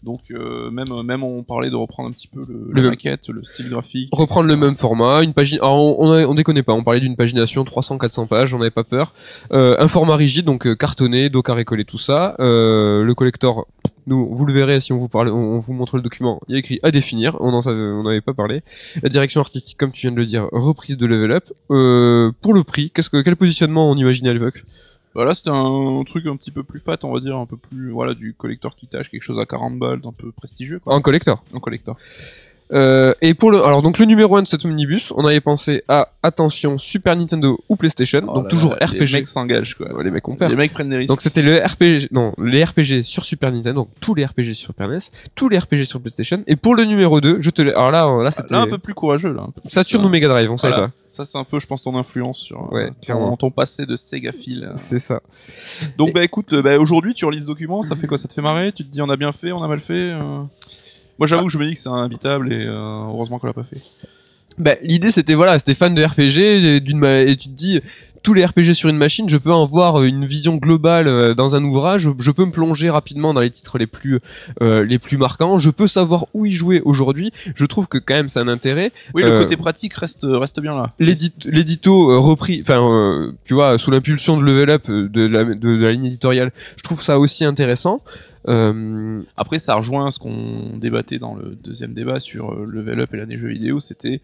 Donc 0.03 0.21
euh, 0.31 0.71
même 0.71 0.87
même 1.03 1.23
on 1.23 1.43
parlait 1.43 1.69
de 1.69 1.75
reprendre 1.75 2.09
un 2.09 2.11
petit 2.11 2.27
peu 2.27 2.41
le, 2.47 2.69
Le 2.71 2.81
la 2.81 2.89
maquette, 2.89 3.29
le 3.29 3.43
style 3.43 3.69
graphique. 3.69 4.09
Reprendre 4.11 4.47
le 4.47 4.57
même 4.57 4.75
format, 4.75 5.21
une 5.23 5.33
pagine. 5.33 5.59
Alors 5.59 5.99
on, 5.99 6.11
on, 6.11 6.29
on 6.29 6.33
déconne 6.33 6.61
pas, 6.63 6.73
on 6.73 6.83
parlait 6.83 6.99
d'une 6.99 7.15
pagination 7.15 7.63
300-400 7.63 8.27
pages, 8.27 8.53
on 8.53 8.57
n'avait 8.57 8.71
pas 8.71 8.83
peur. 8.83 9.13
Euh, 9.51 9.75
un 9.79 9.87
format 9.87 10.15
rigide, 10.15 10.45
donc 10.45 10.65
euh, 10.65 10.75
cartonné, 10.75 11.29
dos 11.29 11.43
carré 11.43 11.65
collé, 11.65 11.85
tout 11.85 11.99
ça. 11.99 12.35
Euh, 12.39 13.03
le 13.03 13.13
collector, 13.13 13.67
nous, 14.07 14.33
vous 14.33 14.45
le 14.45 14.53
verrez 14.53 14.81
si 14.81 14.91
on 14.91 14.97
vous 14.97 15.07
parle, 15.07 15.29
on, 15.29 15.35
on 15.37 15.59
vous 15.59 15.73
montre 15.73 15.97
le 15.97 16.01
document. 16.01 16.41
Il 16.47 16.53
y 16.53 16.55
a 16.55 16.59
écrit 16.59 16.79
à 16.81 16.89
définir, 16.89 17.37
on 17.39 17.53
en 17.53 17.61
savait, 17.61 17.79
on 17.79 18.03
n'avait 18.03 18.21
pas 18.21 18.33
parlé. 18.33 18.61
La 19.03 19.09
direction 19.09 19.39
artistique, 19.41 19.77
comme 19.77 19.91
tu 19.91 20.01
viens 20.01 20.11
de 20.11 20.17
le 20.17 20.25
dire, 20.25 20.47
reprise 20.51 20.97
de 20.97 21.05
level 21.05 21.31
up. 21.31 21.43
Euh, 21.69 22.31
pour 22.41 22.53
le 22.55 22.63
prix, 22.63 22.91
qu'est-ce 22.91 23.09
que 23.11 23.21
quel 23.21 23.35
positionnement 23.35 23.89
on 23.91 23.95
imaginait 23.95 24.31
à 24.31 24.33
l'époque? 24.33 24.63
Voilà, 25.13 25.33
c'était 25.35 25.49
un 25.51 26.03
truc 26.05 26.25
un 26.27 26.35
petit 26.37 26.51
peu 26.51 26.63
plus 26.63 26.79
fat, 26.79 26.97
on 27.03 27.13
va 27.13 27.19
dire, 27.19 27.37
un 27.37 27.45
peu 27.45 27.57
plus 27.57 27.91
voilà 27.91 28.13
du 28.13 28.33
collector 28.33 28.75
qui 28.75 28.87
tâche, 28.87 29.09
quelque 29.09 29.23
chose 29.23 29.39
à 29.39 29.45
40 29.45 29.77
balles, 29.77 30.01
d'un 30.01 30.13
peu 30.13 30.31
prestigieux 30.31 30.79
quoi. 30.79 30.93
En 30.93 31.01
collector. 31.01 31.43
En 31.53 31.59
collector. 31.59 31.97
Euh, 32.73 33.13
et 33.21 33.33
pour 33.33 33.51
le, 33.51 33.61
alors 33.65 33.81
donc 33.81 33.99
le 33.99 34.05
numéro 34.05 34.37
1 34.37 34.43
de 34.43 34.47
cet 34.47 34.63
omnibus, 34.63 35.11
on 35.17 35.25
avait 35.25 35.41
pensé 35.41 35.83
à 35.89 36.13
attention 36.23 36.77
Super 36.77 37.17
Nintendo 37.17 37.59
ou 37.67 37.75
PlayStation, 37.75 38.21
Oh 38.27 38.35
donc 38.35 38.43
là 38.45 38.49
toujours 38.49 38.75
là, 38.79 38.85
RPG. 38.85 38.99
Les 39.01 39.11
mecs 39.11 39.27
s'engagent 39.27 39.75
quoi. 39.75 39.93
Ouais, 39.93 40.03
les 40.05 40.11
mecs. 40.11 40.23
Les 40.39 40.55
mecs 40.55 40.73
prennent 40.73 40.89
des 40.89 40.95
risques. 40.97 41.09
Donc 41.09 41.21
c'était 41.21 41.41
le 41.41 41.57
RPG, 41.57 42.11
non, 42.11 42.33
les 42.41 42.63
RPG 42.63 43.03
sur 43.03 43.25
Super 43.25 43.51
Nintendo, 43.51 43.81
donc 43.81 43.89
tous 43.99 44.15
les 44.15 44.25
RPG 44.25 44.53
sur 44.53 44.67
Super 44.67 44.87
NES, 44.87 44.99
tous 45.35 45.49
les 45.49 45.59
RPG 45.59 45.83
sur 45.83 45.99
PlayStation. 45.99 46.43
Et 46.47 46.55
pour 46.55 46.75
le 46.75 46.85
numéro 46.85 47.19
2, 47.19 47.41
je 47.41 47.49
te 47.49 47.61
l'ai, 47.61 47.71
alors 47.71 47.91
là, 47.91 48.05
là 48.23 48.27
Ah, 48.27 48.31
c'était 48.31 48.53
Là 48.53 48.61
un 48.61 48.67
peu 48.67 48.77
plus 48.77 48.93
courageux 48.93 49.33
là. 49.33 49.41
un 49.41 49.69
Saturn 49.69 50.03
euh, 50.03 50.07
ou 50.07 50.09
Mega 50.09 50.29
Drive, 50.29 50.49
on 50.49 50.55
voilà. 50.55 50.77
pas. 50.77 50.91
Ça 51.25 51.31
c'est 51.33 51.37
un 51.37 51.43
peu, 51.43 51.59
je 51.59 51.67
pense, 51.67 51.83
ton 51.83 51.95
influence 51.97 52.39
sur 52.39 52.59
euh, 52.61 52.75
Ouais, 52.75 52.87
ton, 52.89 52.95
clairement. 53.01 53.37
ton 53.37 53.51
passé 53.51 53.85
de 53.85 53.95
Sega 53.95 54.31
Phil. 54.31 54.63
euh. 54.63 54.73
C'est 54.77 54.99
ça. 54.99 55.21
Donc 55.97 56.13
bah 56.13 56.23
écoute, 56.23 56.53
euh, 56.53 56.61
bah, 56.61 56.77
aujourd'hui 56.79 57.13
tu 57.13 57.25
relis 57.25 57.41
ce 57.41 57.45
document, 57.47 57.81
ça 57.83 57.95
fait 57.95 58.07
quoi 58.07 58.17
Ça 58.17 58.27
te 58.27 58.33
fait 58.33 58.41
marrer? 58.41 58.71
Tu 58.71 58.83
te 58.85 58.91
dis 58.91 59.01
on 59.01 59.09
a 59.09 59.17
bien 59.17 59.31
fait, 59.31 59.51
on 59.51 59.61
a 59.63 59.67
mal 59.67 59.79
fait 59.79 60.13
Moi 61.19 61.27
j'avoue 61.27 61.45
que 61.45 61.51
je 61.51 61.57
me 61.59 61.65
dis 61.67 61.75
que 61.75 61.79
c'est 61.79 61.89
imbitable 61.89 62.51
et 62.51 62.65
euh, 62.65 62.73
heureusement 63.05 63.37
qu'on 63.39 63.47
l'a 63.47 63.53
pas 63.53 63.63
fait. 63.63 63.77
Bah, 64.57 64.75
l'idée 64.81 65.11
c'était 65.11 65.33
voilà, 65.35 65.57
c'était 65.59 65.75
fan 65.75 65.93
de 65.95 66.03
RPG 66.03 66.37
et, 66.75 66.79
d'une 66.79 67.03
et 67.05 67.35
tu 67.37 67.49
te 67.49 67.53
dis 67.53 67.81
tous 68.23 68.33
les 68.33 68.45
RPG 68.45 68.73
sur 68.73 68.89
une 68.89 68.97
machine, 68.97 69.27
je 69.29 69.37
peux 69.37 69.51
en 69.51 69.65
voir 69.65 69.99
euh, 70.01 70.05
une 70.05 70.25
vision 70.25 70.55
globale 70.57 71.07
euh, 71.07 71.33
dans 71.33 71.55
un 71.55 71.63
ouvrage, 71.63 72.09
je 72.19 72.31
peux 72.31 72.45
me 72.45 72.51
plonger 72.51 72.89
rapidement 72.89 73.33
dans 73.33 73.41
les 73.41 73.49
titres 73.49 73.77
les 73.77 73.87
plus 73.87 74.19
euh, 74.61 74.85
les 74.85 74.99
plus 74.99 75.17
marquants, 75.17 75.57
je 75.57 75.69
peux 75.69 75.87
savoir 75.87 76.27
où 76.33 76.45
y 76.45 76.51
jouer 76.51 76.81
aujourd'hui. 76.85 77.31
Je 77.55 77.65
trouve 77.65 77.87
que 77.87 77.97
quand 77.97 78.13
même 78.13 78.29
c'est 78.29 78.39
un 78.39 78.47
intérêt. 78.47 78.91
Oui, 79.13 79.23
le 79.23 79.29
Euh, 79.29 79.39
côté 79.39 79.57
pratique 79.57 79.93
reste 79.95 80.25
reste 80.29 80.59
bien 80.59 80.75
là. 80.75 80.93
L'édit- 80.99 81.33
L'édito 81.45 82.21
repris, 82.21 82.61
enfin 82.61 82.79
euh, 82.87 83.31
tu 83.45 83.53
vois, 83.55 83.77
sous 83.77 83.91
l'impulsion 83.91 84.37
de 84.37 84.43
Level 84.43 84.69
Up 84.69 84.87
de 84.89 85.25
la, 85.25 85.43
de, 85.43 85.53
de 85.55 85.83
la 85.83 85.91
ligne 85.91 86.05
éditoriale, 86.05 86.51
je 86.77 86.83
trouve 86.83 87.01
ça 87.01 87.17
aussi 87.19 87.43
intéressant. 87.45 88.01
Euh, 88.47 89.21
Après, 89.37 89.59
ça 89.59 89.75
rejoint 89.75 90.09
ce 90.11 90.19
qu'on 90.19 90.77
débattait 90.77 91.19
dans 91.19 91.35
le 91.35 91.55
deuxième 91.63 91.93
débat 91.93 92.19
sur 92.19 92.53
Level 92.65 92.99
Up 93.01 93.13
et 93.13 93.17
l'année 93.17 93.37
jeux 93.37 93.49
vidéo, 93.49 93.79
c'était 93.79 94.19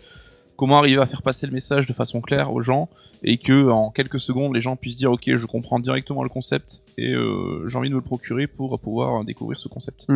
comment 0.58 0.78
arriver 0.80 1.02
à 1.02 1.06
faire 1.06 1.22
passer 1.22 1.48
le 1.48 1.54
message 1.54 1.88
de 1.88 1.94
façon 1.94 2.20
claire 2.20 2.52
aux 2.54 2.62
gens 2.62 2.90
et 3.24 3.38
que 3.38 3.70
en 3.70 3.90
quelques 3.92 4.20
secondes 4.20 4.54
les 4.54 4.62
gens 4.62 4.76
puissent 4.76 4.98
dire 4.98 5.12
ok 5.12 5.24
je 5.38 5.46
comprends 5.46 5.80
directement 5.80 6.24
le 6.24 6.30
concept 6.30 6.82
et 6.98 7.14
euh, 7.14 7.70
j'ai 7.70 7.78
envie 7.78 7.90
de 7.90 7.94
me 7.94 8.00
le 8.00 8.06
procurer 8.06 8.48
pour 8.48 8.78
pouvoir 8.80 9.24
découvrir 9.24 9.60
ce 9.60 9.68
concept. 9.68 10.08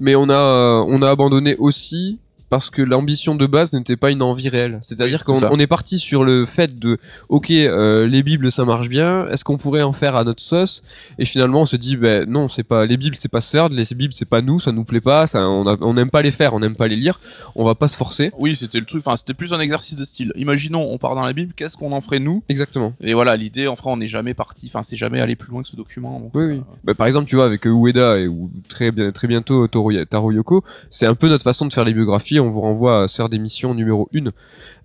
mais 0.00 0.16
on 0.16 0.28
a 0.28 0.34
euh, 0.34 0.84
on 0.86 1.00
a 1.02 1.10
abandonné 1.10 1.56
aussi 1.56 2.18
parce 2.48 2.70
que 2.70 2.82
l'ambition 2.82 3.34
de 3.34 3.46
base 3.46 3.72
n'était 3.72 3.96
pas 3.96 4.10
une 4.10 4.22
envie 4.22 4.48
réelle. 4.48 4.78
C'est-à-dire 4.82 5.22
c'est 5.26 5.46
qu'on 5.48 5.58
est 5.58 5.66
parti 5.66 5.98
sur 5.98 6.24
le 6.24 6.46
fait 6.46 6.78
de, 6.78 6.98
ok, 7.28 7.50
euh, 7.50 8.06
les 8.06 8.22
bibles 8.22 8.52
ça 8.52 8.64
marche 8.64 8.88
bien. 8.88 9.28
Est-ce 9.28 9.44
qu'on 9.44 9.58
pourrait 9.58 9.82
en 9.82 9.92
faire 9.92 10.16
à 10.16 10.24
notre 10.24 10.42
sauce? 10.42 10.82
Et 11.18 11.24
finalement, 11.24 11.62
on 11.62 11.66
se 11.66 11.76
dit, 11.76 11.96
ben 11.96 12.28
non, 12.28 12.48
c'est 12.48 12.62
pas 12.62 12.86
les 12.86 12.96
bibles, 12.96 13.16
c'est 13.18 13.30
pas 13.30 13.40
Third, 13.40 13.72
les 13.72 13.84
bibles 13.94 14.14
c'est 14.14 14.28
pas 14.28 14.42
nous, 14.42 14.60
ça 14.60 14.72
nous 14.72 14.84
plaît 14.84 15.00
pas, 15.00 15.26
ça, 15.26 15.48
on 15.48 15.94
n'aime 15.94 16.10
pas 16.10 16.22
les 16.22 16.30
faire, 16.30 16.54
on 16.54 16.60
n'aime 16.60 16.76
pas 16.76 16.88
les 16.88 16.96
lire, 16.96 17.20
on 17.54 17.64
va 17.64 17.74
pas 17.74 17.88
se 17.88 17.96
forcer. 17.96 18.32
Oui, 18.38 18.56
c'était 18.56 18.78
le 18.78 18.86
truc. 18.86 19.02
Enfin, 19.04 19.16
c'était 19.16 19.34
plus 19.34 19.52
un 19.52 19.60
exercice 19.60 19.96
de 19.96 20.04
style. 20.04 20.32
Imaginons, 20.36 20.88
on 20.90 20.98
part 20.98 21.14
dans 21.14 21.24
la 21.24 21.32
Bible, 21.32 21.52
qu'est-ce 21.54 21.76
qu'on 21.76 21.92
en 21.92 22.00
ferait 22.00 22.20
nous? 22.20 22.42
Exactement. 22.48 22.94
Et 23.00 23.14
voilà, 23.14 23.36
l'idée, 23.36 23.66
enfin, 23.66 23.90
on 23.90 23.96
n'est 23.96 24.08
jamais 24.08 24.34
parti. 24.34 24.66
Enfin, 24.68 24.82
c'est 24.82 24.96
jamais 24.96 25.20
allé 25.20 25.36
plus 25.36 25.50
loin 25.50 25.62
que 25.62 25.68
ce 25.68 25.76
document. 25.76 26.20
donc, 26.20 26.30
Oui, 26.34 26.42
euh, 26.42 26.48
oui. 26.48 26.62
Bah, 26.84 26.94
par 26.94 27.06
exemple, 27.06 27.28
tu 27.28 27.36
vois, 27.36 27.46
avec 27.46 27.64
Ueda 27.64 28.18
et 28.18 28.28
ou 28.28 28.50
très, 28.68 28.90
bien, 28.90 29.12
très 29.12 29.28
bientôt 29.28 29.66
Taro 29.68 30.32
Yoko, 30.32 30.64
c'est 30.90 31.06
un 31.06 31.14
peu 31.14 31.28
notre 31.28 31.44
façon 31.44 31.66
de 31.66 31.72
faire 31.72 31.84
les 31.84 31.94
biographies. 31.94 32.35
On 32.40 32.50
vous 32.50 32.60
renvoie 32.60 33.02
à 33.04 33.08
Sœur 33.08 33.28
d'émission 33.28 33.74
numéro 33.74 34.08
1, 34.14 34.30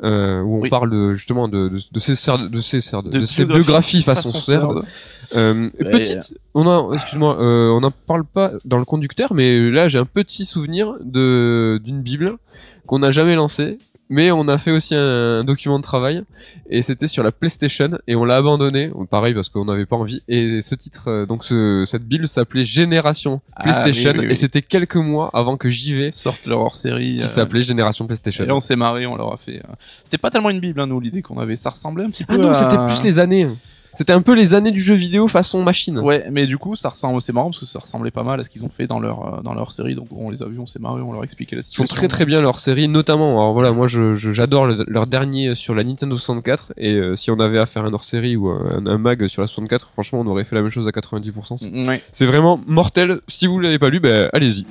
euh, 0.04 0.42
où 0.42 0.58
on 0.58 0.62
Oui. 0.62 0.70
parle 0.70 0.90
de, 0.92 1.14
justement 1.14 1.48
de, 1.48 1.70
de, 1.70 1.80
de 1.92 2.00
ces, 2.00 2.16
sœurs- 2.16 2.50
de 2.50 2.62
ces, 2.62 2.82
sœurs- 2.82 3.04
de, 3.04 3.10
de 3.20 3.26
ces 3.26 3.46
biographies 3.46 4.02
façon, 4.04 4.30
Sœur. 4.40 4.74
Serd. 4.74 4.86
Euh, 5.36 5.70
Ouais. 5.80 5.92
petite, 5.92 6.38
on 6.54 6.68
a, 6.68 6.94
excuse-moi, 6.96 7.40
euh, 7.42 7.70
on 7.70 7.80
n'en 7.82 7.92
parle 7.92 8.26
pas 8.26 8.52
dans 8.66 8.78
le 8.78 8.86
conducteur, 8.86 9.34
mais 9.34 9.70
là 9.72 9.88
j'ai 9.88 9.98
un 9.98 10.06
petit 10.06 10.46
souvenir 10.46 10.96
de 11.02 11.80
d'une 11.84 12.02
Bible 12.02 12.38
qu'on 12.86 13.00
n'a 13.00 13.12
jamais 13.12 13.36
lancée, 13.36 13.78
mais 14.12 14.30
on 14.30 14.48
a 14.50 14.58
fait 14.58 14.72
aussi 14.72 14.94
un, 14.94 15.44
document 15.46 15.80
de 15.80 15.84
travail 15.84 16.22
et 16.70 16.82
c'était 16.82 17.08
sur 17.08 17.24
la 17.24 17.32
PlayStation 17.32 17.98
et 18.08 18.16
on 18.16 18.26
l'a 18.26 18.36
abandonné, 18.36 18.92
pareil 19.10 19.34
parce 19.34 19.50
qu'on 19.50 19.66
n'avait 19.66 19.86
pas 19.88 19.96
envie. 19.96 20.22
Et 20.28 20.62
ce 20.62 20.76
titre, 20.76 21.08
euh, 21.08 21.26
donc 21.26 21.44
ce, 21.46 21.86
cette 21.88 22.04
Bible 22.04 22.28
s'appelait 22.28 22.66
Génération 22.66 23.42
Ah, 23.56 23.64
PlayStation 23.64 24.12
oui, 24.12 24.20
oui, 24.20 24.26
oui. 24.28 24.32
et 24.34 24.36
c'était 24.36 24.62
quelques 24.62 24.98
mois 24.98 25.30
avant 25.34 25.56
que 25.58 25.70
j'y 25.70 25.94
vais, 25.96 26.12
Sortent 26.12 26.46
leur 26.46 26.60
hors-série. 26.60 27.18
qui 27.18 27.24
euh, 27.24 27.28
s'appelait 27.28 27.64
Génération 27.64 28.06
PlayStation. 28.06 28.44
Et 28.44 28.48
là, 28.48 28.56
on 28.56 28.60
s'est 28.60 28.76
marré, 28.76 29.06
on 29.08 29.16
leur 29.16 29.34
a 29.34 29.38
fait. 29.38 29.58
euh, 29.60 29.74
C'était 30.04 30.18
pas 30.18 30.30
tellement 30.30 30.50
une 30.50 30.60
Bible, 30.60 30.82
hein, 30.82 30.88
nous, 30.88 31.00
l'idée 31.00 31.22
qu'on 31.22 31.40
avait. 31.40 31.56
Ça 31.56 31.70
ressemblait 31.70 32.04
un 32.04 32.10
petit 32.10 32.26
peu. 32.26 32.36
Ah 32.36 32.38
non, 32.38 32.50
à- 32.52 32.54
c'était 32.54 32.78
plus 32.86 33.04
les 33.04 33.20
années. 33.20 33.48
C'était 33.96 34.14
un 34.14 34.22
peu 34.22 34.34
les 34.34 34.54
années 34.54 34.72
du 34.72 34.80
jeu 34.80 34.96
vidéo 34.96 35.28
façon 35.28 35.64
machine. 35.64 36.00
Ouais, 36.00 36.26
mais 36.32 36.48
du 36.48 36.58
coup, 36.58 36.76
ça 36.76 36.90
ressemble. 36.90 37.22
C'est 37.22 37.34
marrant 37.34 37.50
parce 37.50 37.60
que 37.60 37.66
ça 37.66 37.80
ressemblait 37.80 38.12
pas 38.12 38.24
mal 38.24 38.40
à 38.40 38.44
ce 38.44 38.50
qu'ils 38.50 38.64
ont 38.66 38.70
fait 38.70 38.88
dans 38.88 39.00
leur 39.00 39.40
euh, 39.40 39.42
dans 39.42 39.54
leur 39.54 39.72
série. 39.74 39.96
Donc, 39.96 40.08
on 40.12 40.30
les 40.30 40.42
a 40.42 40.46
vus, 40.46 40.60
on 40.60 40.66
s'est 40.66 40.80
marré, 40.80 41.02
on 41.02 41.12
leur 41.12 41.22
a 41.22 41.24
expliqué 41.24 41.56
la 41.56 41.62
Ils 41.62 41.64
sont 41.64 41.70
situation. 41.72 41.96
très 41.96 42.08
très 42.08 42.26
bien 42.26 42.42
leur 42.42 42.60
série, 42.60 42.88
notamment. 42.88 43.32
Alors 43.40 43.54
voilà, 43.54 43.72
moi 43.72 43.88
je 43.88 44.16
j'adore 44.16 44.66
le- 44.68 44.86
leur 44.88 45.08
dernier 45.08 45.56
sur 45.56 45.76
la 45.76 45.84
Nintendo 45.84 46.18
64 46.18 46.74
et 46.78 46.94
euh, 46.94 47.16
si 47.16 47.32
on 47.32 47.40
avait 47.40 47.60
à 47.60 47.66
faire 47.66 47.86
un 47.86 47.94
hors 47.94 48.04
série 48.04 48.36
ou 48.36 48.48
un, 48.50 48.86
un 48.86 48.98
mag 48.98 49.28
sur 49.28 49.42
la 49.42 49.48
64, 49.48 49.90
franchement 49.94 50.22
on 50.22 50.28
aurait 50.28 50.46
fait 50.46 50.56
la 50.56 50.62
même 50.62 50.72
chose 50.72 50.88
à 50.88 50.92
90%. 50.92 51.58
C'est- 51.58 51.88
Ouais. 51.88 52.02
C'est 52.14 52.26
vraiment 52.26 52.60
mortel. 52.68 53.20
Si 53.28 53.48
vous 53.48 53.60
l'avez 53.60 53.80
pas 53.80 53.90
lu, 53.90 54.00
ben 54.00 54.30
allez-y. 54.34 54.66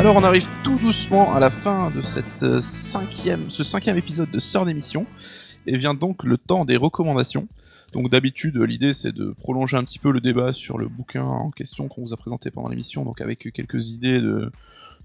Alors, 0.00 0.16
on 0.16 0.24
arrive 0.24 0.48
tout 0.64 0.78
doucement 0.78 1.34
à 1.34 1.40
la 1.40 1.50
fin 1.50 1.90
de 1.90 2.00
euh, 2.42 2.60
ce 2.62 3.62
cinquième 3.62 3.98
épisode 3.98 4.30
de 4.30 4.38
Sœur 4.38 4.64
d'émission, 4.64 5.04
et 5.66 5.76
vient 5.76 5.92
donc 5.92 6.24
le 6.24 6.38
temps 6.38 6.64
des 6.64 6.78
recommandations. 6.78 7.48
Donc 7.92 8.08
d'habitude, 8.08 8.56
l'idée 8.56 8.94
c'est 8.94 9.12
de 9.12 9.34
prolonger 9.38 9.76
un 9.76 9.84
petit 9.84 9.98
peu 9.98 10.10
le 10.10 10.22
débat 10.22 10.54
sur 10.54 10.78
le 10.78 10.88
bouquin 10.88 11.24
en 11.24 11.50
question 11.50 11.88
qu'on 11.88 12.00
vous 12.00 12.14
a 12.14 12.16
présenté 12.16 12.50
pendant 12.50 12.70
l'émission, 12.70 13.04
donc 13.04 13.20
avec 13.20 13.52
quelques 13.52 13.90
idées 13.90 14.22
de, 14.22 14.50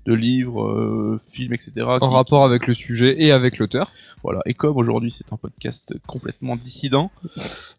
de 0.06 0.14
livres, 0.14 0.64
euh, 0.68 1.20
films, 1.32 1.54
etc. 1.54 1.72
En 1.86 2.00
qui- 2.10 2.14
rapport 2.16 2.44
avec 2.46 2.68
le 2.68 2.74
sujet 2.74 3.16
et 3.24 3.32
avec 3.32 3.58
l'auteur. 3.58 3.92
Voilà. 4.24 4.40
Et 4.46 4.54
comme 4.54 4.78
aujourd'hui 4.78 5.12
c'est 5.12 5.32
un 5.34 5.38
podcast 5.38 5.94
complètement 6.08 6.56
dissident, 6.56 7.12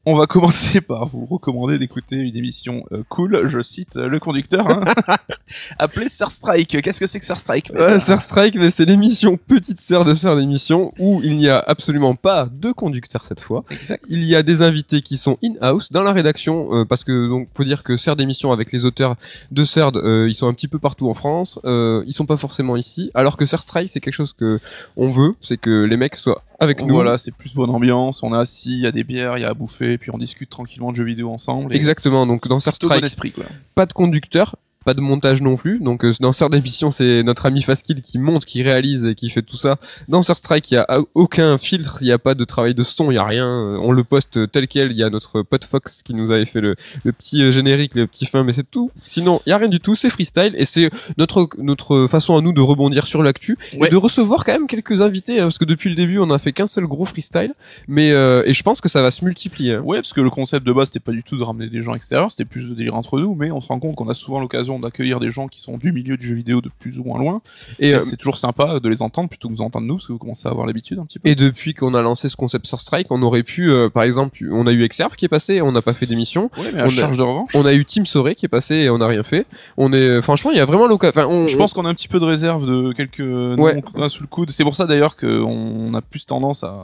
on 0.05 0.15
va 0.15 0.27
commencer 0.27 0.81
par 0.81 1.07
vous 1.07 1.27
recommander 1.27 1.79
d'écouter 1.79 2.17
une 2.17 2.37
émission 2.37 2.85
euh, 2.93 3.03
cool. 3.09 3.43
Je 3.47 3.63
cite 3.63 3.97
euh, 3.97 4.09
le 4.09 4.19
conducteur, 4.19 4.69
hein, 4.69 4.85
appelée 5.79 6.09
Sir 6.09 6.31
Strike. 6.31 6.81
Qu'est-ce 6.83 7.01
que 7.01 7.07
c'est 7.07 7.19
que 7.21 7.25
Sir 7.25 7.39
Strike 7.39 7.71
Euh, 7.75 8.01
Sir 8.01 8.21
Strike, 8.23 8.57
mais 8.57 8.71
c'est 8.71 8.85
l'émission 8.85 9.37
petite 9.37 9.81
sœur 9.81 10.05
de 10.05 10.15
sœur 10.15 10.37
d'émission 10.37 10.93
où 10.99 11.21
il 11.23 11.37
n'y 11.37 11.49
a 11.49 11.59
absolument 11.59 12.15
pas 12.15 12.49
de 12.53 12.73
conducteur 12.73 13.25
cette 13.25 13.41
fois. 13.41 13.65
Exact. 13.71 14.05
Il 14.09 14.25
y 14.25 14.35
a 14.35 14.43
des 14.43 14.63
invités 14.63 15.01
qui 15.03 15.17
sont 15.17 15.39
in-house 15.43 15.91
dans 15.93 16.03
la 16.03 16.13
rédaction 16.13 16.69
euh, 16.75 16.85
parce 16.85 17.05
que 17.05 17.29
donc 17.29 17.49
faut 17.55 17.65
dire 17.65 17.83
que 17.83 17.97
Sœur 17.97 18.17
d'émission 18.17 18.53
avec 18.53 18.73
les 18.73 18.85
auteurs 18.85 19.17
de 19.51 19.65
Sœur, 19.65 19.93
euh, 19.97 20.27
ils 20.29 20.35
sont 20.35 20.49
un 20.49 20.55
petit 20.55 20.69
peu 20.69 20.79
partout 20.79 21.09
en 21.09 21.15
France. 21.15 21.59
Ils 21.65 22.13
sont 22.17 22.27
pas 22.27 22.37
forcément 22.37 22.77
ici. 22.77 23.11
Alors 23.15 23.37
que 23.37 23.47
Sœur 23.47 23.63
Strike, 23.63 23.89
c'est 23.89 24.01
quelque 24.01 24.15
chose 24.15 24.33
que 24.33 24.61
on 24.97 25.09
veut, 25.09 25.35
c'est 25.41 25.57
que 25.57 25.85
les 25.85 25.97
mecs 25.97 26.17
soient 26.17 26.43
avec 26.59 26.83
nous. 26.83 26.95
Voilà, 26.95 27.19
c'est 27.19 27.35
plus 27.35 27.55
bonne 27.55 27.71
ambiance. 27.71 28.23
On 28.23 28.35
est 28.35 28.39
assis, 28.39 28.73
il 28.73 28.81
y 28.81 28.87
a 28.87 28.93
des 28.93 29.05
bières, 29.05 29.39
il 29.39 29.43
y 29.43 29.45
a 29.45 29.51
à 29.51 29.55
bouffer, 29.55 29.99
puis 29.99 30.11
on 30.13 30.19
discute 30.19 30.51
tranquillement 30.51 30.91
de 30.91 30.97
jeux 30.97 31.05
vidéo 31.05 31.31
ensemble. 31.31 31.73
et 31.73 31.77
Exactement. 31.77 32.27
Donc 32.27 32.49
dans 32.49 32.59
plutôt 32.59 32.89
bon 32.89 32.95
Strike, 32.95 33.05
esprit 33.05 33.33
quoi. 33.33 33.45
pas 33.75 33.87
de 33.87 33.93
conducteur, 33.93 34.57
pas 34.87 34.95
de 34.95 35.03
montage 35.03 35.43
non 35.43 35.57
plus. 35.57 35.81
Donc 35.81 36.05
euh, 36.05 36.13
dans 36.21 36.33
Sœur 36.33 36.49
d'émission, 36.49 36.91
c'est 36.91 37.23
notre 37.23 37.45
ami 37.45 37.61
Faskill 37.61 38.01
qui 38.01 38.19
monte, 38.19 38.47
qui 38.47 38.63
réalise 38.63 39.05
et 39.05 39.15
qui 39.15 39.29
fait 39.29 39.43
tout 39.43 39.59
ça. 39.59 39.77
Dans 40.09 40.23
Sœur 40.23 40.39
Strike, 40.39 40.71
il 40.71 40.75
y 40.75 40.79
a 40.79 40.87
aucun 41.15 41.59
filtre, 41.59 41.99
il 42.01 42.05
n'y 42.05 42.13
a 42.13 42.19
pas 42.19 42.35
de 42.35 42.45
travail 42.45 42.75
de 42.75 42.83
son, 42.83 43.11
il 43.11 43.17
y 43.17 43.19
a 43.19 43.25
rien. 43.25 43.77
On 43.83 43.93
le 43.93 44.05
poste 44.05 44.51
tel 44.53 44.69
quel. 44.69 44.93
Il 44.93 44.97
y 44.97 45.03
a 45.03 45.11
notre 45.11 45.43
pote 45.43 45.65
Fox 45.65 46.03
qui 46.03 46.15
nous 46.15 46.31
avait 46.31 46.47
fait 46.47 46.61
le, 46.63 46.77
le 47.05 47.13
petit 47.13 47.43
euh, 47.43 47.51
générique, 47.51 47.95
le 47.95 48.07
petit 48.07 48.25
fin, 48.27 48.45
mais 48.45 48.53
c'est 48.55 48.71
tout. 48.71 48.91
Sinon, 49.07 49.43
il 49.45 49.51
y 49.51 49.53
a 49.53 49.59
rien 49.59 49.69
du 49.69 49.81
tout. 49.81 49.95
C'est 49.97 50.09
freestyle 50.09 50.55
et 50.57 50.65
c'est 50.65 50.91
notre 51.19 51.49
notre 51.59 52.07
façon 52.09 52.37
à 52.39 52.41
nous 52.41 52.53
de 52.53 52.61
rebondir 52.61 53.07
sur 53.07 53.23
l'actu 53.23 53.59
Ouais. 53.77 53.89
et 53.89 53.91
de 53.91 53.97
recevoir 53.97 54.45
quand 54.45 54.53
même 54.53 54.67
quelques 54.69 55.03
invités 55.03 55.41
hein, 55.41 55.45
parce 55.45 55.59
que 55.59 55.65
depuis 55.65 55.91
le 55.91 55.97
début, 55.97 56.19
on 56.19 56.31
a 56.31 56.39
fait 56.39 56.53
qu'un 56.53 56.67
seul 56.67 56.87
gros 56.87 57.05
freestyle. 57.05 57.53
Mais 57.89 58.13
euh, 58.13 58.43
et 58.47 58.55
je 58.55 58.63
pense 58.63 58.81
que 58.81 58.89
ça 58.89 59.03
va 59.03 59.11
se 59.11 59.25
multiplier. 59.25 59.75
hein. 59.75 59.81
Ouais, 59.85 59.99
parce 59.99 60.13
que 60.13 60.21
le 60.21 60.31
concept 60.31 60.65
de 60.67 60.73
base 60.73 60.89
c'était 60.89 61.01
pas 61.01 61.13
du 61.13 61.23
tout 61.25 61.37
de 61.37 61.43
ramener 61.43 61.69
des 61.69 61.83
gens 61.83 61.95
extérieurs, 61.95 62.31
c'était 62.31 62.45
plus 62.45 62.69
de 62.69 62.75
délire 62.75 62.95
entre 62.95 63.19
nous, 63.21 63.35
mais 63.35 63.51
on 63.51 63.61
se 63.61 63.67
rend 63.69 63.81
compte 63.81 63.97
qu'on 63.97 64.09
a 64.09 64.15
souvent 64.15 64.39
l'occasion 64.41 64.76
d'accueillir 64.79 65.21
des 65.21 65.31
gens 65.31 65.49
qui 65.49 65.61
sont 65.61 65.77
du 65.79 65.93
milieu 65.93 66.17
du 66.17 66.27
jeu 66.27 66.35
vidéo 66.35 66.61
de 66.61 66.71
plus 66.79 66.99
ou 66.99 67.05
moins 67.05 67.19
loin. 67.19 67.43
Et, 67.79 67.95
euh, 67.95 68.01
c'est 68.01 68.17
toujours 68.17 68.39
sympa 68.39 68.81
de 68.81 68.89
les 68.89 69.03
entendre 69.03 69.29
plutôt 69.29 69.49
que 69.49 69.55
de 69.55 69.59
nous 69.59 69.65
entendre 69.65 69.87
nous, 69.87 69.97
parce 69.97 70.07
que 70.07 70.13
vous 70.13 70.19
commencez 70.19 70.47
à 70.49 70.51
avoir 70.51 70.67
l'habitude 70.67 70.99
un 70.99 71.05
petit 71.07 71.19
peu. 71.19 71.29
Et 71.29 71.35
depuis 71.35 71.75
qu'on 71.75 71.95
a 71.95 72.03
lancé 72.03 72.29
ce 72.29 72.37
concept 72.37 72.67
sur 72.67 72.81
Strike, 72.81 73.07
on 73.11 73.23
aurait 73.23 73.43
pu, 73.43 73.71
euh, 73.71 73.89
par 73.89 74.03
exemple, 74.03 74.39
on 74.51 74.67
a 74.67 74.73
eu 74.73 74.85
Exerve 74.85 75.17
qui 75.17 75.25
est 75.25 75.29
passé, 75.29 75.61
on 75.61 75.73
n'a 75.73 75.83
pas 75.83 75.93
fait 75.93 76.07
d'émission. 76.07 76.51
Ouais, 76.59 76.73
mais 76.73 76.81
on 76.81 76.85
à 76.85 76.87
a- 76.87 76.89
charge 76.91 77.17
de 77.19 77.23
revanche. 77.23 77.51
On 77.55 77.65
a 77.67 77.75
eu 77.75 77.85
Team 77.85 78.07
Soré 78.07 78.35
qui 78.35 78.47
est 78.47 78.49
passé 78.49 78.75
et 78.77 78.91
on 78.91 78.99
n'a 78.99 79.07
rien 79.07 79.23
fait. 79.23 79.47
On 79.77 79.93
est, 79.93 79.97
euh, 79.97 80.23
franchement, 80.23 80.51
il 80.51 80.57
y 80.57 80.61
a 80.61 80.65
vraiment 80.65 80.87
l'occasion. 80.87 81.21
Enfin, 81.21 81.27
on- 81.29 81.47
Je 81.47 81.57
pense 81.57 81.73
qu'on 81.73 81.85
a 81.85 81.89
un 81.89 81.95
petit 81.95 82.09
peu 82.09 82.21
de 82.21 82.25
réserve 82.25 82.67
de 82.67 82.93
quelques 82.93 83.19
Ouais. 83.59 83.81
sous 84.09 84.23
le 84.23 84.29
coude. 84.29 84.51
C'est 84.51 84.65
pour 84.65 84.75
ça 84.75 84.87
d'ailleurs 84.87 85.17
qu'on 85.17 85.93
a 85.95 86.03
plus 86.03 86.27
tendance 86.27 86.63
à 86.65 86.75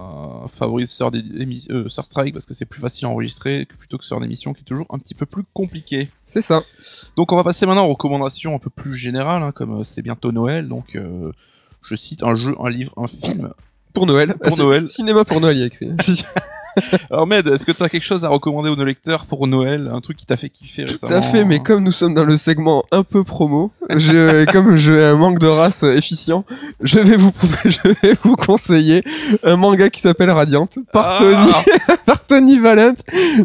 favoriser 0.55 0.93
Sœur, 0.93 1.11
des- 1.11 1.23
euh, 1.71 1.89
Strike 1.89 2.33
parce 2.35 2.47
que 2.47 2.55
c'est 2.55 2.65
plus 2.65 2.81
facile 2.81 3.07
à 3.07 3.11
enregistrer 3.11 3.67
que 3.67 3.75
plutôt 3.77 3.97
que 3.99 4.05
Sœur 4.05 4.21
d'émission 4.21 4.53
qui 4.55 4.61
est 4.63 4.65
toujours 4.65 4.87
un 4.91 4.99
petit 4.99 5.15
peu 5.15 5.27
plus 5.27 5.45
compliqué. 5.55 6.09
C'est 6.33 6.41
ça. 6.41 6.63
Donc 7.17 7.31
on 7.31 7.37
va 7.37 7.45
passer 7.45 7.67
maintenant 7.67 7.85
aux 7.85 7.91
recommandations 7.91 8.55
un 8.55 8.59
peu 8.59 8.71
plus 8.71 8.97
générales, 8.97 9.43
hein, 9.43 9.53
comme 9.53 9.81
euh, 9.81 9.85
c'est 9.85 10.01
bientôt 10.01 10.33
Noël, 10.33 10.67
donc 10.67 10.97
euh, 10.97 11.31
je 11.83 11.95
cite 11.95 12.23
un 12.23 12.35
jeu, 12.35 12.55
un 12.59 12.71
livre, 12.71 12.95
un 12.97 13.07
film. 13.07 13.53
Pour 13.93 14.07
Noël. 14.07 14.35
Pour 14.43 14.57
Noël. 14.57 14.89
Cinéma 14.89 15.27
pour 15.27 15.43
Noël, 15.43 15.59
il 15.59 15.61
y 15.61 15.63
a 15.65 15.67
écrit. 15.67 15.91
Alors 17.11 17.27
Med, 17.27 17.47
est-ce 17.47 17.67
que 17.67 17.73
tu 17.73 17.83
as 17.83 17.89
quelque 17.89 18.05
chose 18.05 18.25
à 18.25 18.29
recommander 18.29 18.71
aux 18.71 18.77
nos 18.77 18.85
lecteurs 18.85 19.27
pour 19.27 19.47
Noël, 19.47 19.91
un 19.93 20.01
truc 20.01 20.17
qui 20.17 20.27
t'a 20.27 20.37
fait 20.37 20.49
kiffer 20.49 20.85
récemment 20.85 21.09
Tout 21.09 21.15
à 21.15 21.23
fait, 21.23 21.45
mais 21.45 21.61
comme 21.61 21.83
nous 21.83 21.93
sommes 21.93 22.15
dans 22.15 22.25
le 22.25 22.37
segment 22.37 22.85
un 22.93 23.03
peu 23.03 23.25
promo, 23.25 23.71
je, 23.91 24.45
comme 24.53 24.77
j'ai 24.77 25.03
un 25.05 25.17
manque 25.17 25.39
de 25.39 25.47
race 25.47 25.83
efficient, 25.83 26.45
je 26.81 26.99
vais 26.99 27.17
vous, 27.17 27.33
je 27.65 27.79
vais 28.03 28.17
vous 28.23 28.37
conseiller 28.37 29.03
un 29.45 29.57
manga 29.57 29.91
qui 29.91 30.01
s'appelle 30.01 30.31
Radiant 30.31 30.69
par 30.93 31.19
Tony, 31.19 31.37
Ah 31.89 31.97
par 32.07 32.25
Tony 32.27 32.59
Valent, 32.59 32.95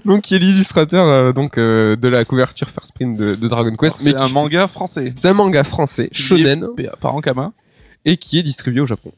donc 0.05 0.21
qui 0.21 0.35
est 0.35 0.39
l'illustrateur 0.39 1.05
euh, 1.07 1.33
donc 1.33 1.57
euh, 1.57 1.95
de 1.95 2.07
la 2.07 2.23
couverture 2.25 2.69
First 2.69 2.93
Print 2.93 3.17
de, 3.17 3.35
de 3.35 3.47
Dragon 3.47 3.75
Quest, 3.75 3.97
mais 4.05 4.11
C'est 4.11 4.17
un 4.21 4.27
qui- 4.27 4.33
manga 4.33 4.67
français. 4.67 5.13
c'est 5.15 5.27
un 5.27 5.33
manga 5.33 5.63
français, 5.63 6.09
shonen, 6.11 6.67
Par 7.01 7.15
Ankama. 7.15 7.51
et 8.05 8.17
qui 8.17 8.39
est 8.39 8.43
distribué 8.43 8.79
au 8.81 8.85
Japon. 8.85 9.11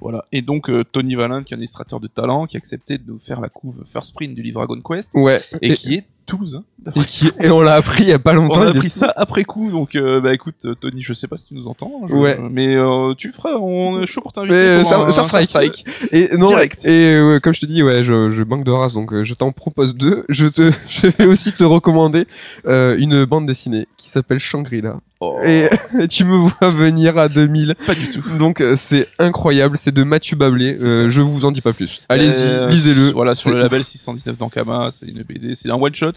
Voilà. 0.00 0.24
Et 0.32 0.42
donc 0.42 0.70
euh, 0.70 0.82
Tony 0.84 1.14
Valent, 1.14 1.42
qui 1.42 1.52
est 1.54 1.56
un 1.56 1.60
illustrateur 1.60 2.00
de 2.00 2.06
talent, 2.06 2.46
qui 2.46 2.56
a 2.56 2.58
accepté 2.58 2.98
de 2.98 3.04
nous 3.06 3.18
faire 3.18 3.40
la 3.40 3.48
couve 3.48 3.84
First 3.86 4.14
Print 4.14 4.34
du 4.34 4.42
livre 4.42 4.64
Dragon 4.64 4.80
Quest, 4.80 5.12
Ouais. 5.14 5.42
et, 5.60 5.72
Et- 5.72 5.74
qui 5.74 5.94
est 5.94 6.04
toulousain. 6.26 6.64
Et, 6.96 7.00
qui, 7.06 7.30
et 7.40 7.50
on 7.50 7.60
l'a 7.60 7.74
appris 7.74 8.04
il 8.04 8.08
y 8.08 8.12
a 8.12 8.18
pas 8.18 8.32
On 8.32 8.36
longtemps. 8.36 8.60
a 8.60 8.64
il 8.64 8.68
est- 8.68 8.76
appris 8.76 8.90
ça 8.90 9.12
après 9.16 9.44
coup, 9.44 9.70
donc 9.70 9.94
euh, 9.94 10.20
bah 10.20 10.32
écoute 10.32 10.54
euh, 10.64 10.74
Tony, 10.74 11.02
je 11.02 11.12
sais 11.12 11.26
pas 11.28 11.36
si 11.36 11.48
tu 11.48 11.54
nous 11.54 11.66
entends, 11.68 11.90
je- 12.08 12.14
Ouais. 12.14 12.38
mais 12.50 12.74
euh, 12.76 13.14
tu 13.14 13.32
feras, 13.32 13.54
on 13.56 14.00
est 14.02 14.06
chaud 14.06 14.20
pour 14.22 14.32
t'inviter. 14.32 14.54
Mais, 14.54 14.84
euh, 14.94 15.10
strike. 15.10 15.44
strike. 15.46 15.84
Et 16.12 16.36
non, 16.36 16.46
Direct. 16.48 16.84
et 16.86 17.14
euh, 17.14 17.38
comme 17.40 17.54
je 17.54 17.60
te 17.60 17.66
dis, 17.66 17.82
ouais, 17.82 18.02
je, 18.02 18.30
je 18.30 18.42
manque 18.42 18.64
de 18.64 18.70
race, 18.70 18.94
donc 18.94 19.12
euh, 19.12 19.24
je 19.24 19.34
t'en 19.34 19.52
propose 19.52 19.94
deux. 19.94 20.24
Je 20.28 20.46
te, 20.46 20.70
je 20.88 21.06
vais 21.08 21.26
aussi 21.26 21.52
te 21.52 21.64
recommander 21.64 22.26
euh, 22.66 22.96
une 22.98 23.24
bande 23.24 23.46
dessinée 23.46 23.86
qui 23.96 24.08
s'appelle 24.08 24.38
Shangri-La. 24.38 24.96
Oh, 25.22 25.38
Et, 25.44 25.68
tu 26.08 26.24
me 26.24 26.36
vois 26.36 26.70
venir 26.70 27.18
à 27.18 27.28
2000. 27.28 27.74
pas 27.86 27.94
du 27.94 28.08
tout. 28.08 28.22
Donc 28.38 28.62
euh, 28.62 28.74
c'est 28.76 29.06
incroyable, 29.18 29.76
c'est 29.76 29.92
de 29.92 30.02
Mathieu 30.02 30.34
Bablé. 30.36 30.82
Euh, 30.82 31.10
je 31.10 31.20
vous 31.20 31.44
en 31.44 31.52
dis 31.52 31.60
pas 31.60 31.74
plus. 31.74 32.00
Allez-y, 32.08 32.46
Euh, 32.46 32.68
lisez-le. 32.68 33.10
Voilà, 33.12 33.34
sur 33.34 33.50
le 33.50 33.58
label 33.58 33.84
619 33.84 34.38
d'Ankama, 34.38 34.88
c'est 34.90 35.06
une 35.06 35.22
BD, 35.22 35.54
c'est 35.56 35.70
un 35.70 35.74
one 35.74 35.94
shot. 35.94 36.12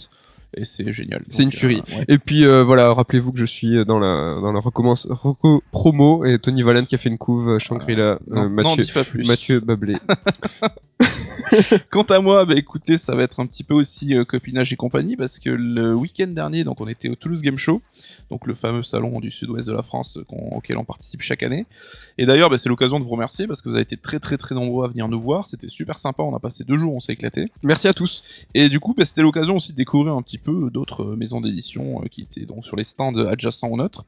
Et 0.56 0.66
c'est 0.66 0.92
génial. 0.94 1.24
C'est 1.30 1.44
une 1.44 1.50
tuerie. 1.50 1.82
euh, 1.92 1.98
ouais. 2.00 2.06
Et 2.08 2.18
puis 2.18 2.46
euh, 2.46 2.64
voilà, 2.64 2.94
rappelez-vous 2.94 3.32
que 3.32 3.40
je 3.40 3.46
suis 3.46 3.86
dans 3.86 4.00
la 4.00 4.40
dans 4.42 4.52
la 4.52 4.60
recommence 4.60 5.08
reco 5.10 5.64
promo 5.72 6.26
et 6.26 6.40
Tony 6.40 6.64
Valent 6.64 6.86
qui 6.86 6.96
a 6.96 6.98
fait 6.98 7.10
une 7.10 7.18
couve 7.18 7.50
euh, 7.50 7.60
Shangri-La, 7.60 8.04
euh, 8.04 8.18
non, 8.28 8.50
Mathieu. 8.50 8.84
Mathieu 9.26 9.60
Bablé. 9.60 9.96
Quant 11.90 12.04
à 12.04 12.20
moi, 12.20 12.46
bah 12.46 12.56
écoutez, 12.56 12.98
ça 12.98 13.16
va 13.16 13.24
être 13.24 13.40
un 13.40 13.46
petit 13.46 13.64
peu 13.64 13.74
aussi 13.74 14.16
euh, 14.16 14.26
copinage 14.26 14.74
et 14.74 14.76
compagnie 14.76 15.16
parce 15.16 15.40
que 15.40 15.50
le 15.50 15.94
week-end 15.94 16.28
dernier, 16.28 16.64
donc 16.64 16.82
on 16.82 16.88
était 16.88 17.10
au 17.10 17.16
Toulouse 17.16 17.42
Game 17.42 17.58
Show, 17.58 17.82
donc 18.30 18.48
le 18.48 18.54
fameux 18.54 18.84
salon 18.84 19.20
du 19.20 19.30
sud-ouest 19.30 19.68
de 19.68 19.74
la 19.74 19.84
France 19.84 20.18
euh, 20.18 20.26
auquel 20.30 20.78
on 20.78 20.84
participe 20.84 21.22
chaque 21.22 21.44
année. 21.44 21.66
Et 22.18 22.26
d'ailleurs, 22.26 22.50
bah, 22.50 22.58
c'est 22.58 22.70
l'occasion 22.70 23.00
de 23.00 23.04
vous 23.06 23.12
remercier 23.12 23.48
parce 23.48 23.62
que 23.62 23.70
vous 23.70 23.76
avez 23.76 23.84
été 23.84 23.98
très 23.98 24.20
très 24.20 24.38
très 24.38 24.56
nombreux 24.56 24.86
à 24.86 24.88
venir 24.88 25.08
nous 25.08 25.22
voir. 25.22 25.48
C'était 25.48 25.70
super 25.70 26.00
sympa. 26.00 26.24
On 26.24 26.36
a 26.36 26.40
passé 26.40 26.64
deux 26.64 26.78
jours, 26.78 26.94
on 26.94 27.00
s'est 27.00 27.14
éclaté. 27.14 27.52
Merci 27.62 27.88
à 27.88 27.94
tous. 27.94 28.24
Et 28.54 28.70
du 28.70 28.80
coup, 28.80 28.94
bah, 28.98 29.06
c'était 29.06 29.22
l'occasion 29.22 29.56
aussi 29.58 29.72
de 29.72 29.78
découvrir 29.78 30.14
un 30.14 30.22
petit 30.22 30.38
peu 30.38 30.70
d'autres 30.72 31.04
euh, 31.04 31.16
maisons 31.16 31.42
d'édition 31.42 32.02
euh, 32.04 32.08
qui 32.08 32.22
étaient 32.22 32.46
donc 32.46 32.66
sur 32.66 32.76
les 32.76 32.84
stands 32.84 33.16
adjacents 33.16 33.70
au 33.70 33.78
nôtre. 33.78 34.06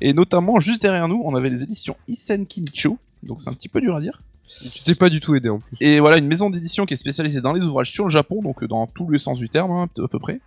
Et 0.00 0.12
notamment, 0.12 0.60
juste 0.60 0.82
derrière 0.82 1.08
nous, 1.08 1.22
on 1.24 1.34
avait 1.34 1.50
les 1.50 1.62
éditions 1.62 1.96
Isen 2.08 2.46
Kinicho. 2.46 2.98
Donc 3.22 3.40
c'est 3.40 3.48
un 3.48 3.54
petit 3.54 3.68
peu 3.68 3.80
dur 3.80 3.96
à 3.96 4.00
dire. 4.00 4.20
Tu 4.60 4.82
t'es 4.84 4.94
pas 4.94 5.10
du 5.10 5.20
tout 5.20 5.34
aidé 5.34 5.48
en 5.48 5.58
plus. 5.58 5.76
Et 5.80 6.00
voilà, 6.00 6.18
une 6.18 6.26
maison 6.26 6.50
d'édition 6.50 6.86
qui 6.86 6.94
est 6.94 6.96
spécialisée 6.96 7.40
dans 7.40 7.52
les 7.52 7.62
ouvrages 7.62 7.90
sur 7.90 8.04
le 8.04 8.10
Japon, 8.10 8.40
donc 8.42 8.64
dans 8.64 8.86
tous 8.86 9.10
les 9.10 9.18
sens 9.18 9.38
du 9.38 9.48
terme, 9.48 9.70
hein, 9.70 9.88
à 9.98 10.08
peu 10.08 10.18
près. 10.18 10.40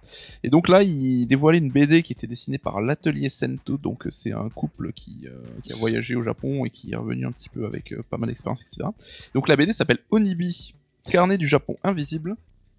Et 0.44 0.50
donc 0.50 0.70
là, 0.70 0.84
il 0.84 1.26
dévoilait 1.28 1.58
une 1.58 1.72
BD 1.72 2.04
qui 2.04 2.14
était 2.14 2.28
dessinée 2.28 2.58
par 2.58 2.82
l'atelier 2.82 3.30
Sento, 3.30 3.78
donc 3.78 4.08
euh, 4.08 4.10
c'est 4.10 4.32
un 4.32 4.50
couple 4.50 4.94
qui, 4.94 5.26
euh, 5.26 5.32
qui 5.64 5.74
a 5.74 5.76
voyagé 5.78 6.16
au 6.16 6.22
Japon 6.22 6.66
et 6.66 6.70
qui 6.70 6.94
est 6.94 6.96
revenu 6.96 7.26
un 7.26 7.32
petit 7.32 7.50
peu 7.50 7.66
avec 7.66 7.92
euh, 7.92 8.04
pas 8.10 8.18
mal 8.18 8.30
d'expérience, 8.30 8.62
etc. 8.62 8.84
Donc 9.34 9.48
la 9.48 9.56
BD 9.56 9.74
s'appelle 9.74 10.00
Onibi, 10.12 10.74
carnet 11.10 11.38
du 11.38 11.48
Japon 11.48 11.78
invisible. 11.84 12.36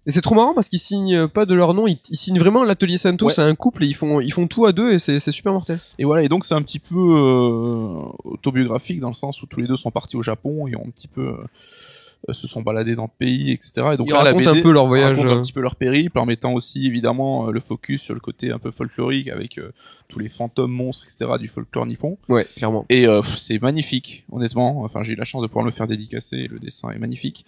Et 0.07 0.11
c'est 0.11 0.21
trop 0.21 0.35
marrant 0.35 0.53
parce 0.53 0.69
qu'ils 0.69 0.79
signent 0.79 1.27
pas 1.27 1.45
de 1.45 1.53
leur 1.53 1.73
nom, 1.73 1.85
ils, 1.85 1.99
ils 2.09 2.17
signent 2.17 2.39
vraiment 2.39 2.63
l'atelier 2.63 2.97
Santo, 2.97 3.25
Ouais. 3.27 3.33
c'est 3.33 3.41
un 3.41 3.55
couple 3.55 3.83
et 3.83 3.87
ils 3.87 3.95
font 3.95 4.21
ils 4.21 4.31
font 4.33 4.47
tout 4.47 4.65
à 4.65 4.71
deux 4.71 4.93
et 4.93 4.99
c'est 4.99 5.19
super 5.31 5.51
mortel. 5.53 5.77
Et 5.99 6.05
voilà, 6.05 6.23
et 6.23 6.29
donc 6.29 6.45
c'est 6.45 6.55
un 6.55 6.61
petit 6.61 6.79
peu 6.79 6.95
euh, 6.95 7.99
autobiographique 8.23 8.99
dans 8.99 9.09
le 9.09 9.13
sens 9.15 9.41
où 9.41 9.45
tous 9.47 9.59
les 9.59 9.67
deux 9.67 9.77
sont 9.77 9.91
partis 9.91 10.15
au 10.15 10.21
Japon 10.21 10.67
et 10.67 10.75
ont 10.75 10.85
un 10.87 10.91
petit 10.91 11.07
peu 11.09 11.27
euh, 11.27 12.33
se 12.33 12.47
sont 12.47 12.61
baladés 12.61 12.95
dans 12.95 13.03
le 13.03 13.09
pays, 13.17 13.51
etc. 13.51 13.71
Et 13.93 13.97
donc 13.97 14.07
ils 14.07 14.13
là, 14.13 14.19
la 14.23 14.31
racontent 14.31 14.49
un 14.49 14.61
peu 14.61 14.71
leur 14.71 14.87
voyage. 14.87 15.19
un 15.19 15.27
euh, 15.27 15.41
petit 15.41 15.53
peu 15.53 15.61
leur 15.61 15.75
périple 15.75 16.17
en 16.19 16.25
mettant 16.25 16.53
aussi 16.53 16.85
évidemment 16.87 17.47
euh, 17.47 17.51
le 17.51 17.59
focus 17.59 18.01
sur 18.01 18.13
le 18.13 18.19
côté 18.19 18.51
un 18.51 18.59
peu 18.59 18.71
folklorique 18.71 19.27
avec 19.27 19.57
euh, 19.57 19.71
tous 20.07 20.19
les 20.19 20.29
fantômes, 20.29 20.71
monstres, 20.71 21.03
etc. 21.05 21.31
du 21.39 21.47
folklore 21.47 21.85
nippon. 21.85 22.17
Ouais, 22.29 22.45
clairement. 22.55 22.85
Et 22.89 23.07
euh, 23.07 23.21
c'est 23.37 23.61
magnifique, 23.61 24.25
honnêtement. 24.31 24.83
Enfin, 24.83 25.03
j'ai 25.03 25.13
eu 25.13 25.15
la 25.17 25.25
chance 25.25 25.41
de 25.41 25.47
pouvoir 25.47 25.65
me 25.65 25.69
le 25.69 25.75
faire 25.75 25.87
dédicacer. 25.87 26.47
Le 26.49 26.59
dessin 26.59 26.89
est 26.91 26.99
magnifique. 26.99 27.45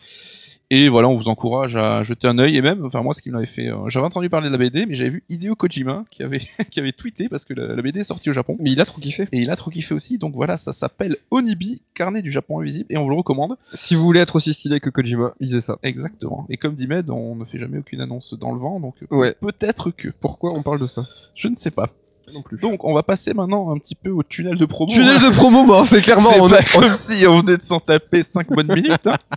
Et 0.72 0.88
voilà, 0.88 1.08
on 1.08 1.16
vous 1.16 1.30
encourage 1.30 1.76
à 1.76 2.04
jeter 2.04 2.28
un 2.28 2.38
œil. 2.38 2.56
Et 2.56 2.62
même, 2.62 2.86
enfin 2.86 3.02
moi, 3.02 3.16
ce 3.16 3.24
qui 3.24 3.32
m'avait 3.32 3.48
fait, 3.48 3.70
euh, 3.70 3.88
j'avais 3.90 4.06
entendu 4.06 4.30
parler 4.30 4.50
de 4.50 4.52
la 4.52 4.60
BD, 4.60 4.86
mais 4.86 4.94
j'avais 4.94 5.10
vu 5.10 5.24
Hideo 5.28 5.56
Kojima 5.56 6.06
qui 6.12 6.22
avait 6.22 6.42
qui 6.72 6.80
avait 6.80 6.92
tweeté 6.92 7.28
parce 7.28 7.44
que 7.44 7.56
la, 7.56 7.76
la 7.76 7.82
BD 7.82 8.02
est 8.02 8.04
sortie 8.04 8.30
au 8.30 8.34
Japon. 8.34 8.56
Mais 8.60 8.72
il 8.72 8.80
a 8.80 8.86
trop 8.86 9.02
kiffé. 9.02 9.28
Et 9.32 9.42
il 9.42 9.50
a 9.50 9.56
trop 9.56 9.72
kiffé 9.72 9.96
aussi, 9.96 10.20
donc 10.20 10.36
voilà, 10.36 10.58
ça 10.58 10.72
s'appelle 10.72 11.18
Onibi, 11.32 11.82
carnet 11.96 12.22
du 12.22 12.32
Japon 12.32 12.60
invisible, 12.60 12.86
et 12.92 12.98
on 12.98 13.04
vous 13.04 13.10
le 13.10 13.16
recommande. 13.16 13.56
Si 13.74 13.96
vous 13.96 14.04
voulez 14.04 14.20
être 14.20 14.36
aussi 14.36 14.54
stylé 14.54 14.80
que 14.80 14.92
Kojima, 14.92 15.34
lisez 15.40 15.62
ça. 15.62 15.80
Exactement. 15.82 16.46
Et 16.50 16.58
comme 16.58 16.76
dit 16.76 16.86
Med, 16.86 17.10
on 17.10 17.36
ne 17.36 17.46
fait 17.46 17.58
jamais 17.58 17.80
aucune 17.80 18.02
annonce 18.02 18.36
dans 18.40 18.52
le 18.54 18.60
vent, 18.60 18.80
donc 18.80 18.94
Ouais. 19.10 19.36
peut-être 19.42 19.90
que. 19.90 20.10
Pourquoi 20.22 20.52
on 20.56 20.62
parle 20.62 20.80
de 20.82 20.88
ça? 20.88 21.02
Je 21.34 21.48
ne 21.48 21.56
sais 21.56 21.72
pas. 21.72 21.90
Non 22.32 22.44
plus. 22.44 22.60
Donc 22.62 22.84
on 22.84 22.94
va 22.94 23.02
passer 23.02 23.34
maintenant 23.34 23.72
un 23.74 23.78
petit 23.80 23.96
peu 23.96 24.12
au 24.12 24.22
tunnel 24.22 24.56
de 24.56 24.66
promo. 24.68 24.92
Tunnel 24.92 25.16
de 25.18 25.32
promo, 25.36 25.66
bon, 25.66 25.84
c'est 25.86 26.02
clairement 26.02 26.30
C'est 26.32 26.42
on 26.42 26.48
pas 26.48 26.58
a- 26.60 26.64
comme 26.80 26.96
si 26.96 27.26
on 27.26 27.40
venait 27.40 27.58
de 27.58 27.64
s'en 27.64 27.80
taper 27.80 28.22
5 28.22 28.50
bonnes 28.54 28.72
minutes. 28.72 29.08
hein. 29.08 29.18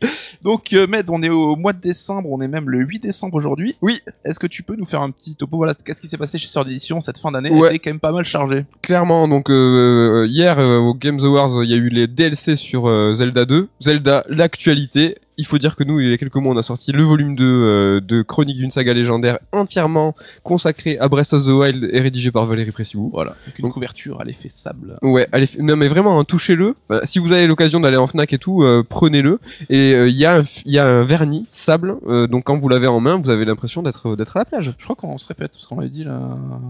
Donc 0.42 0.72
euh, 0.72 0.86
Med, 0.86 1.08
on 1.10 1.22
est 1.22 1.28
au 1.30 1.56
mois 1.56 1.72
de 1.72 1.80
décembre, 1.80 2.30
on 2.30 2.40
est 2.40 2.48
même 2.48 2.68
le 2.68 2.80
8 2.80 2.98
décembre 3.00 3.34
aujourd'hui. 3.34 3.76
Oui. 3.82 4.00
Est-ce 4.24 4.38
que 4.38 4.46
tu 4.46 4.62
peux 4.62 4.76
nous 4.76 4.84
faire 4.86 5.02
un 5.02 5.10
petit 5.10 5.34
topo? 5.36 5.56
Voilà, 5.56 5.74
qu'est-ce 5.74 6.00
qui 6.00 6.08
s'est 6.08 6.18
passé 6.18 6.38
chez 6.38 6.48
Sœur 6.48 6.64
d'édition 6.64 7.00
cette 7.00 7.18
fin 7.18 7.30
d'année 7.32 7.50
Ouais. 7.50 7.68
Elle 7.68 7.76
était 7.76 7.78
quand 7.78 7.90
même 7.90 8.00
pas 8.00 8.12
mal 8.12 8.24
chargée. 8.24 8.64
clairement 8.82 9.26
donc 9.28 9.50
euh, 9.50 10.26
hier 10.28 10.58
euh, 10.58 10.78
au 10.78 10.94
Games 10.94 11.20
Awards 11.22 11.62
il 11.64 11.70
y 11.70 11.74
a 11.74 11.76
eu 11.76 11.88
les 11.88 12.06
DLC 12.06 12.56
sur 12.56 12.88
euh, 12.88 13.14
Zelda 13.14 13.44
2 13.44 13.68
Zelda 13.80 14.24
l'actualité 14.28 15.18
il 15.36 15.46
faut 15.46 15.58
dire 15.58 15.76
que 15.76 15.84
nous 15.84 16.00
il 16.00 16.08
y 16.10 16.12
a 16.12 16.18
quelques 16.18 16.36
mois 16.36 16.54
on 16.54 16.56
a 16.56 16.62
sorti 16.62 16.92
le 16.92 17.02
volume 17.02 17.34
2 17.36 17.44
euh, 17.44 18.00
de 18.00 18.22
Chronique 18.22 18.56
d'une 18.56 18.70
saga 18.70 18.92
légendaire 18.92 19.38
entièrement 19.52 20.14
consacré 20.42 20.98
à 20.98 21.08
Breath 21.08 21.32
of 21.32 21.44
the 21.44 21.48
Wild 21.48 21.88
et 21.92 22.00
rédigé 22.00 22.30
par 22.30 22.46
Valérie 22.46 22.70
Pressibou 22.70 23.10
Voilà, 23.12 23.34
avec 23.46 23.58
une 23.58 23.64
Donc- 23.64 23.72
couverture 23.74 24.20
à 24.20 24.24
l'effet 24.24 24.48
sable. 24.52 24.98
Ouais, 25.02 25.26
f- 25.32 25.60
non 25.60 25.76
mais 25.76 25.88
vraiment, 25.88 26.18
hein, 26.20 26.24
touchez-le. 26.24 26.74
Enfin, 26.88 27.00
si 27.04 27.18
vous 27.18 27.32
avez 27.32 27.46
l'occasion 27.46 27.80
d'aller 27.80 27.96
en 27.96 28.06
Fnac 28.06 28.32
et 28.32 28.38
tout, 28.38 28.62
euh, 28.62 28.82
prenez-le. 28.88 29.38
Et 29.70 29.94
euh, 29.94 30.08
il 30.08 30.16
y 30.16 30.24
a 30.26 30.38
un, 30.40 30.44
y 30.66 30.78
a 30.78 30.86
un 30.86 31.02
vernis 31.04 31.46
sable, 31.48 31.96
euh, 32.06 32.26
donc 32.26 32.44
quand 32.44 32.56
vous 32.56 32.68
l'avez 32.68 32.86
en 32.86 33.00
main, 33.00 33.16
vous 33.20 33.30
avez 33.30 33.44
l'impression 33.44 33.82
d'être 33.82 34.16
d'être 34.16 34.36
à 34.36 34.40
la 34.40 34.44
plage. 34.44 34.74
Je 34.78 34.84
crois 34.84 34.96
qu'on 34.96 35.18
se 35.18 35.26
répète, 35.26 35.52
parce 35.52 35.66
qu'on 35.66 35.76
l'avait 35.76 35.88
dit 35.90 36.04
là. 36.04 36.20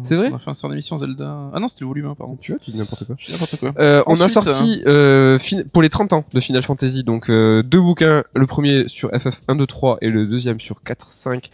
C'est 0.05 0.17
vrai 0.17 0.31
On 0.33 0.37
a 0.37 0.39
fait 0.39 0.51
un 0.51 0.55
sur 0.55 0.73
émission 0.73 0.99
Zelda. 0.99 1.51
Ah 1.53 1.61
non, 1.61 1.69
c'était 1.69 1.83
le 1.83 1.89
volume 1.89 2.07
1, 2.07 2.15
pardon. 2.15 2.39
Tu 2.41 2.53
vois, 2.53 2.61
tu 2.65 2.71
dis 2.71 2.79
n'importe 2.79 3.05
quoi. 3.05 3.17
Je 3.19 3.27
dis 3.27 3.33
n'importe 3.33 3.57
quoi. 3.59 3.73
Euh, 3.79 4.03
on 4.07 4.11
a 4.15 4.25
Ensuite, 4.25 4.31
sorti 4.31 4.83
euh, 4.87 5.39
fin- 5.39 5.62
pour 5.73 5.83
les 5.83 5.89
30 5.91 6.12
ans 6.12 6.25
de 6.33 6.41
Final 6.41 6.62
Fantasy, 6.62 7.03
donc 7.05 7.29
euh, 7.31 7.62
deux 7.62 7.81
bouquins, 7.81 8.23
le 8.35 8.47
premier 8.55 8.87
sur 8.87 9.11
FF 9.11 9.41
1, 9.49 9.57
2, 9.57 9.67
3 9.67 9.99
et 10.01 10.11
le 10.11 10.27
deuxième 10.27 10.61
sur 10.61 10.81
4, 10.81 11.11
5. 11.11 11.51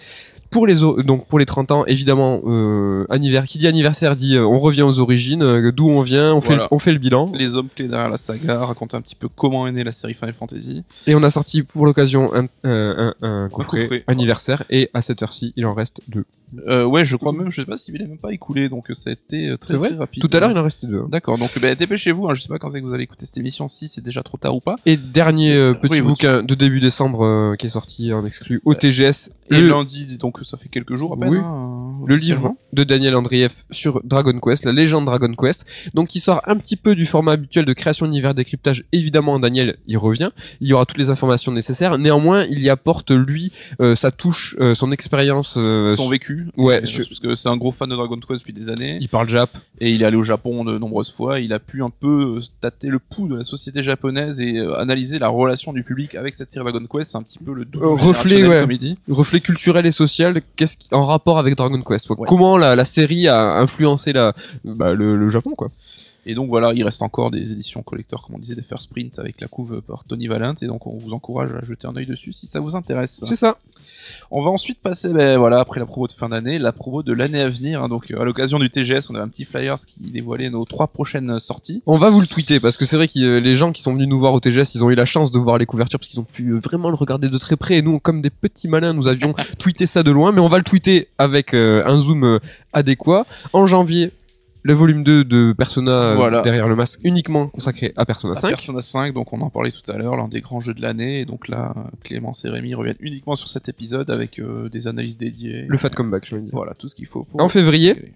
Pour 0.51 0.67
les 0.67 0.75
donc 1.05 1.27
pour 1.29 1.39
les 1.39 1.47
30 1.47 1.71
ans, 1.71 1.85
évidemment, 1.87 2.41
euh, 2.45 3.07
anniversaire. 3.09 3.49
Qui 3.49 3.59
dit 3.59 3.69
anniversaire 3.69 4.17
dit 4.17 4.37
euh, 4.37 4.45
on 4.45 4.59
revient 4.59 4.83
aux 4.83 4.99
origines, 4.99 5.43
euh, 5.43 5.71
d'où 5.73 5.89
on 5.89 6.03
vient, 6.03 6.35
on 6.35 6.41
fait 6.41 6.57
le, 6.57 6.63
on 6.71 6.79
fait 6.79 6.93
le 6.93 6.99
bilan. 6.99 7.31
Les 7.35 7.57
hommes 7.57 7.69
clés 7.75 7.87
derrière 7.87 8.09
la 8.11 8.17
saga, 8.17 8.65
raconter 8.65 8.97
un 8.97 9.01
petit 9.01 9.15
peu 9.15 9.29
comment 9.29 9.67
est 9.67 9.73
née 9.73 9.85
la 9.85 9.93
série 9.93 10.15
Final 10.15 10.35
Fantasy. 10.35 10.83
Et 11.07 11.15
on 11.15 11.23
a 11.23 11.31
sorti 11.31 11.63
pour 11.63 11.87
l'occasion 11.87 12.35
un, 12.35 12.47
un, 12.65 13.15
un, 13.23 13.45
un 13.45 13.49
coffret, 13.49 14.03
anniversaire 14.07 14.65
et 14.71 14.91
à 14.93 15.03
cette 15.03 15.23
heure-ci, 15.23 15.53
il 15.57 15.67
en 15.67 15.75
reste 15.75 16.01
deux. 16.09 16.25
Euh, 16.67 16.85
ouais, 16.85 17.05
je 17.05 17.15
crois 17.17 17.31
même, 17.33 17.53
je 17.53 17.61
sais 17.61 17.65
pas 17.67 17.77
s'il 17.77 17.95
est 18.03 18.07
même 18.07 18.19
pas 18.19 18.33
écoulé, 18.33 18.69
donc 18.69 18.87
ça 18.95 19.11
a 19.11 19.13
été 19.13 19.51
euh, 19.51 19.57
très, 19.57 19.79
très 19.79 19.95
rapide. 19.95 20.21
Tout 20.21 20.31
à 20.37 20.41
l'heure, 20.41 20.51
il 20.51 20.59
en 20.59 20.65
restait 20.65 20.89
deux. 20.89 20.99
hein. 20.99 21.07
D'accord, 21.09 21.39
donc 21.39 21.57
bah, 21.61 21.77
dépêchez-vous, 21.77 22.29
hein, 22.29 22.35
je 22.35 22.43
sais 22.43 22.49
pas 22.49 22.59
quand 22.59 22.71
c'est 22.71 22.81
que 22.81 22.87
vous 22.87 22.93
allez 22.93 23.05
écouter 23.05 23.25
cette 23.25 23.37
émission, 23.39 23.69
si 23.69 23.87
c'est 23.87 24.01
déjà 24.03 24.25
trop 24.25 24.37
tard 24.37 24.57
ou 24.57 24.61
pas. 24.61 24.75
Et 24.85 24.97
dernier 24.97 25.55
euh, 25.55 25.75
petit 25.75 25.93
Oui, 25.93 26.01
bouquin 26.01 26.43
de 26.43 26.55
début 26.57 26.81
décembre 26.81 27.25
euh, 27.25 27.55
qui 27.57 27.67
est 27.67 27.71
sorti 27.71 28.13
en 28.13 28.27
exclu 28.27 28.61
au 28.65 28.75
TGS. 28.75 29.31
Et 29.51 29.61
le, 29.61 29.69
lundi, 29.69 30.17
donc 30.19 30.39
ça 30.45 30.57
fait 30.57 30.69
quelques 30.69 30.97
jours 30.97 31.13
à 31.15 31.17
peine. 31.19 31.29
Oui. 31.31 31.39
hein, 31.43 31.93
le 32.07 32.17
livre 32.17 32.55
de 32.73 32.85
Daniel 32.85 33.15
Andrieff 33.17 33.65
sur 33.71 34.01
Dragon 34.05 34.39
Quest, 34.41 34.65
la 34.65 34.73
légende 34.73 35.05
Dragon 35.07 35.33
Quest. 35.35 35.65
Donc 35.95 36.09
qui 36.09 36.21
sort 36.21 36.41
un 36.47 36.57
petit 36.57 36.77
peu 36.77 36.95
du 36.95 37.05
format 37.07 37.33
habituel 37.33 37.65
de 37.65 37.73
création 37.73 38.07
d'univers 38.07 38.35
décryptage. 38.35 38.85
Évidemment, 38.93 39.39
Daniel 39.39 39.77
y 39.87 39.97
revient. 39.97 40.31
Il 40.61 40.69
y 40.69 40.73
aura 40.73 40.87
toutes 40.87 40.99
les 40.99 41.11
informations 41.11 41.53
nécessaires. 41.53 41.99
Néanmoins, 41.99 42.45
il 42.45 42.61
y 42.63 42.71
apporte 42.71 43.11
lui 43.11 43.53
euh, 43.81 43.97
sa 43.97 44.11
touche, 44.11 44.57
euh, 44.61 44.75
son 44.75 44.93
expérience. 44.93 45.57
euh, 45.59 45.95
Son 45.97 46.09
vécu. 46.09 46.49
Ouais, 46.57 46.87
sur- 46.87 47.07
parce 47.07 47.21
que 47.21 47.35
c'est 47.35 47.49
un 47.49 47.57
gros 47.57 47.73
fan 47.73 47.89
de 47.89 47.97
Dragon 47.97 48.17
Quest 48.19 48.41
depuis 48.41 48.53
des 48.53 48.69
années. 48.69 48.99
Il 49.01 49.09
parle 49.09 49.29
Jap. 49.29 49.51
et 49.81 49.91
il 49.93 50.03
est 50.03 50.05
allé 50.05 50.17
au 50.17 50.23
Japon 50.23 50.65
de 50.65 50.79
nombreuses 50.79 51.11
fois. 51.13 51.41
Il 51.41 51.53
a 51.53 51.59
pu 51.59 51.83
un 51.83 51.91
peu 51.91 52.39
tâter 52.61 52.89
le 52.89 52.99
pouls 52.99 53.29
de 53.29 53.37
la 53.37 53.43
société 53.45 53.83
japonaise 53.83 54.41
et 54.41 54.59
analyser 54.79 55.19
la 55.19 55.29
relation 55.29 55.73
du 55.73 55.83
public 55.83 56.15
avec 56.15 56.37
cette 56.37 56.51
série 56.51 56.65
Dragon 56.65 56.87
Quest. 56.91 57.11
C'est 57.13 57.19
un 57.19 57.23
petit 57.23 57.39
peu 57.39 57.53
le 57.53 57.67
reflet, 57.83 58.47
ouais. 58.47 58.61
comme 58.61 58.71
reflet 59.41 59.55
culturel 59.55 59.87
et 59.87 59.91
social, 59.91 60.41
qu'est-ce 60.57 60.77
qui, 60.77 60.89
en 60.93 61.03
rapport 61.03 61.39
avec 61.39 61.55
Dragon 61.57 61.81
Quest? 61.83 62.07
Quoi. 62.07 62.21
Ouais. 62.21 62.27
Comment 62.29 62.59
la, 62.59 62.77
la 62.77 62.85
série 62.85 63.29
a 63.29 63.59
influencé 63.59 64.13
la, 64.13 64.35
bah, 64.65 64.93
le, 64.93 65.17
le 65.17 65.31
Japon 65.31 65.55
quoi? 65.57 65.69
Et 66.27 66.35
donc 66.35 66.49
voilà, 66.49 66.73
il 66.75 66.85
reste 66.85 67.03
encore 67.03 67.31
des 67.31 67.51
éditions 67.53 67.83
collector, 67.83 68.27
comme 68.27 68.37
on 68.37 68.39
disait, 68.39 68.55
des 68.55 68.63
First 68.63 68.91
Print 68.91 69.19
avec 69.19 69.41
la 69.41 69.49
couve 69.49 69.81
par 69.81 70.05
Tony 70.05 70.27
Valent. 70.27 70.55
Et 70.63 70.67
donc 70.67 70.87
on 70.87 70.97
vous 70.97 71.13
encourage 71.13 71.51
à 71.53 71.65
jeter 71.65 71.87
un 71.87 71.97
œil 71.97 72.07
dessus 72.07 72.33
si 72.33 72.47
ça 72.47 72.61
vous 72.61 72.77
intéresse. 72.77 73.25
C'est 73.27 73.37
ça. 73.37 73.59
On 74.31 74.43
va 74.43 74.51
ensuite 74.51 74.79
passer, 74.81 75.13
ben 75.13 75.39
voilà, 75.39 75.61
après 75.61 75.81
la 75.81 75.87
promo 75.87 76.07
de 76.07 76.13
fin 76.13 76.29
d'année, 76.29 76.59
la 76.59 76.73
promo 76.73 77.03
de 77.03 77.13
l'année 77.13 77.41
à 77.41 77.49
venir. 77.49 77.83
hein. 77.83 77.89
donc 77.89 78.11
euh, 78.11 78.21
à 78.21 78.25
l'occasion 78.25 78.59
du 78.59 78.71
TGS, 78.71 79.11
on 79.11 79.15
a 79.15 79.21
un 79.21 79.29
petit 79.29 79.45
flyers 79.45 79.77
qui 79.77 80.11
dévoilait 80.11 80.51
nos 80.51 80.65
trois 80.65 80.89
prochaines 80.89 81.39
sorties. 81.39 81.83
On 81.87 81.97
va 81.97 82.11
vous 82.11 82.21
le 82.21 82.27
tweeter 82.27 82.61
parce 82.61 82.77
que 82.77 82.85
c'est 82.85 82.97
vrai 82.97 83.09
que 83.09 83.19
euh, 83.21 83.41
les 83.41 83.57
gens 83.57 83.73
qui 83.73 83.83
sont 83.83 83.93
venus 83.93 84.09
nous 84.09 84.19
voir 84.19 84.33
au 84.33 84.41
TGS, 84.41 84.75
ils 84.75 84.85
ont 84.85 84.91
eu 84.91 84.95
la 84.95 85.07
chance 85.07 85.31
de 85.33 85.39
voir 85.39 85.59
les 85.59 85.67
couvertures 85.67 85.99
parce 85.99 86.09
qu'ils 86.09 86.21
ont 86.21 86.25
pu 86.25 86.51
euh, 86.51 86.59
vraiment 86.59 86.89
le 86.91 86.97
regarder 86.97 87.29
de 87.29 87.39
très 87.39 87.57
près 87.57 87.77
et 87.77 87.83
nous, 87.83 87.99
comme 88.01 88.21
des 88.23 88.31
petits 88.31 88.69
malins, 88.69 88.93
nous 88.93 89.07
avions 89.07 89.35
tweeté 89.59 89.87
ça 89.87 90.03
de 90.03 90.11
loin, 90.11 90.33
mais 90.33 90.41
on 90.41 90.49
va 90.49 90.59
le 90.59 90.65
tweeter 90.65 91.09
avec 91.19 91.55
euh, 91.55 91.83
un 91.87 92.01
zoom 92.01 92.41
adéquat. 92.73 93.27
En 93.53 93.67
janvier, 93.67 94.13
le 94.63 94.75
volume 94.75 95.03
2 95.03 95.25
de 95.25 95.53
Persona 95.57 95.91
euh, 95.93 96.17
Voilà. 96.17 96.43
derrière 96.43 96.69
le 96.69 96.77
masque 96.77 97.01
uniquement 97.03 97.49
consacré 97.49 97.93
à 97.97 98.05
Persona 98.05 98.33
À 98.33 98.37
5. 98.37 98.49
Persona 98.51 98.83
5, 98.83 99.15
donc 99.15 99.33
on 99.33 99.41
en 99.41 99.51
parlait 99.51 99.71
tout 99.71 99.91
à 99.91 99.97
l'heure, 99.97 100.17
l'un 100.17 100.29
des 100.29 100.41
grands 100.41 100.61
jeux 100.61 100.75
de 100.75 100.83
l'année. 100.83 101.21
Et 101.21 101.25
donc 101.25 101.49
là, 101.49 101.75
Clémence 102.05 102.45
et 102.45 102.51
Rémi 102.51 102.75
reviennent 102.75 102.97
uniquement 103.01 103.37
sur 103.37 103.49
cet 103.49 103.69
épisode 103.69 104.11
avec 104.11 104.39
euh, 104.39 104.69
des 104.69 104.89
analyses 104.89 105.17
dédiées. 105.17 105.65
Le 105.67 105.79
fat 105.79 105.91
comeback, 105.91 106.27
je 106.27 106.37
veux 106.37 106.43
dire. 106.43 106.51
Voilà, 106.53 106.75
tout 106.75 106.89
ce 106.89 106.95
qu'il 106.95 107.07
faut. 107.07 107.25
Pour... 107.25 107.41
En 107.41 107.49
février, 107.49 108.13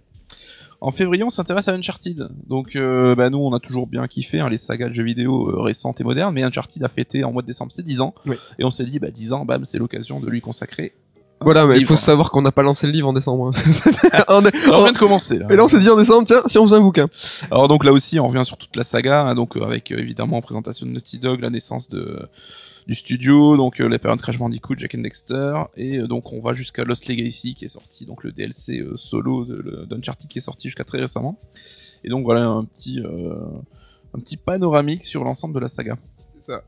En 0.80 0.90
février, 0.92 1.24
on 1.24 1.30
s'intéresse 1.30 1.68
à 1.68 1.72
Uncharted. 1.72 2.28
Donc, 2.47 2.76
euh, 2.76 3.14
bah, 3.14 3.30
nous, 3.30 3.38
on 3.38 3.55
a 3.55 3.61
toujours 3.61 3.86
bien 3.86 4.07
kiffé 4.07 4.40
hein, 4.40 4.51
les 4.51 4.59
sagas 4.59 4.90
de 4.90 4.95
jeux 4.95 5.05
vidéo 5.05 5.49
euh, 5.49 5.62
récentes 5.62 6.01
et 6.03 6.05
modernes, 6.05 6.34
mais 6.34 6.42
Uncharted 6.42 6.84
a 6.84 6.88
fêté 6.88 7.24
en 7.24 7.32
mois 7.32 7.40
de 7.40 7.47
décembre 7.47 7.72
ses 7.72 7.82
10 7.82 8.03
ans. 8.03 8.14
Oui. 8.26 8.36
Et 8.59 8.64
on 8.64 8.70
s'est 8.70 8.84
dit, 8.84 8.99
bah, 8.99 9.11
10 9.11 9.32
ans, 9.32 9.45
bam, 9.47 9.64
c'est 9.64 9.78
l'occasion 9.78 10.20
de 10.20 10.28
lui 10.28 10.42
consacrer 10.42 10.92
Voilà, 11.45 11.66
mais 11.66 11.78
il 11.78 11.86
faut 11.86 11.95
savoir 11.97 12.30
qu'on 12.30 12.42
n'a 12.42 12.53
pas 12.53 12.62
lancé 12.62 12.86
le 12.86 12.92
livre 12.92 13.09
en 13.09 13.12
décembre. 13.12 13.53
hein. 13.55 14.22
On 14.28 14.45
est- 14.45 14.64
Alors, 14.66 14.80
on 14.80 14.82
vient 14.84 14.92
de 14.92 14.99
commencer 14.99 15.38
là. 15.38 15.47
Et 15.51 15.57
là, 15.57 15.64
on 15.64 15.68
s'est 15.68 15.78
dit 15.78 15.88
en 15.90 15.97
décembre, 15.97 16.26
tiens, 16.26 16.42
si 16.47 16.59
on 16.59 16.64
faisait 16.66 16.76
un 16.76 16.80
bouquin. 16.80 17.09
Alors 17.51 17.68
donc 17.68 17.84
là 17.84 17.92
aussi, 17.92 18.18
on 18.18 18.26
revient 18.28 18.45
sur 18.45 18.57
toute 18.57 18.74
la 18.76 18.84
saga, 18.84 19.26
hein, 19.26 19.34
donc 19.34 19.57
euh, 19.57 19.62
avec 19.62 19.92
euh, 19.92 19.99
évidemment 19.99 20.36
en 20.38 20.42
présentation 20.42 20.86
de 20.86 20.90
Naughty 20.92 21.18
Dog, 21.18 21.40
la 21.40 21.51
naissance 21.51 21.88
de 21.88 22.18
du 22.86 22.95
studio, 22.95 23.57
donc 23.57 23.80
euh, 23.80 23.88
la 23.88 23.99
période 23.99 24.20
Crash 24.20 24.38
Bandicoot, 24.38 24.74
Jack 24.76 24.95
and 24.95 24.99
Dexter, 25.01 25.55
et 25.76 25.99
euh, 26.01 26.07
donc 26.07 26.32
on 26.34 26.40
va 26.42 26.53
jusqu'à 26.53 26.84
Lost 26.84 27.07
Legacy 27.09 27.55
qui 27.55 27.64
est 27.64 27.68
sorti, 27.68 28.05
donc 28.05 28.22
le 28.24 28.30
DLC 28.30 28.80
euh, 28.80 28.95
solo 28.97 29.47
d'Uncharted 29.88 30.28
qui 30.28 30.38
est 30.38 30.42
sorti 30.42 30.68
jusqu'à 30.68 30.84
très 30.84 31.01
récemment. 31.01 31.38
Et 32.05 32.11
donc 32.11 32.24
voilà 32.24 32.45
un 32.45 32.64
petit 32.64 33.01
euh, 33.01 33.34
un 34.14 34.20
petit 34.20 34.36
panoramique 34.36 35.03
sur 35.05 35.24
l'ensemble 35.24 35.55
de 35.55 35.61
la 35.61 35.68
saga. 35.68 35.97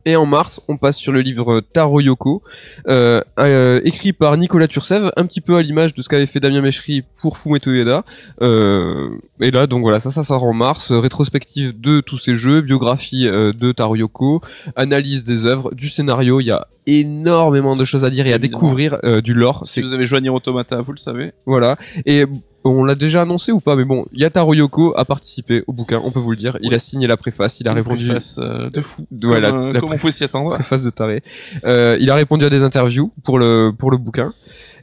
Et 0.04 0.16
en 0.16 0.26
mars, 0.26 0.60
on 0.68 0.76
passe 0.76 0.96
sur 0.96 1.12
le 1.12 1.20
livre 1.20 1.60
Taro 1.60 2.00
Yoko, 2.00 2.42
euh, 2.88 3.20
euh, 3.38 3.80
écrit 3.84 4.12
par 4.12 4.36
Nicolas 4.36 4.68
Turcev, 4.68 5.10
un 5.16 5.26
petit 5.26 5.40
peu 5.40 5.56
à 5.56 5.62
l'image 5.62 5.94
de 5.94 6.02
ce 6.02 6.08
qu'avait 6.08 6.26
fait 6.26 6.40
Damien 6.40 6.62
Mechery 6.62 7.02
pour 7.20 7.36
Fumeto 7.38 7.70
Ueda. 7.70 8.04
Euh, 8.42 9.10
et 9.40 9.50
là, 9.50 9.66
donc 9.66 9.82
voilà, 9.82 10.00
ça, 10.00 10.10
ça 10.10 10.24
sort 10.24 10.44
en 10.44 10.52
mars. 10.54 10.92
Rétrospective 10.92 11.78
de 11.80 12.00
tous 12.00 12.18
ces 12.18 12.34
jeux, 12.36 12.60
biographie 12.62 13.26
euh, 13.28 13.52
de 13.52 13.72
Taro 13.72 13.96
Yoko, 13.96 14.40
analyse 14.76 15.24
des 15.24 15.44
œuvres, 15.44 15.74
du 15.74 15.88
scénario. 15.90 16.40
Il 16.40 16.46
y 16.46 16.50
a 16.52 16.66
énormément 16.86 17.76
de 17.76 17.84
choses 17.84 18.04
à 18.04 18.10
dire 18.10 18.26
et 18.26 18.32
à 18.32 18.36
Évidemment. 18.36 18.60
découvrir 18.60 18.98
du 19.22 19.34
lore. 19.34 19.62
Si 19.66 19.82
vous 19.82 19.92
avez 19.92 20.06
joué 20.06 20.18
à 20.18 20.20
Nier 20.20 20.30
Automata, 20.30 20.80
vous 20.80 20.92
le 20.92 20.98
savez. 20.98 21.32
voilà. 21.44 21.76
Et 22.06 22.24
on 22.68 22.84
l'a 22.84 22.94
déjà 22.94 23.22
annoncé 23.22 23.52
ou 23.52 23.60
pas 23.60 23.76
Mais 23.76 23.84
bon, 23.84 24.04
Yataro 24.12 24.54
Yoko 24.54 24.94
a 24.96 25.04
participé 25.04 25.62
au 25.66 25.72
bouquin, 25.72 26.00
on 26.04 26.10
peut 26.10 26.20
vous 26.20 26.30
le 26.30 26.36
dire. 26.36 26.56
Il 26.60 26.70
Ouais. 26.70 26.74
a 26.76 26.78
signé 26.78 27.06
la 27.06 27.16
préface, 27.16 27.60
il 27.60 27.68
a 27.68 27.72
Une 27.72 27.78
répondu. 27.78 28.04
préface, 28.04 28.38
euh, 28.42 28.70
de 28.70 28.80
fou. 28.80 29.06
Ouais, 29.12 29.40
comme, 29.40 29.44
euh, 29.44 29.72
la 29.72 29.80
comme 29.80 29.92
on 29.92 29.98
pouvait 29.98 30.12
s'y 30.12 30.24
attendre. 30.24 30.54
préface 30.54 30.82
de 30.82 30.90
taré. 30.90 31.22
Euh, 31.64 31.96
il 32.00 32.10
a 32.10 32.14
répondu 32.14 32.44
à 32.44 32.50
des 32.50 32.62
interviews 32.62 33.12
pour 33.24 33.38
le 33.38 33.72
pour 33.76 33.90
le 33.90 33.96
bouquin 33.96 34.32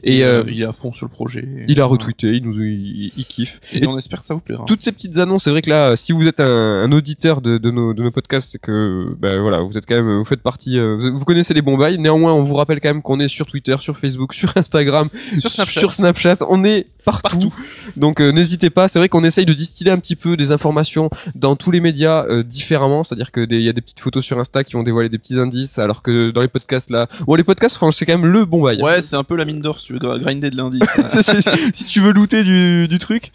et 0.04 0.24
euh, 0.24 0.40
euh, 0.40 0.44
il 0.48 0.60
est 0.62 0.64
à 0.64 0.72
fond 0.72 0.92
sur 0.92 1.06
le 1.06 1.10
projet. 1.10 1.46
il 1.68 1.80
a 1.80 1.84
retweeté, 1.86 2.28
il 2.34 2.44
nous 2.44 2.62
il, 2.62 3.12
il 3.16 3.24
kiffe. 3.24 3.60
Et, 3.72 3.78
Et 3.84 3.86
on 3.86 3.96
espère 3.98 4.20
que 4.20 4.24
ça 4.24 4.34
vous 4.34 4.40
plaira. 4.40 4.64
toutes 4.66 4.82
ces 4.82 4.92
petites 4.92 5.18
annonces, 5.18 5.44
c'est 5.44 5.50
vrai 5.50 5.62
que 5.62 5.70
là, 5.70 5.96
si 5.96 6.12
vous 6.12 6.26
êtes 6.26 6.40
un, 6.40 6.46
un 6.84 6.92
auditeur 6.92 7.40
de, 7.40 7.58
de 7.58 7.70
nos 7.70 7.94
de 7.94 8.02
nos 8.02 8.10
podcasts, 8.10 8.50
c'est 8.52 8.60
que 8.60 9.14
ben 9.18 9.40
voilà, 9.40 9.60
vous 9.60 9.76
êtes 9.78 9.86
quand 9.86 9.94
même, 9.94 10.18
vous 10.18 10.24
faites 10.24 10.42
partie, 10.42 10.78
euh, 10.78 11.10
vous, 11.14 11.24
connaissez 11.24 11.54
les 11.54 11.62
bons 11.62 11.76
bails. 11.76 11.98
Néanmoins, 11.98 12.32
on 12.32 12.42
vous 12.42 12.54
rappelle 12.54 12.80
quand 12.80 12.88
même 12.88 13.02
qu'on 13.02 13.20
est 13.20 13.28
sur 13.28 13.46
Twitter, 13.46 13.76
sur 13.80 13.98
Facebook, 13.98 14.34
sur 14.34 14.56
Instagram, 14.56 15.08
Sur 15.38 15.50
Snapchat. 15.50 15.80
sur 15.80 15.92
Snapchat, 15.92 16.36
on 16.48 16.64
est 16.64 16.86
partout. 17.04 17.22
Partout. 17.22 17.52
Donc 17.96 18.20
euh, 18.20 18.30
n'hésitez 18.32 18.70
pas. 18.70 18.88
C'est 18.88 18.98
vrai 18.98 19.08
qu'on 19.08 19.24
essaye 19.24 19.46
de 19.46 19.52
distiller 19.52 19.90
un 19.90 19.98
petit 19.98 20.16
peu 20.16 20.36
des 20.36 20.52
informations 20.52 21.10
dans 21.34 21.56
tous 21.56 21.70
les 21.70 21.80
médias 21.80 22.26
différemment. 22.42 23.04
C'est-à-dire 23.04 23.30
que 23.32 23.44
des- 23.44 23.56
il 23.56 23.62
y 23.64 23.68
a 23.68 23.72
des 23.72 23.80
petites 23.80 24.00
photos 24.00 24.24
sur 24.24 24.38
Insta 24.38 24.64
qui 24.64 24.74
vont 24.74 24.82
dévoiler 24.82 25.08
des 25.08 25.18
petits 25.18 25.38
indices, 25.38 25.78
alors 25.78 26.02
que 26.02 26.30
dans 26.30 26.40
les 26.42 26.48
podcasts 26.48 26.90
là, 26.90 27.08
bon 27.26 27.34
les 27.34 27.44
podcasts, 27.44 27.76
franchement, 27.76 27.92
c'est 27.92 28.06
quand 28.06 28.18
même 28.18 28.30
le 28.30 28.44
bon 28.44 28.62
bail. 28.62 28.80
Ouais, 28.82 29.00
c'est 29.02 29.16
un 29.16 29.24
peu 29.24 29.36
la 29.36 29.44
mine 29.44 29.60
d'or 29.60 29.80
si 29.80 29.93
veux 29.94 30.18
grinder 30.18 30.50
de 30.50 30.56
l'indice. 30.56 30.82
Si 31.74 31.84
tu 31.84 32.00
veux 32.00 32.12
looter 32.12 32.44
du, 32.44 32.88
du 32.88 32.98
truc. 32.98 33.32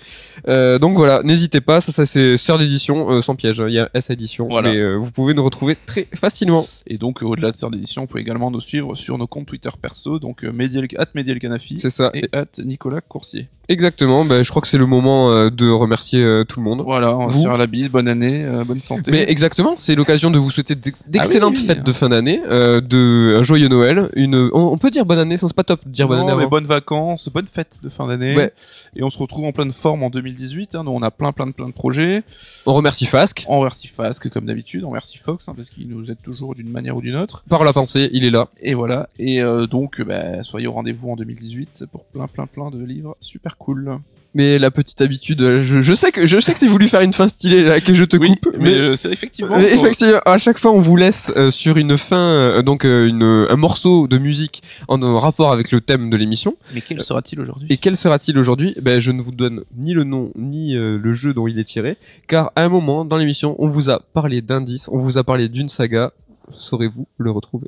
Euh, 0.48 0.80
donc 0.80 0.96
voilà, 0.96 1.22
n'hésitez 1.24 1.62
pas, 1.62 1.82
ça, 1.82 1.92
ça 1.92 2.06
c'est 2.06 2.38
sœur 2.38 2.58
d'édition, 2.58 3.10
euh, 3.12 3.22
sans 3.22 3.36
piège, 3.36 3.60
hein. 3.62 3.68
il 3.68 3.74
y 3.74 3.80
a 3.80 3.90
S 3.94 4.10
édition, 4.10 4.48
Voilà. 4.48 4.72
mais 4.72 4.78
euh, 4.78 4.96
vous 4.96 5.12
pouvez 5.12 5.34
nous 5.34 5.44
retrouver 5.44 5.78
très 5.86 6.08
facilement. 6.16 6.66
Et 6.88 6.98
donc, 6.98 7.22
au-delà 7.22 7.52
de 7.52 7.56
Sœur 7.58 7.72
d'édition, 7.72 8.04
vous 8.04 8.08
pouvez 8.08 8.22
également 8.22 8.52
nous 8.52 8.62
suivre 8.62 8.96
sur 8.96 9.18
nos 9.18 9.28
comptes 9.28 9.48
Twitter 9.48 9.70
perso, 9.82 10.20
donc 10.20 10.44
Medial, 10.44 10.88
at 10.98 11.08
Medial 11.16 11.40
Canafi 11.40 11.80
C'est 11.80 11.90
ça, 11.90 12.12
et 12.14 12.26
at 12.34 12.46
Nicolas 12.60 13.02
Coursier. 13.02 13.48
Exactement. 13.70 14.26
Ben, 14.26 14.44
je 14.44 14.50
crois 14.50 14.62
que 14.62 14.68
c'est 14.68 14.78
le 14.78 14.86
moment 14.86 15.32
euh, 15.32 15.50
de 15.50 15.70
remercier 15.70 16.24
euh, 16.24 16.44
tout 16.44 16.60
le 16.60 16.66
monde. 16.66 16.82
Voilà, 16.86 17.16
on 17.16 17.28
Vous 17.28 17.44
se 17.44 17.48
la 17.48 17.68
bise, 17.68 17.90
bonne 17.90 18.08
année, 18.08 18.44
euh, 18.44 18.64
bonne 18.64 18.82
santé. 18.82 19.12
Mais 19.12 19.26
exactement, 19.30 19.76
c'est 19.80 19.96
l'occasion 19.96 20.32
de 20.32 20.38
vous 20.38 20.52
souhaiter 20.52 20.76
d'excellentes 20.76 21.54
Ah 21.56 21.60
oui, 21.60 21.68
oui. 21.68 21.76
fêtes 21.76 21.84
de 21.84 21.92
fin 21.94 22.10
d'année, 22.10 22.42
de 22.48 23.38
un 23.38 23.44
joyeux 23.44 23.68
Noël, 23.68 24.10
une, 24.16 24.36
on, 24.54 24.74
on 24.74 24.78
peut 24.78 24.92
dire 24.92 25.06
bonne 25.06 25.20
année, 25.20 25.38
c'est 25.38 25.54
pas 25.54 25.64
top 25.64 25.82
de 25.86 25.92
dire 25.92 26.08
bonne 26.08 26.20
année 26.22 26.34
mais 26.36 26.48
bonnes 26.48 26.66
vacances, 26.66 27.30
bonnes 27.30 27.48
fêtes 27.48 27.80
de 27.84 27.90
fin 27.90 28.08
d'année. 28.08 28.36
Ouais. 28.36 28.54
Et 28.96 29.04
on 29.04 29.10
se 29.10 29.18
retrouve 29.18 29.46
en 29.46 29.52
pleine 29.52 29.72
forme 29.74 30.04
en 30.04 30.10
2018. 30.10 30.76
Hein, 30.76 30.84
nous, 30.84 30.92
on 30.92 31.02
a 31.02 31.12
plein, 31.12 31.32
plein 31.32 31.48
de, 31.48 31.52
plein 31.52 31.68
de 31.68 31.74
projets. 31.74 32.24
On 32.66 32.74
remercie 32.74 33.06
Fasque 33.06 33.46
On 33.48 33.60
remercie 33.60 33.88
Fasque, 33.88 34.30
comme 34.30 34.46
d'habitude. 34.46 34.84
On 34.84 34.90
remercie 34.90 35.18
Fox, 35.18 35.48
hein, 35.48 35.54
parce 35.56 35.70
qu'il 35.70 35.88
nous 35.88 36.10
aide 36.10 36.22
toujours 36.24 36.56
d'une 36.56 36.70
manière 36.70 36.98
ou 36.98 37.02
d'une 37.02 37.16
autre. 37.16 37.44
par 37.50 37.64
la 37.64 37.74
pensée, 37.74 38.10
il 38.14 38.26
est 38.26 38.32
là. 38.32 38.48
Et 38.62 38.74
voilà. 38.74 39.10
Et 39.20 39.42
donc, 39.70 40.02
bah, 40.02 40.44
soyez 40.44 40.68
au 40.68 40.72
rendez-vous 40.72 41.12
en 41.12 41.16
2018 41.16 41.86
pour 41.92 42.06
plein, 42.06 42.28
plein, 42.28 42.48
plein 42.48 42.72
de 42.72 42.84
livres 42.84 43.16
super 43.22 43.58
cool. 43.60 44.00
Mais 44.36 44.60
la 44.60 44.70
petite 44.70 45.02
habitude, 45.02 45.42
euh, 45.42 45.64
je, 45.64 45.82
je 45.82 45.94
sais 45.96 46.12
que 46.12 46.28
je 46.28 46.40
sais 46.40 46.54
que 46.54 46.60
t'as 46.60 46.68
voulu 46.68 46.88
faire 46.88 47.02
une 47.02 47.14
fin 47.14 47.28
stylée 47.28 47.64
là, 47.64 47.82
que 47.82 47.96
je 47.96 48.04
te 48.04 48.16
Oui, 48.16 48.30
coupe, 48.30 48.56
mais, 48.60 48.66
mais 48.66 48.78
euh, 48.78 48.96
c'est 48.96 49.12
effectivement. 49.12 49.58
Mais 49.58 49.74
effectivement, 49.74 50.20
à 50.24 50.38
chaque 50.38 50.60
fois, 50.60 50.72
on 50.72 50.82
vous 50.82 50.96
laisse 50.96 51.32
euh, 51.36 51.50
sur 51.50 51.78
une 51.78 51.98
fin, 51.98 52.30
euh, 52.30 52.62
donc 52.62 52.86
euh, 52.86 53.08
une, 53.08 53.24
un 53.24 53.56
morceau 53.56 54.08
de 54.08 54.20
musique 54.20 54.62
en, 54.88 55.02
en 55.02 55.18
rapport 55.18 55.52
avec 55.52 55.72
le 55.72 55.82
thème 55.82 56.12
de 56.12 56.16
l'émission. 56.16 56.56
Mais 56.76 56.82
quel 56.82 57.02
sera-t-il 57.02 57.42
aujourd'hui? 57.42 57.68
Et 57.72 57.78
quel 57.78 57.98
sera-t-il 57.98 58.38
aujourd'hui? 58.38 58.76
Ben, 58.80 59.00
je 59.00 59.12
ne 59.12 59.20
vous 59.20 59.32
donne 59.32 59.64
ni 59.76 59.94
le 59.96 60.04
nom 60.04 60.32
ni 60.36 60.76
euh, 60.76 61.00
le 61.02 61.14
jeu 61.16 61.34
dont 61.34 61.48
il 61.48 61.58
est 61.58 61.64
tiré, 61.64 61.98
car 62.28 62.52
à 62.56 62.64
un 62.64 62.70
moment 62.70 63.06
dans 63.06 63.18
l'émission, 63.18 63.56
on 63.58 63.68
vous 63.68 63.90
a 63.90 64.00
parlé 64.14 64.42
d'indices, 64.44 64.90
on 64.92 65.00
vous 65.00 65.18
a 65.18 65.24
parlé 65.24 65.50
d'une 65.50 65.70
saga. 65.70 66.12
Saurez-vous 66.60 67.08
le 67.18 67.32
retrouver? 67.32 67.68